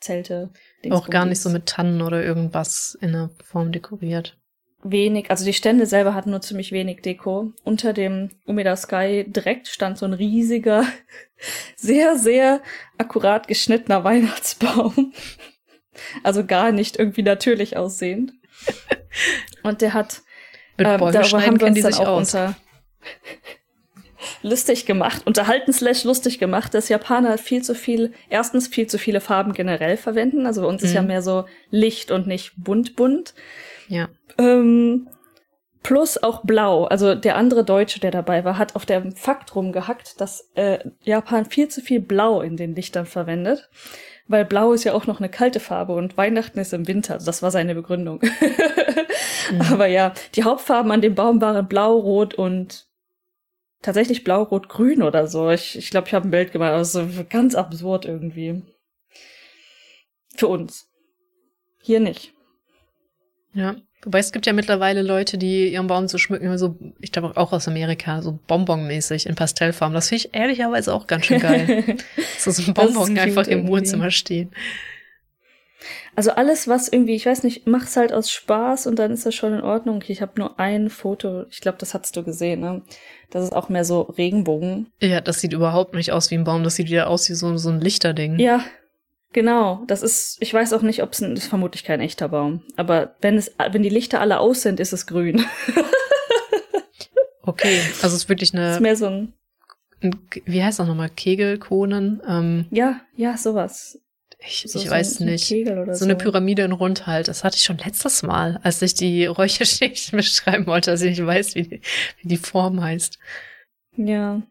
Zelte. 0.00 0.50
Auch 0.90 1.10
gar 1.10 1.24
nicht 1.26 1.36
Dingsbums. 1.36 1.42
so 1.42 1.50
mit 1.50 1.66
Tannen 1.66 2.02
oder 2.02 2.24
irgendwas 2.24 2.96
in 3.00 3.12
der 3.12 3.30
Form 3.44 3.72
dekoriert. 3.72 4.38
wenig, 4.82 5.30
also 5.30 5.44
die 5.44 5.52
Stände 5.52 5.84
selber 5.84 6.14
hatten 6.14 6.30
nur 6.30 6.40
ziemlich 6.40 6.72
wenig 6.72 7.02
Deko. 7.02 7.52
Unter 7.64 7.92
dem 7.92 8.30
Umeda 8.46 8.76
Sky 8.76 9.26
direkt 9.28 9.68
stand 9.68 9.98
so 9.98 10.06
ein 10.06 10.14
riesiger, 10.14 10.84
sehr, 11.76 12.16
sehr 12.16 12.62
akkurat 12.98 13.46
geschnittener 13.48 14.04
Weihnachtsbaum. 14.04 15.12
Also 16.22 16.46
gar 16.46 16.72
nicht 16.72 16.98
irgendwie 16.98 17.22
natürlich 17.22 17.76
aussehend. 17.76 18.32
Und 19.64 19.82
der 19.82 19.92
hat, 19.92 20.22
ähm, 20.78 20.98
darüber 20.98 21.44
haben 21.44 21.60
wir 21.60 21.66
uns 21.66 21.82
dann 21.82 21.94
auch 21.94 22.06
aus. 22.06 22.34
unter 22.34 22.56
lustig 24.42 24.86
gemacht, 24.86 25.22
unterhalten 25.26 25.72
slash 25.72 26.04
lustig 26.04 26.38
gemacht, 26.38 26.74
dass 26.74 26.88
Japaner 26.88 27.38
viel 27.38 27.62
zu 27.62 27.74
viel, 27.74 28.12
erstens 28.28 28.68
viel 28.68 28.86
zu 28.86 28.98
viele 28.98 29.20
Farben 29.20 29.52
generell 29.52 29.96
verwenden. 29.96 30.46
Also 30.46 30.62
bei 30.62 30.66
uns 30.68 30.82
ist 30.82 30.94
ja 30.94 31.02
Mhm. 31.02 31.08
mehr 31.08 31.22
so 31.22 31.44
Licht 31.70 32.10
und 32.10 32.26
nicht 32.26 32.52
bunt 32.56 32.96
bunt. 32.96 33.34
Ja. 33.88 34.08
Ähm, 34.38 35.08
plus 35.82 36.22
auch 36.22 36.42
blau. 36.44 36.84
Also 36.84 37.14
der 37.14 37.36
andere 37.36 37.64
Deutsche, 37.64 38.00
der 38.00 38.10
dabei 38.10 38.44
war, 38.44 38.58
hat 38.58 38.76
auf 38.76 38.84
dem 38.86 39.16
Fakt 39.16 39.54
rumgehackt, 39.56 40.20
dass 40.20 40.50
äh, 40.54 40.78
Japan 41.02 41.46
viel 41.46 41.68
zu 41.68 41.80
viel 41.80 42.00
Blau 42.00 42.42
in 42.42 42.56
den 42.56 42.74
Lichtern 42.74 43.06
verwendet. 43.06 43.70
Weil 44.28 44.44
Blau 44.44 44.72
ist 44.72 44.84
ja 44.84 44.92
auch 44.92 45.06
noch 45.08 45.18
eine 45.18 45.28
kalte 45.28 45.58
Farbe 45.58 45.94
und 45.94 46.16
Weihnachten 46.16 46.60
ist 46.60 46.72
im 46.72 46.86
Winter. 46.86 47.18
Das 47.24 47.42
war 47.42 47.50
seine 47.50 47.74
Begründung. 47.74 48.20
Aber 49.72 49.86
ja, 49.86 50.12
die 50.34 50.44
Hauptfarben 50.44 50.92
an 50.92 51.00
dem 51.00 51.14
Baum 51.16 51.40
waren 51.40 51.66
Blau, 51.66 51.96
Rot 51.98 52.34
und 52.34 52.86
tatsächlich 53.82 54.24
Blau, 54.24 54.42
Rot, 54.42 54.68
Grün 54.68 55.02
oder 55.02 55.26
so. 55.26 55.50
Ich 55.50 55.72
glaube, 55.72 55.78
ich, 55.80 55.90
glaub, 55.90 56.06
ich 56.06 56.14
habe 56.14 56.28
ein 56.28 56.30
Bild 56.30 56.52
gemacht. 56.52 56.72
Also 56.72 57.08
ganz 57.28 57.54
absurd 57.54 58.04
irgendwie. 58.04 58.62
Für 60.36 60.48
uns. 60.48 60.88
Hier 61.82 62.00
nicht. 62.00 62.32
Ja. 63.52 63.76
Wobei 64.02 64.18
es 64.18 64.32
gibt 64.32 64.46
ja 64.46 64.54
mittlerweile 64.54 65.02
Leute, 65.02 65.36
die 65.36 65.72
ihren 65.72 65.86
Baum 65.86 66.08
so 66.08 66.16
schmücken, 66.16 66.56
so, 66.56 66.78
ich 67.00 67.12
glaube 67.12 67.36
auch 67.36 67.52
aus 67.52 67.68
Amerika, 67.68 68.22
so 68.22 68.38
Bonbon-mäßig 68.46 69.26
in 69.26 69.34
Pastellfarben. 69.34 69.94
Das 69.94 70.08
finde 70.08 70.24
ich 70.24 70.34
ehrlicherweise 70.34 70.94
auch 70.94 71.06
ganz 71.06 71.26
schön 71.26 71.40
geil. 71.40 71.96
so 72.38 72.50
so 72.50 72.62
ein 72.62 72.72
Bonbon 72.72 73.18
einfach 73.18 73.46
im 73.46 73.58
irgendwie. 73.58 73.72
Wohnzimmer 73.72 74.10
stehen. 74.10 74.52
Also 76.16 76.32
alles, 76.32 76.68
was 76.68 76.88
irgendwie, 76.88 77.14
ich 77.14 77.26
weiß 77.26 77.44
nicht, 77.44 77.66
mach's 77.66 77.96
halt 77.96 78.12
aus 78.12 78.30
Spaß 78.30 78.86
und 78.86 78.98
dann 78.98 79.12
ist 79.12 79.26
das 79.26 79.34
schon 79.34 79.54
in 79.54 79.62
Ordnung. 79.62 80.02
Ich 80.08 80.20
habe 80.20 80.32
nur 80.36 80.58
ein 80.58 80.90
Foto, 80.90 81.44
ich 81.50 81.60
glaube, 81.60 81.78
das 81.78 81.94
hast 81.94 82.16
du 82.16 82.22
gesehen, 82.22 82.60
ne? 82.60 82.82
Das 83.30 83.44
ist 83.44 83.52
auch 83.52 83.68
mehr 83.68 83.84
so 83.84 84.02
Regenbogen. 84.02 84.90
Ja, 85.00 85.20
das 85.20 85.40
sieht 85.40 85.52
überhaupt 85.52 85.94
nicht 85.94 86.12
aus 86.12 86.30
wie 86.30 86.34
ein 86.34 86.44
Baum, 86.44 86.64
das 86.64 86.74
sieht 86.76 86.88
wieder 86.88 87.08
aus 87.08 87.28
wie 87.28 87.34
so, 87.34 87.56
so 87.56 87.70
ein 87.70 87.80
Lichterding. 87.80 88.38
Ja, 88.40 88.64
genau. 89.32 89.84
Das 89.86 90.02
ist, 90.02 90.36
ich 90.40 90.52
weiß 90.52 90.72
auch 90.72 90.82
nicht, 90.82 91.02
ob 91.02 91.12
es 91.12 91.20
ein, 91.20 91.34
das 91.34 91.44
ist 91.44 91.50
vermutlich 91.50 91.84
kein 91.84 92.00
echter 92.00 92.28
Baum. 92.28 92.64
Aber 92.76 93.14
wenn 93.20 93.36
es, 93.36 93.54
wenn 93.70 93.82
die 93.82 93.88
Lichter 93.88 94.20
alle 94.20 94.40
aus 94.40 94.62
sind, 94.62 94.80
ist 94.80 94.92
es 94.92 95.06
grün. 95.06 95.44
Okay, 97.42 97.80
also 98.02 98.08
es 98.08 98.22
ist 98.24 98.28
wirklich 98.28 98.52
Das 98.52 98.60
ist 98.60 98.76
eine, 98.76 98.80
mehr 98.80 98.96
so 98.96 99.06
ein, 99.06 99.32
ein 100.02 100.14
wie 100.44 100.62
heißt 100.62 100.78
das 100.78 100.86
nochmal, 100.86 101.10
Kegelkonen? 101.10 102.22
Ähm, 102.26 102.66
ja, 102.70 103.00
ja, 103.16 103.36
sowas. 103.36 103.98
Ich 104.42 104.64
So, 104.66 104.78
ich 104.78 104.86
so, 104.86 104.90
weiß 104.90 105.14
so 105.16 105.24
nicht. 105.24 105.52
Oder 105.52 105.94
So 105.94 106.04
eine 106.04 106.16
Pyramide 106.16 106.62
in 106.62 106.72
Rund 106.72 107.06
halt. 107.06 107.28
Das 107.28 107.44
hatte 107.44 107.56
ich 107.56 107.64
schon 107.64 107.78
letztes 107.78 108.22
Mal, 108.22 108.58
als 108.62 108.80
ich 108.82 108.94
die 108.94 109.26
Räucherstäbchen 109.26 110.16
beschreiben 110.18 110.66
wollte, 110.66 110.90
dass 110.90 111.02
ich 111.02 111.18
nicht 111.18 111.26
weiß, 111.26 111.54
wie 111.54 111.62
die, 111.62 111.80
wie 112.20 112.28
die 112.28 112.36
Form 112.36 112.82
heißt. 112.82 113.18
Ja. 113.96 114.42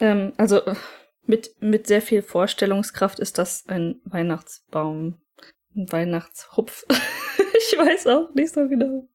Ähm, 0.00 0.32
also 0.36 0.62
mit, 1.26 1.50
mit 1.60 1.86
sehr 1.86 2.02
viel 2.02 2.22
Vorstellungskraft 2.22 3.18
ist 3.18 3.38
das 3.38 3.66
ein 3.68 4.00
Weihnachtsbaum. 4.04 5.20
Ein 5.76 5.92
Weihnachtshupf. 5.92 6.86
ich 6.90 7.78
weiß 7.78 8.06
auch 8.06 8.34
nicht 8.34 8.54
so 8.54 8.66
genau. 8.68 9.08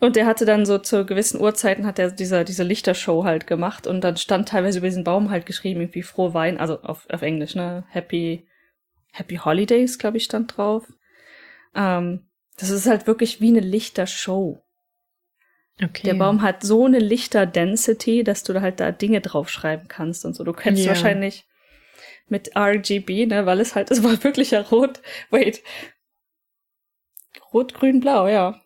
Und 0.00 0.14
der 0.14 0.26
hatte 0.26 0.44
dann 0.44 0.64
so 0.64 0.78
zu 0.78 1.04
gewissen 1.04 1.40
Uhrzeiten 1.40 1.84
hat 1.84 1.98
er 1.98 2.12
diese, 2.12 2.44
diese 2.44 2.62
Lichtershow 2.62 3.24
halt 3.24 3.46
gemacht 3.48 3.86
und 3.86 4.02
dann 4.02 4.16
stand 4.16 4.48
teilweise 4.48 4.78
über 4.78 4.86
diesen 4.86 5.02
Baum 5.02 5.30
halt 5.30 5.44
geschrieben, 5.44 5.80
irgendwie 5.80 6.02
frohe 6.02 6.34
Wein, 6.34 6.58
also 6.58 6.80
auf, 6.82 7.08
auf 7.10 7.22
Englisch, 7.22 7.56
ne? 7.56 7.84
Happy, 7.88 8.46
Happy 9.10 9.36
Holidays, 9.36 9.98
glaube 9.98 10.18
ich, 10.18 10.24
stand 10.24 10.56
drauf. 10.56 10.84
Ähm, 11.74 12.28
das 12.58 12.70
ist 12.70 12.86
halt 12.86 13.06
wirklich 13.08 13.40
wie 13.40 13.48
eine 13.48 13.60
Lichtershow. 13.60 14.62
Okay. 15.82 16.02
Der 16.04 16.14
Baum 16.14 16.42
hat 16.42 16.62
so 16.62 16.86
eine 16.86 16.98
Lichter-Density, 16.98 18.24
dass 18.24 18.42
du 18.42 18.52
da 18.52 18.60
halt 18.60 18.80
da 18.80 18.92
Dinge 18.92 19.20
draufschreiben 19.20 19.88
kannst 19.88 20.24
und 20.24 20.34
so. 20.34 20.44
Du 20.44 20.52
kennst 20.52 20.82
Ja. 20.82 20.88
wahrscheinlich 20.88 21.44
mit 22.28 22.56
RGB, 22.56 23.26
ne, 23.26 23.46
weil 23.46 23.60
es 23.60 23.74
halt, 23.74 23.90
es 23.90 24.02
war 24.02 24.22
wirklich 24.22 24.52
ja 24.52 24.60
rot. 24.60 25.00
Wait. 25.30 25.62
Rot, 27.52 27.74
grün, 27.74 28.00
blau, 28.00 28.28
ja. 28.28 28.60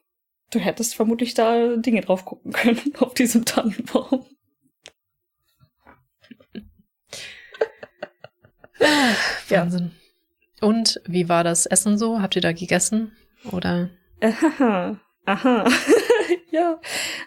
Du 0.52 0.58
hättest 0.58 0.94
vermutlich 0.94 1.34
da 1.34 1.76
Dinge 1.76 2.02
drauf 2.02 2.24
gucken 2.24 2.52
können 2.52 2.80
auf 2.98 3.14
diesem 3.14 3.44
Tannenbaum. 3.44 4.26
Ja. 9.48 9.62
Wahnsinn. 9.62 9.92
Und 10.60 11.00
wie 11.06 11.28
war 11.28 11.42
das 11.44 11.66
Essen 11.66 11.98
so? 11.98 12.20
Habt 12.20 12.36
ihr 12.36 12.42
da 12.42 12.52
gegessen? 12.52 13.16
Oder? 13.50 13.90
Aha, 14.20 15.00
aha. 15.24 15.64
ja. 16.50 16.80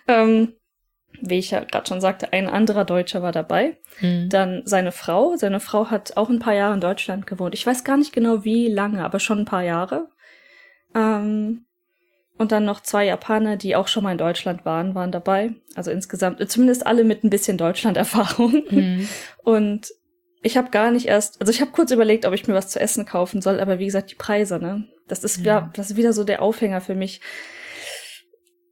Ähm, 0.08 0.54
wie 1.22 1.40
ich 1.40 1.52
ja 1.52 1.62
gerade 1.64 1.88
schon 1.88 2.00
sagte, 2.00 2.32
ein 2.32 2.48
anderer 2.48 2.86
Deutscher 2.86 3.22
war 3.22 3.34
dabei. 3.34 3.78
Hm. 3.98 4.30
Dann 4.30 4.62
seine 4.66 4.94
Frau. 4.94 5.36
Seine 5.36 5.60
Frau 5.60 5.90
hat 5.90 6.16
auch 6.16 6.30
ein 6.30 6.40
paar 6.40 6.54
Jahre 6.54 6.74
in 6.74 6.82
Deutschland 6.82 7.28
gewohnt. 7.28 7.54
Ich 7.54 7.66
weiß 7.66 7.84
gar 7.84 7.98
nicht 7.98 8.14
genau 8.14 8.46
wie 8.46 8.68
lange, 8.68 9.04
aber 9.04 9.20
schon 9.20 9.40
ein 9.40 9.46
paar 9.46 9.64
Jahre. 9.64 10.10
Ähm, 10.94 11.66
und 12.38 12.52
dann 12.52 12.66
noch 12.66 12.82
zwei 12.82 13.06
Japaner, 13.06 13.56
die 13.56 13.76
auch 13.76 13.88
schon 13.88 14.04
mal 14.04 14.12
in 14.12 14.18
Deutschland 14.18 14.66
waren, 14.66 14.94
waren 14.94 15.12
dabei. 15.12 15.54
Also 15.76 15.92
insgesamt, 15.92 16.50
zumindest 16.50 16.86
alle 16.86 17.04
mit 17.04 17.24
ein 17.24 17.30
bisschen 17.30 17.58
Deutschland-Erfahrung. 17.58 18.64
Hm. 18.68 19.08
Und 19.44 19.92
ich 20.42 20.58
habe 20.58 20.70
gar 20.70 20.92
nicht 20.92 21.08
erst, 21.08 21.40
also 21.40 21.52
ich 21.52 21.62
habe 21.62 21.72
kurz 21.72 21.92
überlegt, 21.92 22.26
ob 22.26 22.34
ich 22.34 22.48
mir 22.48 22.54
was 22.54 22.70
zu 22.70 22.80
essen 22.80 23.06
kaufen 23.06 23.42
soll, 23.42 23.60
aber 23.60 23.80
wie 23.80 23.86
gesagt, 23.86 24.12
die 24.12 24.16
Preise, 24.16 24.60
ne? 24.60 24.88
Das 25.08 25.24
ist 25.24 25.38
Ja. 25.38 25.44
ja, 25.44 25.72
das 25.74 25.92
ist 25.92 25.98
wieder 25.98 26.14
so 26.14 26.24
der 26.24 26.42
Aufhänger 26.42 26.82
für 26.82 26.96
mich. 26.96 27.22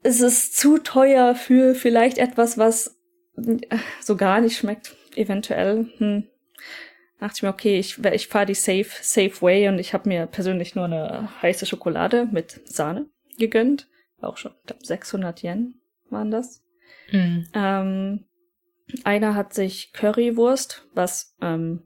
Es 0.01 0.19
ist 0.19 0.57
zu 0.57 0.77
teuer 0.79 1.33
für 1.33 1.73
vielleicht 1.73 2.17
etwas, 2.17 2.57
was 2.57 2.99
äh, 3.37 3.77
so 4.01 4.17
gar 4.17 4.41
nicht 4.41 4.57
schmeckt, 4.57 4.95
eventuell. 5.15 5.87
Hm. 5.97 6.27
Dachte 7.19 7.33
ich 7.37 7.43
mir, 7.43 7.49
okay, 7.49 7.79
ich, 7.79 8.03
ich 8.03 8.27
fahre 8.27 8.47
die 8.47 8.55
safe, 8.55 8.89
safe 9.01 9.41
way 9.41 9.69
und 9.69 9.79
ich 9.79 9.93
habe 9.93 10.09
mir 10.09 10.25
persönlich 10.25 10.75
nur 10.75 10.85
eine 10.85 11.29
heiße 11.41 11.65
Schokolade 11.65 12.27
mit 12.29 12.59
Sahne 12.65 13.07
gegönnt. 13.37 13.87
Auch 14.21 14.37
schon, 14.37 14.53
ich 14.61 14.67
glaub, 14.67 14.85
600 14.85 15.43
Yen 15.43 15.75
waren 16.09 16.31
das. 16.31 16.63
Hm. 17.09 17.47
Ähm, 17.53 18.25
einer 19.03 19.35
hat 19.35 19.53
sich 19.53 19.91
Currywurst, 19.93 20.87
was, 20.93 21.35
ähm, 21.41 21.83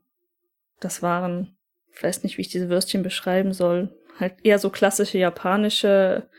das 0.79 1.01
waren, 1.01 1.57
ich 1.93 2.03
weiß 2.03 2.23
nicht, 2.23 2.37
wie 2.37 2.41
ich 2.41 2.49
diese 2.49 2.69
Würstchen 2.69 3.03
beschreiben 3.03 3.53
soll, 3.53 3.95
halt 4.19 4.35
eher 4.43 4.59
so 4.59 4.69
klassische 4.69 5.17
japanische 5.17 6.29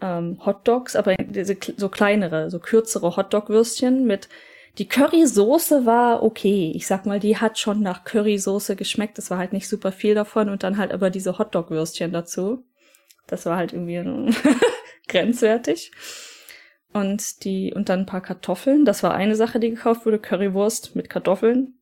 ähm, 0.00 0.40
Hotdogs, 0.44 0.96
aber 0.96 1.14
diese 1.16 1.56
so 1.76 1.88
kleinere, 1.88 2.50
so 2.50 2.58
kürzere 2.58 3.16
Hotdog-Würstchen 3.16 4.04
mit 4.04 4.28
die 4.78 4.88
Currysoße 4.88 5.84
war 5.84 6.22
okay. 6.22 6.72
Ich 6.74 6.86
sag 6.86 7.04
mal, 7.04 7.20
die 7.20 7.36
hat 7.36 7.58
schon 7.58 7.82
nach 7.82 8.04
Currysoße 8.04 8.74
geschmeckt. 8.74 9.18
Es 9.18 9.30
war 9.30 9.36
halt 9.36 9.52
nicht 9.52 9.68
super 9.68 9.92
viel 9.92 10.14
davon 10.14 10.48
und 10.48 10.62
dann 10.62 10.78
halt 10.78 10.92
aber 10.92 11.10
diese 11.10 11.38
Hotdog-Würstchen 11.38 12.12
dazu. 12.12 12.64
Das 13.26 13.46
war 13.46 13.56
halt 13.56 13.72
irgendwie 13.72 13.96
grenzwertig. 15.08 15.92
Und 16.92 17.44
die, 17.44 17.72
und 17.72 17.88
dann 17.88 18.00
ein 18.00 18.06
paar 18.06 18.20
Kartoffeln. 18.20 18.84
Das 18.84 19.02
war 19.02 19.14
eine 19.14 19.34
Sache, 19.34 19.58
die 19.58 19.70
gekauft 19.70 20.04
wurde. 20.04 20.18
Currywurst 20.18 20.94
mit 20.94 21.08
Kartoffeln. 21.08 21.78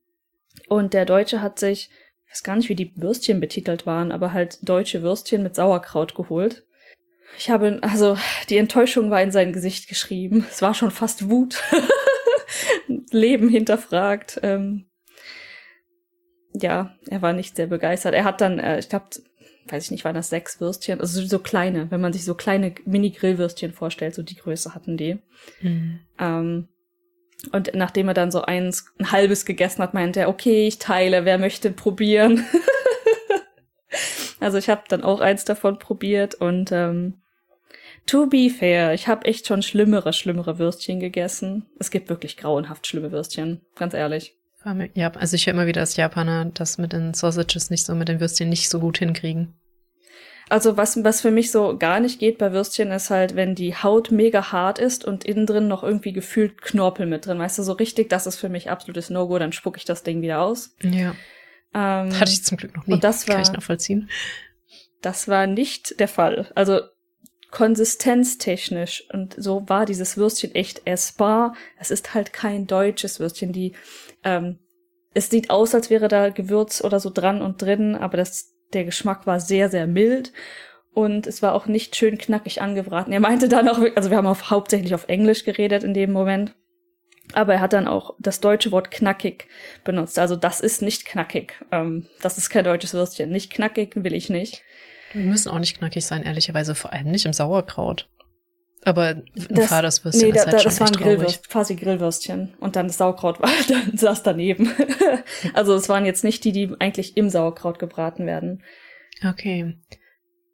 Und 0.68 0.94
der 0.94 1.04
Deutsche 1.04 1.42
hat 1.42 1.58
sich, 1.58 1.90
ich 2.26 2.32
weiß 2.32 2.42
gar 2.44 2.56
nicht, 2.56 2.68
wie 2.68 2.76
die 2.76 2.92
Würstchen 2.96 3.40
betitelt 3.40 3.86
waren, 3.86 4.12
aber 4.12 4.32
halt 4.32 4.58
deutsche 4.68 5.02
Würstchen 5.02 5.42
mit 5.42 5.56
Sauerkraut 5.56 6.14
geholt. 6.14 6.64
Ich 7.38 7.50
habe, 7.50 7.78
also, 7.82 8.16
die 8.48 8.56
Enttäuschung 8.56 9.10
war 9.10 9.22
in 9.22 9.30
sein 9.30 9.52
Gesicht 9.52 9.88
geschrieben. 9.88 10.46
Es 10.50 10.62
war 10.62 10.74
schon 10.74 10.90
fast 10.90 11.28
Wut. 11.28 11.62
Leben 13.10 13.48
hinterfragt. 13.48 14.40
Ähm, 14.42 14.86
ja, 16.52 16.96
er 17.08 17.22
war 17.22 17.32
nicht 17.32 17.56
sehr 17.56 17.68
begeistert. 17.68 18.14
Er 18.14 18.24
hat 18.24 18.40
dann, 18.40 18.58
äh, 18.58 18.78
ich 18.78 18.88
glaube, 18.88 19.06
weiß 19.70 19.84
ich 19.84 19.90
nicht, 19.90 20.04
waren 20.04 20.14
das 20.14 20.30
sechs 20.30 20.60
Würstchen, 20.60 21.00
also 21.00 21.22
so 21.22 21.38
kleine, 21.38 21.90
wenn 21.90 22.00
man 22.00 22.12
sich 22.12 22.24
so 22.24 22.34
kleine 22.34 22.74
Mini-Grillwürstchen 22.84 23.72
vorstellt, 23.72 24.14
so 24.14 24.22
die 24.22 24.36
Größe 24.36 24.74
hatten 24.74 24.96
die. 24.96 25.18
Hm. 25.60 26.00
Ähm, 26.18 26.68
und 27.52 27.70
nachdem 27.74 28.08
er 28.08 28.14
dann 28.14 28.30
so 28.30 28.42
eins, 28.42 28.86
ein 28.98 29.12
halbes 29.12 29.44
gegessen 29.44 29.82
hat, 29.82 29.94
meinte 29.94 30.20
er, 30.20 30.28
okay, 30.28 30.66
ich 30.66 30.78
teile, 30.78 31.24
wer 31.24 31.38
möchte 31.38 31.70
probieren? 31.70 32.44
also 34.40 34.58
ich 34.58 34.68
habe 34.68 34.82
dann 34.88 35.02
auch 35.02 35.20
eins 35.20 35.44
davon 35.44 35.78
probiert 35.78 36.34
und 36.34 36.70
ähm, 36.72 37.22
to 38.06 38.26
be 38.26 38.50
fair, 38.50 38.92
ich 38.92 39.08
habe 39.08 39.24
echt 39.24 39.46
schon 39.46 39.62
schlimmere, 39.62 40.12
schlimmere 40.12 40.58
Würstchen 40.58 41.00
gegessen. 41.00 41.66
Es 41.78 41.90
gibt 41.90 42.10
wirklich 42.10 42.36
grauenhaft 42.36 42.86
schlimme 42.86 43.10
Würstchen, 43.10 43.62
ganz 43.74 43.94
ehrlich. 43.94 44.36
Ja, 44.94 45.10
also 45.12 45.36
ich 45.36 45.46
höre 45.46 45.54
immer 45.54 45.66
wieder, 45.66 45.80
dass 45.80 45.96
Japaner 45.96 46.46
das 46.52 46.76
mit 46.76 46.92
den 46.92 47.14
Sausages 47.14 47.70
nicht 47.70 47.86
so, 47.86 47.94
mit 47.94 48.08
den 48.08 48.20
Würstchen 48.20 48.48
nicht 48.50 48.68
so 48.68 48.78
gut 48.80 48.98
hinkriegen. 48.98 49.54
Also 50.50 50.76
was, 50.76 51.02
was 51.04 51.20
für 51.20 51.30
mich 51.30 51.52
so 51.52 51.78
gar 51.78 52.00
nicht 52.00 52.18
geht 52.18 52.36
bei 52.36 52.52
Würstchen 52.52 52.90
ist 52.90 53.08
halt, 53.08 53.36
wenn 53.36 53.54
die 53.54 53.74
Haut 53.76 54.10
mega 54.10 54.50
hart 54.50 54.80
ist 54.80 55.04
und 55.04 55.24
innen 55.24 55.46
drin 55.46 55.68
noch 55.68 55.84
irgendwie 55.84 56.12
gefühlt 56.12 56.60
Knorpel 56.60 57.06
mit 57.06 57.24
drin. 57.24 57.38
Weißt 57.38 57.58
du, 57.58 57.62
so 57.62 57.72
richtig, 57.72 58.10
das 58.10 58.26
ist 58.26 58.36
für 58.36 58.48
mich 58.48 58.68
absolutes 58.68 59.10
No-Go, 59.10 59.38
dann 59.38 59.52
spucke 59.52 59.78
ich 59.78 59.84
das 59.84 60.02
Ding 60.02 60.22
wieder 60.22 60.40
aus. 60.42 60.74
Ja. 60.82 61.14
Ähm, 61.72 62.18
Hatte 62.18 62.32
ich 62.32 62.44
zum 62.44 62.58
Glück 62.58 62.76
noch 62.76 62.84
nie. 62.86 62.94
Und 62.94 63.04
das 63.04 63.28
war, 63.28 63.36
Kann 63.36 63.44
ich 63.44 63.52
nachvollziehen. 63.52 64.10
das 65.02 65.28
war 65.28 65.46
nicht 65.46 66.00
der 66.00 66.08
Fall. 66.08 66.50
Also 66.56 66.80
konsistenztechnisch 67.52 69.04
und 69.12 69.34
so 69.36 69.68
war 69.68 69.86
dieses 69.86 70.16
Würstchen 70.16 70.54
echt 70.54 70.86
essbar. 70.86 71.54
Es 71.78 71.90
ist 71.90 72.14
halt 72.14 72.32
kein 72.32 72.66
deutsches 72.66 73.20
Würstchen. 73.20 73.52
Die, 73.52 73.74
ähm, 74.24 74.58
es 75.14 75.30
sieht 75.30 75.50
aus, 75.50 75.74
als 75.74 75.90
wäre 75.90 76.08
da 76.08 76.30
Gewürz 76.30 76.82
oder 76.82 77.00
so 77.00 77.10
dran 77.10 77.42
und 77.42 77.60
drin, 77.62 77.96
aber 77.96 78.16
das, 78.16 78.54
der 78.72 78.84
Geschmack 78.84 79.26
war 79.26 79.40
sehr, 79.40 79.68
sehr 79.68 79.86
mild 79.86 80.32
und 80.92 81.26
es 81.26 81.42
war 81.42 81.54
auch 81.54 81.66
nicht 81.66 81.96
schön 81.96 82.18
knackig 82.18 82.62
angebraten. 82.62 83.12
Er 83.12 83.20
meinte 83.20 83.48
dann 83.48 83.68
auch, 83.68 83.80
also 83.96 84.10
wir 84.10 84.16
haben 84.16 84.26
auf, 84.26 84.50
hauptsächlich 84.50 84.94
auf 84.94 85.08
Englisch 85.08 85.44
geredet 85.44 85.84
in 85.84 85.94
dem 85.94 86.12
Moment. 86.12 86.54
Aber 87.32 87.54
er 87.54 87.60
hat 87.60 87.72
dann 87.72 87.86
auch 87.86 88.14
das 88.18 88.40
deutsche 88.40 88.72
Wort 88.72 88.90
knackig 88.90 89.46
benutzt. 89.84 90.18
Also 90.18 90.34
das 90.34 90.60
ist 90.60 90.82
nicht 90.82 91.04
knackig. 91.04 91.54
Ähm, 91.70 92.06
das 92.22 92.38
ist 92.38 92.50
kein 92.50 92.64
deutsches 92.64 92.92
Würstchen. 92.92 93.30
Nicht 93.30 93.52
knackig 93.52 93.92
will 93.94 94.14
ich 94.14 94.30
nicht. 94.30 94.62
Die 95.14 95.18
müssen 95.18 95.48
auch 95.48 95.60
nicht 95.60 95.78
knackig 95.78 96.04
sein, 96.04 96.24
ehrlicherweise. 96.24 96.74
Vor 96.74 96.92
allem 96.92 97.10
nicht 97.10 97.26
im 97.26 97.32
Sauerkraut. 97.32 98.08
Aber 98.82 99.08
ein 99.08 99.24
Das- 99.50 99.66
Faderswürstchen 99.66 100.30
Nee, 100.30 100.36
ist 100.36 100.46
da, 100.46 100.50
halt 100.50 100.54
da, 100.54 100.58
schon 100.60 100.70
das 100.70 100.80
war 100.80 100.86
ein 100.86 100.92
echt 100.92 101.00
traurig. 101.00 101.16
Grillwürst, 101.18 101.48
quasi 101.50 101.76
Grillwürstchen. 101.76 102.54
Und 102.60 102.76
dann 102.76 102.86
das 102.86 102.96
Sauerkraut 102.96 103.40
war 103.40 103.50
dann 103.68 103.96
saß 103.96 104.22
daneben. 104.22 104.70
also 105.54 105.74
es 105.74 105.88
waren 105.88 106.06
jetzt 106.06 106.24
nicht 106.24 106.44
die, 106.44 106.52
die 106.52 106.74
eigentlich 106.78 107.16
im 107.16 107.28
Sauerkraut 107.28 107.78
gebraten 107.78 108.26
werden. 108.26 108.62
Okay. 109.26 109.76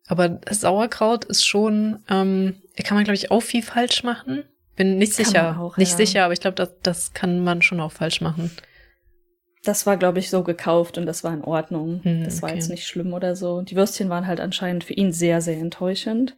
Aber 0.09 0.29
das 0.29 0.61
Sauerkraut 0.61 1.25
ist 1.25 1.47
schon, 1.47 2.03
ähm, 2.09 2.57
kann 2.85 2.97
man, 2.97 3.05
glaube 3.05 3.17
ich, 3.17 3.31
auch 3.31 3.41
viel 3.43 3.63
falsch 3.63 4.03
machen. 4.03 4.45
Bin 4.77 4.99
nicht 4.99 5.17
Kann 5.17 5.25
sicher. 5.25 5.61
auch, 5.61 5.77
nicht 5.79 5.93
ja. 5.93 5.97
sicher, 5.97 6.25
aber 6.25 6.33
ich 6.35 6.41
glaube, 6.41 6.57
das, 6.57 6.71
das 6.83 7.13
kann 7.15 7.43
man 7.43 7.63
schon 7.63 7.81
auch 7.81 7.93
falsch 7.93 8.21
machen. 8.21 8.51
Das 9.65 9.87
war, 9.87 9.97
glaube 9.97 10.19
ich, 10.19 10.31
so 10.31 10.43
gekauft 10.45 10.99
und 10.99 11.07
das 11.07 11.25
war 11.25 11.33
in 11.33 11.43
Ordnung. 11.43 12.01
Hm, 12.05 12.25
das 12.25 12.43
war 12.43 12.51
okay. 12.51 12.59
jetzt 12.59 12.69
nicht 12.69 12.87
schlimm 12.87 13.13
oder 13.15 13.35
so. 13.35 13.63
Die 13.63 13.75
Würstchen 13.75 14.09
waren 14.11 14.27
halt 14.27 14.39
anscheinend 14.39 14.85
für 14.85 14.93
ihn 14.93 15.13
sehr, 15.13 15.41
sehr 15.41 15.57
enttäuschend. 15.57 16.37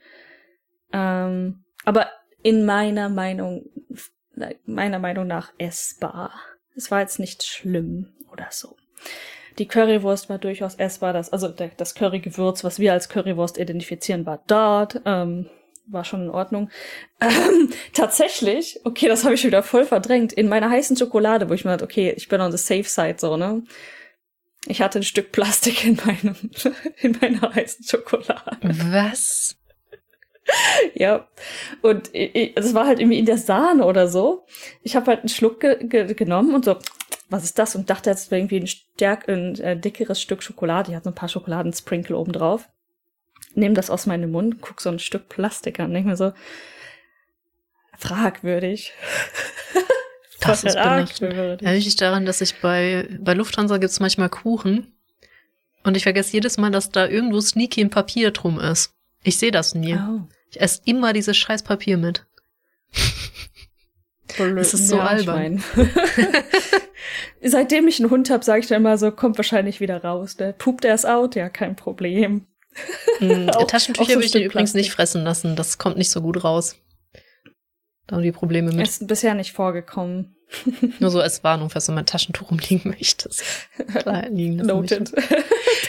Ähm, 0.93 1.65
aber 1.85 2.09
in 2.43 2.65
meiner 2.65 3.09
Meinung, 3.09 3.71
meiner 4.65 4.99
Meinung 4.99 5.27
nach 5.27 5.53
essbar. 5.59 6.33
Es 6.77 6.91
war 6.91 7.01
jetzt 7.01 7.19
nicht 7.19 7.43
schlimm 7.43 8.13
oder 8.31 8.49
so. 8.51 8.77
Die 9.59 9.67
Currywurst 9.67 10.29
war 10.29 10.39
durchaus 10.39 10.77
essbar. 10.77 11.13
Das, 11.13 11.33
also 11.33 11.49
das 11.49 11.95
Currygewürz, 11.95 12.63
was 12.63 12.79
wir 12.79 12.93
als 12.93 13.09
Currywurst 13.09 13.59
identifizieren, 13.59 14.27
war 14.27 14.43
dort. 14.47 15.01
Ähm, 15.05 15.51
war 15.91 16.05
schon 16.05 16.23
in 16.23 16.31
Ordnung. 16.31 16.71
Ähm, 17.21 17.71
tatsächlich, 17.93 18.79
okay, 18.85 19.09
das 19.09 19.25
habe 19.25 19.35
ich 19.35 19.45
wieder 19.45 19.65
voll 19.65 19.85
verdrängt. 19.85 20.33
In 20.33 20.49
meiner 20.49 20.71
heißen 20.71 20.97
Schokolade, 20.97 21.49
wo 21.49 21.55
ich 21.55 21.65
mir 21.65 21.73
dachte, 21.73 21.83
okay, 21.83 22.15
ich 22.17 22.29
bin 22.29 22.41
on 22.41 22.53
the 22.53 22.59
safe 22.59 22.85
side, 22.85 23.17
so, 23.19 23.37
ne? 23.37 23.65
Ich 24.69 24.81
hatte 24.81 25.01
ein 25.01 25.03
Stück 25.03 25.33
Plastik 25.33 25.85
in 25.85 25.99
meinem, 26.07 26.37
in 26.99 27.19
meiner 27.21 27.53
heißen 27.53 27.85
Schokolade. 27.85 28.57
Was? 28.63 29.58
Ja. 30.95 31.29
Und 31.83 32.15
i- 32.15 32.53
es 32.57 32.75
war 32.75 32.87
halt 32.87 32.99
irgendwie 33.01 33.19
in 33.19 33.27
der 33.27 33.39
Sahne 33.39 33.85
oder 33.85 34.09
so. 34.09 34.47
Ich 34.83 34.97
habe 34.97 35.07
halt 35.07 35.21
einen 35.21 35.29
Schluck 35.29 35.61
ge 35.61 35.77
ge 35.87 36.15
genommen 36.15 36.55
und 36.55 36.65
so, 36.65 36.77
was 37.29 37.45
ist 37.45 37.59
das? 37.59 37.77
Und 37.77 37.91
dachte, 37.91 38.11
es 38.11 38.31
wäre 38.31 38.41
irgendwie 38.41 38.61
ein, 38.61 38.67
stärk 38.67 39.29
ein 39.29 39.55
äh, 39.61 39.77
dickeres 39.79 40.21
Stück 40.21 40.43
Schokolade. 40.43 40.91
Die 40.91 40.97
hat 40.97 41.05
so 41.05 41.11
ein 41.11 41.15
paar 41.15 41.29
Schokoladensprinkle 41.29 42.17
oben 42.17 42.33
drauf. 42.33 42.69
Nehme 43.55 43.75
das 43.75 43.91
aus 43.91 44.07
meinem 44.07 44.31
Mund, 44.31 44.61
guck 44.61 44.81
so 44.81 44.89
ein 44.89 44.99
Stück 44.99 45.29
Plastik 45.29 45.81
an, 45.81 45.93
denke 45.93 46.09
mir 46.09 46.17
so, 46.17 46.33
fragwürdig. 47.99 48.93
Das 50.41 50.63
ist 50.63 50.79
fragwürdig. 50.79 51.67
Erinnere 51.67 51.77
ich 51.89 51.97
daran, 51.97 52.25
dass 52.25 52.41
ich 52.41 52.61
bei, 52.61 53.09
bei 53.21 53.35
Lufthansa 53.35 53.79
gibt's 53.79 53.99
manchmal 53.99 54.29
Kuchen 54.29 54.95
und 55.83 55.97
ich 55.97 56.05
vergesse 56.05 56.33
jedes 56.33 56.59
Mal, 56.59 56.71
dass 56.71 56.91
da 56.93 57.09
irgendwo 57.09 57.41
sneaky 57.41 57.81
ein 57.81 57.91
Papier 57.91 58.31
drum 58.31 58.61
ist. 58.61 58.95
Ich 59.25 59.37
sehe 59.37 59.51
das 59.51 59.75
nie. 59.75 59.95
Oh. 59.97 60.21
Ich 60.51 60.61
esse 60.61 60.81
immer 60.85 61.13
dieses 61.13 61.37
scheiß 61.37 61.63
Papier 61.63 61.97
mit. 61.99 62.25
Das 64.37 64.75
ist 64.75 64.89
so 64.89 65.01
albern. 65.01 65.57
ich 65.57 65.77
mein. 65.77 66.45
Seitdem 67.51 67.89
ich 67.89 68.01
einen 68.01 68.11
Hund 68.11 68.31
habe, 68.31 68.45
sage 68.45 68.61
ich 68.61 68.67
dann 68.67 68.83
immer 68.83 68.99
so, 68.99 69.11
kommt 69.11 69.39
wahrscheinlich 69.39 69.81
wieder 69.81 70.03
raus. 70.03 70.37
Der 70.37 70.53
pupt 70.53 70.85
erst 70.85 71.07
out, 71.07 71.35
ja, 71.35 71.49
kein 71.49 71.77
Problem. 71.77 72.47
Mm, 73.21 73.49
Auch- 73.51 73.57
auch 73.63 73.67
Taschentücher 73.67 74.07
so 74.13 74.19
ein 74.19 74.23
würde 74.25 74.27
ich 74.27 74.35
übrigens 74.35 74.53
Plastik. 74.73 74.77
nicht 74.81 74.91
fressen 74.93 75.25
lassen. 75.25 75.57
Das 75.57 75.79
kommt 75.79 75.97
nicht 75.97 76.11
so 76.11 76.21
gut 76.21 76.45
raus. 76.45 76.77
Da 78.07 78.17
haben 78.17 78.23
die 78.23 78.33
Probleme 78.33 78.73
mit. 78.73 78.87
Ist 78.89 79.07
bisher 79.07 79.35
nicht 79.35 79.53
vorgekommen. 79.53 80.37
Nur 80.99 81.11
so 81.11 81.21
als 81.21 81.45
Warnung, 81.45 81.69
falls 81.71 81.87
du 81.87 81.93
mein 81.93 82.07
Taschentuch 82.07 82.51
rumliegen 82.51 82.91
möchtest. 82.91 83.43
Klar, 83.99 84.29
liegen 84.31 84.57
Noted. 84.57 85.13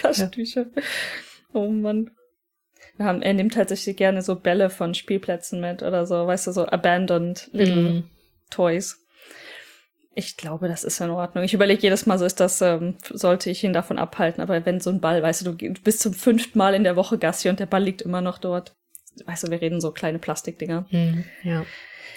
Taschentücher. 0.02 0.66
Oh 1.54 1.70
Mann. 1.70 2.12
Haben, 3.00 3.22
er 3.22 3.34
nimmt 3.34 3.54
tatsächlich 3.54 3.96
gerne 3.98 4.22
so 4.22 4.36
Bälle 4.36 4.70
von 4.70 4.94
Spielplätzen 4.94 5.60
mit 5.62 5.84
oder 5.84 6.06
so, 6.06 6.28
weißt 6.28 6.48
du, 6.48 6.52
so 6.52 6.66
abandoned 6.68 7.50
little 7.54 7.76
Mm. 7.76 8.04
Toys. 8.50 8.98
Ich 10.16 10.36
glaube, 10.38 10.68
das 10.68 10.84
ist 10.84 11.00
in 11.00 11.12
Ordnung. 11.12 11.44
Ich 11.44 11.54
überlege 11.54 11.82
jedes 11.82 12.06
Mal, 12.06 12.18
so 12.18 12.26
ist 12.26 12.40
das, 12.40 12.62
ähm, 12.62 12.98
sollte 13.10 13.50
ich 13.50 13.64
ihn 13.64 13.74
davon 13.74 13.98
abhalten. 14.00 14.42
Aber 14.42 14.66
wenn 14.66 14.80
so 14.82 14.90
ein 14.90 15.00
Ball, 15.00 15.22
weißt 15.24 15.42
du, 15.42 15.52
du 15.52 15.56
gehst 15.56 15.84
bis 15.84 16.00
zum 16.00 16.14
fünften 16.14 16.58
Mal 16.58 16.74
in 16.74 16.84
der 16.84 16.96
Woche 16.96 17.18
Gassi 17.18 17.48
und 17.48 17.60
der 17.60 17.68
Ball 17.68 17.84
liegt 17.84 18.02
immer 18.02 18.20
noch 18.22 18.38
dort. 18.40 18.74
Weißt 19.26 19.44
du, 19.44 19.52
wir 19.52 19.62
reden 19.62 19.80
so 19.80 19.92
kleine 19.92 20.20
Plastikdinger. 20.20 20.86
Mm, 20.92 21.24
ja. 21.44 21.66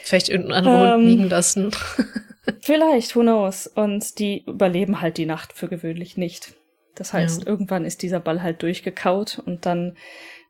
Vielleicht 0.02 0.28
irgendeinen 0.30 0.66
anderen 0.66 1.00
Ähm. 1.02 1.06
liegen 1.06 1.28
lassen. 1.28 1.70
Vielleicht, 2.60 3.14
who 3.14 3.20
knows? 3.20 3.66
Und 3.68 4.18
die 4.18 4.44
überleben 4.46 5.00
halt 5.00 5.16
die 5.16 5.26
Nacht 5.26 5.52
für 5.52 5.68
gewöhnlich 5.68 6.16
nicht. 6.16 6.54
Das 6.96 7.12
heißt, 7.12 7.42
Ja. 7.42 7.46
irgendwann 7.46 7.84
ist 7.84 8.02
dieser 8.02 8.20
Ball 8.20 8.42
halt 8.42 8.62
durchgekaut 8.62 9.40
und 9.46 9.64
dann, 9.64 9.96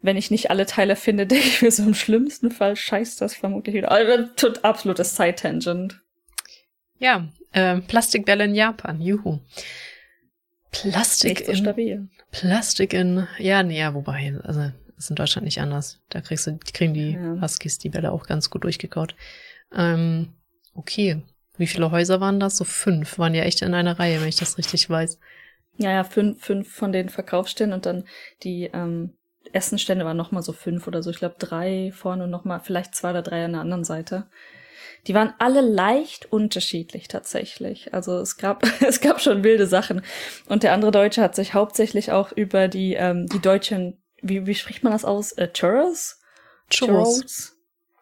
wenn 0.02 0.16
ich 0.16 0.30
nicht 0.30 0.50
alle 0.50 0.66
Teile 0.66 0.96
finde, 0.96 1.26
denke 1.28 1.46
ich 1.46 1.62
mir 1.62 1.70
so 1.70 1.82
im 1.82 1.94
schlimmsten 1.94 2.50
Fall 2.50 2.76
scheißt 2.76 3.20
das 3.20 3.34
vermutlich 3.34 3.74
wieder. 3.74 3.90
Also, 3.90 4.28
tut 4.36 4.64
absolutes 4.64 5.16
Side-Tangent. 5.16 6.00
Ja, 6.98 7.28
ähm, 7.52 7.82
Plastikbälle 7.86 8.44
in 8.44 8.54
Japan. 8.54 9.00
Juhu. 9.00 9.40
Plastik 10.70 11.38
Nicht 11.40 11.46
so 11.46 11.52
in, 11.52 11.58
stabil. 11.58 12.08
Plastik 12.30 12.92
in, 12.94 13.26
ja, 13.38 13.62
nee, 13.62 13.78
ja, 13.78 13.94
wobei, 13.94 14.34
also, 14.42 14.70
ist 14.96 15.10
in 15.10 15.16
Deutschland 15.16 15.44
nicht 15.44 15.60
anders. 15.60 16.00
Da 16.08 16.20
kriegst 16.20 16.46
du, 16.46 16.58
kriegen 16.72 16.94
die 16.94 17.12
Ja. 17.12 17.40
Huskies 17.40 17.78
die 17.78 17.88
Bälle 17.88 18.12
auch 18.12 18.26
ganz 18.26 18.50
gut 18.50 18.64
durchgekaut. 18.64 19.14
Ähm, 19.74 20.28
okay. 20.74 21.22
Wie 21.58 21.66
viele 21.66 21.90
Häuser 21.90 22.20
waren 22.20 22.40
das? 22.40 22.56
So 22.56 22.64
fünf. 22.64 23.18
Waren 23.18 23.34
ja 23.34 23.42
echt 23.42 23.62
in 23.62 23.74
einer 23.74 23.98
Reihe, 23.98 24.20
wenn 24.20 24.28
ich 24.28 24.36
das 24.36 24.58
richtig 24.58 24.88
weiß. 24.88 25.18
Ja, 25.76 25.90
ja, 25.90 26.04
fünf, 26.04 26.42
fünf 26.42 26.72
von 26.72 26.92
den 26.92 27.08
Verkaufsständen 27.08 27.74
und 27.74 27.86
dann 27.86 28.04
die 28.42 28.70
ähm, 28.72 29.12
Essenstände 29.52 30.04
waren 30.04 30.16
nochmal 30.16 30.42
so 30.42 30.52
fünf 30.52 30.86
oder 30.86 31.02
so. 31.02 31.10
Ich 31.10 31.18
glaube 31.18 31.36
drei 31.38 31.92
vorne 31.94 32.24
und 32.24 32.30
nochmal, 32.30 32.60
vielleicht 32.60 32.94
zwei 32.94 33.10
oder 33.10 33.22
drei 33.22 33.44
an 33.44 33.52
der 33.52 33.60
anderen 33.60 33.84
Seite. 33.84 34.26
Die 35.06 35.14
waren 35.14 35.34
alle 35.38 35.60
leicht 35.60 36.32
unterschiedlich 36.32 37.08
tatsächlich. 37.08 37.92
Also 37.92 38.18
es 38.18 38.36
gab, 38.36 38.62
es 38.86 39.00
gab 39.00 39.20
schon 39.20 39.44
wilde 39.44 39.66
Sachen. 39.66 40.02
Und 40.46 40.62
der 40.62 40.72
andere 40.72 40.92
Deutsche 40.92 41.22
hat 41.22 41.34
sich 41.34 41.54
hauptsächlich 41.54 42.12
auch 42.12 42.32
über 42.32 42.68
die, 42.68 42.94
ähm, 42.94 43.26
die 43.26 43.40
deutschen, 43.40 44.02
wie, 44.20 44.46
wie 44.46 44.54
spricht 44.54 44.84
man 44.84 44.92
das 44.92 45.04
aus? 45.04 45.32
Äh, 45.32 45.48
Churros? 45.52 46.20
Churros. 46.70 47.18
Churros. 47.18 47.56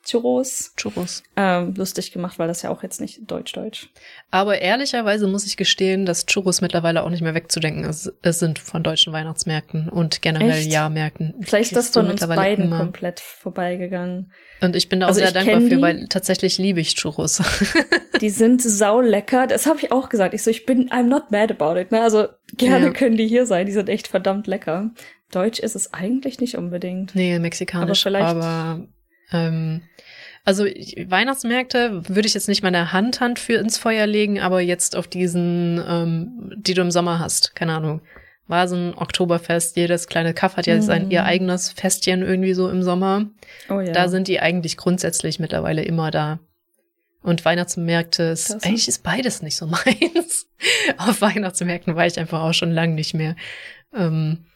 Churros. 0.05 1.23
Ähm, 1.37 1.75
lustig 1.77 2.13
gemacht, 2.13 2.39
weil 2.39 2.49
das 2.49 2.63
ja 2.63 2.71
auch 2.71 2.83
jetzt 2.83 3.01
nicht 3.01 3.31
deutsch-deutsch. 3.31 3.91
Aber 4.31 4.61
ehrlicherweise 4.61 5.27
muss 5.27 5.47
ich 5.47 5.57
gestehen, 5.57 6.07
dass 6.07 6.27
Churros 6.27 6.61
mittlerweile 6.61 7.03
auch 7.03 7.11
nicht 7.11 7.21
mehr 7.23 7.35
wegzudenken 7.35 7.85
ist, 7.85 8.13
es 8.23 8.39
sind 8.39 8.59
von 8.59 8.83
deutschen 8.83 9.13
Weihnachtsmärkten 9.13 9.89
und 9.89 10.23
generell 10.23 10.51
Echt? 10.51 10.73
Jahrmärkten. 10.73 11.35
Vielleicht 11.43 11.73
ist 11.73 11.77
das 11.77 11.89
von 11.91 12.07
uns 12.11 12.27
beiden 12.27 12.67
immer. 12.67 12.79
komplett 12.79 13.21
vorbeigegangen. 13.21 14.33
Und 14.61 14.77
ich 14.77 14.89
bin 14.89 15.01
da 15.01 15.07
auch 15.07 15.09
Also 15.11 15.21
sehr 15.21 15.33
dankbar 15.33 15.61
für, 15.61 15.81
weil 15.81 16.07
tatsächlich 16.09 16.59
liebe 16.59 16.81
ich 16.81 16.95
Churros. 16.95 17.43
Die 18.21 18.31
sind 18.31 18.63
sau 18.63 19.01
lecker. 19.01 19.47
Das 19.47 19.67
habe 19.67 19.79
ich 19.81 19.93
auch 19.93 20.09
gesagt. 20.09 20.35
Ich 20.35 20.43
so, 20.43 20.51
ich 20.51 20.67
bin, 20.67 20.91
I'm 20.91 21.05
not 21.05 21.31
mad 21.31 21.55
about 21.59 21.79
it. 21.81 21.91
Ne? 21.93 22.01
Also 22.03 22.27
gerne 22.57 22.87
Ja. 22.87 22.93
können 22.93 23.17
die 23.17 23.27
hier 23.27 23.47
sein. 23.47 23.67
Die 23.67 23.73
sind 23.73 23.89
echt 23.89 24.09
verdammt 24.09 24.47
lecker. 24.47 24.91
Deutsch 25.33 25.59
ist 25.61 25.77
es 25.77 25.95
eigentlich 25.95 26.41
nicht 26.41 26.57
unbedingt. 26.57 27.15
nee, 27.15 27.39
mexikanisch. 27.39 28.07
Aber 28.07 28.19
Aber, 28.19 28.43
vielleicht- 28.77 28.89
ähm, 29.33 29.83
also 30.45 30.65
Weihnachtsmärkte 30.65 32.03
würde 32.09 32.27
ich 32.27 32.35
jetzt 32.35 32.49
nicht 32.49 32.63
meine 32.63 32.93
Hand, 32.93 33.21
Hand 33.21 33.39
für 33.39 33.55
ins 33.55 33.79
Feuer 33.79 34.07
legen, 34.07 34.41
aber 34.41 34.61
jetzt 34.61 34.97
auf 34.97 35.07
diesen, 35.07 35.83
ähm, 35.87 36.53
die 36.57 36.75
du 36.75 36.81
im 36.83 36.91
Sommer 36.91 37.19
hast, 37.19 37.55
keine 37.55 37.75
Ahnung. 37.75 38.01
War 38.47 38.67
so 38.67 38.75
ein 38.75 38.95
Oktoberfest, 38.95 39.77
jedes 39.77 40.09
kleine 40.09 40.35
Kaff 40.35 40.57
hat 40.57 40.67
ja 40.67 40.81
sein 40.83 41.07
Mm. 41.09 41.11
ihr 41.13 41.25
eigenes 41.25 41.71
Festchen 41.71 42.23
irgendwie 42.23 42.55
so 42.55 42.69
im 42.69 42.83
Sommer. 42.83 43.27
Oh 43.69 43.81
ja. 43.81 43.93
Da 43.93 44.09
sind 44.09 44.27
die 44.29 44.41
eigentlich 44.41 44.77
grundsätzlich 44.77 45.39
mittlerweile 45.39 45.83
immer 45.85 46.11
da. 46.11 46.41
Und 47.23 47.45
Weihnachtsmärkte, 47.45 48.23
ist, 48.25 48.47
Krass. 48.49 48.65
eigentlich 48.65 48.89
ist 48.89 49.03
beides 49.05 49.43
nicht 49.43 49.57
so 49.57 49.67
meins. 49.69 50.49
Auf 50.97 51.21
Weihnachtsmärkten 51.21 51.95
war 51.95 52.07
ich 52.07 52.19
einfach 52.19 52.41
auch 52.43 52.55
schon 52.55 52.73
lange 52.73 52.95
nicht 52.95 53.15
mehr. 53.15 53.37
Ähm, 53.95 54.47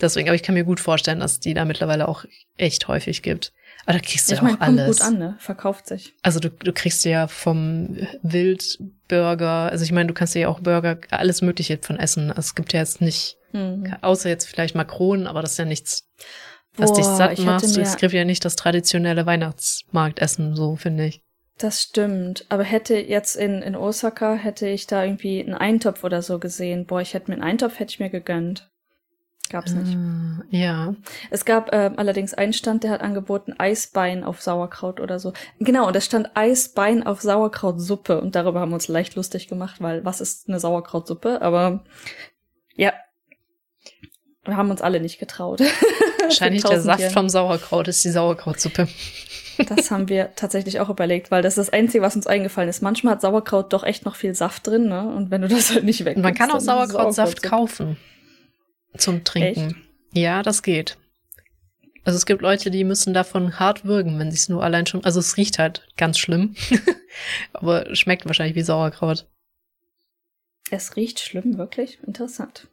Deswegen, 0.00 0.28
aber 0.28 0.34
ich 0.34 0.42
kann 0.42 0.54
mir 0.56 0.64
gut 0.64 0.80
vorstellen, 0.80 1.20
dass 1.20 1.38
die 1.38 1.54
da 1.54 1.64
mittlerweile 1.64 2.08
auch 2.08 2.24
echt 2.56 2.88
häufig 2.88 3.22
gibt. 3.22 3.52
Aber 3.84 3.94
da 3.94 3.98
kriegst 3.98 4.28
du 4.30 4.34
ich 4.34 4.38
ja 4.38 4.44
meine, 4.44 4.56
auch 4.56 4.64
kommt 4.64 4.78
alles. 4.80 4.98
gut 4.98 5.06
an, 5.06 5.18
ne? 5.18 5.36
Verkauft 5.38 5.86
sich. 5.88 6.14
Also 6.22 6.38
du, 6.40 6.50
du 6.50 6.72
kriegst 6.72 7.04
ja 7.04 7.26
vom 7.26 7.96
Wildburger, 8.22 9.70
also 9.70 9.84
ich 9.84 9.92
meine, 9.92 10.08
du 10.08 10.14
kannst 10.14 10.34
ja 10.34 10.48
auch 10.48 10.60
Burger, 10.60 10.98
alles 11.10 11.42
Mögliche 11.42 11.78
von 11.80 11.98
essen. 11.98 12.30
Also 12.30 12.40
es 12.40 12.54
gibt 12.54 12.72
ja 12.72 12.80
jetzt 12.80 13.00
nicht, 13.00 13.36
Hm. 13.52 13.94
außer 14.00 14.28
jetzt 14.30 14.46
vielleicht 14.48 14.74
Makronen, 14.74 15.26
aber 15.26 15.42
das 15.42 15.52
ist 15.52 15.58
ja 15.58 15.64
nichts, 15.66 16.04
was 16.76 16.92
dich 16.94 17.04
Boah, 17.04 17.16
satt 17.16 17.32
ich 17.32 17.38
hätte 17.40 17.46
macht. 17.50 17.64
Es 17.64 17.96
gibt 17.98 18.14
ja 18.14 18.24
nicht 18.24 18.44
das 18.44 18.56
traditionelle 18.56 19.26
Weihnachtsmarktessen, 19.26 20.56
so 20.56 20.76
finde 20.76 21.06
ich. 21.06 21.20
Das 21.58 21.82
stimmt. 21.82 22.46
Aber 22.48 22.62
hätte 22.64 22.96
jetzt 22.96 23.36
in, 23.36 23.60
in 23.60 23.76
Osaka, 23.76 24.34
hätte 24.34 24.66
ich 24.68 24.86
da 24.86 25.04
irgendwie 25.04 25.40
einen 25.40 25.54
Eintopf 25.54 26.02
oder 26.02 26.22
so 26.22 26.38
gesehen. 26.38 26.86
Boah, 26.86 27.02
ich 27.02 27.12
hätte 27.12 27.30
mir 27.30 27.34
einen 27.34 27.44
Eintopf, 27.44 27.78
hätte 27.78 27.90
ich 27.92 28.00
mir 28.00 28.08
gegönnt. 28.08 28.70
Gab's 29.52 29.72
nicht. 29.72 29.94
Ah, 29.94 30.42
ja. 30.48 30.94
Es 31.30 31.44
gab 31.44 31.74
ähm, 31.74 31.98
allerdings 31.98 32.32
einen 32.32 32.54
Stand, 32.54 32.84
der 32.84 32.90
hat 32.90 33.02
angeboten 33.02 33.52
Eisbein 33.58 34.24
auf 34.24 34.40
Sauerkraut 34.40 34.98
oder 34.98 35.18
so. 35.18 35.34
Genau, 35.58 35.86
und 35.86 35.94
es 35.94 36.06
stand 36.06 36.30
Eisbein 36.34 37.06
auf 37.06 37.20
Sauerkrautsuppe. 37.20 38.18
Und 38.18 38.34
darüber 38.34 38.60
haben 38.60 38.70
wir 38.70 38.76
uns 38.76 38.88
leicht 38.88 39.14
lustig 39.14 39.48
gemacht, 39.48 39.82
weil 39.82 40.06
was 40.06 40.22
ist 40.22 40.48
eine 40.48 40.58
Sauerkrautsuppe? 40.58 41.42
Aber 41.42 41.84
ja, 42.76 42.94
wir 44.44 44.56
haben 44.56 44.70
uns 44.70 44.80
alle 44.80 45.00
nicht 45.00 45.18
getraut. 45.18 45.60
Wahrscheinlich 46.22 46.64
der 46.64 46.80
Saft 46.80 47.00
Jahren. 47.00 47.12
vom 47.12 47.28
Sauerkraut 47.28 47.88
ist 47.88 48.02
die 48.06 48.10
Sauerkrautsuppe. 48.10 48.88
Das 49.68 49.90
haben 49.90 50.08
wir 50.08 50.34
tatsächlich 50.34 50.80
auch 50.80 50.88
überlegt, 50.88 51.30
weil 51.30 51.42
das 51.42 51.58
ist 51.58 51.68
das 51.68 51.72
Einzige, 51.74 52.02
was 52.02 52.16
uns 52.16 52.26
eingefallen 52.26 52.70
ist. 52.70 52.80
Manchmal 52.80 53.12
hat 53.14 53.20
Sauerkraut 53.20 53.74
doch 53.74 53.84
echt 53.84 54.06
noch 54.06 54.16
viel 54.16 54.34
Saft 54.34 54.66
drin, 54.66 54.88
ne? 54.88 55.06
Und 55.14 55.30
wenn 55.30 55.42
du 55.42 55.48
das 55.48 55.74
halt 55.74 55.84
nicht 55.84 56.06
weg. 56.06 56.16
Man 56.16 56.32
kann 56.32 56.50
auch 56.50 56.60
Sauerkrautsaft 56.60 57.42
kaufen 57.42 57.98
zum 58.96 59.24
Trinken. 59.24 59.82
Ja, 60.12 60.42
das 60.42 60.62
geht. 60.62 60.98
Also 62.04 62.16
es 62.16 62.26
gibt 62.26 62.42
Leute, 62.42 62.70
die 62.70 62.84
müssen 62.84 63.14
davon 63.14 63.58
hart 63.60 63.84
würgen, 63.84 64.18
wenn 64.18 64.30
sie 64.30 64.36
es 64.36 64.48
nur 64.48 64.62
allein 64.62 64.86
schon. 64.86 65.04
Also 65.04 65.20
es 65.20 65.36
riecht 65.36 65.58
halt 65.58 65.86
ganz 65.96 66.18
schlimm, 66.18 66.56
aber 67.52 67.94
schmeckt 67.94 68.26
wahrscheinlich 68.26 68.56
wie 68.56 68.62
Sauerkraut. 68.62 69.28
Es 70.70 70.96
riecht 70.96 71.20
schlimm, 71.20 71.58
wirklich 71.58 71.98
interessant. 72.06 72.68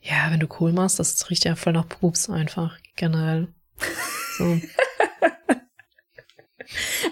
Ja, 0.00 0.30
wenn 0.30 0.40
du 0.40 0.46
Kohl 0.46 0.72
machst, 0.72 0.98
das 0.98 1.28
riecht 1.28 1.44
ja 1.44 1.54
voll 1.54 1.72
nach 1.72 1.88
Pups 1.88 2.30
einfach 2.30 2.78
generell. 2.96 3.48
So. 4.36 4.60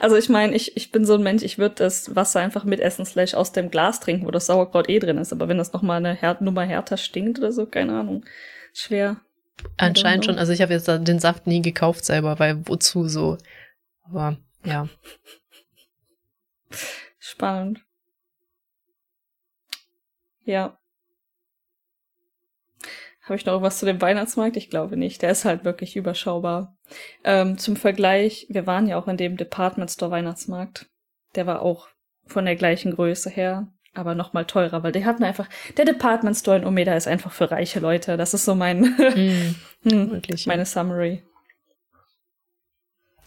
Also 0.01 0.17
ich 0.17 0.29
meine, 0.29 0.55
ich, 0.55 0.77
ich 0.77 0.93
bin 0.93 1.05
so 1.05 1.15
ein 1.15 1.23
Mensch, 1.23 1.43
ich 1.43 1.59
würde 1.59 1.77
das 1.77 2.15
Wasser 2.15 2.41
einfach 2.41 2.65
mitessen, 2.65 3.07
slash 3.07 3.35
aus 3.35 3.53
dem 3.53 3.71
Glas 3.71 4.01
trinken, 4.01 4.27
wo 4.27 4.31
das 4.31 4.47
Sauerkraut 4.47 4.89
eh 4.89 4.99
drin 4.99 5.19
ist. 5.19 5.33
Aber 5.33 5.49
wenn 5.49 5.59
das 5.59 5.73
nochmal 5.73 5.97
eine 5.97 6.15
Her 6.15 6.37
Nummer 6.41 6.65
härter 6.65 6.97
stinkt 6.97 7.39
oder 7.39 7.53
so, 7.53 7.67
keine 7.67 7.99
Ahnung. 7.99 8.25
Schwer. 8.75 9.21
Anscheinend 9.79 10.27
schon. 10.27 10.39
Also 10.39 10.53
ich 10.53 10.61
habe 10.61 10.75
jetzt 10.75 10.89
den 10.89 11.19
Saft 11.19 11.47
nie 11.47 11.63
gekauft 11.63 12.05
selber, 12.05 12.39
weil 12.39 12.67
wozu 12.69 13.09
so. 13.09 13.39
Aber 14.05 14.37
ja. 14.65 14.89
Spannend. 17.19 17.81
Ja. 20.45 20.79
Habe 23.23 23.37
ich 23.37 23.47
noch 23.47 23.61
was 23.63 23.79
zu 23.79 23.87
dem 23.87 24.01
Weihnachtsmarkt? 24.01 24.57
Ich 24.57 24.71
glaube 24.71 24.97
nicht. 24.97 25.23
Der 25.23 25.31
ist 25.31 25.45
halt 25.45 25.65
wirklich 25.65 25.97
überschaubar. 25.97 26.76
Ähm, 27.25 27.59
zum 27.59 27.77
Vergleich, 27.77 28.47
wir 28.49 28.67
waren 28.67 28.87
ja 28.87 28.97
auch 28.97 29.09
in 29.09 29.17
dem 29.17 29.37
Department 29.37 29.91
Store 29.91 30.11
Weihnachtsmarkt. 30.11 30.87
Der 31.35 31.47
war 31.47 31.63
auch 31.63 31.89
von 32.27 32.45
der 32.45 32.57
gleichen 32.57 32.95
Größe 32.95 33.31
her, 33.31 33.69
aber 33.95 34.15
noch 34.15 34.33
mal 34.33 34.45
teurer, 34.45 34.83
weil 34.83 34.93
die 34.93 35.05
hatten 35.05 35.25
einfach, 35.25 35.49
der 35.77 35.85
Department 35.85 36.37
Store 36.37 36.57
in 36.57 36.65
Omeda 36.65 36.95
ist 36.95 37.09
einfach 37.09 37.33
für 37.33 37.51
reiche 37.51 37.81
Leute. 37.81 38.17
Das 38.17 38.35
ist 38.35 38.45
so 38.45 38.55
mein, 38.55 38.81
Mm, 38.83 39.55
hm, 39.91 40.11
wirklich. 40.13 40.47
meine 40.47 40.67
Summary. 40.67 41.23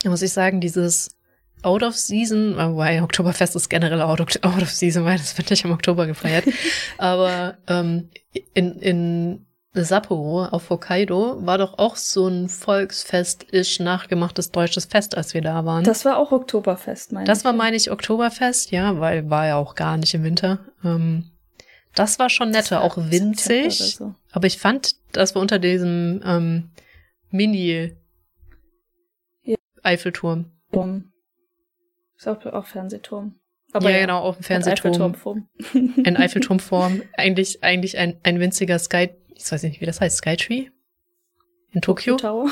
Da 0.04 0.10
muss 0.10 0.22
ich 0.22 0.32
sagen, 0.32 0.62
dieses 0.62 1.16
Out 1.62 1.84
of 1.84 1.96
Season, 1.98 2.56
wobei 2.56 3.04
Oktoberfest 3.04 3.56
ist 3.56 3.70
generell 3.70 4.02
out 4.02 4.22
of, 4.22 4.28
out 4.44 4.62
of 4.62 4.72
Season, 4.72 5.04
weil 5.04 5.18
das 5.18 5.38
wird 5.38 5.50
nicht 5.50 5.66
im 5.66 5.72
Oktober 5.72 6.08
gefeiert. 6.08 6.46
Aber 6.98 7.58
ähm, 7.68 8.10
in, 8.54 8.80
in 8.80 9.46
Sapporo 9.74 10.46
auf 10.46 10.70
Hokkaido 10.72 11.46
war 11.46 11.58
doch 11.60 11.78
auch 11.78 11.96
so 11.96 12.28
ein 12.28 12.50
Volksfest-isch 12.50 13.80
nachgemachtes 13.80 14.52
deutsches 14.52 14.86
Fest, 14.86 15.16
als 15.16 15.34
wir 15.36 15.42
da 15.42 15.64
waren. 15.64 15.84
Das 15.84 16.06
war 16.06 16.18
auch 16.18 16.32
Oktoberfest, 16.32 17.12
meine 17.12 17.26
Das 17.26 17.40
ich. 17.40 17.46
war, 17.46 17.54
meine 17.54 17.76
ich, 17.78 17.92
Oktoberfest, 17.92 18.72
ja, 18.72 19.00
weil 19.00 19.30
war 19.30 19.46
ja 19.46 19.58
auch 19.58 19.76
gar 19.76 19.98
nicht 19.98 20.14
im 20.16 20.24
Winter. 20.24 20.60
Ähm, 20.84 21.30
das 21.94 22.18
war 22.18 22.30
schon 22.30 22.52
Das 22.52 22.70
netter, 22.72 22.84
auch 22.84 22.98
winzig. 22.98 23.96
so. 23.96 24.16
Aber 24.32 24.48
ich 24.48 24.58
fand, 24.58 24.96
dass 25.12 25.36
wir 25.36 25.42
unter 25.42 25.60
diesem 25.60 26.22
ähm, 26.26 26.72
Mini 27.30 27.94
Ja. 29.44 29.56
Eiffelturm. 29.84 30.52
Turm. 30.72 31.12
Ist 32.18 32.28
auch, 32.28 32.44
auch 32.48 32.66
Fernsehturm. 32.66 33.36
ja, 33.74 33.80
genau, 33.80 34.20
auf 34.22 34.38
dem 34.38 34.44
Fernsehturm. 34.44 34.94
Eiffelturmform. 34.94 35.48
In 35.74 36.18
Eiffelturmform. 36.18 37.04
eigentlich, 37.18 37.64
eigentlich 37.64 37.98
ein, 38.00 38.20
ein 38.24 38.40
winziger 38.40 38.78
Sky, 38.80 39.12
ich 39.40 39.52
weiß 39.52 39.64
nicht, 39.64 39.82
wie 39.82 39.86
das 39.86 40.02
heißt, 40.02 40.18
Skytree? 40.18 40.68
In 41.72 41.82
Tokio? 41.82 42.18
Tower. 42.18 42.50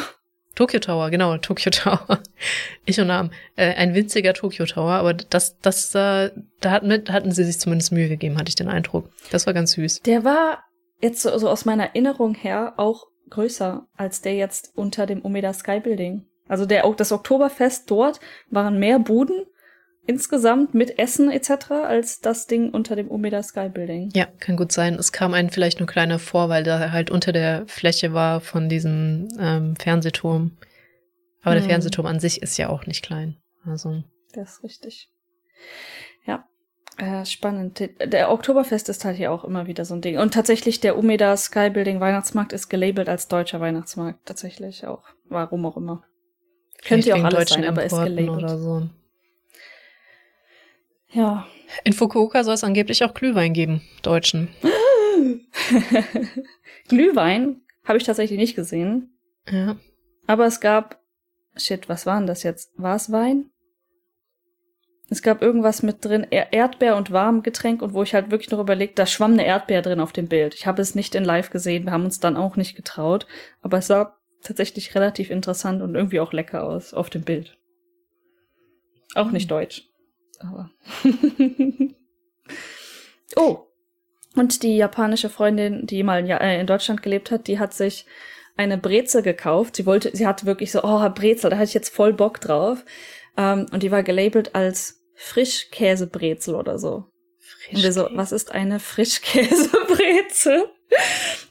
Tokyo 0.56 0.80
Tower, 0.80 1.12
genau, 1.12 1.38
Tokyo 1.38 1.70
Tower. 1.72 2.20
Ich 2.86 3.00
und 3.00 3.08
Namen. 3.08 3.32
Äh, 3.56 3.74
ein 3.76 3.94
winziger 3.94 4.34
Tokyo 4.34 4.66
Tower, 4.66 4.94
aber 4.94 5.14
das, 5.14 5.60
das, 5.60 5.94
äh, 5.94 6.32
da 6.62 6.72
hatten, 6.72 6.92
hatten 7.12 7.32
sie 7.32 7.44
sich 7.44 7.60
zumindest 7.60 7.92
Mühe 7.92 8.08
gegeben, 8.08 8.38
hatte 8.38 8.50
ich 8.50 8.56
den 8.56 8.70
Eindruck. 8.70 9.10
Das 9.30 9.46
war 9.46 9.54
ganz 9.54 9.74
süß. 9.74 10.02
Der 10.04 10.24
war 10.24 10.64
jetzt 11.02 11.22
so, 11.22 11.38
so 11.38 11.50
aus 11.50 11.66
meiner 11.66 11.88
Erinnerung 11.88 12.34
her 12.34 12.74
auch 12.78 13.08
größer 13.30 13.86
als 13.96 14.22
der 14.22 14.36
jetzt 14.36 14.72
unter 14.76 15.06
dem 15.06 15.24
Omeda 15.24 15.54
Sky 15.54 15.80
Building. 15.80 16.26
Also 16.48 16.66
der 16.66 16.86
auch 16.86 16.96
das 16.96 17.12
Oktoberfest 17.12 17.92
dort 17.92 18.20
waren 18.50 18.80
mehr 18.80 19.00
Buden 19.00 19.46
insgesamt 20.08 20.74
mit 20.74 20.98
Essen 21.00 21.30
etc. 21.32 21.72
als 21.72 22.20
das 22.20 22.48
Ding 22.48 22.72
unter 22.72 22.96
dem 22.96 23.12
Omeda 23.12 23.44
Sky 23.44 23.70
Building. 23.70 24.10
Ja, 24.16 24.26
kann 24.40 24.58
gut 24.58 24.72
sein. 24.72 24.96
Es 24.96 25.12
kam 25.12 25.34
einem 25.34 25.50
vielleicht 25.50 25.80
nur 25.80 25.88
kleiner 25.88 26.18
vor, 26.20 26.50
weil 26.50 26.64
da 26.64 26.92
halt 26.92 27.12
unter 27.12 27.32
der 27.32 27.66
Fläche 27.68 28.14
war 28.14 28.42
von 28.42 28.70
diesem 28.70 29.28
ähm, 29.40 29.76
Fernsehturm. 29.76 30.58
Aber 31.44 31.54
der 31.56 31.64
Hm. 31.64 31.70
Fernsehturm 31.70 32.08
an 32.08 32.20
sich 32.20 32.42
ist 32.42 32.58
ja 32.58 32.70
auch 32.70 32.86
nicht 32.88 33.04
klein. 33.06 33.38
Also, 33.66 34.04
Das 34.34 34.54
ist 34.58 34.64
richtig. 34.64 35.10
Ja. 36.26 36.46
Äh, 36.98 37.26
spannend. 37.26 37.80
Der- 38.04 38.32
Oktoberfest 38.32 38.90
ist 38.90 39.06
halt 39.06 39.18
hier 39.18 39.32
auch 39.32 39.44
immer 39.44 39.68
wieder 39.68 39.86
so 39.86 39.94
ein 39.94 40.02
Ding. 40.02 40.18
Und 40.18 40.34
tatsächlich 40.34 40.80
der 40.80 40.98
Umeda 40.98 41.38
Sky 41.38 41.70
Building 41.70 42.00
Weihnachtsmarkt 42.00 42.54
ist 42.54 42.70
gelabelt 42.70 43.08
als 43.08 43.28
deutscher 43.28 43.60
Weihnachtsmarkt. 43.62 44.26
Tatsächlich 44.26 44.86
auch. 44.88 45.04
Warum 45.30 45.66
auch 45.66 45.78
immer. 45.78 46.04
Könnte 46.86 47.10
ja 47.10 47.16
auch 47.16 47.24
alles 47.24 47.50
sein, 47.50 47.66
aber 47.66 47.84
ist 47.84 47.92
gelabelt. 47.94 48.30
oder 48.30 48.58
so. 48.58 48.90
Ja. 51.10 51.48
In 51.84 51.94
Fukuoka 51.94 52.44
soll 52.44 52.54
es 52.54 52.64
angeblich 52.64 53.04
auch 53.04 53.14
Glühwein 53.14 53.54
geben, 53.54 53.82
deutschen. 54.02 54.50
Glühwein 56.88 57.62
habe 57.86 57.98
ich 57.98 58.04
tatsächlich 58.04 58.40
nicht 58.40 58.56
gesehen. 58.56 59.18
Ja. 59.50 59.78
Aber 60.28 60.46
es 60.46 60.60
gab. 60.60 61.02
Shit, 61.56 61.90
was 61.90 62.06
war 62.06 62.18
denn 62.20 62.28
das 62.28 62.44
jetzt? 62.44 62.72
War 62.78 62.96
es 62.96 63.12
Wein? 63.12 63.50
Es 65.10 65.22
gab 65.22 65.42
irgendwas 65.42 65.84
mit 65.84 66.04
drin, 66.04 66.28
Er- 66.30 66.52
Erdbeer 66.54 66.98
und 66.98 67.12
Warmgetränk 67.12 67.82
und 67.82 67.94
wo 67.94 68.04
ich 68.04 68.14
halt 68.14 68.30
wirklich 68.30 68.52
noch 68.52 68.60
überlegt, 68.60 69.00
da 69.00 69.06
schwamm 69.06 69.34
eine 69.34 69.46
Erdbeer 69.46 69.82
drin 69.82 70.02
auf 70.02 70.12
dem 70.12 70.28
Bild. 70.28 70.54
Ich 70.54 70.68
habe 70.68 70.82
es 70.82 70.96
nicht 70.96 71.16
in 71.16 71.24
live 71.24 71.50
gesehen, 71.50 71.86
wir 71.86 71.94
haben 71.94 72.04
uns 72.04 72.20
dann 72.20 72.36
auch 72.36 72.58
nicht 72.58 72.76
getraut, 72.76 73.26
aber 73.62 73.78
es 73.78 73.88
sah 73.88 74.18
tatsächlich 74.44 74.94
relativ 74.96 75.30
interessant 75.30 75.82
und 75.82 75.96
irgendwie 75.96 76.20
auch 76.20 76.34
lecker 76.34 76.66
aus 76.66 76.94
auf 76.94 77.10
dem 77.10 77.22
Bild. 77.24 77.58
Auch 79.16 79.32
nicht 79.32 79.50
deutsch, 79.50 79.88
aber. 80.40 80.72
oh, 83.36 83.68
und 84.36 84.64
die 84.64 84.78
japanische 84.78 85.30
Freundin, 85.30 85.88
die 85.88 86.04
mal 86.04 86.20
in, 86.20 86.30
äh, 86.30 86.60
in 86.60 86.68
Deutschland 86.68 87.02
gelebt 87.02 87.32
hat, 87.32 87.48
die 87.48 87.60
hat 87.60 87.74
sich 87.74 88.06
eine 88.56 88.78
Brezel 88.78 89.22
gekauft. 89.22 89.76
Sie 89.76 89.86
wollte, 89.86 90.16
sie 90.16 90.28
hatte 90.28 90.46
wirklich 90.46 90.72
so, 90.72 90.84
oh, 90.84 91.10
Brezel, 91.10 91.50
da 91.50 91.58
hatte 91.58 91.68
ich 91.68 91.74
jetzt 91.74 91.94
voll 91.94 92.14
Bock 92.14 92.40
drauf. 92.42 92.84
Ähm, 93.36 93.66
und 93.72 93.84
die 93.84 93.92
war 93.92 94.04
gelabelt 94.04 94.56
als 94.56 95.02
Frischkäsebrezel 95.16 96.56
oder 96.56 96.78
so. 96.78 97.06
Und 97.72 97.84
wir 97.84 97.92
so, 97.92 98.08
was 98.14 98.32
ist 98.32 98.52
eine 98.52 98.80
Frischkäsebrezel? 98.80 100.66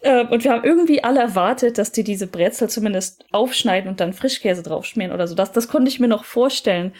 Ähm, 0.02 0.28
und 0.28 0.44
wir 0.44 0.50
haben 0.50 0.64
irgendwie 0.64 1.04
alle 1.04 1.20
erwartet, 1.20 1.76
dass 1.76 1.92
die 1.92 2.04
diese 2.04 2.26
Brezel 2.26 2.70
zumindest 2.70 3.26
aufschneiden 3.32 3.90
und 3.90 4.00
dann 4.00 4.14
Frischkäse 4.14 4.62
draufschmieren 4.62 5.12
oder 5.12 5.26
so. 5.26 5.34
Das, 5.34 5.52
das 5.52 5.68
konnte 5.68 5.90
ich 5.90 6.00
mir 6.00 6.08
noch 6.08 6.24
vorstellen. 6.24 6.94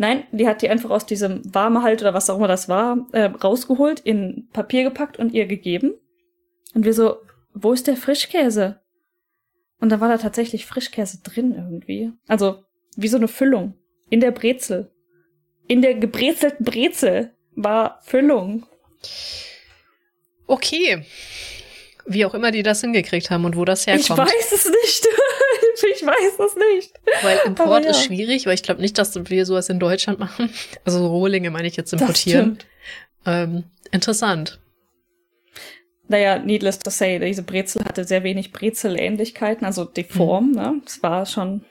Nein, 0.00 0.24
die 0.32 0.48
hat 0.48 0.62
die 0.62 0.70
einfach 0.70 0.88
aus 0.88 1.04
diesem 1.04 1.42
Warmehalt 1.54 2.00
oder 2.00 2.14
was 2.14 2.30
auch 2.30 2.38
immer 2.38 2.48
das 2.48 2.70
war, 2.70 3.06
äh, 3.12 3.24
rausgeholt, 3.24 4.00
in 4.00 4.48
Papier 4.50 4.82
gepackt 4.82 5.18
und 5.18 5.34
ihr 5.34 5.44
gegeben. 5.44 5.92
Und 6.72 6.86
wir 6.86 6.94
so, 6.94 7.16
wo 7.52 7.74
ist 7.74 7.86
der 7.86 7.98
Frischkäse? 7.98 8.80
Und 9.78 9.90
da 9.90 10.00
war 10.00 10.08
da 10.08 10.16
tatsächlich 10.16 10.64
Frischkäse 10.64 11.18
drin 11.22 11.54
irgendwie. 11.54 12.12
Also, 12.28 12.64
wie 12.96 13.08
so 13.08 13.18
eine 13.18 13.28
Füllung. 13.28 13.74
In 14.08 14.20
der 14.20 14.30
Brezel. 14.30 14.90
In 15.68 15.82
der 15.82 15.96
gebrezelten 15.96 16.64
Brezel 16.64 17.34
war 17.54 18.00
Füllung. 18.00 18.64
Okay. 20.46 21.04
Wie 22.12 22.24
auch 22.24 22.34
immer 22.34 22.50
die 22.50 22.62
das 22.62 22.80
hingekriegt 22.80 23.30
haben 23.30 23.44
und 23.44 23.56
wo 23.56 23.64
das 23.64 23.86
herkommt. 23.86 24.08
Ich 24.08 24.34
weiß 24.34 24.52
es 24.52 24.64
nicht. 24.66 25.08
ich 25.94 26.06
weiß 26.06 26.38
es 26.46 26.56
nicht. 26.56 27.00
Weil 27.22 27.38
Import 27.46 27.84
ja. 27.84 27.90
ist 27.90 28.04
schwierig, 28.04 28.46
weil 28.46 28.54
ich 28.54 28.62
glaube 28.62 28.80
nicht, 28.80 28.98
dass 28.98 29.14
wir 29.30 29.46
sowas 29.46 29.68
in 29.68 29.78
Deutschland 29.78 30.18
machen. 30.18 30.50
Also 30.84 31.06
Rohlinge 31.06 31.50
meine 31.50 31.68
ich 31.68 31.76
jetzt 31.76 31.92
importieren. 31.92 32.58
Ähm, 33.26 33.64
interessant. 33.92 34.58
Naja, 36.08 36.38
needless 36.38 36.78
to 36.80 36.90
say, 36.90 37.18
diese 37.20 37.42
Brezel 37.42 37.84
hatte 37.84 38.04
sehr 38.04 38.24
wenig 38.24 38.50
Brezelähnlichkeiten, 38.50 39.64
also 39.64 39.84
die 39.84 40.04
Form, 40.04 40.50
mhm. 40.50 40.54
ne? 40.56 40.82
Es 40.84 41.02
war 41.02 41.26
schon 41.26 41.64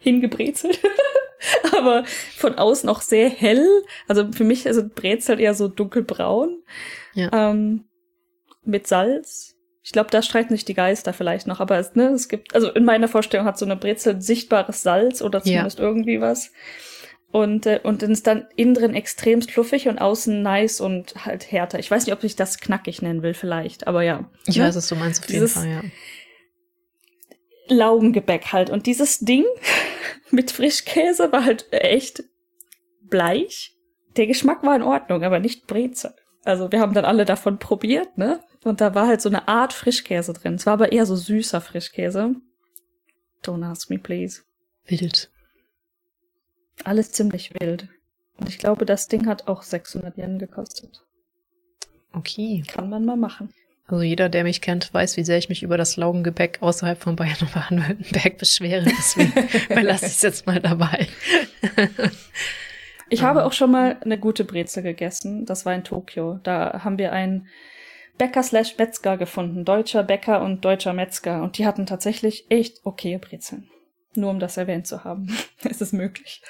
hingebrezelt. 0.00 0.80
aber 1.76 2.04
von 2.36 2.56
außen 2.56 2.88
auch 2.88 3.00
sehr 3.00 3.28
hell. 3.28 3.66
Also 4.08 4.30
für 4.32 4.44
mich 4.44 4.62
sind 4.62 4.94
Brezel 4.94 5.40
eher 5.40 5.54
so 5.54 5.68
dunkelbraun. 5.68 6.62
Ja. 7.14 7.30
Ähm, 7.32 7.84
mit 8.64 8.86
Salz. 8.86 9.54
Ich 9.84 9.92
glaube, 9.92 10.10
da 10.10 10.22
streiten 10.22 10.54
sich 10.54 10.64
die 10.64 10.74
Geister 10.74 11.12
vielleicht 11.12 11.46
noch, 11.46 11.58
aber 11.58 11.76
es, 11.78 11.94
ne, 11.96 12.08
es 12.10 12.28
gibt, 12.28 12.54
also 12.54 12.70
in 12.70 12.84
meiner 12.84 13.08
Vorstellung 13.08 13.46
hat 13.46 13.58
so 13.58 13.64
eine 13.64 13.76
Brezel 13.76 14.20
sichtbares 14.22 14.82
Salz 14.82 15.22
oder 15.22 15.42
zumindest 15.42 15.78
ja. 15.78 15.84
irgendwie 15.84 16.20
was. 16.20 16.52
Und, 17.32 17.66
äh, 17.66 17.80
und 17.82 18.02
dann 18.02 18.10
ist 18.10 18.26
dann 18.26 18.46
innen 18.56 18.74
drin 18.74 18.94
extrem 18.94 19.40
fluffig 19.40 19.88
und 19.88 19.98
außen 19.98 20.42
nice 20.42 20.80
und 20.80 21.24
halt 21.24 21.50
härter. 21.50 21.78
Ich 21.78 21.90
weiß 21.90 22.06
nicht, 22.06 22.14
ob 22.14 22.22
ich 22.22 22.36
das 22.36 22.58
knackig 22.58 23.02
nennen 23.02 23.22
will, 23.22 23.34
vielleicht, 23.34 23.86
aber 23.86 24.02
ja. 24.02 24.30
Ich 24.46 24.56
ne? 24.56 24.64
weiß, 24.64 24.76
was 24.76 24.86
du 24.86 24.94
meinst, 24.96 25.24
auf 25.24 25.30
jeden 25.30 25.48
Fall, 25.48 25.66
ja. 25.66 25.82
Laugengebäck 27.68 28.52
halt. 28.52 28.68
Und 28.70 28.86
dieses 28.86 29.20
Ding 29.20 29.44
mit 30.30 30.50
Frischkäse 30.50 31.32
war 31.32 31.44
halt 31.44 31.72
echt 31.72 32.22
bleich. 33.02 33.74
Der 34.16 34.26
Geschmack 34.26 34.62
war 34.62 34.76
in 34.76 34.82
Ordnung, 34.82 35.24
aber 35.24 35.40
nicht 35.40 35.66
Brezel. 35.66 36.14
Also 36.44 36.70
wir 36.70 36.80
haben 36.80 36.92
dann 36.92 37.06
alle 37.06 37.24
davon 37.24 37.58
probiert, 37.58 38.18
ne? 38.18 38.40
Und 38.64 38.80
da 38.80 38.94
war 38.94 39.08
halt 39.08 39.20
so 39.20 39.28
eine 39.28 39.48
Art 39.48 39.72
Frischkäse 39.72 40.32
drin. 40.32 40.54
Es 40.54 40.66
war 40.66 40.74
aber 40.74 40.92
eher 40.92 41.06
so 41.06 41.16
süßer 41.16 41.60
Frischkäse. 41.60 42.36
Don't 43.44 43.64
ask 43.64 43.90
me, 43.90 43.98
please. 43.98 44.42
Wild. 44.86 45.30
Alles 46.84 47.12
ziemlich 47.12 47.52
wild. 47.58 47.88
Und 48.38 48.48
ich 48.48 48.58
glaube, 48.58 48.86
das 48.86 49.08
Ding 49.08 49.26
hat 49.26 49.48
auch 49.48 49.62
600 49.62 50.16
Yen 50.16 50.38
gekostet. 50.38 51.04
Okay. 52.12 52.62
Kann 52.66 52.88
man 52.88 53.04
mal 53.04 53.16
machen. 53.16 53.52
Also 53.86 54.02
jeder, 54.02 54.28
der 54.28 54.44
mich 54.44 54.60
kennt, 54.60 54.94
weiß, 54.94 55.16
wie 55.16 55.24
sehr 55.24 55.38
ich 55.38 55.48
mich 55.48 55.62
über 55.62 55.76
das 55.76 55.96
Laugengebäck 55.96 56.58
außerhalb 56.60 56.98
von 56.98 57.16
Bayern 57.16 57.36
und 57.40 57.52
Baden-Württemberg 57.52 58.38
beschwere. 58.38 58.84
Deswegen 58.84 59.32
belasse 59.68 60.06
ich 60.06 60.12
es 60.12 60.22
jetzt 60.22 60.46
mal 60.46 60.60
dabei. 60.60 61.08
ich 63.10 63.22
habe 63.22 63.44
auch 63.44 63.52
schon 63.52 63.72
mal 63.72 63.98
eine 64.02 64.18
gute 64.18 64.44
Brezel 64.44 64.82
gegessen. 64.82 65.46
Das 65.46 65.66
war 65.66 65.74
in 65.74 65.84
Tokio. 65.84 66.38
Da 66.42 66.84
haben 66.84 66.96
wir 66.96 67.12
einen 67.12 67.48
Bäcker 68.22 68.44
slash 68.44 68.78
Metzger 68.78 69.16
gefunden. 69.16 69.64
Deutscher 69.64 70.04
Bäcker 70.04 70.42
und 70.42 70.64
deutscher 70.64 70.92
Metzger. 70.92 71.42
Und 71.42 71.58
die 71.58 71.66
hatten 71.66 71.86
tatsächlich 71.86 72.48
echt 72.50 72.78
okay 72.84 73.18
Brezeln. 73.18 73.68
Nur 74.14 74.30
um 74.30 74.38
das 74.38 74.56
erwähnt 74.56 74.86
zu 74.86 75.02
haben. 75.02 75.36
es 75.64 75.80
ist 75.80 75.92
möglich. 75.92 76.40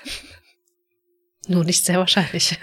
Nur 1.49 1.65
nicht 1.65 1.87
sehr 1.87 1.97
wahrscheinlich. 1.97 2.59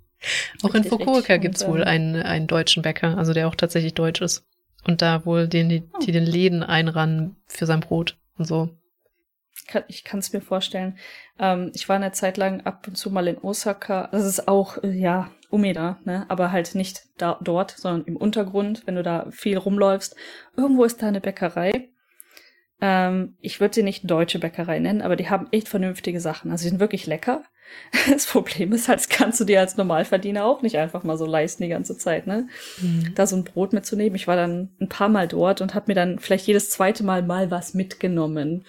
Auch 0.62 0.74
in 0.74 0.84
Fukuoka 0.84 1.38
gibt's 1.38 1.66
wohl 1.66 1.80
ähm, 1.80 1.88
einen, 1.88 2.16
einen 2.16 2.46
deutschen 2.46 2.82
Bäcker, 2.82 3.16
also 3.16 3.32
der 3.32 3.48
auch 3.48 3.54
tatsächlich 3.54 3.94
deutsch 3.94 4.20
ist. 4.20 4.44
Und 4.84 5.00
da 5.00 5.24
wohl 5.24 5.48
den, 5.48 5.70
die, 5.70 5.84
oh. 5.90 5.98
die 6.00 6.12
den 6.12 6.26
Läden 6.26 6.62
einrannen 6.62 7.36
für 7.46 7.64
sein 7.64 7.80
Brot 7.80 8.18
und 8.36 8.44
so. 8.44 8.68
Ich 9.88 10.04
kann 10.04 10.20
es 10.20 10.32
mir 10.32 10.40
vorstellen. 10.40 10.98
Ähm, 11.38 11.70
ich 11.74 11.88
war 11.88 11.96
eine 11.96 12.12
Zeit 12.12 12.36
lang 12.36 12.62
ab 12.62 12.86
und 12.88 12.96
zu 12.96 13.10
mal 13.10 13.28
in 13.28 13.38
Osaka. 13.38 14.08
Das 14.12 14.24
ist 14.24 14.48
auch, 14.48 14.82
äh, 14.82 14.90
ja, 14.90 15.30
Umeda, 15.50 15.98
ne? 16.04 16.24
Aber 16.28 16.50
halt 16.50 16.74
nicht 16.74 17.02
da, 17.18 17.38
dort, 17.42 17.72
sondern 17.72 18.06
im 18.06 18.16
Untergrund, 18.16 18.82
wenn 18.86 18.96
du 18.96 19.02
da 19.02 19.26
viel 19.30 19.58
rumläufst. 19.58 20.16
Irgendwo 20.56 20.84
ist 20.84 21.02
da 21.02 21.08
eine 21.08 21.20
Bäckerei. 21.20 21.90
Ähm, 22.80 23.36
ich 23.40 23.60
würde 23.60 23.74
sie 23.74 23.82
nicht 23.84 24.10
deutsche 24.10 24.40
Bäckerei 24.40 24.80
nennen, 24.80 25.02
aber 25.02 25.14
die 25.14 25.30
haben 25.30 25.46
echt 25.52 25.68
vernünftige 25.68 26.20
Sachen. 26.20 26.50
Also 26.50 26.62
sie 26.62 26.70
sind 26.70 26.80
wirklich 26.80 27.06
lecker. 27.06 27.44
Das 28.10 28.26
Problem 28.26 28.72
ist 28.72 28.88
halt, 28.88 28.98
das 28.98 29.08
kannst 29.08 29.40
du 29.40 29.44
dir 29.44 29.60
als 29.60 29.76
Normalverdiener 29.76 30.44
auch 30.44 30.60
nicht 30.62 30.76
einfach 30.76 31.04
mal 31.04 31.16
so 31.16 31.24
leisten 31.24 31.62
die 31.62 31.68
ganze 31.68 31.96
Zeit, 31.96 32.26
ne? 32.26 32.48
Mhm. 32.80 33.14
Da 33.14 33.26
so 33.26 33.36
ein 33.36 33.44
Brot 33.44 33.72
mitzunehmen. 33.72 34.16
Ich 34.16 34.26
war 34.26 34.36
dann 34.36 34.70
ein 34.80 34.88
paar 34.88 35.08
Mal 35.08 35.28
dort 35.28 35.60
und 35.60 35.74
habe 35.74 35.86
mir 35.88 35.94
dann 35.94 36.18
vielleicht 36.18 36.46
jedes 36.46 36.70
zweite 36.70 37.04
Mal 37.04 37.22
mal 37.22 37.50
was 37.50 37.72
mitgenommen. 37.72 38.64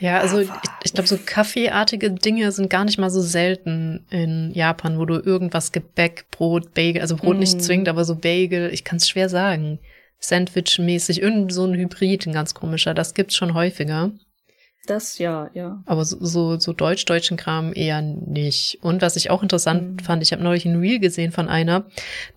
Ja, 0.00 0.20
also 0.20 0.38
ich, 0.38 0.48
ich 0.84 0.92
glaube, 0.92 1.08
so 1.08 1.18
kaffeeartige 1.24 2.12
Dinge 2.12 2.52
sind 2.52 2.70
gar 2.70 2.84
nicht 2.84 2.98
mal 2.98 3.10
so 3.10 3.20
selten 3.20 4.06
in 4.10 4.52
Japan, 4.54 4.98
wo 4.98 5.04
du 5.04 5.14
irgendwas 5.14 5.72
Gebäck, 5.72 6.26
Brot, 6.30 6.72
Bagel, 6.72 7.02
also 7.02 7.16
Brot 7.16 7.36
mm. 7.36 7.40
nicht 7.40 7.54
mhm. 7.54 7.60
zwingend, 7.60 7.88
aber 7.88 8.04
so 8.04 8.14
Bagel, 8.14 8.72
ich 8.72 8.84
kann 8.84 8.98
es 8.98 9.08
schwer 9.08 9.28
sagen. 9.28 9.80
Sandwich-mäßig, 10.20 11.20
irgend 11.20 11.52
so 11.52 11.64
ein 11.64 11.74
Hybrid, 11.74 12.26
ein 12.26 12.32
ganz 12.32 12.54
komischer, 12.54 12.94
das 12.94 13.14
gibt's 13.14 13.36
schon 13.36 13.54
häufiger. 13.54 14.12
Das 14.88 15.18
ja, 15.18 15.50
ja. 15.52 15.82
Aber 15.84 16.06
so, 16.06 16.16
so, 16.18 16.58
so 16.58 16.72
deutsch-deutschen 16.72 17.36
Kram 17.36 17.74
eher 17.74 18.00
nicht. 18.00 18.78
Und 18.80 19.02
was 19.02 19.16
ich 19.16 19.28
auch 19.28 19.42
interessant 19.42 19.82
mhm. 19.82 19.98
fand, 19.98 20.22
ich 20.22 20.32
habe 20.32 20.42
neulich 20.42 20.64
ein 20.64 20.80
Reel 20.80 20.98
gesehen 20.98 21.30
von 21.30 21.46
einer. 21.46 21.84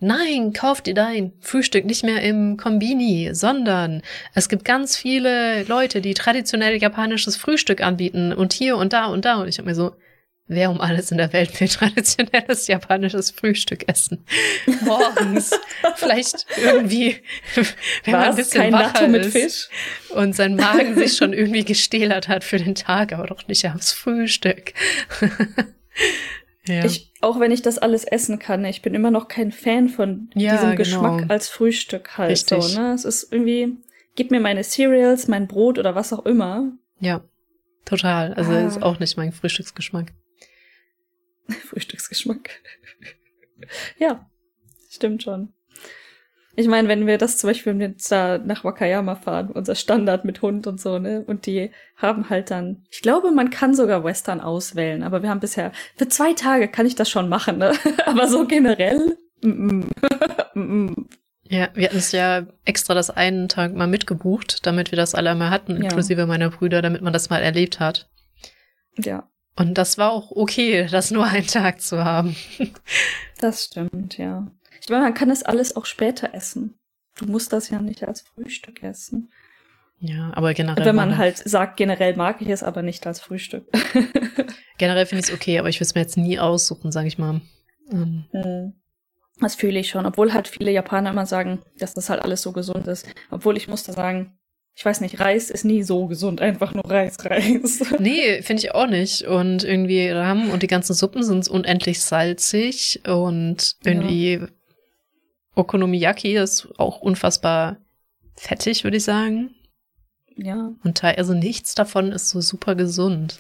Nein, 0.02 0.52
kauf 0.52 0.82
dir 0.82 0.94
dein 0.94 1.32
Frühstück 1.40 1.86
nicht 1.86 2.04
mehr 2.04 2.22
im 2.22 2.58
Kombini, 2.58 3.30
sondern 3.32 4.02
es 4.34 4.50
gibt 4.50 4.66
ganz 4.66 4.98
viele 4.98 5.64
Leute, 5.64 6.02
die 6.02 6.14
traditionell 6.14 6.76
japanisches 6.76 7.38
Frühstück 7.38 7.82
anbieten 7.82 8.34
und 8.34 8.52
hier 8.52 8.76
und 8.76 8.92
da 8.92 9.06
und 9.06 9.24
da. 9.24 9.40
Und 9.40 9.48
ich 9.48 9.58
habe 9.58 9.70
mir 9.70 9.76
so, 9.76 9.94
Wer 10.54 10.70
um 10.70 10.82
alles 10.82 11.12
in 11.12 11.18
der 11.18 11.32
Welt 11.32 11.58
will 11.62 11.70
traditionelles 11.70 12.68
japanisches 12.68 13.32
Frühstück 13.32 13.88
essen? 13.88 14.26
Morgens. 14.82 15.58
Vielleicht 15.96 16.46
irgendwie, 16.62 17.22
wenn 17.56 17.66
Was? 18.04 18.12
man 18.12 18.22
ein 18.22 18.36
bisschen 18.36 18.62
Kein 18.62 18.74
wacher 18.74 19.08
mit 19.08 19.28
ist 19.28 19.32
Fisch? 19.32 19.70
und 20.10 20.36
sein 20.36 20.58
Magen 20.58 20.96
sich 20.98 21.16
schon 21.16 21.32
irgendwie 21.32 21.64
gestählert 21.64 22.28
hat 22.28 22.44
für 22.44 22.58
den 22.58 22.76
Tag, 22.76 23.14
aber 23.14 23.28
doch 23.28 23.48
nicht 23.48 23.66
aufs 23.66 23.94
Frühstück. 23.94 24.74
ja. 26.68 26.84
Ich, 26.84 27.14
auch 27.22 27.40
wenn 27.40 27.54
ich 27.54 27.62
das 27.62 27.78
alles 27.78 28.04
essen 28.04 28.38
kann, 28.38 28.66
ich 28.66 28.82
bin 28.82 28.94
immer 28.94 29.10
noch 29.10 29.30
kein 29.30 29.54
Fan 29.54 29.88
von 29.88 30.32
ja, 30.36 30.52
diesem 30.52 30.72
genau. 30.72 30.76
Geschmack 30.76 31.26
als 31.30 31.48
Frühstück 31.48 32.18
halt 32.18 32.32
Richtig. 32.32 32.62
so, 32.62 32.78
ne? 32.78 32.92
Es 32.94 33.06
ist 33.06 33.32
irgendwie, 33.32 33.78
gib 34.18 34.32
mir 34.32 34.42
meine 34.42 34.66
Cereals, 34.66 35.30
mein 35.30 35.48
Brot 35.48 35.80
oder 35.80 35.96
was 35.96 36.12
auch 36.12 36.26
immer. 36.26 36.74
Ja. 37.00 37.22
Total. 37.86 38.34
Also 38.34 38.52
ah. 38.52 38.68
ist 38.68 38.84
auch 38.84 39.00
nicht 39.00 39.16
mein 39.16 39.32
Frühstücksgeschmack. 39.32 40.12
Frühstücksgeschmack. 41.70 42.50
ja, 43.98 44.30
stimmt 44.90 45.24
schon. 45.24 45.54
Ich 46.56 46.68
meine, 46.68 46.90
wenn 46.90 47.08
wir 47.08 47.18
das 47.18 47.38
zum 47.38 47.50
Beispiel 47.50 47.80
jetzt 47.80 48.12
da 48.12 48.38
nach 48.38 48.66
Wakayama 48.66 49.16
fahren, 49.16 49.52
unser 49.52 49.76
Standard 49.76 50.26
mit 50.26 50.42
Hund 50.42 50.68
und 50.68 50.82
so, 50.82 51.00
ne? 51.00 51.24
Und 51.26 51.46
die 51.46 51.72
haben 51.96 52.30
halt 52.30 52.52
dann, 52.52 52.84
ich 52.90 53.02
glaube, 53.02 53.32
man 53.32 53.50
kann 53.50 53.74
sogar 53.74 54.04
Western 54.04 54.42
auswählen, 54.42 55.04
aber 55.04 55.24
wir 55.24 55.30
haben 55.30 55.40
bisher, 55.40 55.72
für 55.96 56.10
zwei 56.10 56.34
Tage 56.34 56.68
kann 56.68 56.86
ich 56.86 56.96
das 56.96 57.10
schon 57.10 57.30
machen, 57.30 57.58
ne? 57.58 57.72
aber 58.06 58.28
so 58.28 58.46
generell, 58.46 59.18
mm, 59.42 59.84
mm, 60.56 60.60
mm, 60.60 61.10
ja, 61.52 61.70
wir 61.74 61.88
hatten 61.88 61.98
es 61.98 62.12
ja 62.12 62.46
extra 62.64 62.94
das 62.94 63.10
einen 63.10 63.50
Tag 63.50 63.74
mal 63.74 63.88
mitgebucht, 63.88 64.66
damit 64.66 64.92
wir 64.92 64.98
das 64.98 65.16
alle 65.16 65.32
einmal 65.32 65.50
hatten, 65.50 65.76
inklusive 65.76 66.22
ja. 66.22 66.26
meiner 66.26 66.50
Brüder, 66.50 66.82
damit 66.82 67.02
man 67.02 67.14
das 67.14 67.30
mal 67.30 67.42
erlebt 67.42 67.80
hat. 67.80 68.10
Ja. 68.98 69.30
Und 69.56 69.78
das 69.78 69.98
war 69.98 70.12
auch 70.12 70.32
okay, 70.32 70.88
das 70.90 71.12
nur 71.12 71.26
einen 71.26 71.48
Tag 71.48 71.82
zu 71.82 72.04
haben. 72.04 72.36
Das 73.40 73.64
stimmt, 73.64 74.20
ja. 74.20 74.52
Ich 74.80 74.90
meine, 74.90 75.02
man 75.02 75.16
kann 75.16 75.30
das 75.30 75.42
alles 75.42 75.76
auch 75.76 75.88
später 75.88 76.36
essen. 76.36 76.76
Du 77.18 77.26
musst 77.26 77.52
das 77.52 77.72
ja 77.72 77.82
nicht 77.82 78.08
als 78.08 78.22
Frühstück 78.22 78.84
essen. 78.84 79.32
Ja, 80.00 80.32
aber 80.36 80.54
generell. 80.54 80.86
Wenn 80.86 80.96
man 80.96 81.18
halt 81.18 81.38
sagt, 81.38 81.78
generell 81.78 82.16
mag 82.16 82.40
ich 82.42 82.50
es, 82.50 82.62
aber 82.62 82.84
nicht 82.84 83.08
als 83.08 83.20
Frühstück. 83.20 83.66
generell 84.78 85.08
finde 85.08 85.24
ich 85.24 85.30
es 85.30 85.34
okay, 85.34 85.58
aber 85.58 85.70
ich 85.70 85.78
würde 85.78 85.86
es 85.86 85.96
mir 85.96 86.02
jetzt 86.02 86.18
nie 86.18 86.38
aussuchen, 86.38 86.92
sage 86.92 87.08
ich 87.08 87.18
mal. 87.18 87.42
Ähm. 87.92 88.26
Hm. 88.32 88.74
Das 89.40 89.56
fühle 89.56 89.80
ich 89.80 89.90
schon, 89.90 90.06
obwohl 90.06 90.34
halt 90.34 90.48
viele 90.48 90.72
Japaner 90.72 91.10
immer 91.10 91.26
sagen, 91.26 91.64
dass 91.80 91.96
das 91.96 92.12
halt 92.12 92.22
alles 92.22 92.44
so 92.44 92.52
gesund 92.52 92.88
ist. 92.88 93.08
Obwohl 93.32 93.58
ich 93.58 93.68
musste 93.68 93.92
sagen, 93.92 94.38
ich 94.76 94.86
weiß 94.86 95.02
nicht, 95.02 95.20
Reis 95.20 95.50
ist 95.50 95.66
nie 95.66 95.84
so 95.84 96.08
gesund, 96.08 96.42
einfach 96.42 96.74
nur 96.74 96.90
Reis, 96.90 97.24
Reis. 97.26 97.84
Nee, 98.00 98.42
finde 98.42 98.64
ich 98.64 98.74
auch 98.74 98.88
nicht. 98.88 99.24
Und 99.24 99.64
irgendwie 99.64 100.10
Rahmen 100.10 100.50
und 100.50 100.64
die 100.64 100.68
ganzen 100.68 100.94
Suppen 100.94 101.24
sind 101.24 101.48
unendlich 101.48 102.02
salzig 102.02 103.02
und 103.06 103.76
irgendwie 103.84 104.34
ja. 104.34 104.48
Okonomiyaki 105.56 106.38
ist 106.38 106.70
auch 106.78 107.02
unfassbar 107.02 107.78
fettig, 108.36 108.84
würde 108.84 108.98
ich 108.98 109.04
sagen. 109.04 109.54
Ja. 110.38 110.74
Und 110.84 111.04
also 111.04 111.34
nichts 111.34 111.76
davon 111.76 112.12
ist 112.12 112.30
so 112.30 112.40
super 112.42 112.76
gesund. 112.76 113.38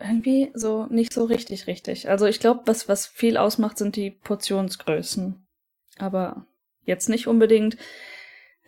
Irgendwie 0.00 0.50
so 0.54 0.86
nicht 0.86 1.12
so 1.12 1.24
richtig 1.24 1.66
richtig. 1.66 2.08
Also 2.08 2.26
ich 2.26 2.40
glaube, 2.40 2.62
was, 2.66 2.88
was 2.88 3.06
viel 3.06 3.36
ausmacht, 3.36 3.78
sind 3.78 3.96
die 3.96 4.10
Portionsgrößen. 4.10 5.46
Aber 5.98 6.46
jetzt 6.84 7.08
nicht 7.08 7.26
unbedingt 7.26 7.76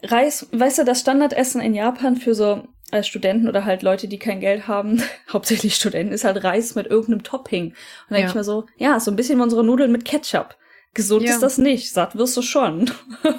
Reis, 0.02 0.46
weißt 0.52 0.78
du, 0.78 0.84
das 0.84 1.00
Standardessen 1.00 1.60
in 1.60 1.74
Japan 1.74 2.16
für 2.16 2.34
so 2.34 2.68
als 2.90 3.06
Studenten 3.06 3.48
oder 3.48 3.64
halt 3.64 3.82
Leute, 3.82 4.08
die 4.08 4.18
kein 4.18 4.40
Geld 4.40 4.66
haben, 4.66 5.02
hauptsächlich 5.32 5.74
Studenten, 5.74 6.12
ist 6.12 6.24
halt 6.24 6.42
Reis 6.42 6.74
mit 6.74 6.86
irgendeinem 6.86 7.22
Topping. 7.22 7.66
Und 7.66 7.74
dann 8.08 8.16
ja. 8.16 8.16
denke 8.16 8.30
ich 8.30 8.34
mir 8.36 8.44
so, 8.44 8.66
ja, 8.76 9.00
so 9.00 9.10
ein 9.10 9.16
bisschen 9.16 9.38
wie 9.38 9.42
unsere 9.42 9.64
Nudeln 9.64 9.92
mit 9.92 10.04
Ketchup. 10.04 10.56
Gesund 10.94 11.24
Ja. 11.24 11.34
ist 11.34 11.42
das 11.42 11.58
nicht, 11.58 11.92
satt 11.92 12.16
wirst 12.16 12.36
du 12.36 12.42
schon. 12.42 12.90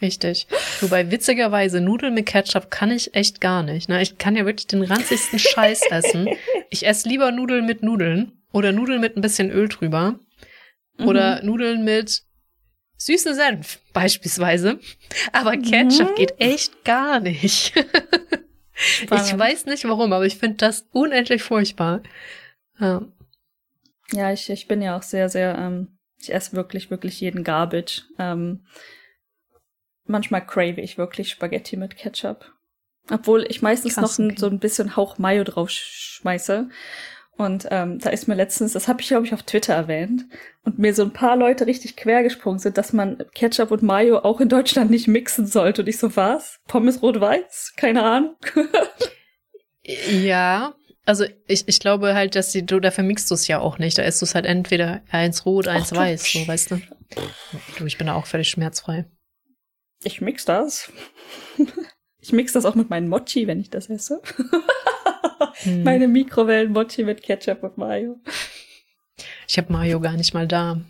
Richtig. 0.00 0.46
Wobei 0.80 1.10
witzigerweise 1.10 1.80
Nudeln 1.80 2.14
mit 2.14 2.26
Ketchup 2.26 2.70
kann 2.70 2.90
ich 2.92 3.14
echt 3.14 3.40
gar 3.40 3.62
nicht. 3.62 3.88
Ne? 3.88 4.00
Ich 4.00 4.16
kann 4.16 4.36
ja 4.36 4.46
wirklich 4.46 4.68
den 4.68 4.82
ranzigsten 4.82 5.38
Scheiß 5.38 5.82
essen. 5.90 6.28
Ich 6.70 6.86
esse 6.86 7.08
lieber 7.08 7.32
Nudeln 7.32 7.66
mit 7.66 7.82
Nudeln 7.82 8.32
oder 8.52 8.72
Nudeln 8.72 9.00
mit 9.00 9.16
ein 9.16 9.22
bisschen 9.22 9.50
Öl 9.50 9.68
drüber 9.68 10.18
oder 11.04 11.42
Nudeln 11.42 11.84
mit 11.84 12.22
süßen 12.98 13.34
Senf 13.34 13.78
beispielsweise. 13.92 14.78
Aber 15.32 15.56
Ketchup 15.56 16.10
Mhm. 16.10 16.14
geht 16.16 16.34
echt 16.40 16.84
gar 16.84 17.20
nicht. 17.20 17.74
ich 18.74 19.06
Spannend. 19.06 19.38
weiß 19.38 19.66
nicht 19.66 19.84
warum, 19.88 20.12
aber 20.12 20.26
ich 20.26 20.36
finde 20.36 20.56
das 20.58 20.86
unendlich 20.92 21.42
furchtbar. 21.42 22.02
Ja. 22.78 23.02
Ja, 24.12 24.32
ich, 24.32 24.48
ich 24.50 24.68
bin 24.68 24.80
ja 24.82 24.96
auch 24.96 25.02
sehr, 25.02 25.28
sehr, 25.28 25.56
ähm, 25.58 25.98
ich 26.20 26.32
esse 26.32 26.54
wirklich, 26.56 26.90
wirklich 26.90 27.20
jeden 27.20 27.44
Garbage. 27.44 28.02
Ähm, 28.18 28.64
manchmal 30.04 30.44
crave 30.46 30.80
ich 30.80 30.98
wirklich 30.98 31.30
Spaghetti 31.30 31.76
mit 31.76 31.96
Ketchup. 31.96 32.52
Obwohl 33.10 33.44
ich 33.48 33.62
meistens 33.62 33.94
Krass, 33.94 34.18
noch 34.18 34.26
okay. 34.26 34.36
so 34.38 34.46
ein 34.48 34.58
bisschen 34.58 34.96
Hauch 34.96 35.18
Mayo 35.18 35.44
drauf 35.44 35.68
sch- 35.68 36.18
schmeiße. 36.20 36.68
Und 37.38 37.66
ähm, 37.70 37.98
da 38.00 38.10
ist 38.10 38.26
mir 38.28 38.34
letztens, 38.34 38.72
das 38.72 38.88
habe 38.88 39.00
ich 39.00 39.08
glaube 39.08 39.24
ich 39.24 39.32
auf 39.32 39.44
Twitter 39.44 39.72
erwähnt, 39.72 40.24
und 40.64 40.78
mir 40.78 40.92
so 40.92 41.02
ein 41.04 41.12
paar 41.12 41.36
Leute 41.36 41.66
richtig 41.66 41.96
quer 41.96 42.22
gesprungen 42.22 42.58
sind, 42.58 42.76
dass 42.76 42.92
man 42.92 43.24
Ketchup 43.34 43.70
und 43.70 43.82
Mayo 43.82 44.18
auch 44.18 44.40
in 44.40 44.48
Deutschland 44.50 44.90
nicht 44.90 45.08
mixen 45.08 45.46
sollte. 45.46 45.82
Und 45.82 45.88
ich 45.88 45.98
so, 45.98 46.14
was? 46.16 46.58
Pommes 46.66 47.00
rot-weiß? 47.00 47.72
Keine 47.76 48.02
Ahnung. 48.02 48.36
Ja, 50.10 50.74
also 51.06 51.24
ich, 51.46 51.66
ich 51.66 51.80
glaube 51.80 52.14
halt, 52.14 52.34
dass 52.34 52.52
die, 52.52 52.66
du, 52.66 52.78
da 52.78 52.90
vermixst 52.90 53.30
du 53.30 53.34
es 53.34 53.48
ja 53.48 53.58
auch 53.58 53.78
nicht. 53.78 53.96
Da 53.96 54.02
isst 54.02 54.20
du 54.20 54.26
es 54.26 54.34
halt 54.34 54.44
entweder 54.44 55.00
eins 55.10 55.46
rot, 55.46 55.66
eins 55.66 55.88
du- 55.88 55.96
weiß, 55.96 56.30
so, 56.32 56.46
weißt 56.46 56.72
du? 56.72 56.80
Du, 57.78 57.86
ich 57.86 57.96
bin 57.96 58.06
da 58.08 58.14
auch 58.14 58.26
völlig 58.26 58.50
schmerzfrei. 58.50 59.06
Ich 60.04 60.20
mix 60.20 60.44
das. 60.44 60.92
Ich 62.20 62.32
mix 62.32 62.52
das 62.52 62.66
auch 62.66 62.74
mit 62.74 62.90
meinen 62.90 63.08
Mochi, 63.08 63.46
wenn 63.46 63.60
ich 63.60 63.70
das 63.70 63.88
esse. 63.88 64.20
Hm. 65.62 65.82
Meine 65.82 66.06
Mikrowellen-Mochi 66.06 67.02
mit 67.02 67.20
Ketchup 67.22 67.64
und 67.64 67.78
Mayo. 67.78 68.20
Ich 69.48 69.58
habe 69.58 69.72
Mayo 69.72 69.98
gar 69.98 70.16
nicht 70.16 70.32
mal 70.32 70.46
da. 70.46 70.80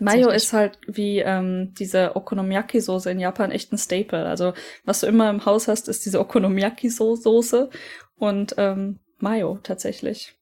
Mayo 0.00 0.30
ist 0.30 0.52
halt 0.52 0.78
wie 0.86 1.18
ähm, 1.18 1.74
diese 1.78 2.16
Okonomiyaki-Soße 2.16 3.10
in 3.10 3.20
Japan 3.20 3.50
echt 3.50 3.72
ein 3.72 3.78
Staple. 3.78 4.26
Also 4.26 4.52
was 4.84 5.00
du 5.00 5.06
immer 5.06 5.30
im 5.30 5.44
Haus 5.44 5.68
hast, 5.68 5.88
ist 5.88 6.04
diese 6.04 6.20
Okonomiyaki-Soße 6.20 7.70
und 8.16 8.54
ähm, 8.56 9.00
Mayo 9.18 9.58
tatsächlich. 9.62 10.34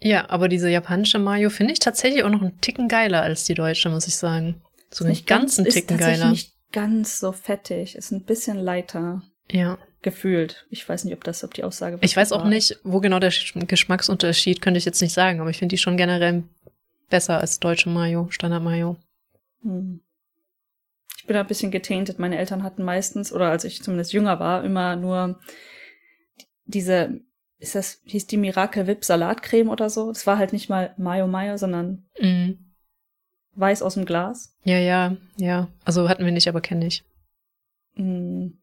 Ja, 0.00 0.28
aber 0.30 0.48
diese 0.48 0.68
japanische 0.68 1.18
Mayo 1.18 1.50
finde 1.50 1.72
ich 1.72 1.78
tatsächlich 1.78 2.24
auch 2.24 2.30
noch 2.30 2.42
einen 2.42 2.60
Ticken 2.60 2.88
geiler 2.88 3.22
als 3.22 3.44
die 3.44 3.54
deutsche, 3.54 3.90
muss 3.90 4.06
ich 4.06 4.16
sagen. 4.16 4.62
So 4.90 5.04
nicht 5.04 5.26
ganz 5.26 5.58
einen 5.58 5.66
ist 5.66 5.74
Ticken 5.74 5.98
tatsächlich 5.98 6.20
geiler. 6.20 6.30
nicht 6.30 6.54
ganz 6.72 7.18
so 7.18 7.32
fettig, 7.32 7.94
ist 7.94 8.10
ein 8.10 8.24
bisschen 8.24 8.58
lighter 8.58 9.22
Ja. 9.50 9.78
Gefühlt. 10.04 10.66
Ich 10.70 10.88
weiß 10.88 11.02
nicht, 11.04 11.14
ob 11.14 11.24
das, 11.24 11.42
ob 11.42 11.52
die 11.54 11.64
Aussage 11.64 11.98
Ich 12.02 12.16
weiß 12.16 12.30
auch 12.30 12.42
war. 12.42 12.48
nicht, 12.48 12.78
wo 12.84 13.00
genau 13.00 13.18
der 13.18 13.32
Sch- 13.32 13.66
Geschmacksunterschied, 13.66 14.60
könnte 14.62 14.78
ich 14.78 14.84
jetzt 14.84 15.02
nicht 15.02 15.12
sagen, 15.12 15.40
aber 15.40 15.50
ich 15.50 15.58
finde 15.58 15.72
die 15.72 15.78
schon 15.78 15.96
generell 15.96 16.44
besser 17.10 17.38
als 17.40 17.58
deutsche 17.58 17.88
Mayo, 17.90 18.28
Standard 18.30 18.62
Mayo. 18.62 18.96
Hm. 19.62 20.00
Ich 21.18 21.26
bin 21.26 21.34
da 21.34 21.40
ein 21.40 21.46
bisschen 21.46 21.70
getainted. 21.72 22.18
Meine 22.20 22.38
Eltern 22.38 22.62
hatten 22.62 22.84
meistens, 22.84 23.32
oder 23.32 23.50
als 23.50 23.64
ich 23.64 23.82
zumindest 23.82 24.12
jünger 24.12 24.38
war, 24.38 24.62
immer 24.62 24.94
nur 24.94 25.40
diese, 26.66 27.20
ist 27.58 27.74
das, 27.74 28.00
hieß 28.04 28.26
die 28.26 28.36
Miracle 28.36 28.86
Whip 28.86 29.04
Salatcreme 29.04 29.68
oder 29.70 29.88
so? 29.90 30.12
Das 30.12 30.26
war 30.26 30.38
halt 30.38 30.52
nicht 30.52 30.68
mal 30.68 30.94
Mayo 30.98 31.26
Mayo, 31.26 31.56
sondern 31.56 32.04
Mhm. 32.20 32.58
weiß 33.54 33.82
aus 33.82 33.94
dem 33.94 34.04
Glas. 34.04 34.54
Ja, 34.64 34.78
ja, 34.78 35.16
ja. 35.36 35.68
Also 35.84 36.08
hatten 36.08 36.24
wir 36.24 36.32
nicht, 36.32 36.48
aber 36.48 36.60
kenne 36.60 36.86
ich. 36.86 37.04
Hm. 37.94 38.58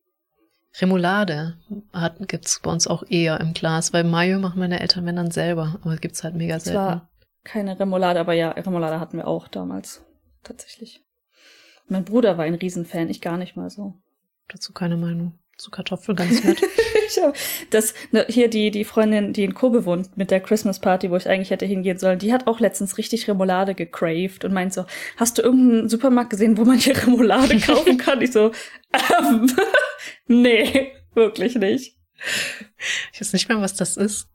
Remoulade 0.79 1.57
hat, 1.91 2.15
gibt's 2.27 2.59
bei 2.61 2.71
uns 2.71 2.87
auch 2.87 3.03
eher 3.09 3.39
im 3.41 3.53
Glas, 3.53 3.93
weil 3.93 4.03
Mayo 4.03 4.39
machen 4.39 4.59
meine 4.59 4.79
Eltern 4.79 5.05
wenn 5.05 5.17
dann 5.17 5.31
selber, 5.31 5.77
aber 5.81 5.97
gibt's 5.97 6.23
halt 6.23 6.35
mega 6.35 6.55
Es 6.55 6.63
selten. 6.65 6.79
war 6.79 7.09
keine 7.43 7.79
Remoulade, 7.79 8.19
aber 8.19 8.33
ja, 8.33 8.51
Remoulade 8.51 8.99
hatten 8.99 9.17
wir 9.17 9.27
auch 9.27 9.47
damals. 9.47 10.05
Tatsächlich. 10.43 11.03
Mein 11.87 12.05
Bruder 12.05 12.37
war 12.37 12.45
ein 12.45 12.55
Riesenfan, 12.55 13.09
ich 13.09 13.21
gar 13.21 13.37
nicht 13.37 13.55
mal 13.55 13.69
so. 13.69 13.95
Dazu 14.47 14.73
keine 14.73 14.97
Meinung. 14.97 15.37
Zu 15.61 15.69
Kartoffel 15.69 16.15
ganz 16.15 16.43
nett. 16.43 16.59
Ich 17.07 17.21
hab, 17.21 17.35
das, 17.71 17.93
ne, 18.11 18.25
hier 18.29 18.49
die, 18.49 18.71
die 18.71 18.85
Freundin, 18.85 19.33
die 19.33 19.43
in 19.43 19.53
Kobe 19.53 19.83
wohnt, 19.85 20.15
mit 20.17 20.31
der 20.31 20.39
Christmas 20.39 20.79
Party, 20.79 21.11
wo 21.11 21.17
ich 21.17 21.27
eigentlich 21.27 21.49
hätte 21.49 21.65
hingehen 21.65 21.99
sollen, 21.99 22.19
die 22.19 22.31
hat 22.31 22.47
auch 22.47 22.61
letztens 22.61 22.97
richtig 22.97 23.27
Remoulade 23.27 23.75
gecraved 23.75 24.45
und 24.45 24.53
meint 24.53 24.73
so, 24.73 24.85
hast 25.17 25.37
du 25.37 25.41
irgendeinen 25.41 25.89
Supermarkt 25.89 26.29
gesehen, 26.29 26.57
wo 26.57 26.63
man 26.63 26.77
hier 26.77 26.95
Remoulade 27.05 27.59
kaufen 27.59 27.97
kann? 27.97 28.21
Ich 28.21 28.31
so, 28.31 28.51
ähm, 29.19 29.51
nee, 30.27 30.93
wirklich 31.13 31.55
nicht. 31.55 31.97
ich 33.11 33.19
weiß 33.19 33.33
nicht 33.33 33.49
mehr, 33.49 33.59
was 33.59 33.75
das 33.75 33.97
ist. 33.97 34.29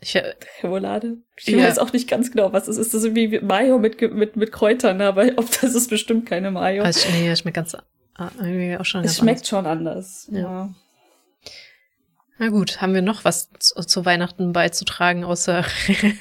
Ich, 0.00 0.16
äh, 0.16 0.34
Remoulade? 0.62 1.18
Ich 1.36 1.48
Ja. 1.48 1.58
weiß 1.68 1.78
auch 1.78 1.92
nicht 1.92 2.08
ganz 2.08 2.32
genau, 2.32 2.54
was 2.54 2.68
es 2.68 2.78
ist. 2.78 2.94
Das 2.94 3.02
ist 3.02 3.06
irgendwie 3.06 3.38
Mayo 3.40 3.78
mit, 3.78 4.00
mit, 4.00 4.34
mit 4.34 4.50
Kräutern, 4.50 5.00
aber 5.02 5.26
ob 5.36 5.48
das 5.60 5.74
ist 5.74 5.90
bestimmt 5.90 6.24
keine 6.26 6.50
Mayo. 6.50 6.82
also, 6.84 7.06
nee, 7.12 7.36
schmeckt 7.36 7.56
ganz, 7.56 7.76
ah, 8.14 8.30
irgendwie 8.38 8.76
auch 8.76 8.84
schon 8.84 9.04
es 9.04 9.18
schmeckt 9.18 9.46
schon 9.46 9.66
anders. 9.66 10.28
Ja. 10.30 10.40
Ja. 10.40 10.74
Na 12.38 12.48
gut, 12.48 12.80
haben 12.80 12.94
wir 12.94 13.02
noch 13.02 13.24
was 13.24 13.50
zu, 13.58 13.80
zu 13.82 14.04
Weihnachten 14.04 14.52
beizutragen, 14.52 15.22
außer 15.22 15.64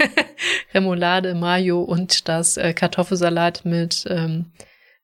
Remoulade, 0.74 1.34
Mayo 1.34 1.82
und 1.82 2.28
das 2.28 2.58
äh, 2.58 2.74
Kartoffelsalat 2.74 3.66
mit 3.66 4.06
ähm, 4.08 4.52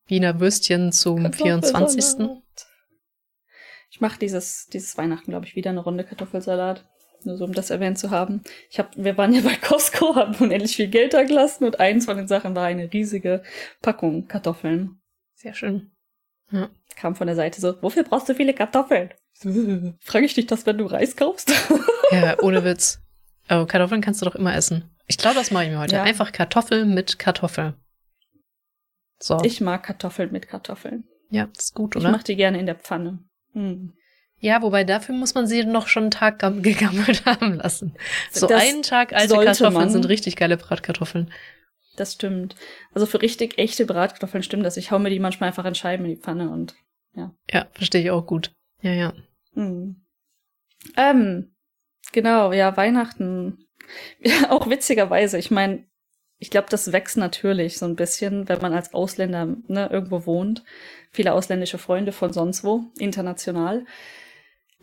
Wiener 0.05 0.39
Würstchen 0.39 0.91
zum 0.91 1.33
24. 1.33 1.73
Kartoffelsalat. 1.73 2.43
Ich 3.89 4.01
mache 4.01 4.19
dieses, 4.19 4.67
dieses 4.67 4.97
Weihnachten, 4.97 5.31
glaube 5.31 5.45
ich, 5.45 5.55
wieder 5.55 5.71
eine 5.71 5.79
Runde 5.79 6.03
Kartoffelsalat. 6.03 6.85
Nur 7.23 7.35
so, 7.37 7.45
um 7.45 7.53
das 7.53 7.71
erwähnt 7.71 7.97
zu 7.97 8.11
haben. 8.11 8.43
Ich 8.69 8.77
hab, 8.77 8.95
wir 8.95 9.17
waren 9.17 9.33
ja 9.33 9.41
bei 9.41 9.55
Costco, 9.55 10.15
haben 10.15 10.35
unendlich 10.35 10.75
viel 10.75 10.87
Geld 10.87 11.13
da 11.15 11.23
gelassen 11.23 11.63
und 11.63 11.79
eins 11.79 12.05
von 12.05 12.17
den 12.17 12.27
Sachen 12.27 12.55
war 12.55 12.65
eine 12.65 12.93
riesige 12.93 13.41
Packung 13.81 14.27
Kartoffeln. 14.27 15.01
Sehr 15.33 15.55
schön. 15.55 15.91
Kam 16.95 17.15
von 17.15 17.27
der 17.27 17.35
Seite 17.35 17.61
so, 17.61 17.81
wofür 17.81 18.03
brauchst 18.03 18.27
du 18.29 18.33
viele 18.35 18.53
Kartoffeln? 18.53 19.11
Frage 20.01 20.25
ich 20.25 20.33
dich 20.33 20.47
das, 20.47 20.65
wenn 20.65 20.77
du 20.77 20.85
Reis 20.85 21.15
kaufst? 21.15 21.51
Ja, 22.11 22.39
ohne 22.41 22.63
Witz. 22.63 23.01
Oh, 23.49 23.65
Kartoffeln 23.65 23.99
kannst 24.01 24.21
du 24.21 24.25
doch 24.25 24.35
immer 24.35 24.55
essen. 24.55 24.89
Ich 25.07 25.17
glaube, 25.17 25.35
das 25.35 25.51
mache 25.51 25.65
ich 25.65 25.71
mir 25.71 25.79
heute. 25.79 25.95
Ja. 25.97 26.03
Einfach 26.03 26.31
Kartoffeln 26.31 26.93
mit 26.93 27.19
Kartoffel. 27.19 27.73
So. 29.21 29.39
Ich 29.43 29.59
mag 29.61 29.83
Kartoffeln 29.83 30.31
mit 30.31 30.47
Kartoffeln. 30.47 31.03
ja, 31.31 31.47
das 31.53 31.65
ist 31.65 31.73
gut, 31.75 31.95
Ich 31.95 32.01
oder? 32.01 32.11
mache 32.11 32.23
die 32.23 32.35
gerne 32.37 32.59
in 32.59 32.65
der 32.65 32.75
Pfanne. 32.75 33.19
Hm. 33.53 33.93
Ja, 34.39 34.61
wobei 34.61 34.83
dafür 34.85 35.15
muss 35.15 35.33
man 35.33 35.47
sie 35.47 35.65
noch 35.65 35.87
schon 35.87 36.03
einen 36.03 36.11
Tag 36.11 36.39
gam- 36.39 36.61
gegammelt 36.61 37.25
haben 37.25 37.55
lassen. 37.55 37.95
So 38.31 38.47
Das 38.47 38.61
einen 38.63 38.83
Tag 38.83 39.11
alte 39.13 39.33
Kartoffeln 39.35 39.73
man. 39.73 39.89
sind 39.89 40.07
richtig 40.07 40.35
geile 40.37 40.55
Bratkartoffeln. 40.57 41.31
Das 41.97 42.13
stimmt. 42.13 42.55
Also 42.93 43.05
für 43.05 43.21
richtig 43.21 43.57
echte 43.57 43.85
Bratkartoffeln 43.85 44.43
stimmt 44.43 44.65
das. 44.65 44.77
Ich 44.77 44.91
hau 44.91 44.99
mir 44.99 45.09
die 45.09 45.19
manchmal 45.19 45.49
einfach 45.49 45.65
in 45.65 45.75
Scheiben 45.75 46.05
in 46.05 46.11
die 46.11 46.21
Pfanne 46.21 46.49
und 46.49 46.75
Ja, 47.51 47.67
verstehe 47.73 48.01
ich 48.01 48.11
auch 48.11 48.25
gut. 48.25 48.53
Ja, 48.81 48.93
ja. 48.93 49.13
Hm. 49.53 50.05
Ähm, 50.95 51.55
genau, 52.13 52.53
ja, 52.53 52.77
Weihnachten. 52.77 53.65
Ja, 54.19 54.49
auch 54.51 54.69
witzigerweise, 54.69 55.37
ich 55.37 55.51
meine, 55.51 55.85
ich 56.39 56.51
glaube, 56.51 56.67
das 56.69 56.91
wächst 56.91 57.17
natürlich 57.17 57.79
so 57.79 57.85
ein 57.85 57.95
bisschen, 57.95 58.47
wenn 58.47 58.61
man 58.61 58.73
als 58.73 58.93
Ausländer 58.93 59.57
ne, 59.67 59.89
irgendwo 59.91 60.27
wohnt. 60.27 60.63
Viele 61.11 61.33
ausländische 61.33 61.79
Freunde 61.79 62.11
von 62.11 62.31
sonst 62.31 62.63
wo, 62.63 62.83
international. 62.99 63.85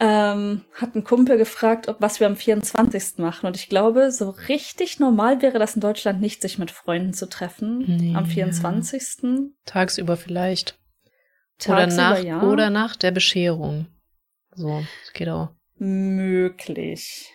Ähm, 0.01 0.63
hat 0.73 0.97
ein 0.97 1.05
Kumpel 1.05 1.39
gefragt, 1.39 1.89
ob 1.89 2.01
was 2.01 2.19
wir 2.19 2.27
am 2.27 2.37
24. 2.37 3.19
machen. 3.19 3.47
Und 3.47 3.57
ich 3.57 3.69
glaube, 3.69 4.11
so 4.11 4.31
richtig 4.31 4.99
normal 4.99 5.41
wäre 5.41 5.59
das 5.59 5.77
in 5.77 5.81
Deutschland 5.81 6.21
nicht, 6.21 6.43
sich 6.43 6.59
mit 6.59 6.73
Freunden 6.73 7.15
zu 7.15 7.29
treffen. 7.29 7.79
Nee, 7.87 8.17
am 8.17 8.25
ja. 8.25 8.31
24. 8.31 9.53
Tagsüber 9.67 10.17
vielleicht. 10.17 10.79
oder 11.67 11.89
Tagsüber, 11.89 12.03
nach 12.03 12.23
ja. 12.23 12.43
oder 12.43 12.71
nach 12.71 12.97
der 12.97 13.13
Bescherung. 13.13 13.87
So, 14.57 14.83
das 15.05 15.13
geht 15.13 15.29
auch. 15.29 15.51
möglich. 15.79 17.33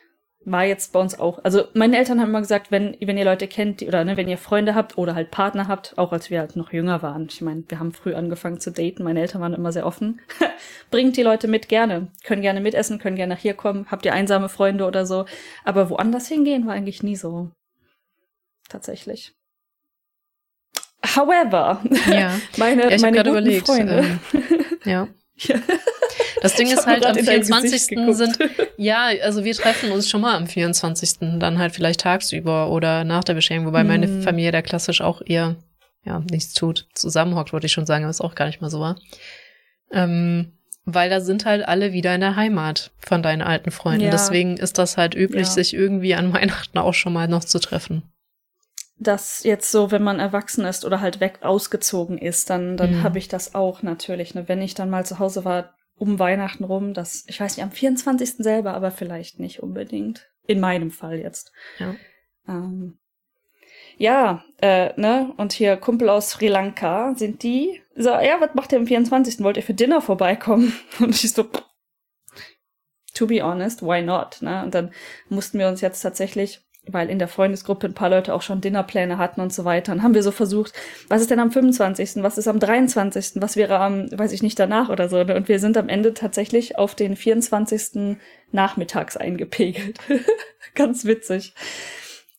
War 0.51 0.65
jetzt 0.65 0.93
bei 0.93 0.99
uns 0.99 1.19
auch. 1.19 1.39
Also 1.43 1.65
meine 1.73 1.95
Eltern 1.97 2.19
haben 2.19 2.29
immer 2.29 2.39
gesagt, 2.41 2.71
wenn, 2.71 2.97
wenn 2.99 3.17
ihr 3.17 3.25
Leute 3.25 3.47
kennt, 3.47 3.81
die, 3.81 3.87
oder 3.87 4.03
ne, 4.03 4.17
wenn 4.17 4.27
ihr 4.27 4.37
Freunde 4.39 4.73
habt 4.73 4.97
oder 4.97 5.13
halt 5.13 5.29
Partner 5.29 5.67
habt, 5.67 5.95
auch 5.97 6.11
als 6.11 6.29
wir 6.31 6.39
halt 6.39 6.55
noch 6.55 6.73
jünger 6.73 7.03
waren. 7.03 7.27
Ich 7.29 7.41
meine, 7.41 7.63
wir 7.67 7.79
haben 7.79 7.91
früh 7.91 8.15
angefangen 8.15 8.59
zu 8.59 8.71
daten, 8.71 9.03
meine 9.03 9.21
Eltern 9.21 9.41
waren 9.41 9.53
immer 9.53 9.71
sehr 9.71 9.85
offen. 9.85 10.21
Bringt 10.91 11.17
die 11.17 11.23
Leute 11.23 11.47
mit 11.47 11.69
gerne. 11.69 12.07
Können 12.23 12.41
gerne 12.41 12.61
mitessen, 12.61 12.97
können 12.97 13.15
gerne 13.15 13.35
nach 13.35 13.41
hier 13.41 13.53
kommen. 13.53 13.85
Habt 13.91 14.05
ihr 14.05 14.13
einsame 14.13 14.49
Freunde 14.49 14.85
oder 14.85 15.05
so. 15.05 15.25
Aber 15.65 15.89
woanders 15.91 16.27
hingehen 16.27 16.65
war 16.65 16.73
eigentlich 16.73 17.03
nie 17.03 17.15
so. 17.15 17.51
Tatsächlich. 18.69 19.33
However, 21.15 21.81
Ja. 22.07 22.39
meine, 22.57 22.93
ich 22.93 23.01
meine 23.01 23.17
guten 23.17 23.29
überlegt. 23.29 23.67
Freunde. 23.67 24.19
Ähm, 24.33 24.43
ja. 24.83 25.07
Ja. 25.37 25.55
Das 26.41 26.55
Ding 26.55 26.67
ist 26.67 26.85
halt, 26.85 27.05
am 27.05 27.15
24. 27.15 27.81
sind, 28.11 28.39
ja, 28.77 29.09
also 29.23 29.43
wir 29.43 29.53
treffen 29.53 29.91
uns 29.91 30.09
schon 30.09 30.21
mal 30.21 30.35
am 30.35 30.47
24. 30.47 31.39
dann 31.39 31.59
halt 31.59 31.73
vielleicht 31.73 32.01
tagsüber 32.01 32.69
oder 32.69 33.03
nach 33.03 33.23
der 33.23 33.33
Bescherung, 33.33 33.65
wobei 33.65 33.81
hm. 33.81 33.87
meine 33.87 34.21
Familie 34.21 34.51
da 34.51 34.61
klassisch 34.61 35.01
auch 35.01 35.21
eher, 35.25 35.55
ja, 36.05 36.23
nichts 36.31 36.53
tut. 36.53 36.87
Zusammenhockt, 36.93 37.53
wollte 37.53 37.65
ich 37.65 37.73
schon 37.73 37.85
sagen, 37.85 38.07
was 38.07 38.21
auch 38.21 38.35
gar 38.35 38.45
nicht 38.45 38.61
mal 38.61 38.69
so 38.69 38.79
war. 38.79 38.97
Ähm, 39.91 40.53
weil 40.85 41.09
da 41.09 41.21
sind 41.21 41.45
halt 41.45 41.67
alle 41.67 41.93
wieder 41.93 42.15
in 42.15 42.21
der 42.21 42.35
Heimat 42.35 42.91
von 42.97 43.21
deinen 43.21 43.41
alten 43.41 43.71
Freunden. 43.71 44.05
Ja. 44.05 44.11
Deswegen 44.11 44.57
ist 44.57 44.77
das 44.77 44.97
halt 44.97 45.15
üblich, 45.15 45.47
ja. 45.47 45.53
sich 45.53 45.73
irgendwie 45.73 46.15
an 46.15 46.33
Weihnachten 46.33 46.77
auch 46.77 46.93
schon 46.93 47.13
mal 47.13 47.27
noch 47.27 47.43
zu 47.43 47.59
treffen. 47.59 48.03
Das 48.97 49.43
jetzt 49.43 49.71
so, 49.71 49.91
wenn 49.91 50.03
man 50.03 50.19
erwachsen 50.19 50.65
ist 50.65 50.83
oder 50.83 50.99
halt 50.99 51.19
weg 51.21 51.39
ausgezogen 51.41 52.17
ist, 52.17 52.49
dann, 52.49 52.75
dann 52.75 52.97
mhm. 52.97 53.03
habe 53.03 53.17
ich 53.17 53.29
das 53.29 53.55
auch 53.55 53.81
natürlich. 53.81 54.35
Ne? 54.35 54.47
Wenn 54.47 54.61
ich 54.61 54.73
dann 54.73 54.89
mal 54.89 55.05
zu 55.05 55.19
Hause 55.19 55.45
war, 55.45 55.73
um 55.99 56.17
Weihnachten 56.17 56.63
rum, 56.63 56.93
das, 56.93 57.25
ich 57.27 57.39
weiß 57.39 57.57
nicht, 57.57 57.63
am 57.63 57.71
24. 57.71 58.35
selber, 58.37 58.73
aber 58.73 58.89
vielleicht 58.89 59.39
nicht 59.39 59.61
unbedingt. 59.61 60.29
In 60.47 60.59
meinem 60.59 60.89
Fall 60.89 61.19
jetzt. 61.19 61.51
Ja. 61.77 61.95
Ähm, 62.47 62.97
ja, 63.97 64.43
äh, 64.61 64.99
ne, 64.99 65.33
und 65.37 65.51
hier 65.51 65.75
Kumpel 65.77 66.09
aus 66.09 66.31
Sri 66.31 66.47
Lanka, 66.47 67.13
sind 67.15 67.43
die? 67.43 67.83
So, 67.95 68.09
ja, 68.09 68.39
was 68.39 68.55
macht 68.55 68.71
ihr 68.71 68.79
am 68.79 68.87
24.? 68.87 69.43
Wollt 69.43 69.57
ihr 69.57 69.63
für 69.63 69.73
Dinner 69.73 70.01
vorbeikommen? 70.01 70.73
Und 70.99 71.21
ich 71.21 71.33
so, 71.33 71.45
to 73.13 73.27
be 73.27 73.43
honest, 73.43 73.83
why 73.83 74.01
not, 74.01 74.37
ne? 74.41 74.63
Und 74.63 74.73
dann 74.73 74.93
mussten 75.27 75.59
wir 75.59 75.67
uns 75.67 75.81
jetzt 75.81 75.99
tatsächlich, 76.01 76.65
weil 76.93 77.09
in 77.09 77.19
der 77.19 77.27
Freundesgruppe 77.27 77.87
ein 77.87 77.93
paar 77.93 78.09
Leute 78.09 78.33
auch 78.33 78.41
schon 78.41 78.61
Dinnerpläne 78.61 79.17
hatten 79.17 79.41
und 79.41 79.53
so 79.53 79.65
weiter, 79.65 79.91
und 79.91 80.03
haben 80.03 80.13
wir 80.13 80.23
so 80.23 80.31
versucht, 80.31 80.73
was 81.07 81.21
ist 81.21 81.31
denn 81.31 81.39
am 81.39 81.51
25., 81.51 82.23
was 82.23 82.37
ist 82.37 82.47
am 82.47 82.59
23., 82.59 83.41
was 83.41 83.55
wäre 83.55 83.79
am, 83.79 84.09
weiß 84.11 84.31
ich 84.31 84.43
nicht, 84.43 84.59
danach 84.59 84.89
oder 84.89 85.09
so, 85.09 85.23
ne? 85.23 85.35
Und 85.35 85.47
wir 85.47 85.59
sind 85.59 85.77
am 85.77 85.89
Ende 85.89 86.13
tatsächlich 86.13 86.77
auf 86.77 86.95
den 86.95 87.15
24. 87.15 88.17
nachmittags 88.51 89.17
eingepegelt. 89.17 89.99
Ganz 90.75 91.05
witzig. 91.05 91.53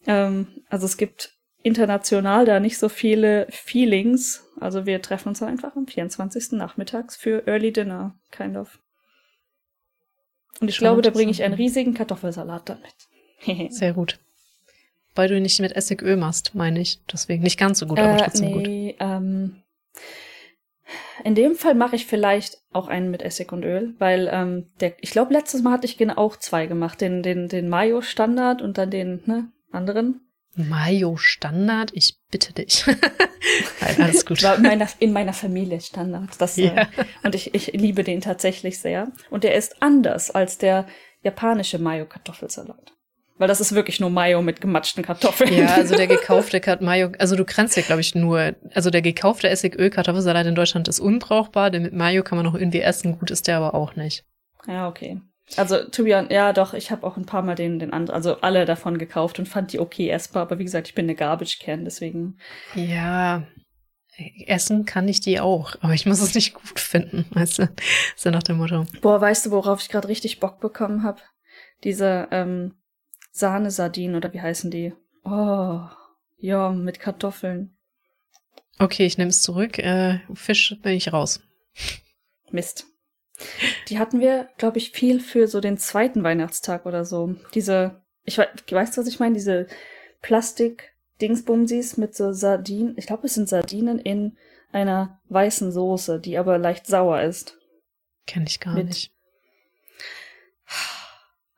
Ähm, 0.06 0.48
also 0.68 0.86
es 0.86 0.96
gibt 0.96 1.34
international 1.62 2.44
da 2.44 2.60
nicht 2.60 2.78
so 2.78 2.88
viele 2.88 3.46
Feelings. 3.50 4.46
Also 4.60 4.86
wir 4.86 5.02
treffen 5.02 5.28
uns 5.28 5.42
einfach 5.42 5.76
am 5.76 5.86
24. 5.86 6.52
nachmittags 6.52 7.16
für 7.16 7.46
Early 7.46 7.72
Dinner, 7.72 8.18
kind 8.30 8.56
of. 8.56 8.78
Und 10.60 10.68
ich 10.68 10.76
Schon 10.76 10.84
glaube, 10.84 11.02
da 11.02 11.10
bringe 11.10 11.30
ich 11.30 11.42
einen 11.42 11.54
riesigen 11.54 11.94
Kartoffelsalat 11.94 12.68
damit. 12.68 13.72
Sehr 13.72 13.92
gut. 13.92 14.18
Weil 15.20 15.28
du 15.28 15.36
ihn 15.36 15.42
nicht 15.42 15.60
mit 15.60 15.76
Essigöl 15.76 16.16
machst, 16.16 16.54
meine 16.54 16.80
ich. 16.80 16.98
Deswegen 17.12 17.42
nicht 17.42 17.58
ganz 17.58 17.78
so 17.78 17.86
gut, 17.86 17.98
aber 17.98 18.14
äh, 18.14 18.16
trotzdem 18.16 18.56
nee, 18.56 18.92
gut. 18.92 18.96
Ähm, 19.00 19.62
in 21.24 21.34
dem 21.34 21.56
Fall 21.56 21.74
mache 21.74 21.94
ich 21.94 22.06
vielleicht 22.06 22.56
auch 22.72 22.88
einen 22.88 23.10
mit 23.10 23.20
Essig 23.20 23.52
und 23.52 23.62
Öl, 23.62 23.94
weil 23.98 24.30
ähm, 24.32 24.70
der, 24.80 24.94
ich 25.02 25.10
glaube, 25.10 25.34
letztes 25.34 25.60
Mal 25.60 25.72
hatte 25.72 25.84
ich 25.84 25.98
genau 25.98 26.14
auch 26.14 26.36
zwei 26.36 26.64
gemacht. 26.64 27.02
Den, 27.02 27.22
den, 27.22 27.48
den 27.48 27.68
Mayo-Standard 27.68 28.62
und 28.62 28.78
dann 28.78 28.90
den 28.90 29.20
ne, 29.26 29.52
anderen. 29.70 30.22
Mayo 30.54 31.18
Standard, 31.18 31.90
ich 31.92 32.16
bitte 32.30 32.54
dich. 32.54 32.86
Alles 33.98 34.24
gut. 34.24 34.42
War 34.42 34.56
in 34.56 34.62
meiner, 34.62 34.88
in 35.00 35.12
meiner 35.12 35.34
Familie 35.34 35.82
Standard. 35.82 36.30
Das, 36.38 36.56
ja. 36.56 36.74
äh, 36.74 36.86
und 37.24 37.34
ich, 37.34 37.54
ich 37.54 37.74
liebe 37.74 38.04
den 38.04 38.22
tatsächlich 38.22 38.78
sehr. 38.78 39.12
Und 39.28 39.44
der 39.44 39.54
ist 39.54 39.82
anders 39.82 40.30
als 40.30 40.56
der 40.56 40.86
japanische 41.22 41.78
Mayo-Kartoffelsalat. 41.78 42.94
Weil 43.40 43.48
das 43.48 43.62
ist 43.62 43.74
wirklich 43.74 44.00
nur 44.00 44.10
Mayo 44.10 44.42
mit 44.42 44.60
gematschten 44.60 45.02
Kartoffeln. 45.02 45.50
Ja, 45.56 45.68
also 45.74 45.96
der 45.96 46.06
gekaufte 46.08 46.60
Mayo, 46.82 47.10
also 47.18 47.36
du 47.36 47.46
kannst 47.46 47.74
ja, 47.74 47.82
glaube 47.82 48.02
ich, 48.02 48.14
nur, 48.14 48.54
also 48.74 48.90
der 48.90 49.00
gekaufte 49.00 49.48
Essigöl-Kartoffelsalat 49.48 50.46
in 50.46 50.54
Deutschland 50.54 50.88
ist 50.88 51.00
unbrauchbar, 51.00 51.70
den 51.70 51.84
mit 51.84 51.94
Mayo 51.94 52.22
kann 52.22 52.36
man 52.36 52.44
noch 52.44 52.54
irgendwie 52.54 52.82
essen, 52.82 53.18
gut 53.18 53.30
ist 53.30 53.48
der 53.48 53.56
aber 53.56 53.72
auch 53.74 53.96
nicht. 53.96 54.26
Ja, 54.66 54.88
okay. 54.88 55.22
Also, 55.56 55.82
to 55.84 56.04
be 56.04 56.14
honest, 56.14 56.30
ja, 56.32 56.52
doch, 56.52 56.74
ich 56.74 56.90
habe 56.90 57.06
auch 57.06 57.16
ein 57.16 57.24
paar 57.24 57.40
Mal 57.40 57.54
den, 57.54 57.78
den 57.78 57.94
anderen, 57.94 58.14
also 58.14 58.42
alle 58.42 58.66
davon 58.66 58.98
gekauft 58.98 59.38
und 59.38 59.48
fand 59.48 59.72
die 59.72 59.80
okay 59.80 60.10
essbar, 60.10 60.42
aber 60.42 60.58
wie 60.58 60.64
gesagt, 60.64 60.88
ich 60.88 60.94
bin 60.94 61.06
eine 61.06 61.14
Garbage-Can, 61.14 61.86
deswegen. 61.86 62.36
Ja, 62.74 63.44
essen 64.48 64.84
kann 64.84 65.08
ich 65.08 65.22
die 65.22 65.40
auch, 65.40 65.76
aber 65.80 65.94
ich 65.94 66.04
muss 66.04 66.20
es 66.20 66.34
nicht 66.34 66.52
gut 66.52 66.78
finden, 66.78 67.24
weißt 67.30 67.60
du? 67.60 67.62
ist 68.14 68.22
ja 68.26 68.32
nach 68.32 68.42
dem 68.42 68.58
Motto. 68.58 68.84
Boah, 69.00 69.18
weißt 69.18 69.46
du, 69.46 69.50
worauf 69.50 69.80
ich 69.80 69.88
gerade 69.88 70.08
richtig 70.08 70.40
Bock 70.40 70.60
bekommen 70.60 71.04
habe? 71.04 71.22
Diese 71.84 72.28
ähm, 72.30 72.74
Sahnesardinen 73.30 74.16
oder 74.16 74.32
wie 74.32 74.40
heißen 74.40 74.70
die? 74.70 74.92
Oh, 75.24 75.80
ja, 76.38 76.70
mit 76.70 77.00
Kartoffeln. 77.00 77.76
Okay, 78.78 79.04
ich 79.04 79.18
nehme 79.18 79.30
es 79.30 79.42
zurück. 79.42 79.78
Äh, 79.78 80.20
Fisch 80.34 80.76
bin 80.82 80.92
ich 80.92 81.12
raus. 81.12 81.40
Mist. 82.50 82.86
Die 83.88 83.98
hatten 83.98 84.20
wir, 84.20 84.48
glaube 84.58 84.78
ich, 84.78 84.90
viel 84.90 85.20
für 85.20 85.48
so 85.48 85.60
den 85.60 85.78
zweiten 85.78 86.22
Weihnachtstag 86.22 86.86
oder 86.86 87.04
so. 87.04 87.36
Diese, 87.54 88.02
ich 88.24 88.38
weiß, 88.38 88.48
weißt 88.70 88.96
du, 88.96 89.00
was 89.00 89.08
ich 89.08 89.20
meine? 89.20 89.34
Diese 89.34 89.66
Plastik-Dingsbumsis 90.22 91.96
mit 91.96 92.14
so 92.14 92.32
Sardinen. 92.32 92.94
Ich 92.96 93.06
glaube, 93.06 93.26
es 93.26 93.34
sind 93.34 93.48
Sardinen 93.48 93.98
in 93.98 94.36
einer 94.72 95.20
weißen 95.28 95.72
Soße, 95.72 96.20
die 96.20 96.38
aber 96.38 96.58
leicht 96.58 96.86
sauer 96.86 97.22
ist. 97.22 97.58
Kenn 98.26 98.44
ich 98.46 98.60
gar 98.60 98.74
mit, 98.74 98.88
nicht. 98.88 99.12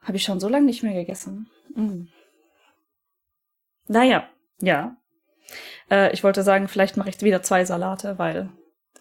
Habe 0.00 0.16
ich 0.16 0.24
schon 0.24 0.40
so 0.40 0.48
lange 0.48 0.66
nicht 0.66 0.82
mehr 0.82 0.94
gegessen. 0.94 1.50
Mm. 1.74 2.08
Naja, 3.88 4.28
ja. 4.60 4.96
Äh, 5.90 6.12
ich 6.12 6.24
wollte 6.24 6.42
sagen, 6.42 6.68
vielleicht 6.68 6.96
mache 6.96 7.08
ich 7.10 7.20
wieder 7.20 7.42
zwei 7.42 7.64
Salate, 7.64 8.18
weil 8.18 8.48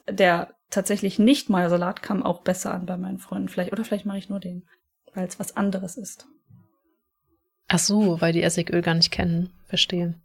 der 0.10 0.54
tatsächlich 0.70 1.20
nicht 1.20 1.50
mal 1.50 1.70
Salat 1.70 2.02
kam 2.02 2.24
auch 2.24 2.42
besser 2.42 2.74
an 2.74 2.86
bei 2.86 2.98
meinen 2.98 3.20
Freunden. 3.20 3.50
Vielleicht, 3.50 3.72
oder 3.72 3.84
vielleicht 3.84 4.06
mache 4.06 4.18
ich 4.18 4.30
nur 4.30 4.40
den, 4.40 4.68
weil 5.14 5.28
es 5.28 5.40
was 5.40 5.56
anderes 5.56 5.98
ist. 5.98 6.28
Ach 7.68 7.80
so, 7.80 8.20
weil 8.20 8.34
die 8.34 8.44
Essigöl 8.44 8.82
gar 8.82 8.96
nicht 8.96 9.12
kennen. 9.12 9.54
Verstehe. 9.68 10.16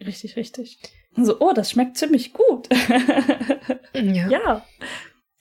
Richtig, 0.00 0.36
richtig. 0.36 0.78
So, 1.14 1.38
oh, 1.40 1.52
das 1.52 1.70
schmeckt 1.70 1.96
ziemlich 1.96 2.32
gut. 2.32 2.68
ja. 3.94 4.28
ja. 4.28 4.66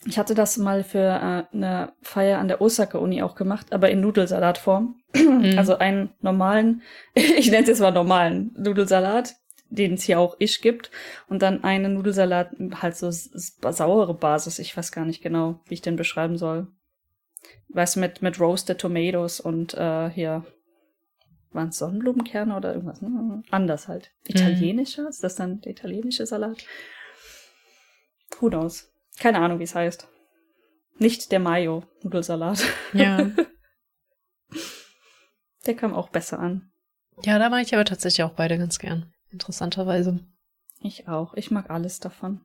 Ich 0.05 0.17
hatte 0.17 0.33
das 0.33 0.57
mal 0.57 0.83
für 0.83 0.99
äh, 0.99 1.55
eine 1.55 1.93
Feier 2.01 2.39
an 2.39 2.47
der 2.47 2.61
Osaka-Uni 2.61 3.21
auch 3.21 3.35
gemacht, 3.35 3.71
aber 3.71 3.91
in 3.91 4.01
Nudelsalatform. 4.01 4.95
Mhm. 5.13 5.57
Also 5.57 5.77
einen 5.77 6.09
normalen, 6.21 6.81
ich 7.13 7.51
nenne 7.51 7.63
es 7.63 7.69
jetzt 7.69 7.81
mal 7.81 7.91
normalen 7.91 8.51
Nudelsalat 8.57 9.35
den 9.71 9.93
es 9.93 10.03
hier 10.03 10.19
auch 10.19 10.35
ich 10.37 10.61
gibt. 10.61 10.91
Und 11.27 11.41
dann 11.41 11.63
einen 11.63 11.95
Nudelsalat, 11.95 12.51
halt 12.81 12.95
so 12.95 13.09
saure 13.09 14.13
Basis. 14.13 14.59
Ich 14.59 14.75
weiß 14.75 14.91
gar 14.91 15.05
nicht 15.05 15.23
genau, 15.23 15.59
wie 15.65 15.75
ich 15.75 15.81
den 15.81 15.95
beschreiben 15.95 16.37
soll. 16.37 16.67
Weißt 17.69 17.97
mit, 17.97 18.21
mit 18.21 18.39
Roasted 18.39 18.79
Tomatoes 18.79 19.39
und 19.39 19.73
äh, 19.73 20.09
hier 20.09 20.45
waren 21.53 21.69
es 21.69 21.77
Sonnenblumenkerne 21.77 22.55
oder 22.55 22.73
irgendwas? 22.73 23.01
Ne? 23.01 23.43
Anders 23.49 23.87
halt. 23.87 24.11
Mhm. 24.27 24.35
Italienischer? 24.35 25.03
Mhm. 25.03 25.09
Ist 25.09 25.23
das 25.23 25.35
dann 25.35 25.61
der 25.61 25.71
italienische 25.71 26.25
Salat? 26.25 26.65
Who 28.39 28.49
knows? 28.49 28.90
Keine 29.21 29.37
Ahnung, 29.37 29.59
wie 29.59 29.65
es 29.65 29.75
heißt. 29.75 30.07
Nicht 30.97 31.31
der 31.31 31.39
Mayo-Nudelsalat. 31.39 32.65
Ja. 32.93 33.29
der 35.67 35.75
kam 35.75 35.93
auch 35.93 36.09
besser 36.09 36.39
an. 36.39 36.71
Ja, 37.23 37.37
da 37.37 37.51
mag 37.51 37.63
ich 37.63 37.75
aber 37.75 37.85
tatsächlich 37.85 38.23
auch 38.23 38.33
beide 38.33 38.57
ganz 38.57 38.79
gern 38.79 39.13
interessanterweise. 39.31 40.19
Ich 40.79 41.07
auch. 41.07 41.35
Ich 41.35 41.51
mag 41.51 41.69
alles 41.69 41.99
davon. 41.99 42.41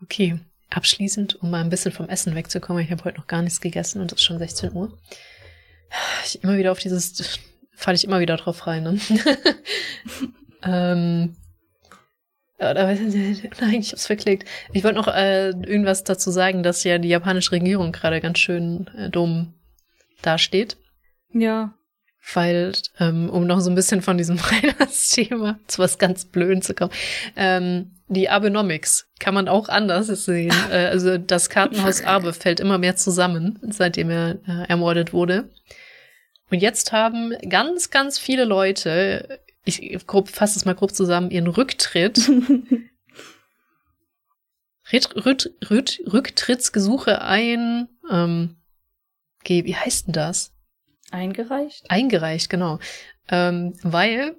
Okay, 0.00 0.38
abschließend, 0.70 1.42
um 1.42 1.50
mal 1.50 1.60
ein 1.60 1.70
bisschen 1.70 1.90
vom 1.90 2.08
Essen 2.08 2.36
wegzukommen. 2.36 2.84
Ich 2.84 2.92
habe 2.92 3.02
heute 3.02 3.18
noch 3.18 3.26
gar 3.26 3.42
nichts 3.42 3.60
gegessen 3.60 4.00
und 4.00 4.12
es 4.12 4.18
ist 4.18 4.24
schon 4.24 4.38
16 4.38 4.72
Uhr. 4.72 4.96
Ich 6.24 6.44
immer 6.44 6.56
wieder 6.56 6.70
auf 6.70 6.78
dieses, 6.78 7.40
falle 7.74 7.96
ich 7.96 8.04
immer 8.04 8.20
wieder 8.20 8.36
drauf 8.36 8.68
rein. 8.68 8.84
Ne? 8.84 9.00
ähm, 10.62 11.36
nein, 13.60 13.80
ich 13.80 13.92
hab's 13.92 14.06
verklickt. 14.06 14.46
Ich 14.72 14.84
wollte 14.84 14.98
noch 14.98 15.08
äh, 15.08 15.50
irgendwas 15.50 16.04
dazu 16.04 16.30
sagen, 16.30 16.62
dass 16.62 16.84
ja 16.84 16.98
die 16.98 17.08
japanische 17.08 17.52
Regierung 17.52 17.92
gerade 17.92 18.20
ganz 18.20 18.38
schön 18.38 18.88
äh, 18.96 19.08
dumm 19.08 19.54
dasteht. 20.22 20.76
Ja 21.32 21.74
weil, 22.34 22.72
ähm, 22.98 23.30
um 23.30 23.46
noch 23.46 23.60
so 23.60 23.70
ein 23.70 23.74
bisschen 23.74 24.02
von 24.02 24.18
diesem 24.18 24.38
Weihnachtsthema 24.40 25.58
zu 25.66 25.80
was 25.80 25.98
ganz 25.98 26.24
Blöden 26.24 26.62
zu 26.62 26.74
kommen, 26.74 26.92
ähm, 27.36 27.92
die 28.08 28.28
Abenomics 28.28 29.08
kann 29.20 29.34
man 29.34 29.48
auch 29.48 29.68
anders 29.68 30.08
sehen. 30.08 30.54
äh, 30.70 30.86
also 30.86 31.18
das 31.18 31.50
Kartenhaus 31.50 32.04
Abe 32.04 32.32
fällt 32.32 32.60
immer 32.60 32.78
mehr 32.78 32.96
zusammen, 32.96 33.58
seitdem 33.70 34.10
er 34.10 34.38
äh, 34.46 34.68
ermordet 34.68 35.12
wurde. 35.12 35.50
Und 36.50 36.60
jetzt 36.60 36.92
haben 36.92 37.34
ganz, 37.48 37.90
ganz 37.90 38.18
viele 38.18 38.44
Leute, 38.44 39.40
ich 39.64 40.06
grob, 40.06 40.28
fasse 40.28 40.58
es 40.58 40.64
mal 40.64 40.74
grob 40.74 40.94
zusammen, 40.94 41.30
ihren 41.30 41.46
Rücktritt, 41.46 42.18
Rüt, 44.92 45.24
Rüt, 45.24 45.54
Rüt, 45.70 46.02
Rücktrittsgesuche 46.12 47.22
ein, 47.22 47.88
ähm, 48.10 48.56
wie 49.44 49.76
heißt 49.76 50.08
denn 50.08 50.12
das? 50.12 50.52
Eingereicht? 51.10 51.90
Eingereicht, 51.90 52.50
genau. 52.50 52.78
Ähm, 53.28 53.74
weil 53.82 54.36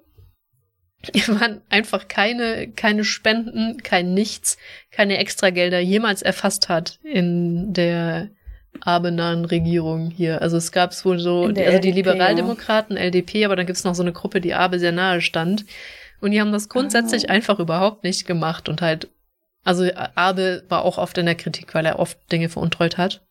man 1.27 1.61
einfach 1.69 2.07
keine, 2.07 2.71
keine 2.71 3.03
Spenden, 3.03 3.81
kein 3.81 4.13
Nichts, 4.13 4.57
keine 4.91 5.17
Extragelder 5.17 5.79
jemals 5.79 6.21
erfasst 6.21 6.69
hat 6.69 6.99
in 7.03 7.73
der 7.73 8.29
abenahen 8.81 9.45
Regierung 9.45 10.09
hier. 10.09 10.41
Also 10.41 10.57
es 10.57 10.71
gab 10.71 10.91
es 10.91 11.05
wohl 11.05 11.19
so, 11.19 11.45
also 11.45 11.61
LDP, 11.61 11.81
die 11.81 11.91
Liberaldemokraten, 11.91 12.97
ja. 12.97 13.03
LDP, 13.03 13.45
aber 13.45 13.55
dann 13.55 13.65
gibt's 13.65 13.83
noch 13.83 13.95
so 13.95 14.03
eine 14.03 14.13
Gruppe, 14.13 14.41
die 14.41 14.53
Abe 14.53 14.79
sehr 14.79 14.91
nahe 14.91 15.21
stand. 15.21 15.65
Und 16.19 16.31
die 16.31 16.41
haben 16.41 16.51
das 16.51 16.69
grundsätzlich 16.69 17.25
oh. 17.25 17.31
einfach 17.31 17.59
überhaupt 17.59 18.03
nicht 18.03 18.25
gemacht 18.25 18.69
und 18.69 18.81
halt, 18.81 19.09
also 19.63 19.87
Abe 20.15 20.63
war 20.69 20.83
auch 20.85 20.97
oft 20.97 21.17
in 21.17 21.25
der 21.25 21.35
Kritik, 21.35 21.73
weil 21.73 21.85
er 21.85 21.99
oft 21.99 22.17
Dinge 22.31 22.49
veruntreut 22.49 22.97
hat. 22.97 23.21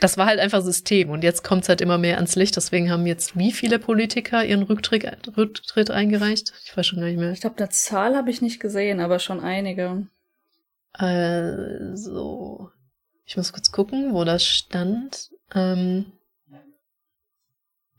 Das 0.00 0.16
war 0.16 0.26
halt 0.26 0.38
einfach 0.38 0.62
System 0.62 1.10
und 1.10 1.24
jetzt 1.24 1.42
kommt's 1.42 1.68
halt 1.68 1.80
immer 1.80 1.98
mehr 1.98 2.16
ans 2.16 2.36
Licht. 2.36 2.56
Deswegen 2.56 2.90
haben 2.90 3.06
jetzt 3.06 3.36
wie 3.36 3.52
viele 3.52 3.78
Politiker 3.78 4.44
ihren 4.44 4.62
Rücktritt, 4.62 5.36
Rücktritt 5.36 5.90
eingereicht? 5.90 6.52
Ich 6.64 6.76
weiß 6.76 6.86
schon 6.86 7.00
gar 7.00 7.06
nicht 7.06 7.18
mehr. 7.18 7.32
Ich 7.32 7.40
glaube, 7.40 7.56
der 7.56 7.70
Zahl 7.70 8.16
habe 8.16 8.30
ich 8.30 8.40
nicht 8.40 8.60
gesehen, 8.60 9.00
aber 9.00 9.18
schon 9.18 9.40
einige. 9.40 10.06
Also, 10.92 12.70
ich 13.28 13.36
muss 13.36 13.52
kurz 13.52 13.70
gucken, 13.70 14.14
wo 14.14 14.24
das 14.24 14.42
stand. 14.42 15.30
Ähm, 15.54 16.12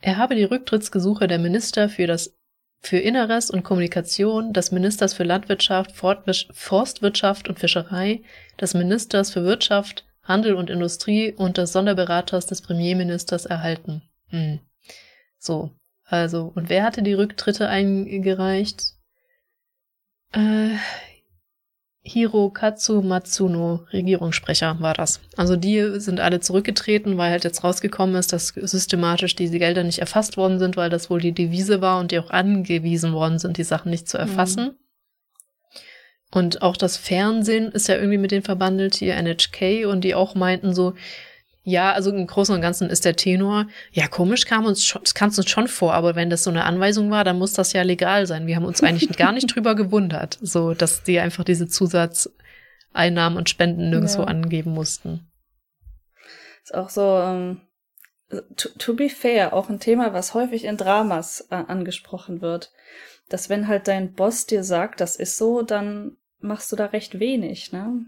er 0.01 0.18
habe 0.18 0.34
die 0.34 0.43
Rücktrittsgesuche 0.43 1.27
der 1.27 1.38
Minister 1.38 1.88
für 1.88 2.07
das 2.07 2.35
für 2.81 2.97
Inneres 2.97 3.51
und 3.51 3.64
Kommunikation, 3.64 4.53
des 4.53 4.72
Ministers 4.72 5.14
für 5.14 5.26
Landwirtschaft, 5.26 5.91
Forstwirtschaft 5.91 7.47
und 7.47 7.60
Fischerei, 7.60 8.23
des 8.60 8.73
Ministers 8.73 9.31
für 9.31 9.43
Wirtschaft, 9.43 10.06
Handel 10.23 10.56
und 10.56 10.69
Industrie 10.69 11.34
und 11.34 11.57
des 11.57 11.73
Sonderberaters 11.73 12.47
des 12.47 12.61
Premierministers 12.61 13.45
erhalten. 13.45 14.01
Hm. 14.30 14.60
So, 15.38 15.72
also, 16.06 16.51
und 16.56 16.69
wer 16.69 16.84
hatte 16.84 17.03
die 17.03 17.14
Rücktritte 17.14 17.68
eingereicht? 17.68 18.93
Äh, 20.31 20.77
Hirokatsu 22.11 23.02
Matsuno, 23.02 23.86
Regierungssprecher 23.94 24.77
war 24.80 24.94
das. 24.94 25.19
Also 25.38 25.56
die 25.56 25.99
sind 25.99 26.19
alle 26.19 26.40
zurückgetreten, 26.40 27.18
weil 27.18 27.31
halt 27.31 27.44
jetzt 27.44 27.64
rausgekommen 27.64 28.15
ist, 28.15 28.34
dass 28.34 28.48
systematisch 28.48 29.36
diese 29.36 29.60
Gelder 29.60 29.84
nicht 29.84 29.99
erfasst 29.99 30.36
worden 30.36 30.57
sind, 30.57 30.76
weil 30.76 30.90
das 30.90 31.10
wohl 31.10 31.22
die 31.22 31.34
Devise 31.34 31.81
war 31.81 31.99
und 31.99 32.11
die 32.11 32.19
auch 32.19 32.31
angewiesen 32.31 33.14
worden 33.14 33.38
sind, 33.38 33.57
die 33.57 33.64
Sachen 33.64 33.91
nicht 33.91 34.10
zu 34.10 34.18
mhm. 34.18 34.22
erfassen. 34.22 34.64
Mhm. 34.64 34.76
Und 36.31 36.61
auch 36.61 36.77
das 36.77 36.98
Fernsehen 36.98 37.72
ist 37.72 37.88
ja 37.88 37.95
irgendwie 37.95 38.18
mit 38.18 38.31
denen 38.31 38.44
verbandelt, 38.44 38.95
hier 38.95 39.15
NHK, 39.15 39.86
und 39.88 40.03
die 40.03 40.15
auch 40.15 40.36
meinten 40.36 40.73
so, 40.73 40.94
ja, 41.64 41.91
also 41.91 42.11
im 42.11 42.26
Großen 42.26 42.56
und 42.56 42.61
Ganzen 42.61 42.90
ist 42.90 43.06
der 43.06 43.15
Tenor, 43.15 43.68
ja, 43.91 44.07
komisch 44.07 44.45
kam 44.45 44.65
uns 44.65 44.86
schon, 44.86 45.03
kam 45.14 45.30
uns 45.30 45.49
schon 45.49 45.68
vor, 45.68 45.94
aber 45.94 46.15
wenn 46.15 46.30
das 46.30 46.44
so 46.44 46.49
eine 46.49 46.64
Anweisung 46.64 47.11
war, 47.11 47.23
dann 47.23 47.38
muss 47.38 47.53
das 47.53 47.73
ja 47.73 47.81
legal 47.81 48.27
sein. 48.27 48.48
Wir 48.48 48.56
haben 48.56 48.65
uns 48.65 48.81
eigentlich 48.81 49.10
gar 49.18 49.31
nicht 49.31 49.53
drüber 49.53 49.76
gewundert, 49.76 50.38
so, 50.41 50.73
dass 50.73 51.03
die 51.03 51.19
einfach 51.19 51.44
diese 51.44 51.68
Zusatzeinnahmen 51.68 53.38
und 53.38 53.49
Spenden 53.49 53.90
nirgendwo 53.90 54.22
ja. 54.22 54.27
angeben 54.27 54.72
mussten. 54.72 55.30
Ist 56.64 56.73
auch 56.73 56.90
so, 56.90 57.02
um, 57.02 57.61
ähm, 58.31 58.41
to, 58.56 58.69
to, 58.77 58.94
be 58.95 59.10
fair, 59.10 59.53
auch 59.53 59.69
ein 59.69 59.80
Thema, 59.80 60.14
was 60.14 60.34
häufig 60.34 60.65
in 60.65 60.77
Dramas 60.77 61.48
äh, 61.52 61.56
angesprochen 61.56 62.41
wird. 62.41 62.72
Dass 63.27 63.49
wenn 63.49 63.68
halt 63.68 63.88
dein 63.88 64.14
Boss 64.14 64.45
dir 64.45 64.64
sagt, 64.64 65.02
das 65.02 65.15
ist 65.15 65.38
so, 65.38 65.61
dann 65.61 66.18
machst 66.40 66.72
du 66.72 66.76
da 66.76 66.86
recht 66.86 67.19
wenig, 67.19 67.72
ne? 67.72 68.06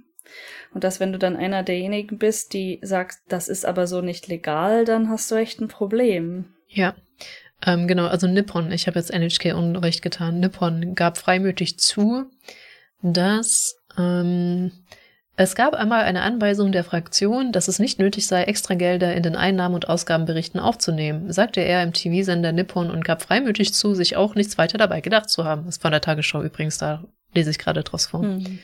Und 0.74 0.84
dass 0.84 1.00
wenn 1.00 1.12
du 1.12 1.20
dann 1.20 1.36
einer 1.36 1.64
derjenigen 1.64 2.18
bist, 2.18 2.54
die 2.54 2.80
sagst, 2.82 3.22
das 3.28 3.50
ist 3.50 3.66
aber 3.66 3.88
so 3.88 4.02
nicht 4.02 4.28
legal, 4.28 4.86
dann 4.86 5.10
hast 5.10 5.30
du 5.32 5.36
echt 5.36 5.60
ein 5.60 5.68
Problem. 5.68 6.46
Ja. 6.68 6.96
Ähm, 7.66 7.88
genau, 7.88 8.08
also 8.08 8.28
Nippon, 8.28 8.72
ich 8.72 8.88
habe 8.88 8.98
jetzt 8.98 9.12
NHK 9.12 9.54
Unrecht 9.56 10.02
getan, 10.02 10.40
Nippon 10.40 10.96
gab 10.96 11.18
freimütig 11.18 11.78
zu, 11.78 12.26
dass 13.02 13.76
ähm, 13.98 14.72
es 15.38 15.56
gab 15.56 15.74
einmal 15.74 16.04
eine 16.04 16.22
Anweisung 16.22 16.72
der 16.72 16.84
Fraktion, 16.84 17.52
dass 17.52 17.68
es 17.68 17.80
nicht 17.80 18.00
nötig 18.00 18.28
sei, 18.28 18.44
extra 18.44 18.74
Gelder 18.74 19.16
in 19.16 19.24
den 19.24 19.36
Einnahmen- 19.36 19.76
und 19.76 19.90
Ausgabenberichten 19.90 20.60
aufzunehmen, 20.60 21.32
sagte 21.32 21.62
er 21.62 21.84
im 21.84 21.94
TV-Sender 21.94 22.52
Nippon 22.52 22.92
und 22.92 23.06
gab 23.06 23.22
freimütig 23.22 23.74
zu, 23.74 23.94
sich 23.94 24.16
auch 24.18 24.36
nichts 24.36 24.58
weiter 24.58 24.78
dabei 24.78 25.02
gedacht 25.02 25.30
zu 25.30 25.46
haben. 25.46 25.66
Das 25.66 25.76
ist 25.76 25.82
von 25.82 25.92
der 25.92 26.02
Tagesschau 26.02 26.44
übrigens, 26.44 26.78
da 26.78 27.04
lese 27.34 27.50
ich 27.50 27.60
gerade 27.60 27.84
draus 27.84 28.08
vor. 28.08 28.22
Hm. 28.22 28.60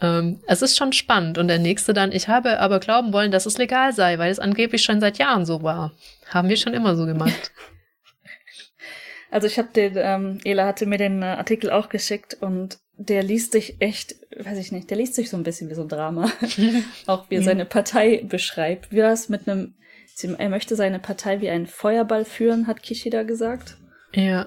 Ähm, 0.00 0.40
es 0.46 0.62
ist 0.62 0.76
schon 0.76 0.92
spannend. 0.92 1.38
Und 1.38 1.48
der 1.48 1.58
nächste 1.58 1.92
dann, 1.92 2.12
ich 2.12 2.28
habe 2.28 2.60
aber 2.60 2.80
glauben 2.80 3.12
wollen, 3.12 3.30
dass 3.30 3.46
es 3.46 3.58
legal 3.58 3.92
sei, 3.92 4.18
weil 4.18 4.30
es 4.30 4.38
angeblich 4.38 4.82
schon 4.82 5.00
seit 5.00 5.18
Jahren 5.18 5.46
so 5.46 5.62
war. 5.62 5.92
Haben 6.28 6.48
wir 6.48 6.56
schon 6.56 6.74
immer 6.74 6.96
so 6.96 7.06
gemacht. 7.06 7.52
Also 9.30 9.48
ich 9.48 9.58
habe 9.58 9.70
den, 9.74 9.94
ähm, 9.96 10.38
Ela 10.44 10.64
hatte 10.64 10.86
mir 10.86 10.96
den 10.96 11.20
äh, 11.22 11.24
Artikel 11.24 11.68
auch 11.68 11.88
geschickt 11.88 12.36
und 12.40 12.78
der 12.96 13.24
liest 13.24 13.50
sich 13.50 13.80
echt, 13.80 14.14
weiß 14.38 14.56
ich 14.58 14.70
nicht, 14.70 14.88
der 14.90 14.96
liest 14.96 15.16
sich 15.16 15.28
so 15.28 15.36
ein 15.36 15.42
bisschen 15.42 15.68
wie 15.68 15.74
so 15.74 15.82
ein 15.82 15.88
Drama. 15.88 16.30
auch 17.06 17.28
wie 17.28 17.34
er 17.34 17.42
seine 17.42 17.64
Partei 17.64 18.22
beschreibt. 18.22 18.92
Wie 18.92 18.98
das 18.98 19.28
mit 19.28 19.48
einem, 19.48 19.74
er 20.38 20.48
möchte 20.48 20.76
seine 20.76 21.00
Partei 21.00 21.40
wie 21.40 21.50
einen 21.50 21.66
Feuerball 21.66 22.24
führen, 22.24 22.68
hat 22.68 22.84
Kishida 22.84 23.24
gesagt. 23.24 23.76
Ja. 24.12 24.46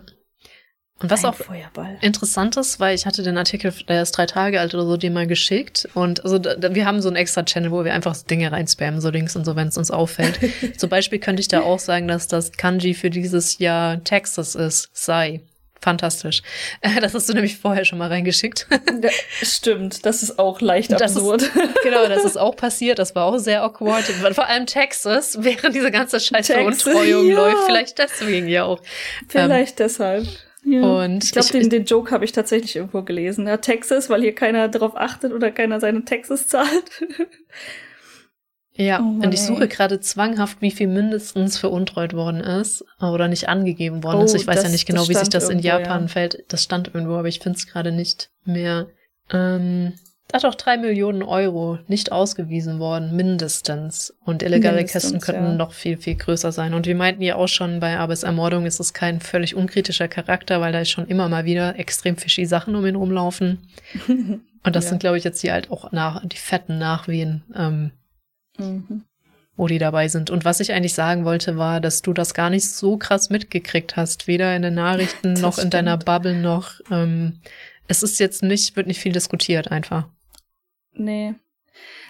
Und 0.99 1.11
was 1.11 1.23
Ein 1.23 1.29
auch 1.29 1.35
Feuerball. 1.35 1.97
interessant 2.01 2.57
ist, 2.57 2.79
weil 2.79 2.95
ich 2.95 3.05
hatte 3.05 3.21
den 3.21 3.37
Artikel, 3.37 3.71
der 3.87 4.01
ist 4.01 4.13
drei 4.13 4.25
Tage 4.25 4.59
alt 4.59 4.73
oder 4.73 4.85
so, 4.85 4.97
den 4.97 5.13
mal 5.13 5.27
geschickt. 5.27 5.87
Und 5.93 6.23
also 6.23 6.39
da, 6.39 6.73
wir 6.73 6.85
haben 6.85 7.01
so 7.01 7.09
einen 7.09 7.17
extra 7.17 7.43
Channel, 7.43 7.71
wo 7.71 7.85
wir 7.85 7.93
einfach 7.93 8.17
Dinge 8.23 8.51
reinspammen, 8.51 8.99
so 8.99 9.09
links 9.09 9.35
und 9.35 9.45
so, 9.45 9.55
wenn 9.55 9.67
es 9.67 9.77
uns 9.77 9.91
auffällt. 9.91 10.39
Zum 10.77 10.89
Beispiel 10.89 11.19
könnte 11.19 11.41
ich 11.41 11.47
da 11.47 11.61
auch 11.61 11.79
sagen, 11.79 12.07
dass 12.07 12.27
das 12.27 12.51
Kanji 12.51 12.95
für 12.95 13.11
dieses 13.11 13.59
Jahr 13.59 14.03
Texas 14.03 14.55
ist, 14.55 14.89
sei. 14.93 15.41
Fantastisch. 15.79 16.41
Das 17.01 17.13
hast 17.13 17.29
du 17.29 17.33
nämlich 17.33 17.57
vorher 17.57 17.85
schon 17.85 17.99
mal 17.99 18.07
reingeschickt. 18.07 18.67
Ja, 18.99 19.11
stimmt, 19.43 20.07
das 20.07 20.23
ist 20.23 20.39
auch 20.39 20.59
leicht 20.59 20.91
das 20.91 21.15
absurd. 21.15 21.43
Ist, 21.43 21.53
genau, 21.83 22.07
das 22.07 22.25
ist 22.25 22.35
auch 22.35 22.55
passiert. 22.55 22.97
Das 22.97 23.13
war 23.13 23.25
auch 23.25 23.37
sehr 23.37 23.61
awkward. 23.61 24.05
Vor 24.33 24.47
allem 24.47 24.65
Texas, 24.65 25.37
während 25.41 25.75
diese 25.75 25.91
ganze 25.91 26.19
Scheiße 26.19 26.57
Untreuung 26.57 27.29
ja. 27.29 27.35
läuft. 27.35 27.65
Vielleicht 27.67 27.99
deswegen 27.99 28.47
ja 28.47 28.63
auch. 28.63 28.81
Vielleicht 29.27 29.79
ähm, 29.79 29.85
deshalb. 29.85 30.27
Ja. 30.69 30.81
Und 30.81 31.23
ich 31.23 31.31
glaube, 31.31 31.47
den, 31.47 31.69
den 31.69 31.85
Joke 31.85 32.11
habe 32.11 32.25
ich 32.25 32.33
tatsächlich 32.33 32.75
irgendwo 32.75 33.01
gelesen. 33.01 33.47
Ja, 33.47 33.55
Texas, 33.55 34.09
weil 34.09 34.21
hier 34.21 34.35
keiner 34.35 34.67
darauf 34.67 34.97
achtet 34.97 35.31
oder 35.31 35.49
keiner 35.49 35.79
seine 35.79 36.03
Texas 36.03 36.47
zahlt. 36.47 37.05
ja, 38.73 38.99
oh 38.99 39.23
und 39.23 39.33
ich 39.33 39.41
suche 39.41 39.69
gerade 39.69 40.01
zwanghaft, 40.01 40.61
wie 40.61 40.71
viel 40.71 40.87
mindestens 40.87 41.57
veruntreut 41.57 42.13
worden 42.13 42.41
ist 42.41 42.83
oder 42.99 43.29
nicht 43.29 43.47
angegeben 43.47 44.03
worden 44.03 44.19
oh, 44.19 44.23
ist. 44.25 44.35
Ich 44.35 44.45
weiß 44.45 44.55
das, 44.55 44.65
ja 44.65 44.69
nicht 44.71 44.85
genau, 44.85 45.07
wie 45.07 45.13
sich 45.13 45.29
das 45.29 45.47
in 45.47 45.59
Japan 45.59 46.03
ja. 46.03 46.07
fällt. 46.09 46.43
Das 46.49 46.63
stand 46.63 46.93
irgendwo, 46.93 47.15
aber 47.15 47.29
ich 47.29 47.39
finde 47.39 47.57
es 47.57 47.65
gerade 47.65 47.93
nicht 47.93 48.29
mehr. 48.43 48.87
Ähm, 49.31 49.93
da 50.27 50.39
doch 50.39 50.55
drei 50.55 50.77
Millionen 50.77 51.23
Euro 51.23 51.79
nicht 51.87 52.11
ausgewiesen 52.11 52.79
worden, 52.79 53.15
mindestens. 53.15 54.13
Und 54.25 54.43
illegale 54.43 54.77
mindestens, 54.77 55.03
Kästen 55.03 55.21
könnten 55.21 55.51
ja. 55.51 55.53
noch 55.53 55.71
viel, 55.71 55.97
viel 55.97 56.15
größer 56.15 56.51
sein. 56.51 56.73
Und 56.73 56.85
wir 56.85 56.95
meinten 56.95 57.21
ja 57.21 57.35
auch 57.35 57.47
schon, 57.47 57.79
bei 57.79 57.97
Abes 57.97 58.23
Ermordung 58.23 58.65
ist 58.65 58.79
es 58.79 58.93
kein 58.93 59.21
völlig 59.21 59.55
unkritischer 59.55 60.09
Charakter, 60.09 60.59
weil 60.59 60.73
da 60.73 60.81
ist 60.81 60.89
schon 60.89 61.07
immer 61.07 61.29
mal 61.29 61.45
wieder 61.45 61.79
extrem 61.79 62.17
fishy 62.17 62.45
Sachen 62.45 62.75
um 62.75 62.85
ihn 62.85 62.95
rumlaufen. 62.95 63.69
Und 64.07 64.75
das 64.75 64.85
ja. 64.85 64.89
sind, 64.89 64.99
glaube 64.99 65.17
ich, 65.17 65.23
jetzt 65.23 65.41
die 65.43 65.51
halt 65.51 65.71
auch 65.71 65.93
nach, 65.93 66.25
die 66.25 66.35
fetten 66.35 66.77
Nachwehen, 66.77 67.43
ähm, 67.55 67.91
mhm. 68.57 69.03
wo 69.55 69.67
die 69.67 69.77
dabei 69.77 70.09
sind. 70.09 70.29
Und 70.29 70.43
was 70.43 70.59
ich 70.59 70.73
eigentlich 70.73 70.93
sagen 70.93 71.23
wollte, 71.23 71.55
war, 71.55 71.79
dass 71.79 72.01
du 72.01 72.11
das 72.11 72.33
gar 72.33 72.49
nicht 72.49 72.69
so 72.69 72.97
krass 72.97 73.29
mitgekriegt 73.29 73.95
hast. 73.95 74.27
Weder 74.27 74.53
in 74.53 74.61
den 74.61 74.73
Nachrichten 74.73 75.33
noch 75.39 75.53
stimmt. 75.53 75.65
in 75.65 75.69
deiner 75.69 75.95
Bubble 75.95 76.35
noch. 76.35 76.81
Ähm, 76.91 77.39
es 77.87 78.03
ist 78.03 78.19
jetzt 78.19 78.43
nicht, 78.43 78.75
wird 78.75 78.87
nicht 78.87 78.99
viel 78.99 79.13
diskutiert 79.13 79.71
einfach. 79.71 80.09
Nee. 80.97 81.35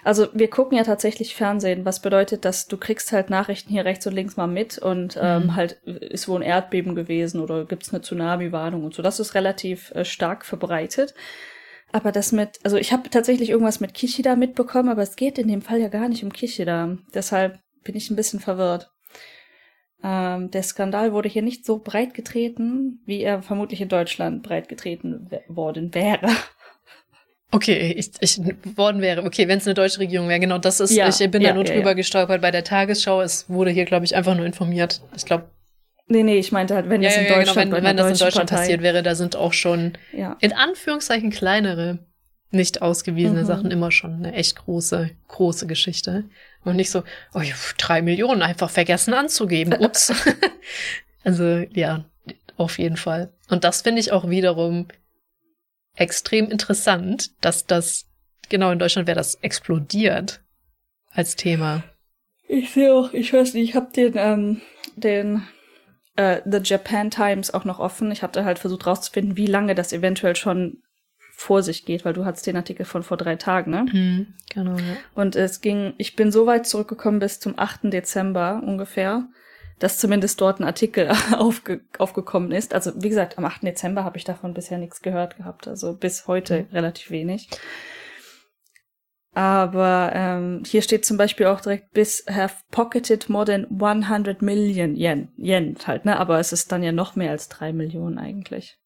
Also 0.03 0.27
wir 0.33 0.49
gucken 0.49 0.77
ja 0.77 0.83
tatsächlich 0.83 1.35
Fernsehen, 1.35 1.83
was 1.85 2.01
bedeutet, 2.01 2.45
dass 2.45 2.67
du 2.67 2.77
kriegst 2.77 3.11
halt 3.11 3.29
Nachrichten 3.29 3.69
hier 3.69 3.85
rechts 3.85 4.07
und 4.07 4.13
links 4.13 4.37
mal 4.37 4.47
mit 4.47 4.77
und 4.77 5.19
ähm, 5.21 5.43
mhm. 5.43 5.55
halt 5.55 5.73
ist 5.83 6.27
wohl 6.27 6.39
ein 6.39 6.47
Erdbeben 6.47 6.95
gewesen 6.95 7.41
oder 7.41 7.65
gibt's 7.65 7.93
eine 7.93 8.01
Tsunami-Warnung 8.01 8.83
und 8.83 8.93
so. 8.93 9.01
Das 9.01 9.19
ist 9.19 9.35
relativ 9.35 9.91
äh, 9.91 10.05
stark 10.05 10.45
verbreitet. 10.45 11.13
Aber 11.91 12.11
das 12.11 12.31
mit, 12.31 12.59
also 12.63 12.77
ich 12.77 12.91
habe 12.91 13.09
tatsächlich 13.09 13.49
irgendwas 13.49 13.79
mit 13.79 13.93
Kishida 13.93 14.35
mitbekommen, 14.35 14.89
aber 14.89 15.03
es 15.03 15.15
geht 15.15 15.37
in 15.37 15.47
dem 15.47 15.61
Fall 15.61 15.79
ja 15.79 15.87
gar 15.87 16.09
nicht 16.09 16.23
um 16.23 16.33
Kishida. 16.33 16.97
Deshalb 17.13 17.59
bin 17.83 17.95
ich 17.95 18.09
ein 18.09 18.17
bisschen 18.17 18.39
verwirrt. 18.39 18.91
Ähm, 20.03 20.51
der 20.51 20.63
Skandal 20.63 21.13
wurde 21.13 21.29
hier 21.29 21.41
nicht 21.41 21.65
so 21.65 21.79
breit 21.79 22.13
getreten, 22.13 23.01
wie 23.05 23.21
er 23.21 23.41
vermutlich 23.41 23.81
in 23.81 23.89
Deutschland 23.89 24.43
breit 24.43 24.69
getreten 24.69 25.29
worden 25.47 25.93
wäre. 25.93 26.29
Okay, 27.51 27.93
ich, 27.97 28.11
ich 28.19 28.41
worden 28.75 29.01
wäre, 29.01 29.23
okay, 29.23 29.47
wenn 29.47 29.57
es 29.57 29.65
eine 29.65 29.73
deutsche 29.73 29.99
Regierung 29.99 30.27
wäre, 30.27 30.39
genau, 30.39 30.57
das 30.57 30.81
ist, 30.81 30.91
ja, 30.91 31.07
ich 31.07 31.17
bin 31.31 31.41
ja, 31.41 31.49
da 31.49 31.55
nur 31.55 31.65
ja, 31.65 31.73
drüber 31.73 31.95
gestolpert 31.95 32.41
bei 32.41 32.51
der 32.51 32.63
Tagesschau. 32.63 33.21
Es 33.21 33.49
wurde 33.49 33.71
hier, 33.71 33.85
glaube 33.85 34.05
ich, 34.05 34.15
einfach 34.15 34.35
nur 34.35 34.45
informiert. 34.45 35.01
Ich 35.15 35.25
glaube. 35.25 35.45
Nee, 36.09 36.23
nee, 36.23 36.37
ich 36.37 36.51
meinte 36.51 36.75
halt, 36.75 36.89
wenn 36.89 37.01
das 37.01 37.15
in 37.15 37.23
genau, 37.23 37.35
Deutschland, 37.35 37.71
genau, 37.71 37.77
wenn, 37.77 37.83
wenn 37.83 37.97
das 37.97 38.11
in 38.11 38.25
Deutschland 38.25 38.49
Partei. 38.49 38.61
passiert 38.63 38.81
wäre, 38.81 39.03
da 39.03 39.15
sind 39.15 39.35
auch 39.35 39.53
schon 39.53 39.93
in 40.39 40.53
Anführungszeichen 40.53 41.31
kleinere, 41.31 41.99
nicht 42.51 42.81
ausgewiesene 42.81 43.41
mhm. 43.41 43.45
Sachen 43.45 43.71
immer 43.71 43.91
schon 43.91 44.13
eine 44.13 44.33
echt 44.33 44.55
große, 44.57 45.11
große 45.27 45.67
Geschichte. 45.67 46.25
Und 46.63 46.75
nicht 46.75 46.91
so, 46.91 47.03
oh, 47.33 47.41
drei 47.77 48.01
Millionen 48.01 48.41
einfach 48.41 48.69
vergessen 48.69 49.13
anzugeben. 49.13 49.73
Ups. 49.79 50.13
also, 51.23 51.63
ja, 51.73 52.05
auf 52.57 52.77
jeden 52.77 52.97
Fall. 52.97 53.31
Und 53.49 53.63
das 53.63 53.81
finde 53.81 54.01
ich 54.01 54.11
auch 54.11 54.29
wiederum 54.29 54.87
extrem 55.97 56.49
interessant, 56.49 57.31
dass 57.43 57.65
das, 57.65 58.05
genau 58.49 58.71
in 58.71 58.79
Deutschland 58.79 59.07
wäre 59.07 59.17
das 59.17 59.35
explodiert 59.35 60.41
als 61.11 61.35
Thema. 61.35 61.83
Ich 62.47 62.71
sehe 62.71 62.93
auch, 62.93 63.13
ich 63.13 63.33
weiß 63.33 63.53
nicht, 63.55 63.69
ich 63.69 63.75
habe 63.75 63.91
den, 63.93 64.13
ähm, 64.15 64.61
den 64.95 65.43
äh, 66.15 66.41
The 66.45 66.59
Japan 66.63 67.11
Times 67.11 67.53
auch 67.53 67.65
noch 67.65 67.79
offen. 67.79 68.11
Ich 68.11 68.23
hatte 68.23 68.45
halt 68.45 68.59
versucht 68.59 68.85
rauszufinden, 68.85 69.35
wie 69.35 69.47
lange 69.47 69.75
das 69.75 69.91
eventuell 69.91 70.35
schon 70.35 70.81
vor 71.33 71.61
sich 71.61 71.85
geht, 71.85 72.03
weil 72.03 72.13
du 72.13 72.25
hattest 72.25 72.47
den 72.47 72.55
Artikel 72.55 72.85
von 72.85 73.03
vor 73.03 73.15
drei 73.15 73.35
Tagen, 73.35 73.69
ne? 73.69 73.85
Mhm, 73.91 74.33
genau, 74.51 74.75
ja. 74.77 74.97
Und 75.13 75.35
es 75.35 75.61
ging, 75.61 75.93
ich 75.97 76.15
bin 76.15 76.31
so 76.31 76.47
weit 76.47 76.65
zurückgekommen 76.65 77.19
bis 77.19 77.39
zum 77.39 77.59
8. 77.59 77.93
Dezember 77.93 78.63
ungefähr, 78.65 79.27
dass 79.79 79.97
zumindest 79.97 80.41
dort 80.41 80.59
ein 80.59 80.63
Artikel 80.63 81.11
aufge, 81.37 81.81
aufgekommen 81.97 82.51
ist. 82.51 82.73
Also 82.73 82.91
wie 82.95 83.09
gesagt, 83.09 83.37
am 83.37 83.45
8. 83.45 83.63
Dezember 83.63 84.03
habe 84.03 84.17
ich 84.17 84.23
davon 84.23 84.53
bisher 84.53 84.77
nichts 84.77 85.01
gehört 85.01 85.37
gehabt, 85.37 85.67
also 85.67 85.93
bis 85.93 86.27
heute 86.27 86.61
mhm. 86.61 86.67
relativ 86.73 87.11
wenig. 87.11 87.49
Aber 89.33 90.13
ähm, 90.15 90.63
hier 90.65 90.81
steht 90.81 91.05
zum 91.05 91.17
Beispiel 91.17 91.45
auch 91.45 91.61
direkt 91.61 91.91
bis 91.91 92.25
have 92.27 92.55
pocketed 92.71 93.29
more 93.29 93.45
than 93.45 93.67
100 93.69 94.41
million 94.41 94.95
Yen. 94.95 95.29
Yen 95.37 95.77
halt, 95.85 96.05
ne? 96.05 96.17
Aber 96.17 96.39
es 96.39 96.51
ist 96.51 96.71
dann 96.71 96.81
ja 96.81 96.91
noch 96.91 97.15
mehr 97.15 97.29
als 97.29 97.47
drei 97.47 97.71
Millionen 97.71 98.17
eigentlich. 98.17 98.79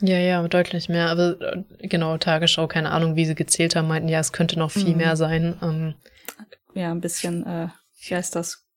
Ja, 0.00 0.16
ja, 0.16 0.46
deutlich 0.48 0.88
mehr. 0.88 1.10
Aber 1.10 1.38
äh, 1.40 1.64
genau, 1.86 2.16
Tagesschau, 2.16 2.66
keine 2.66 2.90
Ahnung, 2.92 3.16
wie 3.16 3.26
sie 3.26 3.34
gezählt 3.34 3.76
haben, 3.76 3.88
meinten, 3.88 4.08
ja, 4.08 4.20
es 4.20 4.32
könnte 4.32 4.58
noch 4.58 4.70
viel 4.70 4.92
mhm. 4.92 4.96
mehr 4.96 5.16
sein. 5.16 5.58
Ähm, 5.60 5.94
ja, 6.72 6.90
ein 6.90 7.02
bisschen, 7.02 7.44
äh, 7.46 7.68
wie 8.00 8.14
heißt 8.14 8.36
das? 8.36 8.67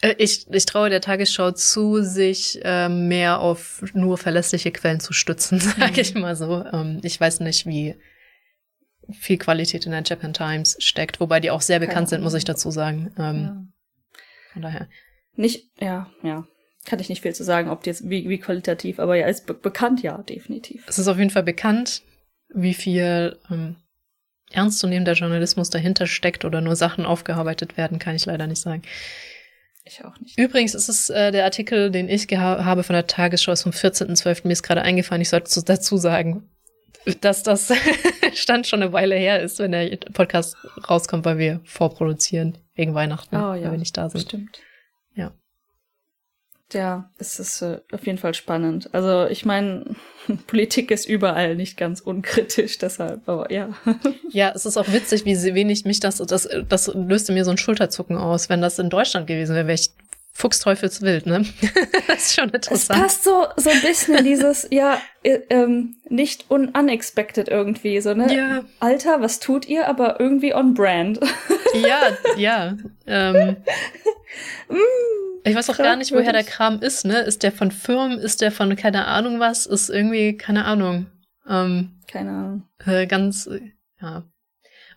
Äh, 0.00 0.14
ich, 0.18 0.46
ich 0.50 0.66
traue 0.66 0.90
der 0.90 1.00
Tagesschau 1.00 1.52
zu, 1.52 2.02
sich 2.02 2.60
äh, 2.62 2.88
mehr 2.88 3.40
auf 3.40 3.82
nur 3.92 4.18
verlässliche 4.18 4.70
Quellen 4.70 5.00
zu 5.00 5.12
stützen, 5.12 5.60
sage 5.60 5.92
mhm. 5.92 5.98
ich 5.98 6.14
mal 6.14 6.36
so. 6.36 6.64
Ähm, 6.72 7.00
ich 7.02 7.20
weiß 7.20 7.40
nicht, 7.40 7.66
wie 7.66 7.96
viel 9.12 9.38
Qualität 9.38 9.86
in 9.86 9.92
der 9.92 10.02
Japan 10.04 10.32
Times 10.32 10.76
steckt, 10.78 11.20
wobei 11.20 11.40
die 11.40 11.50
auch 11.50 11.62
sehr 11.62 11.80
bekannt 11.80 12.08
sind, 12.08 12.22
muss 12.22 12.34
ich 12.34 12.44
dazu 12.44 12.70
sagen. 12.70 13.12
Ähm, 13.18 13.42
ja. 13.42 13.64
Von 14.52 14.62
daher. 14.62 14.88
Nicht, 15.34 15.70
ja, 15.80 16.10
ja. 16.22 16.46
Kann 16.86 16.98
ich 16.98 17.08
nicht 17.08 17.22
viel 17.22 17.34
zu 17.34 17.44
sagen, 17.44 17.68
ob 17.68 17.82
die 17.82 17.90
jetzt 17.90 18.08
wie, 18.08 18.28
wie 18.28 18.38
qualitativ, 18.38 18.98
aber 19.00 19.16
ja, 19.16 19.26
ist 19.26 19.46
be 19.46 19.54
bekannt, 19.54 20.02
ja, 20.02 20.18
definitiv. 20.18 20.84
Es 20.88 20.98
ist 20.98 21.08
auf 21.08 21.18
jeden 21.18 21.30
Fall 21.30 21.42
bekannt, 21.42 22.02
wie 22.48 22.74
viel 22.74 23.38
ähm, 23.50 23.76
ernstzunehmender 24.50 25.12
Journalismus 25.12 25.70
dahinter 25.70 26.06
steckt 26.06 26.44
oder 26.44 26.60
nur 26.60 26.76
Sachen 26.76 27.04
aufgearbeitet 27.04 27.76
werden, 27.76 27.98
kann 27.98 28.16
ich 28.16 28.26
leider 28.26 28.46
nicht 28.46 28.60
sagen. 28.60 28.82
Ich 29.84 30.04
auch 30.04 30.18
nicht. 30.20 30.38
Übrigens 30.38 30.74
ist 30.74 30.88
es 30.88 31.10
äh, 31.10 31.32
der 31.32 31.44
Artikel, 31.44 31.90
den 31.90 32.08
ich 32.08 32.26
habe 32.36 32.82
von 32.82 32.94
der 32.94 33.06
Tagesschau, 33.06 33.52
ist 33.52 33.62
vom 33.62 33.72
14.12. 33.72 34.46
Mir 34.46 34.52
ist 34.52 34.62
gerade 34.62 34.82
eingefallen, 34.82 35.22
ich 35.22 35.30
sollte 35.30 35.62
dazu 35.64 35.96
sagen, 35.96 36.48
dass 37.20 37.42
das 37.42 37.72
Stand 38.34 38.66
schon 38.66 38.82
eine 38.82 38.92
Weile 38.92 39.16
her 39.16 39.40
ist, 39.40 39.58
wenn 39.58 39.72
der 39.72 39.96
Podcast 40.12 40.56
rauskommt, 40.88 41.24
weil 41.24 41.38
wir 41.38 41.60
vorproduzieren 41.64 42.58
wegen 42.74 42.94
Weihnachten, 42.94 43.36
oh, 43.36 43.54
ja, 43.54 43.64
weil 43.64 43.72
wir 43.72 43.78
nicht 43.78 43.96
da 43.96 44.10
sind. 44.10 44.22
Stimmt. 44.22 44.60
Ja. 46.72 47.10
Es 47.18 47.38
ist 47.38 47.62
äh, 47.62 47.80
auf 47.92 48.06
jeden 48.06 48.18
Fall 48.18 48.34
spannend. 48.34 48.88
Also 48.92 49.26
ich 49.26 49.44
meine, 49.44 49.84
Politik 50.46 50.90
ist 50.90 51.08
überall 51.08 51.56
nicht 51.56 51.76
ganz 51.76 52.00
unkritisch, 52.00 52.78
deshalb, 52.78 53.28
aber 53.28 53.50
ja. 53.52 53.70
ja, 54.30 54.52
es 54.54 54.66
ist 54.66 54.76
auch 54.76 54.90
witzig, 54.92 55.24
wie 55.24 55.54
wenig 55.54 55.84
mich 55.84 56.00
das, 56.00 56.18
das, 56.18 56.48
das 56.68 56.88
löste 56.94 57.32
mir 57.32 57.44
so 57.44 57.50
ein 57.50 57.58
Schulterzucken 57.58 58.16
aus. 58.16 58.48
Wenn 58.48 58.60
das 58.60 58.78
in 58.78 58.90
Deutschland 58.90 59.26
gewesen 59.26 59.54
wäre, 59.54 59.66
wäre 59.66 59.74
ich 59.74 59.90
Fuchsteufelswild, 60.32 61.26
ne? 61.26 61.44
das 62.06 62.26
ist 62.26 62.34
schon 62.34 62.48
interessant. 62.50 62.98
Es 62.98 63.02
passt 63.02 63.24
so, 63.24 63.46
so 63.56 63.68
ein 63.68 63.80
bisschen 63.82 64.16
in 64.16 64.24
dieses, 64.24 64.66
ja, 64.70 65.00
äh, 65.22 65.40
ähm, 65.50 65.96
nicht 66.08 66.50
ununexpected 66.50 67.48
irgendwie, 67.48 68.00
so, 68.00 68.14
ne? 68.14 68.34
Ja. 68.34 68.64
Alter, 68.78 69.20
was 69.20 69.40
tut 69.40 69.68
ihr? 69.68 69.88
Aber 69.88 70.18
irgendwie 70.18 70.54
on 70.54 70.72
brand. 70.72 71.20
ja, 71.74 72.16
ja. 72.36 72.76
Ähm, 73.06 73.56
mm, 74.68 75.29
ich 75.44 75.54
weiß 75.54 75.70
auch 75.70 75.78
gar 75.78 75.96
nicht, 75.96 76.12
woher 76.12 76.32
der 76.32 76.44
Kram 76.44 76.80
ist, 76.80 77.04
ne? 77.04 77.20
Ist 77.20 77.42
der 77.42 77.52
von 77.52 77.70
Firmen? 77.70 78.18
Ist 78.18 78.40
der 78.40 78.52
von 78.52 78.74
keine 78.76 79.06
Ahnung 79.06 79.40
was? 79.40 79.66
Ist 79.66 79.88
irgendwie, 79.88 80.36
keine 80.36 80.64
Ahnung. 80.64 81.06
Ähm, 81.48 81.98
keine 82.06 82.30
Ahnung. 82.30 82.62
Äh, 82.84 83.06
ganz, 83.06 83.48
ja. 84.00 84.24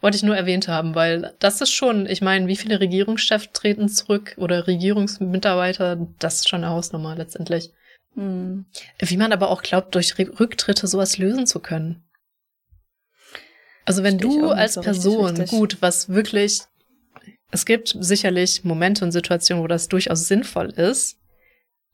Wollte 0.02 0.18
ich 0.18 0.24
nur 0.24 0.36
erwähnt 0.36 0.68
haben, 0.68 0.96
weil 0.96 1.34
das 1.40 1.62
ist 1.62 1.72
schon, 1.72 2.08
ich 2.08 2.22
meine, 2.22 2.48
wie 2.48 2.58
viele 2.58 2.82
Regierungschefs 2.82 3.52
treten 3.54 3.88
zurück 3.88 4.36
oder 4.38 4.68
Regierungsmitarbeiter, 4.68 6.08
das 6.20 6.36
ist 6.36 6.50
schon 6.50 6.64
eine 6.64 6.74
Hausnummer 6.74 7.16
letztendlich. 7.16 7.72
Hm. 8.16 8.66
Wie 9.00 9.18
man 9.18 9.32
aber 9.32 9.50
auch 9.50 9.62
glaubt, 9.62 9.96
durch 9.96 10.18
Rücktritte 10.20 10.88
sowas 10.88 11.18
lösen 11.18 11.48
zu 11.48 11.60
können. 11.60 12.04
Also 13.86 14.04
wenn 14.04 14.18
du 14.18 14.50
als 14.50 14.76
so 14.76 14.82
Person, 14.82 15.26
richtig, 15.26 15.42
richtig. 15.42 15.60
gut, 15.60 15.78
was 15.82 16.10
wirklich, 16.10 16.62
es 17.54 17.66
gibt 17.68 17.96
sicherlich 18.00 18.64
Momente 18.64 19.06
und 19.06 19.12
Situationen, 19.12 19.64
wo 19.64 19.68
das 19.68 19.88
durchaus 19.88 20.28
sinnvoll 20.28 20.72
ist, 20.72 21.20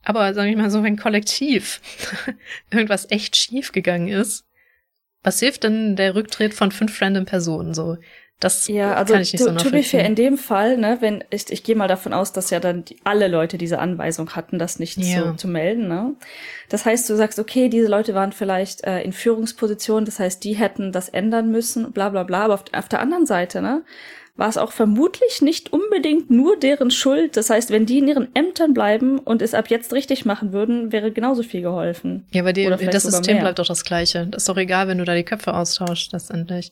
aber 0.03 0.34
sag 0.34 0.48
ich 0.48 0.56
mal 0.56 0.72
so, 0.72 0.84
wenn 0.84 0.95
kollektiv 0.95 1.81
irgendwas 2.72 3.11
echt 3.11 3.36
schief 3.36 3.73
gegangen 3.73 4.07
ist, 4.07 4.45
was 5.22 5.41
hilft 5.41 5.65
denn 5.65 5.98
der 5.98 6.15
Rücktritt 6.15 6.53
von 6.53 6.72
fünf 6.72 7.02
random 7.02 7.26
Personen 7.26 7.73
so? 7.73 7.98
Das 8.40 8.70
ja, 8.70 8.94
also 8.94 9.14
kann 9.14 9.22
ich 9.22 9.34
nicht 9.34 9.44
so 9.44 9.52
nachvollziehen. 9.52 10.06
in 10.06 10.16
dem 10.16 10.38
Fall, 10.38 10.78
ne, 10.78 10.98
wenn 11.02 11.26
ich, 11.30 11.52
ich 11.52 11.64
gehe 11.64 11.76
mal 11.76 11.90
davon 11.90 12.14
aus, 12.14 12.32
dass 12.32 12.52
ja 12.52 12.61
dann 12.61 12.86
die, 12.86 12.95
alle 13.03 13.28
Leute 13.28 13.57
diese 13.57 13.80
Anweisung 13.80 14.30
hatten, 14.30 14.60
das 14.60 14.80
nicht 14.80 14.98
ja. 14.98 15.32
zu, 15.32 15.36
zu 15.36 15.48
melden. 15.49 15.90
Ne? 15.90 16.16
Das 16.70 16.86
heißt, 16.86 17.10
du 17.10 17.16
sagst, 17.16 17.38
okay, 17.38 17.68
diese 17.68 17.88
Leute 17.88 18.16
waren 18.16 18.32
vielleicht 18.32 18.86
äh, 18.86 19.02
in 19.02 19.11
Führungspositionen, 19.11 20.06
das 20.06 20.20
heißt, 20.20 20.41
die 20.44 20.53
hätten 20.53 20.94
das 20.94 21.10
ändern 21.10 21.52
müssen, 21.52 21.91
bla 21.91 22.07
bla 22.10 22.24
bla. 22.24 22.45
Aber 22.45 22.53
auf, 22.53 22.64
auf 22.72 22.88
der 22.88 23.02
anderen 23.02 23.26
Seite, 23.26 23.61
ne, 23.61 23.84
war 24.40 24.48
es 24.48 24.57
auch 24.57 24.72
vermutlich 24.72 25.41
nicht 25.41 25.74
unbedingt 25.74 26.32
nur 26.32 26.57
deren 26.57 26.91
Schuld. 26.91 27.36
Das 27.36 27.49
heißt, 27.49 27.72
wenn 27.72 27.86
die 27.86 27.99
in 27.99 28.07
ihren 28.07 28.34
Ämtern 28.36 28.74
bleiben 28.74 29.20
und 29.20 29.41
es 29.41 29.53
ab 29.53 29.70
jetzt 29.70 29.91
richtig 29.91 30.24
machen 30.24 30.53
würden, 30.53 30.94
wäre 30.94 31.11
genauso 31.11 31.44
viel 31.44 31.61
geholfen. 31.61 32.26
Ja, 32.32 32.41
aber 32.41 32.53
die, 32.53 32.66
das 32.66 33.03
System 33.03 33.36
mehr. 33.36 33.44
bleibt 33.44 33.60
doch 33.60 33.68
das 33.68 33.84
gleiche. 33.84 34.28
Das 34.28 34.44
ist 34.44 34.49
doch 34.49 34.56
egal, 34.56 34.88
wenn 34.88 34.98
du 34.98 35.03
da 35.03 35.14
die 35.14 35.26
Köpfe 35.26 35.53
austauschst, 35.53 36.14
letztendlich. 36.14 36.72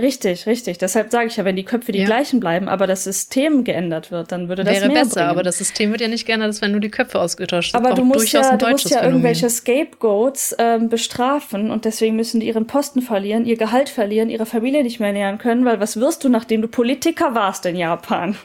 Richtig, 0.00 0.46
richtig. 0.46 0.78
Deshalb 0.78 1.10
sage 1.10 1.26
ich 1.26 1.36
ja, 1.36 1.44
wenn 1.44 1.56
die 1.56 1.64
Köpfe 1.64 1.90
die 1.90 1.98
ja. 1.98 2.06
gleichen 2.06 2.38
bleiben, 2.38 2.68
aber 2.68 2.86
das 2.86 3.04
System 3.04 3.64
geändert 3.64 4.12
wird, 4.12 4.30
dann 4.30 4.48
würde 4.48 4.62
das 4.62 4.74
Wäre 4.74 4.86
mehr 4.86 5.02
besser, 5.02 5.16
bringen. 5.16 5.30
aber 5.30 5.42
das 5.42 5.58
System 5.58 5.90
wird 5.90 6.00
ja 6.00 6.08
nicht 6.08 6.26
geändert, 6.26 6.46
als 6.46 6.62
wenn 6.62 6.72
du 6.72 6.78
die 6.78 6.90
Köpfe 6.90 7.20
ausgetauscht 7.20 7.74
hast. 7.74 7.84
Aber 7.84 7.94
du 7.94 8.04
musst 8.04 8.32
ja, 8.32 8.56
du 8.56 8.68
musst 8.68 8.88
ja 8.88 9.04
irgendwelche 9.04 9.50
Scapegoats 9.50 10.54
ähm, 10.58 10.88
bestrafen 10.88 11.70
und 11.72 11.84
deswegen 11.84 12.14
müssen 12.14 12.40
die 12.40 12.46
ihren 12.46 12.66
Posten 12.68 13.02
verlieren, 13.02 13.44
ihr 13.44 13.56
Gehalt 13.56 13.88
verlieren, 13.88 14.30
ihre 14.30 14.46
Familie 14.46 14.84
nicht 14.84 15.00
mehr 15.00 15.12
nähern 15.12 15.38
können, 15.38 15.64
weil 15.64 15.80
was 15.80 15.98
wirst 15.98 16.22
du, 16.22 16.28
nachdem 16.28 16.62
du 16.62 16.68
Politiker 16.68 17.34
warst 17.34 17.66
in 17.66 17.74
Japan? 17.74 18.36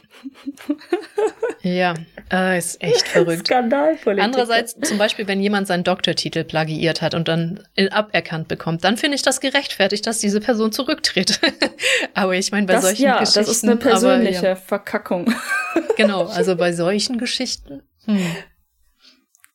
Ja, 1.61 1.93
äh, 2.31 2.57
ist 2.57 2.81
echt 2.81 3.07
verrückt. 3.07 3.47
Skandalpolitik. 3.47 4.23
Andererseits, 4.23 4.77
zum 4.81 4.97
Beispiel, 4.97 5.27
wenn 5.27 5.41
jemand 5.41 5.67
seinen 5.67 5.83
Doktortitel 5.83 6.43
plagiiert 6.43 7.01
hat 7.01 7.13
und 7.13 7.27
dann 7.27 7.63
aberkannt 7.91 8.47
bekommt, 8.47 8.83
dann 8.83 8.97
finde 8.97 9.15
ich 9.15 9.21
das 9.21 9.39
gerechtfertigt, 9.41 10.05
dass 10.07 10.19
diese 10.19 10.39
Person 10.39 10.71
zurücktritt. 10.71 11.39
aber 12.13 12.35
ich 12.35 12.51
meine, 12.51 12.67
bei 12.67 12.73
das, 12.73 12.83
solchen 12.83 13.03
ja, 13.03 13.19
Geschichten. 13.19 13.39
Das 13.39 13.49
ist 13.49 13.63
eine 13.63 13.77
persönliche 13.77 14.39
aber, 14.39 14.49
ja. 14.49 14.55
Verkackung. 14.55 15.33
genau, 15.97 16.25
also 16.25 16.55
bei 16.55 16.73
solchen 16.73 17.17
Geschichten. 17.17 17.83
Hm. 18.05 18.35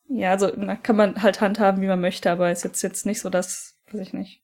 Ja, 0.09 0.33
also 0.33 0.51
na, 0.57 0.77
kann 0.77 0.97
man 0.97 1.23
halt 1.23 1.41
handhaben, 1.41 1.83
wie 1.83 1.87
man 1.87 2.01
möchte, 2.01 2.31
aber 2.31 2.51
ist 2.51 2.65
jetzt, 2.65 2.83
jetzt 2.83 3.07
nicht 3.07 3.21
so, 3.21 3.31
dass, 3.31 3.77
weiß 3.93 4.01
ich 4.01 4.13
nicht. 4.13 4.43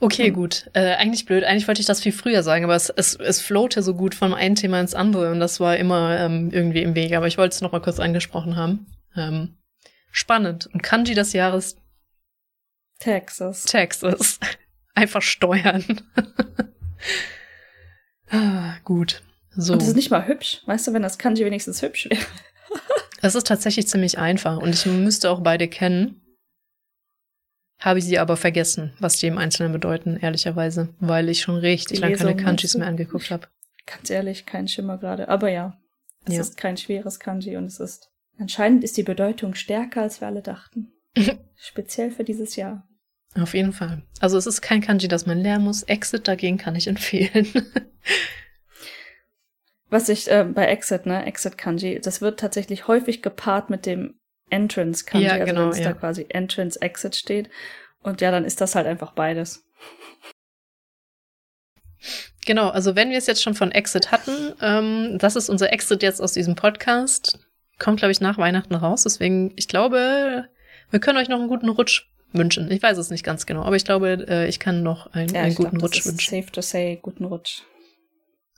Okay, 0.00 0.28
hm. 0.28 0.34
gut. 0.34 0.70
Äh, 0.72 0.94
eigentlich 0.94 1.26
blöd. 1.26 1.44
Eigentlich 1.44 1.68
wollte 1.68 1.80
ich 1.80 1.86
das 1.86 2.00
viel 2.00 2.12
früher 2.12 2.42
sagen, 2.42 2.64
aber 2.64 2.74
es, 2.74 2.90
es, 2.90 3.16
es 3.16 3.40
floate 3.40 3.82
so 3.82 3.94
gut 3.94 4.14
von 4.14 4.34
einem 4.34 4.54
Thema 4.54 4.80
ins 4.80 4.94
andere 4.94 5.32
und 5.32 5.40
das 5.40 5.60
war 5.60 5.76
immer 5.76 6.18
ähm, 6.18 6.50
irgendwie 6.52 6.82
im 6.82 6.94
Weg. 6.94 7.14
Aber 7.14 7.26
ich 7.26 7.38
wollte 7.38 7.54
es 7.54 7.60
noch 7.60 7.72
mal 7.72 7.80
kurz 7.80 7.98
angesprochen 7.98 8.56
haben. 8.56 8.86
Ähm, 9.16 9.56
spannend. 10.10 10.68
Und 10.72 10.82
Kanji 10.82 11.14
des 11.14 11.32
Jahres? 11.32 11.76
Texas. 12.98 13.64
Texas. 13.64 14.38
Einfach 14.94 15.22
steuern. 15.22 15.84
ah, 18.30 18.74
gut. 18.84 19.22
So. 19.50 19.72
Und 19.72 19.82
das 19.82 19.88
ist 19.88 19.96
nicht 19.96 20.10
mal 20.10 20.26
hübsch. 20.26 20.62
Weißt 20.66 20.86
du, 20.86 20.92
wenn 20.92 21.02
das 21.02 21.18
Kanji 21.18 21.44
wenigstens 21.44 21.82
hübsch 21.82 22.08
wäre. 22.10 22.20
Es 23.22 23.34
ist 23.34 23.46
tatsächlich 23.46 23.88
ziemlich 23.88 24.18
einfach 24.18 24.58
und 24.58 24.74
ich 24.74 24.84
müsste 24.84 25.30
auch 25.30 25.40
beide 25.40 25.66
kennen. 25.66 26.20
Habe 27.84 27.98
ich 27.98 28.06
sie 28.06 28.18
aber 28.18 28.38
vergessen, 28.38 28.94
was 28.98 29.18
die 29.18 29.26
im 29.26 29.36
Einzelnen 29.36 29.70
bedeuten, 29.70 30.16
ehrlicherweise, 30.16 30.88
weil 31.00 31.28
ich 31.28 31.42
schon 31.42 31.56
richtig 31.56 32.00
lange 32.00 32.16
keine 32.16 32.34
Kanjis 32.34 32.74
mehr 32.78 32.86
angeguckt 32.86 33.30
habe. 33.30 33.46
Ganz 33.84 34.08
ehrlich, 34.08 34.46
kein 34.46 34.68
Schimmer 34.68 34.96
gerade. 34.96 35.28
Aber 35.28 35.50
ja, 35.50 35.76
es 36.24 36.34
ja. 36.34 36.40
ist 36.40 36.56
kein 36.56 36.78
schweres 36.78 37.20
Kanji 37.20 37.58
und 37.58 37.66
es 37.66 37.80
ist. 37.80 38.10
Anscheinend 38.38 38.84
ist 38.84 38.96
die 38.96 39.02
Bedeutung 39.02 39.54
stärker, 39.54 40.00
als 40.00 40.22
wir 40.22 40.28
alle 40.28 40.40
dachten. 40.40 40.92
Speziell 41.56 42.10
für 42.10 42.24
dieses 42.24 42.56
Jahr. 42.56 42.88
Auf 43.38 43.52
jeden 43.52 43.74
Fall. 43.74 44.02
Also 44.18 44.38
es 44.38 44.46
ist 44.46 44.62
kein 44.62 44.80
Kanji, 44.80 45.06
das 45.06 45.26
man 45.26 45.38
lernen 45.38 45.64
muss. 45.64 45.82
Exit 45.82 46.26
dagegen 46.26 46.56
kann 46.56 46.76
ich 46.76 46.86
empfehlen. 46.88 47.48
Was 49.90 50.08
ich 50.08 50.30
äh, 50.30 50.44
bei 50.44 50.68
Exit, 50.68 51.04
ne, 51.04 51.26
Exit 51.26 51.58
Kanji, 51.58 52.00
das 52.00 52.22
wird 52.22 52.40
tatsächlich 52.40 52.88
häufig 52.88 53.20
gepaart 53.20 53.68
mit 53.68 53.84
dem 53.84 54.14
Entrance 54.50 55.04
Kanji, 55.04 55.26
ja, 55.26 55.32
also 55.34 55.44
genau, 55.46 55.60
wenn 55.62 55.68
es 55.70 55.78
ja. 55.78 55.84
da 55.84 55.92
quasi 55.92 56.26
Entrance 56.28 56.80
Exit 56.80 57.16
steht. 57.16 57.50
Und 58.02 58.20
ja, 58.20 58.30
dann 58.30 58.44
ist 58.44 58.60
das 58.60 58.74
halt 58.74 58.86
einfach 58.86 59.12
beides. 59.12 59.64
genau, 62.44 62.68
also 62.68 62.94
wenn 62.94 63.10
wir 63.10 63.18
es 63.18 63.26
jetzt 63.26 63.42
schon 63.42 63.54
von 63.54 63.72
Exit 63.72 64.12
hatten, 64.12 64.52
ähm, 64.60 65.18
das 65.18 65.36
ist 65.36 65.48
unser 65.48 65.72
Exit 65.72 66.02
jetzt 66.02 66.20
aus 66.20 66.32
diesem 66.32 66.54
Podcast. 66.54 67.38
Kommt, 67.78 67.98
glaube 67.98 68.12
ich, 68.12 68.20
nach 68.20 68.38
Weihnachten 68.38 68.74
raus. 68.74 69.02
Deswegen, 69.02 69.52
ich 69.56 69.66
glaube, 69.66 70.48
wir 70.90 71.00
können 71.00 71.18
euch 71.18 71.28
noch 71.28 71.38
einen 71.38 71.48
guten 71.48 71.68
Rutsch 71.68 72.06
wünschen. 72.32 72.70
Ich 72.70 72.82
weiß 72.82 72.98
es 72.98 73.10
nicht 73.10 73.24
ganz 73.24 73.46
genau, 73.46 73.62
aber 73.62 73.76
ich 73.76 73.84
glaube, 73.84 74.26
äh, 74.28 74.48
ich 74.48 74.60
kann 74.60 74.82
noch 74.82 75.12
einen, 75.12 75.34
Ja, 75.34 75.42
einen 75.42 75.54
guten 75.54 75.78
glaub, 75.78 75.90
das 75.90 75.90
Rutsch 75.90 75.98
ist 76.00 76.06
wünschen. 76.06 76.42
Safe 76.42 76.52
to 76.52 76.60
say, 76.60 76.98
guten 77.00 77.24
Rutsch. 77.24 77.62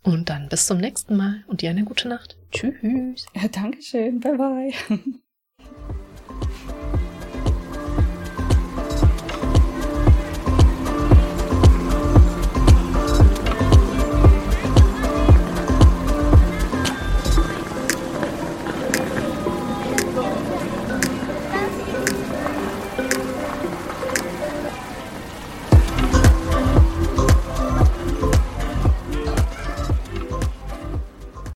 Und 0.02 0.28
dann 0.28 0.48
bis 0.48 0.66
zum 0.66 0.78
nächsten 0.78 1.16
Mal 1.16 1.44
und 1.46 1.62
dir 1.62 1.70
eine 1.70 1.84
gute 1.84 2.08
Nacht. 2.08 2.36
Tschüss. 2.52 3.26
Ja, 3.34 3.48
Dankeschön. 3.52 4.20
Bye 4.20 4.36
bye. 4.36 4.72